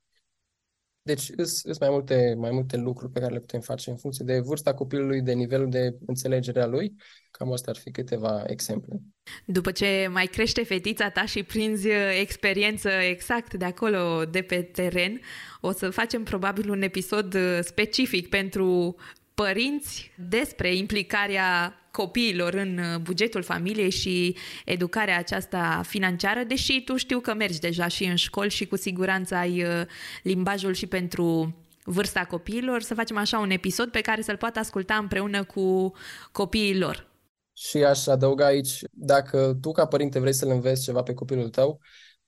Deci 1.03 1.31
sunt 1.43 1.81
mai 1.81 1.89
multe, 1.91 2.35
mai 2.39 2.51
multe 2.51 2.77
lucruri 2.77 3.13
pe 3.13 3.21
care 3.21 3.33
le 3.33 3.39
putem 3.39 3.61
face 3.61 3.91
în 3.91 3.97
funcție 3.97 4.25
de 4.25 4.39
vârsta 4.39 4.75
copilului, 4.75 5.21
de 5.21 5.33
nivelul 5.33 5.71
de 5.71 5.97
înțelegere 6.07 6.63
a 6.63 6.67
lui. 6.67 6.95
Cam 7.31 7.53
astea 7.53 7.73
ar 7.73 7.79
fi 7.79 7.91
câteva 7.91 8.45
exemple. 8.47 9.01
După 9.45 9.71
ce 9.71 10.09
mai 10.11 10.27
crește 10.27 10.65
fetița 10.65 11.11
ta 11.11 11.25
și 11.25 11.43
prinzi 11.43 11.87
uh, 11.87 12.19
experiență 12.21 12.89
exact 12.89 13.55
de 13.55 13.65
acolo, 13.65 14.25
de 14.25 14.43
pe 14.43 14.63
teren, 14.63 15.21
o 15.61 15.73
să 15.73 15.91
facem 15.91 16.23
probabil 16.23 16.71
un 16.71 16.83
episod 16.83 17.35
uh, 17.35 17.59
specific 17.63 18.29
pentru 18.29 18.97
părinți 19.35 20.13
despre 20.29 20.75
implicarea 20.75 21.75
copiilor 21.91 22.55
în 22.55 22.79
uh, 22.79 23.01
bugetul 23.01 23.43
familiei 23.43 23.91
și 23.91 24.37
educarea 24.65 25.19
aceasta 25.19 25.83
financiară, 25.87 26.43
deși 26.43 26.83
tu 26.85 26.97
știu 26.97 27.21
că 27.21 27.35
mergi 27.35 27.59
deja 27.59 27.89
și 27.89 28.05
în 28.05 28.17
școli 28.17 28.51
și 28.51 28.67
cu 28.67 28.77
siguranță 28.77 29.35
ai 29.35 29.63
uh, 29.63 29.87
limbajul 30.23 30.73
și 30.73 30.87
pentru 30.87 31.55
vârsta 31.85 32.25
copiilor, 32.25 32.83
să 32.83 32.95
facem 32.95 33.17
așa 33.17 33.39
un 33.39 33.51
episod 33.51 33.91
pe 33.91 34.01
care 34.01 34.23
să-l 34.23 34.37
poată 34.37 34.59
asculta 34.59 34.95
împreună 34.95 35.45
cu 35.45 35.93
copiii 36.33 36.79
lor. 36.79 37.09
Și 37.53 37.77
aș 37.77 38.07
adăuga 38.07 38.47
aici, 38.47 38.79
dacă 38.91 39.59
tu 39.61 39.73
ca 39.73 39.87
părinte 39.87 40.19
vrei 40.19 40.33
să-l 40.33 40.51
înveți 40.51 40.83
ceva 40.83 41.03
pe 41.03 41.15
copilul 41.15 41.49
tău, 41.49 41.81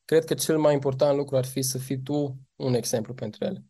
cred 0.04 0.24
că 0.24 0.34
cel 0.34 0.58
mai 0.58 0.72
important 0.72 1.16
lucru 1.16 1.36
ar 1.36 1.44
fi 1.44 1.62
să 1.62 1.78
fii 1.78 2.02
tu 2.02 2.36
un 2.56 2.74
exemplu 2.74 3.14
pentru 3.14 3.44
el. 3.44 3.62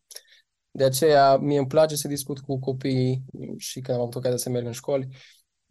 De 0.71 0.83
aceea, 0.83 1.37
mie 1.37 1.57
îmi 1.57 1.67
place 1.67 1.95
să 1.95 2.07
discut 2.07 2.39
cu 2.39 2.59
copiii 2.59 3.23
și 3.57 3.79
când 3.79 3.97
am 3.97 4.03
avut 4.03 4.15
ocazia 4.15 4.37
să 4.37 4.49
merg 4.49 4.65
în 4.65 4.71
școli, 4.71 5.07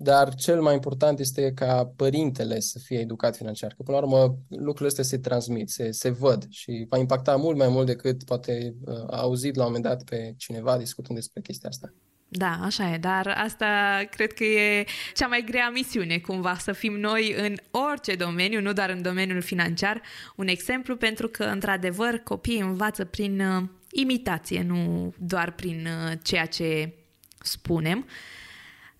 dar 0.02 0.34
cel 0.34 0.60
mai 0.60 0.74
important 0.74 1.18
este 1.18 1.52
ca 1.54 1.92
părintele 1.96 2.60
să 2.60 2.78
fie 2.78 2.98
educat 2.98 3.36
financiar, 3.36 3.74
că 3.76 3.82
până 3.82 3.96
la 3.96 4.02
urmă 4.02 4.36
lucrurile 4.48 4.88
astea 4.88 5.04
se 5.04 5.18
transmit, 5.18 5.70
se, 5.70 5.90
se 5.90 6.10
văd 6.10 6.46
și 6.48 6.86
va 6.88 6.98
impacta 6.98 7.36
mult 7.36 7.56
mai 7.56 7.68
mult 7.68 7.86
decât 7.86 8.24
poate 8.24 8.74
uh, 8.84 8.94
a 8.94 9.20
auzit 9.20 9.54
la 9.54 9.64
un 9.64 9.72
moment 9.72 9.84
dat 9.84 10.04
pe 10.04 10.34
cineva 10.36 10.76
discutând 10.76 11.18
despre 11.18 11.40
chestia 11.40 11.68
asta. 11.68 11.92
Da, 12.34 12.58
așa 12.62 12.92
e, 12.92 12.98
dar 12.98 13.34
asta 13.36 14.00
cred 14.10 14.32
că 14.32 14.44
e 14.44 14.84
cea 15.14 15.26
mai 15.26 15.44
grea 15.46 15.70
misiune, 15.70 16.18
cumva, 16.18 16.56
să 16.58 16.72
fim 16.72 16.92
noi 16.92 17.34
în 17.36 17.56
orice 17.70 18.14
domeniu, 18.14 18.60
nu 18.60 18.72
doar 18.72 18.90
în 18.90 19.02
domeniul 19.02 19.42
financiar, 19.42 20.02
un 20.36 20.48
exemplu 20.48 20.96
pentru 20.96 21.28
că, 21.28 21.44
într-adevăr, 21.44 22.16
copiii 22.16 22.60
învață 22.60 23.04
prin 23.04 23.40
uh, 23.40 23.62
imitație, 23.90 24.62
nu 24.62 25.12
doar 25.18 25.52
prin 25.52 25.86
uh, 25.86 26.12
ceea 26.22 26.46
ce 26.46 26.94
spunem. 27.42 28.06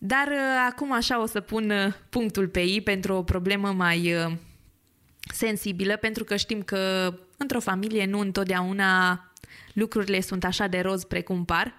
Dar 0.05 0.29
uh, 0.29 0.67
acum 0.69 0.93
așa 0.93 1.23
o 1.23 1.27
să 1.27 1.41
pun 1.41 1.71
uh, 1.71 1.93
punctul 2.09 2.49
pe 2.49 2.61
ei 2.61 2.81
pentru 2.81 3.15
o 3.15 3.23
problemă 3.23 3.73
mai 3.73 4.15
uh, 4.15 4.33
sensibilă, 5.33 5.97
pentru 5.97 6.25
că 6.25 6.37
știm 6.37 6.63
că 6.63 7.15
într-o 7.37 7.61
familie 7.61 8.07
nu 8.07 8.19
întotdeauna 8.19 9.21
lucrurile 9.73 10.21
sunt 10.21 10.45
așa 10.45 10.67
de 10.67 10.81
roz 10.81 11.05
precum 11.05 11.45
par. 11.45 11.75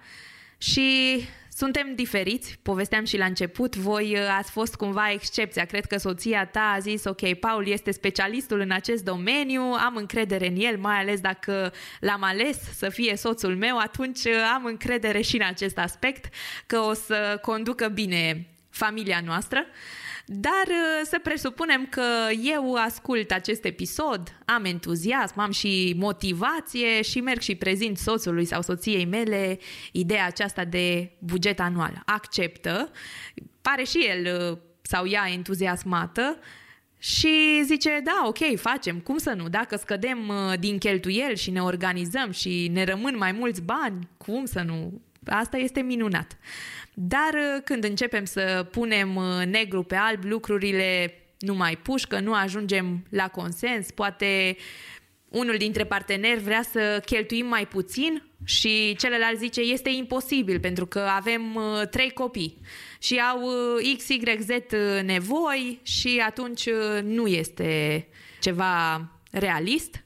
Și 0.58 1.20
suntem 1.56 1.94
diferiți, 1.94 2.58
povesteam 2.62 3.04
și 3.04 3.16
la 3.16 3.24
început, 3.24 3.76
voi 3.76 4.12
uh, 4.12 4.36
ați 4.38 4.50
fost 4.50 4.74
cumva 4.74 5.10
excepția. 5.10 5.64
Cred 5.64 5.84
că 5.84 5.98
soția 5.98 6.46
ta 6.46 6.72
a 6.74 6.78
zis, 6.78 7.04
ok, 7.04 7.34
Paul 7.34 7.68
este 7.68 7.90
specialistul 7.90 8.60
în 8.60 8.70
acest 8.70 9.04
domeniu, 9.04 9.60
am 9.60 9.96
încredere 9.96 10.46
în 10.46 10.56
el, 10.58 10.78
mai 10.78 10.98
ales 10.98 11.20
dacă 11.20 11.72
l-am 12.00 12.22
ales 12.22 12.58
să 12.76 12.88
fie 12.88 13.16
soțul 13.16 13.56
meu, 13.56 13.78
atunci 13.78 14.24
uh, 14.24 14.32
am 14.54 14.64
încredere 14.64 15.20
și 15.20 15.36
în 15.36 15.46
acest 15.46 15.78
aspect 15.78 16.34
că 16.66 16.78
o 16.78 16.92
să 16.92 17.38
conducă 17.42 17.88
bine 17.88 18.46
familia 18.70 19.22
noastră. 19.24 19.66
Dar 20.26 20.66
uh, 20.68 21.06
să 21.06 21.20
presupunem 21.22 21.86
că 21.86 22.04
eu 22.42 22.74
ascult 22.74 23.30
acest 23.30 23.64
episod, 23.64 24.40
am 24.44 24.64
entuziasm, 24.64 25.38
am 25.38 25.50
și 25.50 25.94
motivație 25.96 27.02
și 27.02 27.20
merg 27.20 27.40
și 27.40 27.54
prezint 27.54 27.98
soțului 27.98 28.44
sau 28.44 28.62
soției 28.62 29.04
mele 29.04 29.58
ideea 29.92 30.26
aceasta 30.26 30.64
de 30.64 31.10
buget 31.18 31.60
anual. 31.60 32.02
Acceptă, 32.06 32.90
pare 33.62 33.84
și 33.84 33.98
el 33.98 34.50
uh, 34.50 34.58
sau 34.82 35.06
ea 35.06 35.30
entuziasmată 35.32 36.38
și 36.98 37.62
zice, 37.64 38.00
da, 38.04 38.22
ok, 38.26 38.58
facem, 38.60 38.98
cum 38.98 39.18
să 39.18 39.32
nu? 39.36 39.48
Dacă 39.48 39.76
scădem 39.76 40.28
uh, 40.28 40.58
din 40.58 40.78
cheltuieli 40.78 41.36
și 41.36 41.50
ne 41.50 41.62
organizăm 41.62 42.30
și 42.30 42.68
ne 42.72 42.84
rămân 42.84 43.16
mai 43.16 43.32
mulți 43.32 43.62
bani, 43.62 44.08
cum 44.16 44.44
să 44.44 44.62
nu? 44.66 45.00
Asta 45.26 45.56
este 45.56 45.80
minunat. 45.80 46.36
Dar 46.94 47.34
uh, 47.34 47.62
când 47.64 47.84
începem 47.84 48.24
să 48.24 48.66
punem 48.70 49.16
uh, 49.16 49.46
negru 49.46 49.82
pe 49.82 49.94
alb, 49.94 50.24
lucrurile 50.24 51.18
nu 51.38 51.54
mai 51.54 51.76
pușcă, 51.76 52.20
nu 52.20 52.34
ajungem 52.34 53.06
la 53.10 53.28
consens, 53.28 53.90
poate 53.90 54.56
unul 55.28 55.56
dintre 55.56 55.84
parteneri 55.84 56.40
vrea 56.40 56.62
să 56.62 57.02
cheltuim 57.04 57.46
mai 57.46 57.66
puțin 57.66 58.22
și 58.44 58.96
celălalt 58.98 59.38
zice 59.38 59.60
este 59.60 59.90
imposibil 59.90 60.60
pentru 60.60 60.86
că 60.86 60.98
avem 60.98 61.54
uh, 61.54 61.88
trei 61.90 62.10
copii 62.10 62.58
și 62.98 63.16
au 63.16 63.40
X, 63.96 64.08
Y, 64.08 64.22
Z 64.40 64.48
nevoi 65.02 65.80
și 65.82 66.22
atunci 66.26 66.68
nu 67.02 67.26
este 67.26 68.06
ceva 68.40 69.08
realist. 69.30 70.04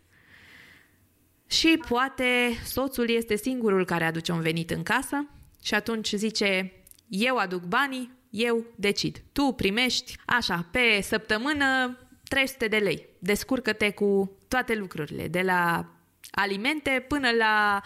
Și 1.47 1.81
poate 1.89 2.59
soțul 2.65 3.11
este 3.11 3.37
singurul 3.37 3.85
care 3.85 4.05
aduce 4.05 4.33
un 4.33 4.41
venit 4.41 4.71
în 4.71 4.83
casă 4.83 5.29
și 5.63 5.75
atunci 5.75 6.13
zice 6.13 6.78
eu 7.09 7.37
aduc 7.37 7.63
banii, 7.63 8.13
eu 8.31 8.65
decid. 8.77 9.23
Tu 9.33 9.53
primești, 9.53 10.17
așa, 10.27 10.67
pe 10.71 11.01
săptămână 11.03 11.99
300 12.29 12.67
de 12.67 12.77
lei. 12.77 13.09
Descurcă-te 13.19 13.91
cu 13.91 14.37
toate 14.49 14.75
lucrurile, 14.75 15.29
de 15.29 15.41
la 15.41 15.87
alimente 16.31 17.05
până 17.09 17.31
la 17.31 17.83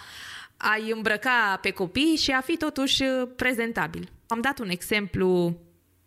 a-i 0.56 0.90
îmbrăca 0.90 1.58
pe 1.60 1.70
copii 1.70 2.16
și 2.16 2.30
a 2.30 2.40
fi 2.40 2.56
totuși 2.56 3.04
prezentabil. 3.36 4.08
Am 4.26 4.40
dat 4.40 4.58
un 4.58 4.68
exemplu 4.68 5.58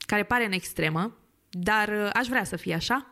care 0.05 0.23
pare 0.23 0.45
în 0.45 0.51
extremă, 0.51 1.17
dar 1.49 2.11
aș 2.13 2.27
vrea 2.27 2.43
să 2.43 2.55
fie 2.55 2.73
așa 2.73 3.07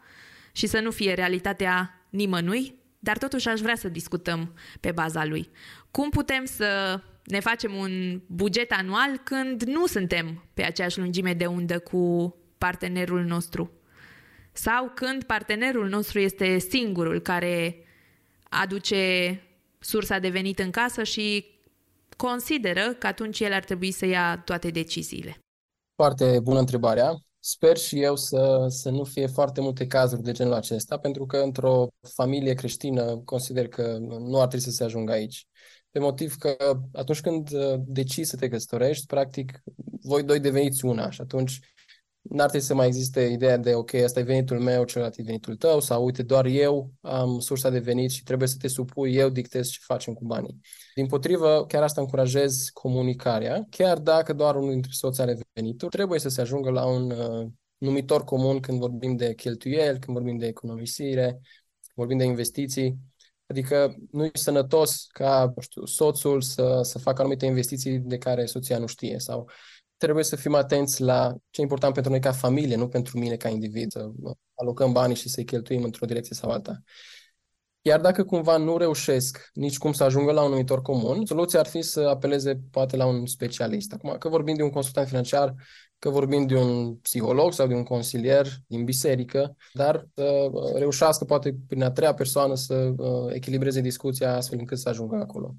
și 0.51 0.67
să 0.67 0.79
nu 0.79 0.91
fie 0.91 1.13
realitatea 1.13 2.05
nimănui, 2.09 2.75
dar 2.99 3.17
totuși 3.17 3.49
aș 3.49 3.59
vrea 3.59 3.75
să 3.75 3.87
discutăm 3.87 4.53
pe 4.79 4.91
baza 4.91 5.25
lui. 5.25 5.49
Cum 5.91 6.09
putem 6.09 6.45
să 6.45 6.99
ne 7.23 7.39
facem 7.39 7.73
un 7.73 8.21
buget 8.27 8.71
anual 8.71 9.17
când 9.23 9.63
nu 9.63 9.87
suntem 9.87 10.49
pe 10.53 10.63
aceeași 10.63 10.99
lungime 10.99 11.33
de 11.33 11.45
undă 11.45 11.79
cu 11.79 12.35
partenerul 12.57 13.23
nostru? 13.23 13.71
Sau 14.51 14.91
când 14.95 15.23
partenerul 15.23 15.89
nostru 15.89 16.19
este 16.19 16.57
singurul 16.57 17.19
care 17.19 17.85
aduce 18.49 19.41
sursa 19.79 20.19
de 20.19 20.29
venit 20.29 20.59
în 20.59 20.71
casă 20.71 21.03
și 21.03 21.45
consideră 22.17 22.93
că 22.99 23.07
atunci 23.07 23.39
el 23.39 23.53
ar 23.53 23.63
trebui 23.63 23.91
să 23.91 24.05
ia 24.05 24.41
toate 24.45 24.69
deciziile. 24.69 25.37
Foarte 25.95 26.39
bună 26.43 26.59
întrebarea. 26.59 27.15
Sper 27.39 27.77
și 27.77 28.01
eu 28.01 28.15
să, 28.15 28.65
să 28.69 28.89
nu 28.89 29.03
fie 29.03 29.27
foarte 29.27 29.61
multe 29.61 29.87
cazuri 29.87 30.21
de 30.21 30.31
genul 30.31 30.53
acesta, 30.53 30.97
pentru 30.97 31.25
că 31.25 31.37
într-o 31.37 31.87
familie 32.15 32.53
creștină 32.53 33.17
consider 33.17 33.67
că 33.67 33.97
nu 33.99 34.39
ar 34.41 34.47
trebui 34.47 34.65
să 34.65 34.71
se 34.71 34.83
ajungă 34.83 35.11
aici. 35.11 35.47
Pe 35.93 35.99
motiv 35.99 36.35
că 36.35 36.79
atunci 36.93 37.21
când 37.21 37.49
decizi 37.77 38.29
să 38.29 38.37
te 38.37 38.47
căsătorești, 38.47 39.05
practic, 39.05 39.63
voi 40.01 40.23
doi 40.23 40.39
deveniți 40.39 40.85
una 40.85 41.09
și 41.09 41.21
atunci 41.21 41.59
n-ar 42.21 42.49
trebui 42.49 42.67
să 42.67 42.73
mai 42.73 42.87
existe 42.87 43.21
ideea 43.21 43.57
de, 43.57 43.75
ok, 43.75 43.93
asta 43.93 44.19
e 44.19 44.23
venitul 44.23 44.59
meu, 44.59 44.83
celălalt 44.83 45.17
e 45.17 45.23
venitul 45.23 45.55
tău, 45.55 45.79
sau 45.79 46.05
uite, 46.05 46.23
doar 46.23 46.45
eu 46.45 46.91
am 47.01 47.39
sursa 47.39 47.69
de 47.69 47.79
venit 47.79 48.11
și 48.11 48.23
trebuie 48.23 48.47
să 48.47 48.57
te 48.59 48.67
supui, 48.67 49.15
eu 49.15 49.29
dictez 49.29 49.69
ce 49.69 49.79
facem 49.81 50.13
cu 50.13 50.25
banii. 50.25 50.59
Din 50.95 51.05
potrivă, 51.05 51.65
chiar 51.67 51.83
asta 51.83 52.01
încurajez 52.01 52.69
comunicarea, 52.73 53.67
chiar 53.69 53.97
dacă 53.97 54.33
doar 54.33 54.55
unul 54.55 54.71
dintre 54.71 54.91
soți 54.93 55.21
are 55.21 55.37
venituri, 55.53 55.91
trebuie 55.91 56.19
să 56.19 56.29
se 56.29 56.41
ajungă 56.41 56.69
la 56.69 56.85
un 56.85 57.11
uh, 57.11 57.47
numitor 57.77 58.23
comun 58.23 58.59
când 58.59 58.79
vorbim 58.79 59.15
de 59.15 59.33
cheltuieli, 59.33 59.99
când 59.99 60.17
vorbim 60.17 60.37
de 60.37 60.47
economisire, 60.47 61.39
vorbim 61.95 62.17
de 62.17 62.23
investiții. 62.23 62.97
Adică 63.47 63.95
nu 64.11 64.25
e 64.25 64.31
sănătos 64.33 65.07
ca 65.11 65.53
știu, 65.59 65.85
soțul 65.85 66.41
să, 66.41 66.79
să 66.81 66.99
facă 66.99 67.21
anumite 67.21 67.45
investiții 67.45 67.99
de 67.99 68.17
care 68.17 68.45
soția 68.45 68.77
nu 68.77 68.85
știe 68.85 69.19
sau 69.19 69.49
trebuie 69.97 70.23
să 70.23 70.35
fim 70.35 70.53
atenți 70.53 71.01
la 71.01 71.33
ce 71.49 71.59
e 71.59 71.63
important 71.63 71.93
pentru 71.93 72.11
noi 72.11 72.21
ca 72.21 72.31
familie, 72.31 72.75
nu 72.75 72.87
pentru 72.87 73.19
mine 73.19 73.35
ca 73.35 73.49
individ, 73.49 73.91
să 73.91 74.11
alocăm 74.55 74.91
banii 74.91 75.15
și 75.15 75.29
să-i 75.29 75.45
cheltuim 75.45 75.83
într-o 75.83 76.05
direcție 76.05 76.35
sau 76.35 76.49
alta. 76.49 76.81
Iar 77.81 78.01
dacă 78.01 78.23
cumva 78.23 78.57
nu 78.57 78.77
reușesc 78.77 79.49
nici 79.53 79.77
cum 79.77 79.93
să 79.93 80.03
ajungă 80.03 80.31
la 80.31 80.43
un 80.43 80.49
numitor 80.49 80.81
comun, 80.81 81.25
soluția 81.25 81.59
ar 81.59 81.65
fi 81.65 81.81
să 81.81 81.99
apeleze 81.99 82.59
poate 82.71 82.95
la 82.95 83.05
un 83.05 83.25
specialist. 83.25 83.93
Acum, 83.93 84.15
că 84.17 84.29
vorbim 84.29 84.55
de 84.55 84.63
un 84.63 84.69
consultant 84.69 85.07
financiar, 85.07 85.53
că 86.03 86.09
vorbim 86.09 86.45
de 86.47 86.55
un 86.55 86.95
psiholog 86.95 87.53
sau 87.53 87.67
de 87.67 87.73
un 87.73 87.83
consilier 87.83 88.47
din 88.67 88.83
biserică, 88.83 89.55
dar 89.73 90.07
să 90.15 90.49
reușească 90.75 91.25
poate 91.25 91.55
prin 91.67 91.83
a 91.83 91.91
treia 91.91 92.13
persoană 92.13 92.55
să 92.55 92.93
uh, 92.97 93.33
echilibreze 93.33 93.81
discuția 93.81 94.35
astfel 94.35 94.59
încât 94.59 94.77
să 94.77 94.89
ajungă 94.89 95.15
acolo. 95.15 95.55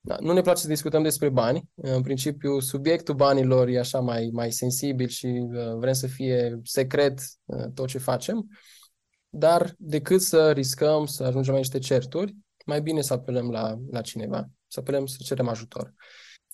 Da, 0.00 0.16
nu 0.20 0.32
ne 0.32 0.40
place 0.40 0.60
să 0.60 0.68
discutăm 0.68 1.02
despre 1.02 1.28
bani. 1.28 1.68
În 1.74 2.02
principiu, 2.02 2.60
subiectul 2.60 3.14
banilor 3.14 3.68
e 3.68 3.78
așa 3.78 4.00
mai, 4.00 4.30
mai 4.32 4.52
sensibil 4.52 5.08
și 5.08 5.26
uh, 5.26 5.74
vrem 5.78 5.92
să 5.92 6.06
fie 6.06 6.60
secret 6.62 7.20
uh, 7.44 7.64
tot 7.74 7.86
ce 7.86 7.98
facem. 7.98 8.48
Dar 9.28 9.74
decât 9.78 10.20
să 10.20 10.52
riscăm 10.52 11.06
să 11.06 11.24
ajungem 11.24 11.52
la 11.52 11.58
niște 11.58 11.78
certuri, 11.78 12.36
mai 12.66 12.82
bine 12.82 13.00
să 13.00 13.12
apelăm 13.12 13.50
la, 13.50 13.78
la 13.90 14.00
cineva, 14.00 14.48
să 14.66 14.80
apelăm 14.80 15.06
să 15.06 15.16
cerem 15.20 15.48
ajutor. 15.48 15.94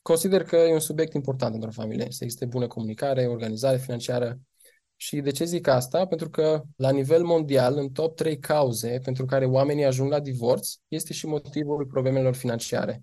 Consider 0.04 0.42
că 0.42 0.56
e 0.56 0.72
un 0.72 0.80
subiect 0.80 1.12
important 1.12 1.54
într-o 1.54 1.70
familie, 1.70 2.06
să 2.10 2.24
existe 2.24 2.44
bună 2.44 2.66
comunicare, 2.66 3.26
organizare 3.26 3.76
financiară. 3.76 4.40
Și 4.96 5.20
de 5.20 5.30
ce 5.30 5.44
zic 5.44 5.66
asta? 5.66 6.06
Pentru 6.06 6.30
că 6.30 6.62
la 6.76 6.90
nivel 6.90 7.22
mondial, 7.22 7.76
în 7.76 7.88
top 7.88 8.16
3 8.16 8.38
cauze 8.38 9.00
pentru 9.04 9.24
care 9.24 9.44
oamenii 9.44 9.84
ajung 9.84 10.10
la 10.10 10.20
divorț, 10.20 10.74
este 10.88 11.12
și 11.12 11.26
motivul 11.26 11.86
problemelor 11.86 12.34
financiare. 12.34 13.02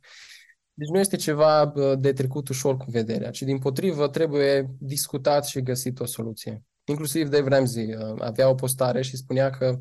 Deci 0.74 0.88
nu 0.88 1.00
este 1.00 1.16
ceva 1.16 1.74
de 2.00 2.14
trecut 2.14 2.50
ușor 2.50 2.78
cu 2.78 2.86
vederea, 2.88 3.30
ci 3.30 3.42
din 3.42 3.60
potrivă 3.60 4.08
trebuie 4.08 4.70
discutat 4.80 5.46
și 5.46 5.62
găsit 5.62 6.00
o 6.00 6.06
soluție. 6.06 6.64
Inclusiv 6.84 7.28
Dave 7.28 7.50
Ramsey 7.50 7.96
uh, 7.96 8.16
avea 8.20 8.50
o 8.50 8.56
postare 8.56 9.02
și 9.02 9.18
spunea 9.18 9.50
că 9.50 9.80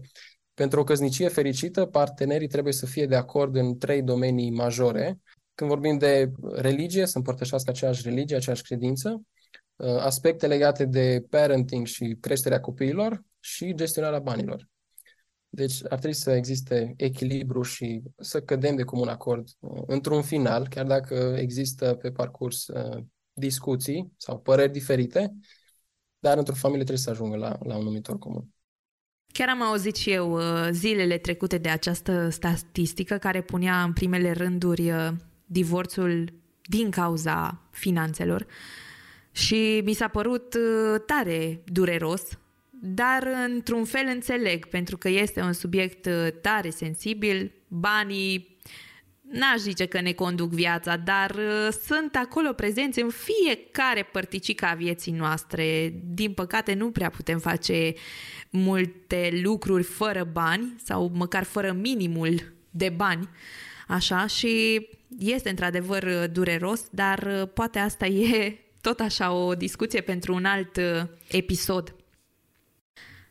pentru 0.55 0.80
o 0.80 0.84
căsnicie 0.84 1.28
fericită, 1.28 1.84
partenerii 1.84 2.48
trebuie 2.48 2.72
să 2.72 2.86
fie 2.86 3.06
de 3.06 3.16
acord 3.16 3.56
în 3.56 3.78
trei 3.78 4.02
domenii 4.02 4.51
majore. 4.51 5.18
Când 5.61 5.73
vorbim 5.73 5.99
de 5.99 6.32
religie, 6.55 7.07
să 7.07 7.19
împărtășească 7.19 7.70
aceeași 7.70 8.03
religie, 8.03 8.37
aceeași 8.37 8.62
credință, 8.62 9.23
uh, 9.77 9.97
aspecte 9.97 10.47
legate 10.47 10.85
de 10.85 11.24
parenting 11.31 11.87
și 11.87 12.16
creșterea 12.20 12.61
copiilor 12.61 13.24
și 13.41 13.74
gestionarea 13.74 14.19
banilor. 14.19 14.69
Deci 15.49 15.82
ar 15.82 15.99
trebui 15.99 16.12
să 16.12 16.31
existe 16.31 16.95
echilibru 16.97 17.62
și 17.62 18.03
să 18.19 18.41
cădem 18.41 18.77
de 18.77 18.82
comun 18.82 19.09
acord 19.09 19.49
uh, 19.59 19.82
într-un 19.87 20.23
final, 20.23 20.69
chiar 20.69 20.87
dacă 20.87 21.37
există 21.39 21.95
pe 21.95 22.11
parcurs 22.11 22.66
uh, 22.66 23.03
discuții 23.32 24.12
sau 24.16 24.39
păreri 24.39 24.73
diferite, 24.73 25.35
dar 26.19 26.39
într-o 26.39 26.55
familie 26.55 26.85
trebuie 26.85 27.05
să 27.05 27.11
ajungă 27.11 27.37
la, 27.37 27.59
la 27.62 27.77
un 27.77 27.85
numitor 27.85 28.19
comun. 28.19 28.49
Chiar 29.32 29.49
am 29.49 29.62
auzit 29.62 29.97
și 29.97 30.11
eu 30.11 30.32
uh, 30.32 30.69
zilele 30.70 31.19
trecute 31.19 31.59
de 31.59 31.69
această 31.69 32.28
statistică 32.28 33.19
care 33.19 33.43
punea 33.43 33.82
în 33.82 33.93
primele 33.93 34.32
rânduri 34.32 34.93
divorțul 35.51 36.32
din 36.62 36.90
cauza 36.90 37.62
finanțelor 37.70 38.47
și 39.32 39.82
mi 39.85 39.93
s-a 39.93 40.09
părut 40.09 40.56
tare 41.06 41.62
dureros 41.64 42.22
dar 42.82 43.28
într-un 43.47 43.85
fel 43.85 44.05
înțeleg, 44.06 44.66
pentru 44.66 44.97
că 44.97 45.09
este 45.09 45.40
un 45.40 45.52
subiect 45.52 46.06
uh, 46.06 46.28
tare 46.40 46.70
sensibil, 46.70 47.52
banii 47.68 48.59
n-aș 49.31 49.59
zice 49.59 49.86
că 49.86 50.01
ne 50.01 50.12
conduc 50.12 50.51
viața, 50.51 50.97
dar 50.97 51.31
uh, 51.31 51.68
sunt 51.86 52.16
acolo 52.16 52.52
prezenți 52.52 53.01
în 53.01 53.10
fiecare 53.10 54.02
părticică 54.02 54.64
a 54.64 54.74
vieții 54.74 55.12
noastre. 55.12 55.94
Din 56.05 56.32
păcate 56.32 56.74
nu 56.74 56.90
prea 56.90 57.10
putem 57.10 57.39
face 57.39 57.93
multe 58.51 59.40
lucruri 59.43 59.82
fără 59.82 60.28
bani 60.32 60.74
sau 60.85 61.10
măcar 61.14 61.43
fără 61.43 61.72
minimul 61.72 62.52
de 62.70 62.89
bani. 62.89 63.28
Așa 63.89 64.27
și 64.27 64.86
este 65.19 65.49
într-adevăr 65.49 66.03
uh, 66.03 66.24
dureros, 66.32 66.85
dar 66.91 67.47
poate 67.47 67.78
asta 67.78 68.07
e 68.07 68.59
tot 68.81 69.01
așa 69.01 69.32
o 69.32 69.55
discuție 69.55 70.01
pentru 70.01 70.35
un 70.35 70.45
alt 70.45 70.81
episod. 71.28 71.95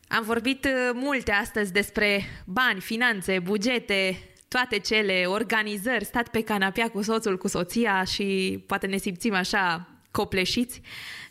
Am 0.08 0.24
vorbit 0.24 0.66
uh, 0.66 0.72
multe 0.94 1.32
astăzi 1.32 1.72
despre 1.72 2.24
bani, 2.46 2.82
finanțe, 2.82 3.40
bugete, 3.40 4.30
toate 4.48 4.80
cele 4.80 5.24
organizări, 5.28 6.06
stat 6.06 6.28
pe 6.28 6.44
canapea 6.44 6.90
cu 6.90 7.02
soțul, 7.02 7.38
cu 7.38 7.48
soția 7.48 8.04
și 8.04 8.60
poate 8.68 8.88
ne 8.88 8.98
simțim 8.98 9.34
așa 9.34 9.88
copleșiți. 10.12 10.82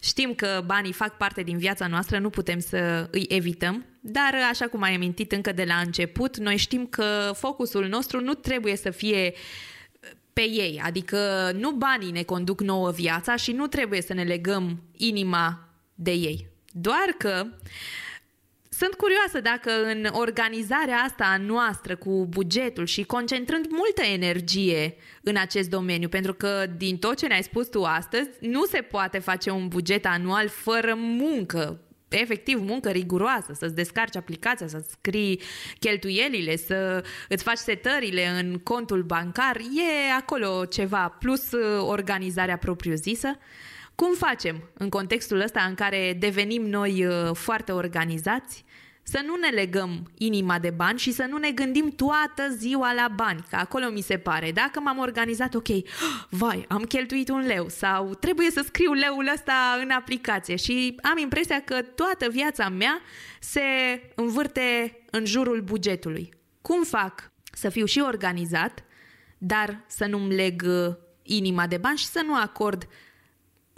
Știm 0.02 0.34
că 0.34 0.62
banii 0.66 0.92
fac 0.92 1.16
parte 1.16 1.42
din 1.42 1.58
viața 1.58 1.86
noastră, 1.86 2.18
nu 2.18 2.30
putem 2.30 2.58
să 2.58 3.08
îi 3.10 3.26
evităm, 3.28 3.86
dar 4.00 4.34
așa 4.50 4.66
cum 4.66 4.82
ai 4.82 4.94
amintit 4.94 5.32
încă 5.32 5.52
de 5.52 5.64
la 5.64 5.74
început, 5.74 6.36
noi 6.36 6.56
știm 6.56 6.86
că 6.86 7.30
focusul 7.34 7.86
nostru 7.86 8.20
nu 8.20 8.34
trebuie 8.34 8.76
să 8.76 8.90
fie 8.90 9.32
pe 10.38 10.48
ei, 10.48 10.80
adică 10.84 11.50
nu 11.54 11.70
banii 11.70 12.10
ne 12.10 12.22
conduc 12.22 12.60
nouă 12.60 12.90
viața 12.90 13.36
și 13.36 13.52
nu 13.52 13.66
trebuie 13.66 14.02
să 14.02 14.14
ne 14.14 14.22
legăm 14.22 14.82
inima 14.96 15.68
de 15.94 16.10
ei. 16.10 16.48
Doar 16.72 17.14
că 17.18 17.44
uh, 17.44 17.50
sunt 18.78 18.94
curioasă 18.94 19.40
dacă 19.40 19.70
în 19.84 20.08
organizarea 20.12 20.96
asta 20.96 21.40
noastră 21.46 21.96
cu 21.96 22.26
bugetul 22.26 22.86
și 22.86 23.02
concentrând 23.02 23.66
multă 23.70 24.02
energie 24.02 24.96
în 25.22 25.36
acest 25.36 25.70
domeniu, 25.70 26.08
pentru 26.08 26.34
că 26.34 26.66
din 26.76 26.98
tot 26.98 27.16
ce 27.16 27.26
ne-ai 27.26 27.42
spus 27.42 27.68
tu 27.68 27.84
astăzi, 27.84 28.28
nu 28.40 28.64
se 28.64 28.80
poate 28.80 29.18
face 29.18 29.50
un 29.50 29.68
buget 29.68 30.06
anual 30.06 30.48
fără 30.48 30.94
muncă, 30.96 31.80
efectiv 32.08 32.60
muncă 32.60 32.90
riguroasă, 32.90 33.52
să-ți 33.52 33.74
descarci 33.74 34.16
aplicația, 34.16 34.66
să-ți 34.66 34.90
scrii 34.90 35.40
cheltuielile, 35.78 36.56
să 36.56 37.04
îți 37.28 37.42
faci 37.42 37.56
setările 37.56 38.26
în 38.26 38.58
contul 38.58 39.02
bancar, 39.02 39.56
e 39.56 40.12
acolo 40.18 40.64
ceva, 40.64 41.08
plus 41.08 41.52
uh, 41.52 41.80
organizarea 41.80 42.56
propriu-zisă. 42.56 43.38
Cum 43.94 44.14
facem 44.14 44.70
în 44.74 44.88
contextul 44.88 45.40
ăsta 45.40 45.60
în 45.60 45.74
care 45.74 46.16
devenim 46.18 46.66
noi 46.66 47.06
uh, 47.06 47.30
foarte 47.34 47.72
organizați 47.72 48.64
să 49.10 49.22
nu 49.26 49.36
ne 49.36 49.48
legăm 49.48 50.10
inima 50.18 50.58
de 50.58 50.70
bani 50.70 50.98
și 50.98 51.12
să 51.12 51.26
nu 51.28 51.36
ne 51.36 51.50
gândim 51.50 51.90
toată 51.90 52.48
ziua 52.56 52.92
la 52.92 53.08
bani, 53.16 53.44
că 53.50 53.56
acolo 53.56 53.90
mi 53.90 54.00
se 54.00 54.18
pare. 54.18 54.52
Dacă 54.52 54.80
m-am 54.80 54.98
organizat, 54.98 55.54
ok, 55.54 55.68
vai, 56.30 56.64
am 56.68 56.82
cheltuit 56.82 57.28
un 57.28 57.46
leu 57.46 57.68
sau 57.68 58.14
trebuie 58.14 58.50
să 58.50 58.62
scriu 58.66 58.92
leul 58.92 59.30
ăsta 59.34 59.78
în 59.82 59.90
aplicație 59.90 60.56
și 60.56 60.96
am 61.02 61.18
impresia 61.18 61.60
că 61.60 61.82
toată 61.82 62.28
viața 62.30 62.68
mea 62.68 63.00
se 63.40 63.62
învârte 64.14 64.98
în 65.10 65.24
jurul 65.24 65.60
bugetului. 65.60 66.32
Cum 66.62 66.82
fac 66.82 67.30
să 67.52 67.68
fiu 67.68 67.84
și 67.84 68.00
organizat, 68.00 68.84
dar 69.38 69.84
să 69.86 70.06
nu-mi 70.06 70.34
leg 70.34 70.62
uh, 70.66 70.94
inima 71.22 71.66
de 71.66 71.76
bani 71.76 71.98
și 71.98 72.06
să 72.06 72.22
nu 72.26 72.34
acord 72.34 72.88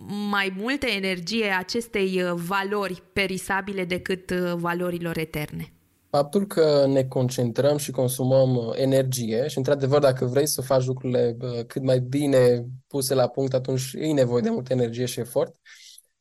mai 0.09 0.55
multă 0.57 0.87
energie 0.87 1.49
acestei 1.59 2.23
uh, 2.23 2.33
valori 2.35 3.03
perisabile 3.13 3.85
decât 3.85 4.31
uh, 4.31 4.53
valorilor 4.57 5.19
eterne. 5.19 5.73
Faptul 6.11 6.47
că 6.47 6.87
ne 6.87 7.05
concentrăm 7.05 7.77
și 7.77 7.91
consumăm 7.91 8.75
energie 8.77 9.49
și, 9.49 9.59
într-adevăr, 9.59 10.01
dacă 10.01 10.25
vrei 10.25 10.47
să 10.47 10.61
faci 10.61 10.85
lucrurile 10.85 11.37
cât 11.67 11.83
mai 11.83 12.01
bine 12.01 12.65
puse 12.87 13.15
la 13.15 13.29
punct, 13.29 13.55
atunci 13.55 13.93
e 13.93 14.13
nevoie 14.13 14.43
de 14.43 14.51
multă 14.51 14.73
energie 14.73 15.05
și 15.05 15.21
efort. 15.21 15.55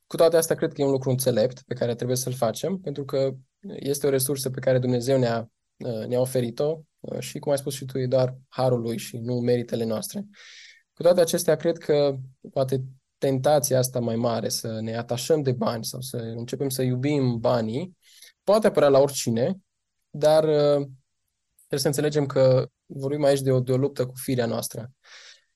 Cu 0.08 0.16
toate 0.16 0.38
astea, 0.38 0.56
cred 0.56 0.74
că 0.74 0.82
e 0.82 0.86
un 0.86 0.92
lucru 0.92 1.10
înțelept 1.10 1.62
pe 1.62 1.74
care 1.74 1.96
trebuie 1.96 2.18
să-l 2.18 2.34
facem, 2.34 2.78
pentru 2.78 3.06
că 3.06 3.32
este 3.80 4.08
o 4.08 4.10
resursă 4.10 4.50
pe 4.50 4.60
care 4.60 4.80
Dumnezeu 4.80 5.18
ne-a, 5.18 5.52
ne-a 6.08 6.20
oferit-o 6.20 6.80
și, 7.20 7.40
cum 7.40 7.52
ai 7.52 7.58
spus 7.58 7.74
și 7.74 7.86
tu, 7.86 7.98
e 7.98 8.08
doar 8.08 8.38
harul 8.48 8.82
lui 8.82 8.98
și 8.98 9.18
nu 9.18 9.34
meritele 9.34 9.86
noastre. 9.86 10.26
Cu 10.94 11.02
toate 11.02 11.22
acestea, 11.22 11.56
cred 11.56 11.78
că 11.78 12.16
poate 12.52 12.84
tentația 13.20 13.78
asta 13.78 14.00
mai 14.00 14.16
mare 14.16 14.50
să 14.50 14.80
ne 14.82 14.98
atașăm 14.98 15.42
de 15.42 15.52
bani 15.52 15.86
sau 15.86 16.02
să 16.02 16.18
începem 16.18 16.70
să 16.70 16.82
iubim 16.82 17.40
banii 17.40 17.98
poate 18.44 18.68
apărea 18.68 18.90
la 18.90 19.00
oricine, 19.00 19.58
dar 20.10 20.44
uh, 20.44 20.88
trebuie 21.58 21.80
să 21.80 21.88
înțelegem 21.88 22.26
că 22.26 22.68
vorbim 22.86 23.24
aici 23.24 23.42
de 23.42 23.52
o, 23.52 23.60
de 23.60 23.72
o 23.72 23.78
luptă 23.78 24.06
cu 24.06 24.14
firea 24.16 24.46
noastră. 24.46 24.92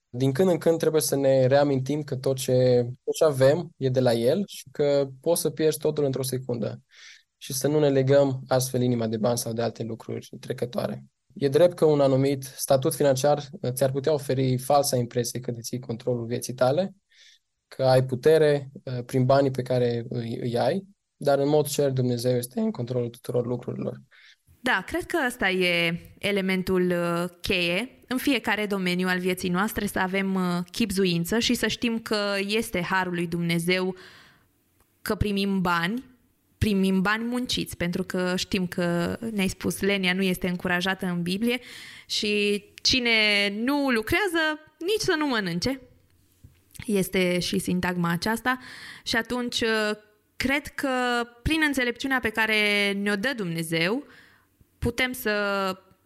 Din 0.09 0.31
când 0.31 0.49
în 0.49 0.57
când 0.57 0.77
trebuie 0.77 1.01
să 1.01 1.15
ne 1.15 1.45
reamintim 1.45 2.03
că 2.03 2.15
tot 2.15 2.37
ce, 2.37 2.87
tot 3.03 3.13
ce 3.13 3.23
avem 3.23 3.69
e 3.77 3.89
de 3.89 3.99
la 3.99 4.13
el 4.13 4.43
și 4.47 4.63
că 4.71 5.07
poți 5.21 5.41
să 5.41 5.49
pierzi 5.49 5.77
totul 5.77 6.03
într-o 6.03 6.23
secundă 6.23 6.81
și 7.37 7.53
să 7.53 7.67
nu 7.67 7.79
ne 7.79 7.89
legăm 7.89 8.43
astfel 8.47 8.81
inima 8.81 9.07
de 9.07 9.17
bani 9.17 9.37
sau 9.37 9.53
de 9.53 9.61
alte 9.61 9.83
lucruri 9.83 10.29
trecătoare. 10.39 11.05
E 11.33 11.47
drept 11.47 11.73
că 11.73 11.85
un 11.85 12.01
anumit 12.01 12.43
statut 12.43 12.95
financiar 12.95 13.49
ți-ar 13.67 13.91
putea 13.91 14.13
oferi 14.13 14.57
falsa 14.57 14.95
impresie 14.95 15.39
că 15.39 15.51
deții 15.51 15.79
controlul 15.79 16.25
vieții 16.25 16.53
tale, 16.53 16.95
că 17.75 17.83
ai 17.83 18.03
putere 18.03 18.71
uh, 18.83 19.03
prin 19.05 19.25
banii 19.25 19.51
pe 19.51 19.61
care 19.61 20.05
îi, 20.09 20.37
îi 20.41 20.57
ai, 20.57 20.83
dar 21.15 21.39
în 21.39 21.49
mod 21.49 21.67
cer 21.67 21.91
Dumnezeu 21.91 22.37
este 22.37 22.59
în 22.59 22.71
controlul 22.71 23.09
tuturor 23.09 23.45
lucrurilor. 23.45 24.01
Da, 24.59 24.83
cred 24.87 25.05
că 25.05 25.17
ăsta 25.27 25.49
e 25.49 25.99
elementul 26.19 26.91
uh, 26.91 27.29
cheie 27.41 28.03
în 28.07 28.17
fiecare 28.17 28.65
domeniu 28.65 29.07
al 29.07 29.19
vieții 29.19 29.49
noastre 29.49 29.85
să 29.85 29.99
avem 29.99 30.35
uh, 30.35 30.41
chipzuință 30.71 31.39
și 31.39 31.53
să 31.53 31.67
știm 31.67 31.99
că 31.99 32.17
este 32.47 32.81
harul 32.81 33.13
lui 33.13 33.27
Dumnezeu 33.27 33.95
că 35.01 35.15
primim 35.15 35.61
bani 35.61 36.11
primim 36.63 37.01
bani 37.01 37.23
munciți, 37.23 37.77
pentru 37.77 38.03
că 38.03 38.33
știm 38.37 38.67
că 38.67 39.17
ne-ai 39.31 39.47
spus, 39.47 39.81
lenia 39.81 40.13
nu 40.13 40.21
este 40.21 40.47
încurajată 40.47 41.05
în 41.05 41.21
Biblie 41.21 41.59
și 42.05 42.63
cine 42.81 43.09
nu 43.63 43.89
lucrează, 43.89 44.59
nici 44.79 44.99
să 44.99 45.15
nu 45.17 45.27
mănânce. 45.27 45.81
Este 46.85 47.39
și 47.39 47.59
sintagma 47.59 48.09
aceasta 48.09 48.57
și 49.03 49.15
atunci 49.15 49.61
uh, 49.61 49.97
cred 50.35 50.67
că 50.67 50.89
prin 51.43 51.61
înțelepciunea 51.65 52.19
pe 52.19 52.29
care 52.29 52.91
ne-o 52.91 53.15
dă 53.15 53.33
Dumnezeu, 53.35 54.03
putem 54.79 55.11
să 55.11 55.31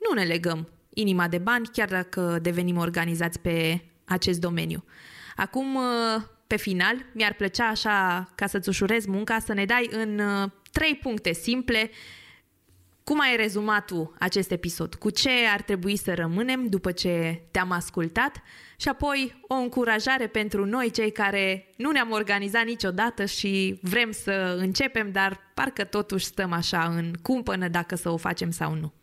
nu 0.09 0.13
ne 0.13 0.23
legăm 0.23 0.69
inima 0.93 1.27
de 1.27 1.37
bani, 1.37 1.69
chiar 1.73 1.87
dacă 1.87 2.39
devenim 2.41 2.77
organizați 2.77 3.39
pe 3.39 3.81
acest 4.05 4.39
domeniu. 4.39 4.83
Acum, 5.35 5.75
uh, 5.75 6.21
pe 6.47 6.55
final, 6.55 7.05
mi-ar 7.13 7.33
plăcea 7.33 7.67
așa, 7.67 8.29
ca 8.35 8.47
să-ți 8.47 8.69
ușurez 8.69 9.05
munca, 9.05 9.39
să 9.39 9.53
ne 9.53 9.65
dai 9.65 9.89
în 9.91 10.19
uh, 10.19 10.49
trei 10.71 10.95
puncte 10.95 11.33
simple 11.33 11.89
cum 13.07 13.19
ai 13.19 13.35
rezumat 13.35 13.85
tu 13.85 14.13
acest 14.19 14.51
episod? 14.51 14.95
Cu 14.95 15.09
ce 15.09 15.29
ar 15.53 15.61
trebui 15.61 15.97
să 15.97 16.13
rămânem 16.13 16.67
după 16.67 16.91
ce 16.91 17.41
te-am 17.51 17.71
ascultat? 17.71 18.31
Și 18.77 18.87
apoi 18.87 19.43
o 19.47 19.53
încurajare 19.53 20.27
pentru 20.27 20.65
noi, 20.65 20.91
cei 20.91 21.11
care 21.11 21.73
nu 21.77 21.91
ne-am 21.91 22.11
organizat 22.11 22.65
niciodată 22.65 23.25
și 23.25 23.79
vrem 23.81 24.11
să 24.11 24.55
începem, 24.59 25.11
dar 25.11 25.39
parcă 25.55 25.83
totuși 25.83 26.25
stăm 26.25 26.51
așa 26.51 26.93
în 26.95 27.13
cumpănă 27.21 27.67
dacă 27.67 27.95
să 27.95 28.09
o 28.09 28.17
facem 28.17 28.51
sau 28.51 28.73
nu. 28.73 28.93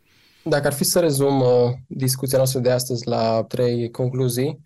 Dacă 0.43 0.66
ar 0.66 0.72
fi 0.72 0.85
să 0.85 1.01
rezum 1.01 1.40
uh, 1.40 1.72
discuția 1.86 2.39
noastră 2.39 2.60
de 2.60 2.70
astăzi 2.70 3.09
la 3.09 3.44
trei 3.48 3.90
concluzii, 3.90 4.60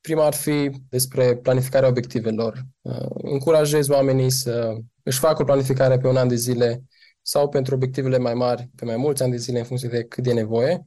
Prima 0.00 0.26
ar 0.26 0.34
fi 0.34 0.70
despre 0.88 1.36
planificarea 1.36 1.88
obiectivelor. 1.88 2.60
Uh, 2.80 3.06
încurajez 3.12 3.88
oamenii 3.88 4.30
să 4.30 4.76
își 5.02 5.18
facă 5.18 5.42
o 5.42 5.44
planificare 5.44 5.98
pe 5.98 6.08
un 6.08 6.16
an 6.16 6.28
de 6.28 6.34
zile 6.34 6.82
sau 7.28 7.48
pentru 7.48 7.74
obiectivele 7.74 8.18
mai 8.18 8.34
mari 8.34 8.70
pe 8.76 8.84
mai 8.84 8.96
mulți 8.96 9.22
ani 9.22 9.30
de 9.30 9.36
zile 9.36 9.58
în 9.58 9.64
funcție 9.64 9.88
de 9.88 10.04
cât 10.04 10.26
e 10.26 10.32
nevoie. 10.32 10.86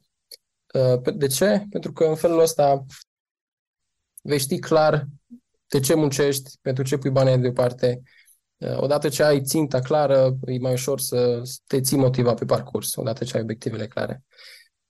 Uh, 0.73 1.13
de 1.15 1.27
ce? 1.27 1.65
Pentru 1.69 1.93
că 1.93 2.03
în 2.03 2.15
felul 2.15 2.39
ăsta 2.39 2.85
vei 4.21 4.39
ști 4.39 4.59
clar 4.59 5.07
de 5.67 5.79
ce 5.79 5.93
muncești, 5.93 6.51
pentru 6.61 6.83
ce 6.83 6.97
pui 6.97 7.09
banii 7.09 7.37
deoparte. 7.37 8.01
Uh, 8.57 8.77
odată 8.77 9.09
ce 9.09 9.23
ai 9.23 9.41
ținta 9.41 9.79
clară, 9.79 10.37
e 10.45 10.57
mai 10.59 10.73
ușor 10.73 10.99
să 10.99 11.41
te 11.67 11.81
ții 11.81 11.97
motivat 11.97 12.37
pe 12.39 12.45
parcurs, 12.45 12.95
odată 12.95 13.23
ce 13.23 13.35
ai 13.35 13.43
obiectivele 13.43 13.87
clare. 13.87 14.23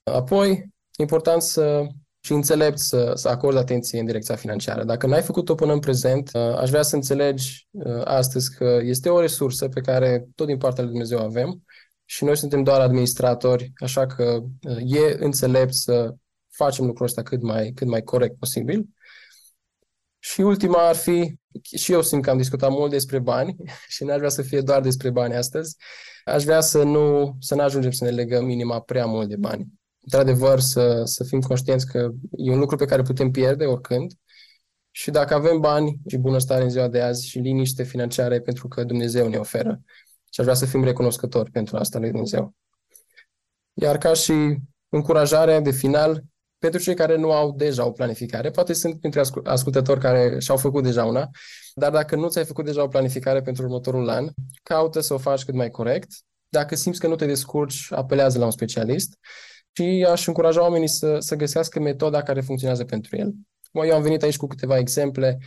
Apoi, 0.04 0.70
important 0.98 1.42
să 1.42 1.88
și 2.22 2.34
înțelept 2.34 2.78
să, 2.78 3.12
să 3.16 3.28
acorzi 3.30 3.60
atenție 3.60 4.00
în 4.00 4.06
direcția 4.06 4.36
financiară. 4.36 4.84
Dacă 4.84 5.08
n-ai 5.08 5.22
făcut-o 5.22 5.56
până 5.56 5.74
în 5.74 5.80
prezent, 5.80 6.30
uh, 6.34 6.42
aș 6.42 6.70
vrea 6.70 6.82
să 6.82 6.96
înțelegi 6.96 7.68
uh, 7.72 8.02
astăzi 8.04 8.56
că 8.56 8.80
este 8.84 9.10
o 9.10 9.20
resursă 9.20 9.70
pe 9.70 9.82
care 9.82 10.28
tot 10.36 10.48
din 10.48 10.58
partea 10.58 10.84
lui 10.84 10.92
Dumnezeu 10.92 11.20
avem 11.20 11.64
și 12.06 12.24
noi 12.24 12.38
suntem 12.38 12.64
doar 12.64 12.82
administratori, 12.82 13.72
așa 13.76 14.06
că 14.06 14.40
uh, 14.62 14.78
e 14.86 15.16
înțelept 15.20 15.74
să 15.74 16.16
facem 16.48 16.86
lucrul 16.86 17.06
ăsta 17.06 17.24
cât 17.24 17.42
mai, 17.42 17.72
cât 17.76 17.88
mai 17.88 18.02
corect 18.02 18.38
posibil. 18.40 18.86
Și 20.20 20.42
ultima 20.42 20.88
ar 20.88 20.96
fi, 20.96 21.36
și 21.78 21.92
eu 21.92 22.02
simt 22.02 22.24
că 22.24 22.30
am 22.30 22.38
discutat 22.38 22.70
mult 22.70 22.92
despre 22.92 23.20
bani 23.20 23.56
și 23.94 24.04
n-aș 24.04 24.18
vrea 24.18 24.30
să 24.30 24.42
fie 24.42 24.62
doar 24.62 24.82
despre 24.82 25.10
bani 25.10 25.36
astăzi, 25.36 25.76
aș 26.26 26.44
vrea 26.44 26.62
să 26.62 26.84
nu, 26.84 27.36
să 27.40 27.56
nu 27.56 27.62
ajungem 27.62 27.92
să 27.92 28.04
ne 28.04 28.10
legăm 28.10 28.50
inima 28.50 28.80
prea 28.82 29.06
mult 29.06 29.30
de 29.30 29.36
bani 29.36 29.79
într-adevăr, 30.02 30.60
să, 30.60 31.02
să 31.04 31.24
fim 31.24 31.42
conștienți 31.42 31.88
că 31.88 32.10
e 32.32 32.52
un 32.52 32.60
lucru 32.60 32.76
pe 32.76 32.86
care 32.86 33.02
putem 33.02 33.32
pierde 33.32 33.66
oricând 33.66 34.12
și 34.92 35.12
dacă 35.12 35.34
avem 35.34 35.60
bani 35.60 36.00
și 36.08 36.18
bunăstare 36.18 36.64
în 36.64 36.70
ziua 36.70 36.88
de 36.88 37.02
azi 37.02 37.28
și 37.28 37.40
liniște 37.40 37.84
financiare 37.84 38.42
pentru 38.42 38.68
că 38.68 38.84
Dumnezeu 38.84 39.28
ne 39.28 39.38
oferă. 39.38 39.82
Și 40.32 40.40
aș 40.40 40.46
vrea 40.46 40.58
să 40.58 40.66
fim 40.66 40.84
recunoscători 40.84 41.52
pentru 41.52 41.78
asta 41.78 42.00
lui 42.00 42.10
Dumnezeu. 42.10 42.54
Iar 43.74 43.98
ca 43.98 44.14
și 44.14 44.58
încurajare 44.90 45.60
de 45.60 45.72
final, 45.72 46.24
pentru 46.58 46.80
cei 46.80 46.94
care 46.94 47.18
nu 47.18 47.32
au 47.32 47.52
deja 47.52 47.86
o 47.86 47.92
planificare, 47.92 48.52
poate 48.52 48.74
sunt 48.74 49.00
printre 49.00 49.22
ascultători 49.44 50.00
care 50.00 50.40
și-au 50.40 50.58
făcut 50.58 50.84
deja 50.84 51.06
una, 51.06 51.30
dar 51.74 51.92
dacă 51.92 52.16
nu 52.16 52.30
ți-ai 52.30 52.46
făcut 52.46 52.66
deja 52.66 52.84
o 52.84 52.88
planificare 52.88 53.42
pentru 53.42 53.64
următorul 53.64 54.10
an, 54.10 54.30
caută 54.64 55.00
să 55.00 55.14
o 55.14 55.18
faci 55.18 55.46
cât 55.46 55.54
mai 55.54 55.70
corect. 55.70 56.08
Dacă 56.50 56.76
simți 56.76 57.00
că 57.00 57.08
nu 57.08 57.16
te 57.16 57.26
descurci, 57.26 57.88
apelează 57.92 58.40
la 58.40 58.46
un 58.46 58.52
specialist 58.52 59.18
și 59.72 60.06
aș 60.10 60.28
încuraja 60.28 60.62
oamenii 60.62 60.88
să, 60.88 61.20
să 61.20 61.36
găsească 61.36 61.80
metoda 61.80 62.22
care 62.22 62.42
funcționează 62.42 62.84
pentru 62.84 63.16
el. 63.18 63.34
Eu 63.72 63.96
am 63.96 64.02
venit 64.02 64.24
aici 64.24 64.38
cu 64.38 64.48
câteva 64.48 64.78
exemple, 64.78 65.38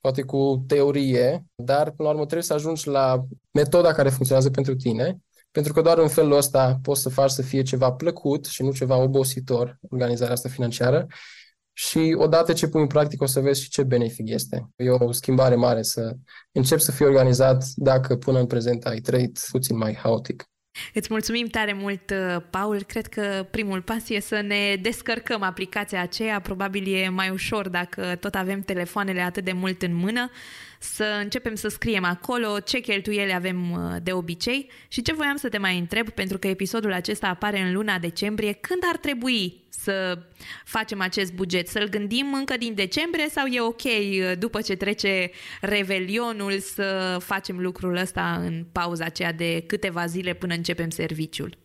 poate 0.00 0.22
cu 0.22 0.64
teorie, 0.66 1.44
dar 1.54 1.90
până 1.90 2.08
la 2.08 2.08
urmă 2.08 2.22
trebuie 2.22 2.42
să 2.42 2.54
ajungi 2.54 2.88
la 2.88 3.24
metoda 3.50 3.92
care 3.92 4.08
funcționează 4.08 4.50
pentru 4.50 4.74
tine, 4.74 5.18
pentru 5.50 5.72
că 5.72 5.80
doar 5.80 5.98
în 5.98 6.08
felul 6.08 6.36
ăsta 6.36 6.78
poți 6.82 7.00
să 7.00 7.08
faci 7.08 7.30
să 7.30 7.42
fie 7.42 7.62
ceva 7.62 7.92
plăcut 7.92 8.44
și 8.44 8.62
nu 8.62 8.72
ceva 8.72 8.96
obositor, 8.96 9.78
organizarea 9.90 10.32
asta 10.32 10.48
financiară, 10.48 11.06
și 11.72 12.14
odată 12.18 12.52
ce 12.52 12.68
pui 12.68 12.80
în 12.80 12.86
practică 12.86 13.24
o 13.24 13.26
să 13.26 13.40
vezi 13.40 13.62
și 13.62 13.70
ce 13.70 13.82
benefic 13.82 14.28
este. 14.28 14.68
E 14.76 14.90
o 14.90 15.12
schimbare 15.12 15.54
mare 15.54 15.82
să 15.82 16.16
începi 16.52 16.82
să 16.82 16.92
fii 16.92 17.04
organizat 17.04 17.64
dacă 17.74 18.16
până 18.16 18.38
în 18.38 18.46
prezent 18.46 18.84
ai 18.84 18.98
trăit 18.98 19.46
puțin 19.50 19.76
mai 19.76 19.94
haotic. 19.94 20.51
Îți 20.94 21.08
mulțumim 21.10 21.46
tare 21.46 21.72
mult, 21.72 22.10
uh, 22.10 22.42
Paul. 22.50 22.82
Cred 22.82 23.06
că 23.06 23.46
primul 23.50 23.82
pas 23.82 24.08
e 24.08 24.20
să 24.20 24.40
ne 24.40 24.76
descărcăm 24.80 25.42
aplicația 25.42 26.00
aceea. 26.00 26.40
Probabil 26.40 26.94
e 26.94 27.08
mai 27.08 27.30
ușor 27.30 27.68
dacă 27.68 28.16
tot 28.20 28.34
avem 28.34 28.60
telefoanele 28.60 29.20
atât 29.20 29.44
de 29.44 29.52
mult 29.52 29.82
în 29.82 29.94
mână 29.94 30.30
să 30.82 31.04
începem 31.20 31.54
să 31.54 31.68
scriem 31.68 32.04
acolo 32.04 32.60
ce 32.60 32.78
cheltuieli 32.78 33.34
avem 33.34 33.70
uh, 33.70 33.96
de 34.02 34.12
obicei 34.12 34.70
și 34.88 35.02
ce 35.02 35.14
voiam 35.14 35.36
să 35.36 35.48
te 35.48 35.58
mai 35.58 35.78
întreb, 35.78 36.08
pentru 36.10 36.38
că 36.38 36.46
episodul 36.46 36.92
acesta 36.92 37.26
apare 37.26 37.60
în 37.60 37.72
luna 37.72 37.98
decembrie, 37.98 38.52
când 38.52 38.82
ar 38.90 38.96
trebui 38.96 39.60
să 39.68 40.18
facem 40.64 41.00
acest 41.00 41.32
buget? 41.32 41.68
Să-l 41.68 41.88
gândim 41.88 42.34
încă 42.34 42.56
din 42.56 42.74
decembrie 42.74 43.28
sau 43.28 43.46
e 43.46 43.60
ok 43.60 43.82
uh, 43.82 44.32
după 44.38 44.60
ce 44.60 44.74
trece 44.74 45.30
revelionul 45.60 46.58
să 46.58 47.16
facem 47.20 47.58
lucrul 47.58 47.96
ăsta 47.96 48.40
în 48.44 48.64
pauza 48.72 49.04
aceea 49.04 49.32
de 49.32 49.64
câteva 49.66 50.06
zile 50.06 50.32
până 50.32 50.54
începem 50.54 50.90
serviciul? 50.90 51.61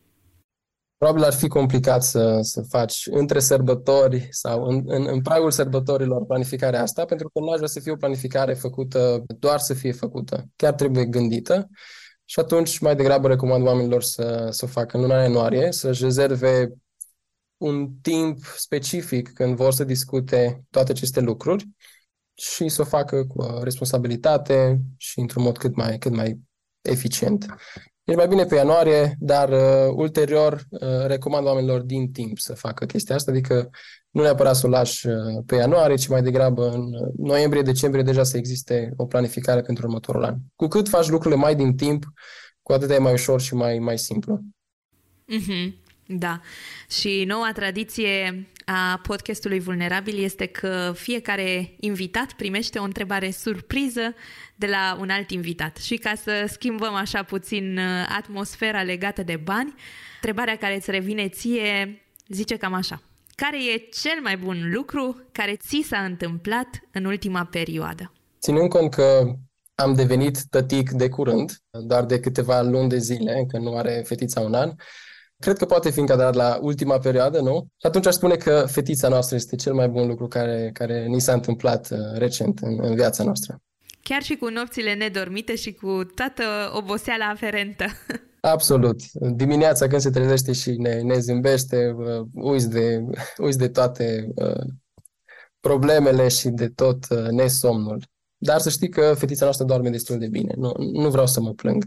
Probabil 0.97 1.23
ar 1.23 1.33
fi 1.33 1.47
complicat 1.47 2.03
să, 2.03 2.39
să 2.41 2.61
faci 2.61 3.07
între 3.11 3.39
sărbători 3.39 4.27
sau 4.31 4.63
în, 4.63 4.83
în, 4.85 5.07
în 5.07 5.21
pragul 5.21 5.51
sărbătorilor 5.51 6.25
planificarea 6.25 6.81
asta, 6.81 7.05
pentru 7.05 7.29
că 7.29 7.39
nu 7.39 7.49
aș 7.49 7.55
vrea 7.55 7.67
să 7.67 7.79
fie 7.79 7.91
o 7.91 7.95
planificare 7.95 8.53
făcută 8.53 9.23
doar 9.39 9.59
să 9.59 9.73
fie 9.73 9.91
făcută. 9.91 10.45
Chiar 10.55 10.73
trebuie 10.73 11.05
gândită. 11.05 11.69
Și 12.25 12.39
atunci 12.39 12.79
mai 12.79 12.95
degrabă 12.95 13.27
recomand 13.27 13.65
oamenilor 13.65 14.03
să, 14.03 14.47
să 14.51 14.65
o 14.65 14.67
facă 14.67 14.97
în 14.97 15.03
luna 15.03 15.21
ianuarie, 15.21 15.71
să-și 15.71 16.03
rezerve 16.03 16.73
un 17.57 17.93
timp 18.01 18.37
specific 18.55 19.33
când 19.33 19.55
vor 19.55 19.73
să 19.73 19.83
discute 19.83 20.63
toate 20.69 20.91
aceste 20.91 21.19
lucruri 21.19 21.69
și 22.33 22.69
să 22.69 22.81
o 22.81 22.85
facă 22.85 23.25
cu 23.25 23.59
responsabilitate 23.61 24.81
și 24.97 25.19
într-un 25.19 25.43
mod 25.43 25.57
cât 25.57 25.75
mai, 25.75 25.97
cât 25.97 26.11
mai 26.11 26.39
eficient. 26.81 27.45
E 28.07 28.15
mai 28.15 28.27
bine 28.27 28.45
pe 28.45 28.55
ianuarie, 28.55 29.15
dar 29.19 29.49
uh, 29.49 29.93
ulterior 29.95 30.53
uh, 30.69 31.05
recomand 31.05 31.45
oamenilor 31.45 31.81
din 31.81 32.11
timp 32.11 32.37
să 32.37 32.53
facă 32.53 32.85
chestia 32.85 33.15
asta, 33.15 33.31
adică 33.31 33.69
nu 34.09 34.21
neapărat 34.21 34.55
să 34.55 34.65
o 34.65 34.69
lași 34.69 35.07
uh, 35.07 35.15
pe 35.45 35.55
ianuarie, 35.55 35.95
ci 35.95 36.07
mai 36.07 36.21
degrabă 36.21 36.69
în 36.69 36.81
uh, 36.81 37.07
noiembrie-decembrie 37.17 38.03
deja 38.03 38.23
să 38.23 38.37
existe 38.37 38.93
o 38.95 39.05
planificare 39.05 39.61
pentru 39.61 39.85
următorul 39.85 40.23
an. 40.23 40.35
Cu 40.55 40.67
cât 40.67 40.87
faci 40.89 41.09
lucrurile 41.09 41.39
mai 41.39 41.55
din 41.55 41.75
timp, 41.75 42.05
cu 42.61 42.73
atât 42.73 42.89
e 42.89 42.97
mai 42.97 43.13
ușor 43.13 43.41
și 43.41 43.53
mai, 43.53 43.79
mai 43.79 43.97
simplu. 43.97 44.39
Mm-hmm. 45.33 45.86
Da. 46.07 46.39
Și 46.89 47.23
noua 47.27 47.51
tradiție 47.53 48.47
a 48.65 48.99
podcastului 49.03 49.59
Vulnerabil 49.59 50.23
este 50.23 50.45
că 50.45 50.91
fiecare 50.95 51.75
invitat 51.79 52.33
primește 52.33 52.79
o 52.79 52.83
întrebare 52.83 53.31
surpriză 53.31 54.13
de 54.55 54.67
la 54.67 54.97
un 54.99 55.09
alt 55.09 55.31
invitat. 55.31 55.77
Și 55.77 55.95
ca 55.95 56.13
să 56.15 56.45
schimbăm 56.51 56.93
așa 56.93 57.23
puțin 57.23 57.77
uh, 57.77 57.83
atmosfera 58.17 58.81
legată 58.81 59.23
de 59.23 59.35
bani, 59.35 59.73
întrebarea 60.15 60.57
care 60.57 60.75
îți 60.75 60.91
revine 60.91 61.29
ție 61.29 62.01
zice 62.27 62.57
cam 62.57 62.73
așa. 62.73 63.01
Care 63.35 63.57
e 63.57 63.87
cel 64.01 64.21
mai 64.23 64.37
bun 64.37 64.71
lucru 64.73 65.21
care 65.31 65.55
ți 65.55 65.85
s-a 65.87 65.99
întâmplat 65.99 66.67
în 66.91 67.05
ultima 67.05 67.45
perioadă? 67.45 68.11
Ținând 68.41 68.69
cont 68.69 68.93
că 68.93 69.35
am 69.75 69.93
devenit 69.93 70.43
tătic 70.49 70.91
de 70.91 71.09
curând, 71.09 71.51
doar 71.69 72.05
de 72.05 72.19
câteva 72.19 72.61
luni 72.61 72.89
de 72.89 72.97
zile, 72.97 73.33
încă 73.33 73.57
nu 73.57 73.77
are 73.77 74.03
fetița 74.05 74.39
un 74.39 74.53
an, 74.53 74.73
Cred 75.39 75.57
că 75.57 75.65
poate 75.65 75.89
fi 75.89 75.99
încadrat 75.99 76.33
la 76.33 76.59
ultima 76.61 76.97
perioadă, 76.97 77.39
nu? 77.39 77.67
Și 77.77 77.87
atunci 77.87 78.05
aș 78.05 78.13
spune 78.13 78.35
că 78.35 78.65
fetița 78.69 79.07
noastră 79.07 79.35
este 79.35 79.55
cel 79.55 79.73
mai 79.73 79.87
bun 79.87 80.07
lucru 80.07 80.27
care, 80.27 80.69
care 80.73 81.05
ni 81.05 81.21
s-a 81.21 81.33
întâmplat 81.33 81.89
uh, 81.91 81.97
recent 82.13 82.59
în, 82.59 82.79
în 82.81 82.95
viața 82.95 83.23
noastră. 83.23 83.61
Chiar 84.01 84.21
și 84.21 84.35
cu 84.35 84.49
nopțile 84.49 84.93
nedormite 84.93 85.55
și 85.55 85.73
cu 85.73 86.03
toată 86.15 86.43
oboseala 86.73 87.25
aferentă. 87.25 87.85
Absolut. 88.41 89.01
Dimineața 89.13 89.87
când 89.87 90.01
se 90.01 90.09
trezește 90.09 90.53
și 90.53 90.71
ne, 90.71 91.01
ne 91.01 91.19
zâmbește, 91.19 91.95
uh, 91.97 92.25
uiți, 92.33 92.69
de, 92.69 93.03
uiți 93.43 93.57
de 93.57 93.67
toate 93.67 94.27
uh, 94.35 94.65
problemele 95.59 96.27
și 96.27 96.49
de 96.49 96.67
tot 96.67 97.09
uh, 97.09 97.27
nesomnul. 97.29 98.03
Dar 98.37 98.59
să 98.59 98.69
știi 98.69 98.89
că 98.89 99.13
fetița 99.13 99.43
noastră 99.43 99.65
doarme 99.65 99.89
destul 99.89 100.17
de 100.17 100.27
bine. 100.27 100.53
Nu, 100.57 100.73
nu 100.77 101.09
vreau 101.09 101.27
să 101.27 101.41
mă 101.41 101.53
plâng. 101.53 101.83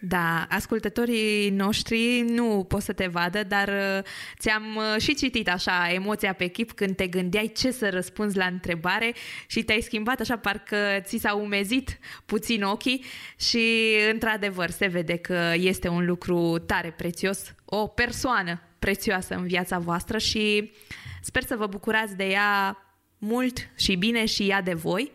Da, 0.00 0.46
ascultătorii 0.48 1.50
noștri 1.50 2.20
nu 2.20 2.64
pot 2.68 2.82
să 2.82 2.92
te 2.92 3.06
vadă, 3.06 3.42
dar 3.42 3.68
uh, 3.68 4.04
ți-am 4.38 4.76
uh, 4.76 5.00
și 5.00 5.14
citit 5.14 5.48
așa 5.48 5.92
emoția 5.92 6.32
pe 6.32 6.46
chip 6.46 6.72
când 6.72 6.96
te 6.96 7.06
gândeai 7.06 7.52
ce 7.56 7.70
să 7.70 7.88
răspunzi 7.88 8.36
la 8.36 8.44
întrebare 8.44 9.14
și 9.46 9.62
te-ai 9.62 9.80
schimbat 9.80 10.20
așa 10.20 10.36
parcă 10.36 10.76
ți 11.00 11.18
s-au 11.18 11.40
umezit 11.40 11.98
puțin 12.26 12.62
ochii 12.62 13.04
și 13.38 13.94
într-adevăr 14.12 14.70
se 14.70 14.86
vede 14.86 15.16
că 15.16 15.52
este 15.56 15.88
un 15.88 16.06
lucru 16.06 16.58
tare 16.66 16.94
prețios, 16.96 17.54
o 17.64 17.86
persoană 17.86 18.60
prețioasă 18.78 19.34
în 19.34 19.46
viața 19.46 19.78
voastră 19.78 20.18
și 20.18 20.72
sper 21.22 21.42
să 21.42 21.56
vă 21.56 21.66
bucurați 21.66 22.16
de 22.16 22.24
ea 22.24 22.82
mult 23.18 23.70
și 23.76 23.96
bine 23.96 24.24
și 24.24 24.48
ea 24.48 24.62
de 24.62 24.74
voi. 24.74 25.12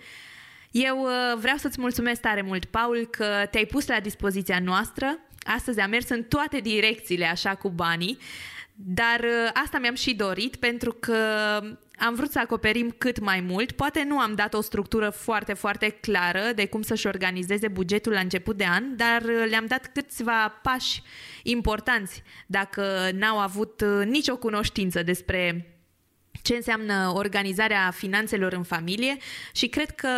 Eu 0.74 1.02
uh, 1.02 1.38
vreau 1.38 1.58
să-ți 1.58 1.80
mulțumesc 1.80 2.22
tare 2.22 2.42
mult, 2.42 2.66
Paul, 2.66 3.08
că 3.12 3.26
te-ai 3.52 3.66
pus 3.66 3.88
la 3.88 4.00
dispoziția 4.00 4.60
noastră. 4.60 5.20
Astăzi 5.44 5.80
am 5.80 5.90
mers 5.90 6.10
în 6.10 6.24
toate 6.24 6.60
direcțiile, 6.60 7.26
așa 7.26 7.56
cu 7.56 7.70
banii, 7.70 8.18
dar 8.76 9.20
uh, 9.20 9.50
asta 9.64 9.80
mi-am 9.80 9.96
și 9.96 10.14
dorit 10.14 10.56
pentru 10.56 10.92
că 11.00 11.18
am 11.98 12.14
vrut 12.16 12.32
să 12.32 12.40
acoperim 12.40 12.96
cât 12.98 13.20
mai 13.20 13.40
mult. 13.40 13.72
Poate 13.72 14.04
nu 14.04 14.20
am 14.20 14.36
dat 14.36 14.54
o 14.54 14.62
structură 14.62 15.10
foarte, 15.10 15.54
foarte 15.54 15.90
clară 15.90 16.52
de 16.56 16.68
cum 16.68 16.82
să-și 16.82 17.08
organizeze 17.08 17.68
bugetul 17.68 18.12
la 18.12 18.20
început 18.20 18.58
de 18.58 18.66
an, 18.66 18.96
dar 18.96 19.22
uh, 19.22 19.46
le-am 19.50 19.66
dat 19.66 19.92
câțiva 19.94 20.60
pași 20.64 21.02
importanți 21.44 22.24
dacă 22.48 23.10
n-au 23.14 23.40
avut 23.40 23.84
nicio 24.06 24.38
cunoștință 24.38 25.04
despre 25.04 25.73
ce 26.44 26.56
înseamnă 26.56 27.12
organizarea 27.16 27.92
finanțelor 27.92 28.54
în 28.54 28.64
familie 28.64 29.18
și 29.54 29.68
cred 29.68 29.92
că 29.92 30.10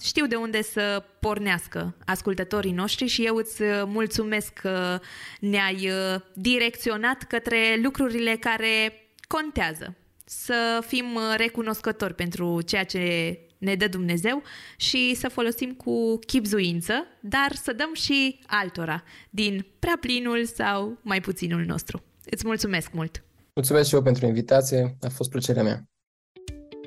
știu 0.00 0.26
de 0.26 0.34
unde 0.34 0.62
să 0.62 1.04
pornească 1.20 1.96
ascultătorii 2.06 2.72
noștri 2.72 3.06
și 3.06 3.24
eu 3.24 3.36
îți 3.36 3.62
mulțumesc 3.84 4.52
că 4.52 5.00
ne-ai 5.40 5.90
uh, 5.90 6.20
direcționat 6.34 7.22
către 7.22 7.78
lucrurile 7.82 8.36
care 8.36 9.02
contează. 9.26 9.96
Să 10.24 10.84
fim 10.86 11.18
recunoscători 11.36 12.14
pentru 12.14 12.60
ceea 12.62 12.84
ce 12.84 13.38
ne 13.58 13.74
dă 13.74 13.88
Dumnezeu 13.88 14.42
și 14.76 15.14
să 15.14 15.28
folosim 15.28 15.74
cu 15.74 16.18
chipzuință, 16.26 17.06
dar 17.20 17.54
să 17.54 17.72
dăm 17.72 17.94
și 17.94 18.40
altora 18.46 19.02
din 19.30 19.66
prea 19.78 19.96
plinul 20.00 20.44
sau 20.44 20.98
mai 21.02 21.20
puținul 21.20 21.64
nostru. 21.64 22.02
Îți 22.24 22.46
mulțumesc 22.46 22.92
mult! 22.92 23.22
Mulțumesc 23.58 23.88
și 23.88 23.94
eu 23.94 24.02
pentru 24.02 24.26
invitație, 24.26 24.96
a 25.00 25.08
fost 25.08 25.30
plăcerea 25.30 25.62
mea. 25.62 25.84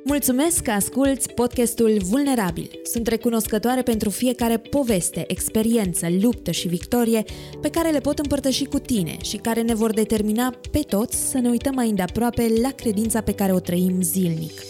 Mulțumesc 0.03 0.61
că 0.61 0.71
asculți 0.71 1.29
podcastul 1.29 1.97
Vulnerabil. 2.03 2.69
Sunt 2.83 3.07
recunoscătoare 3.07 3.81
pentru 3.81 4.09
fiecare 4.09 4.57
poveste, 4.57 5.23
experiență, 5.27 6.07
luptă 6.21 6.51
și 6.51 6.67
victorie 6.67 7.23
pe 7.61 7.69
care 7.69 7.89
le 7.89 7.99
pot 7.99 8.19
împărtăși 8.19 8.63
cu 8.65 8.79
tine 8.79 9.17
și 9.21 9.37
care 9.37 9.61
ne 9.61 9.73
vor 9.73 9.93
determina 9.93 10.53
pe 10.71 10.79
toți 10.79 11.29
să 11.29 11.37
ne 11.37 11.49
uităm 11.49 11.73
mai 11.75 11.89
îndeaproape 11.89 12.47
la 12.61 12.71
credința 12.71 13.21
pe 13.21 13.33
care 13.33 13.53
o 13.53 13.59
trăim 13.59 14.01
zilnic. 14.01 14.61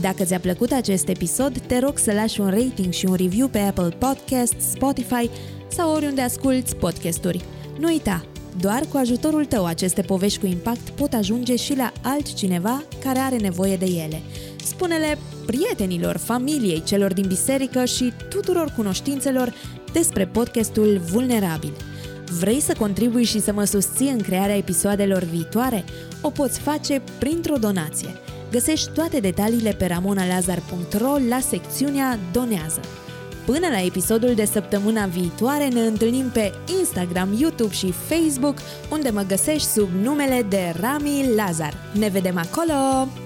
Dacă 0.00 0.24
ți-a 0.24 0.40
plăcut 0.40 0.72
acest 0.72 1.08
episod, 1.08 1.58
te 1.58 1.78
rog 1.78 1.98
să 1.98 2.12
lași 2.12 2.40
un 2.40 2.50
rating 2.50 2.92
și 2.92 3.06
un 3.06 3.14
review 3.14 3.48
pe 3.48 3.58
Apple 3.58 3.96
Podcasts, 3.98 4.70
Spotify 4.70 5.30
sau 5.68 5.92
oriunde 5.92 6.20
asculti 6.20 6.74
podcasturi. 6.74 7.44
Nu 7.78 7.88
uita, 7.88 8.26
doar 8.60 8.82
cu 8.90 8.96
ajutorul 8.96 9.44
tău 9.44 9.64
aceste 9.64 10.02
povești 10.02 10.38
cu 10.38 10.46
impact 10.46 10.88
pot 10.88 11.12
ajunge 11.12 11.56
și 11.56 11.76
la 11.76 11.92
altcineva 12.02 12.82
care 13.04 13.18
are 13.18 13.36
nevoie 13.36 13.76
de 13.76 13.84
ele. 13.84 14.22
Spune-le 14.64 15.18
prietenilor, 15.46 16.16
familiei, 16.16 16.82
celor 16.82 17.12
din 17.12 17.26
biserică 17.26 17.84
și 17.84 18.12
tuturor 18.28 18.72
cunoștințelor 18.76 19.54
despre 19.92 20.26
podcastul 20.26 21.00
Vulnerabil. 21.10 21.72
Vrei 22.38 22.60
să 22.60 22.74
contribui 22.78 23.24
și 23.24 23.40
să 23.40 23.52
mă 23.52 23.64
susții 23.64 24.10
în 24.10 24.20
crearea 24.22 24.56
episoadelor 24.56 25.22
viitoare? 25.22 25.84
O 26.20 26.30
poți 26.30 26.58
face 26.58 27.02
printr-o 27.18 27.56
donație. 27.56 28.08
Găsești 28.50 28.90
toate 28.90 29.20
detaliile 29.20 29.70
pe 29.70 29.86
ramonalazar.ro 29.86 31.16
la 31.28 31.40
secțiunea 31.40 32.18
Donează. 32.32 32.80
Până 33.46 33.68
la 33.70 33.80
episodul 33.80 34.34
de 34.34 34.44
săptămâna 34.44 35.06
viitoare 35.06 35.68
ne 35.68 35.80
întâlnim 35.80 36.30
pe 36.30 36.52
Instagram, 36.78 37.36
YouTube 37.38 37.72
și 37.72 37.92
Facebook, 37.92 38.56
unde 38.90 39.10
mă 39.10 39.24
găsești 39.28 39.68
sub 39.68 39.88
numele 40.02 40.46
de 40.48 40.74
Rami 40.80 41.34
Lazar. 41.34 41.74
Ne 41.92 42.08
vedem 42.08 42.38
acolo! 42.38 43.25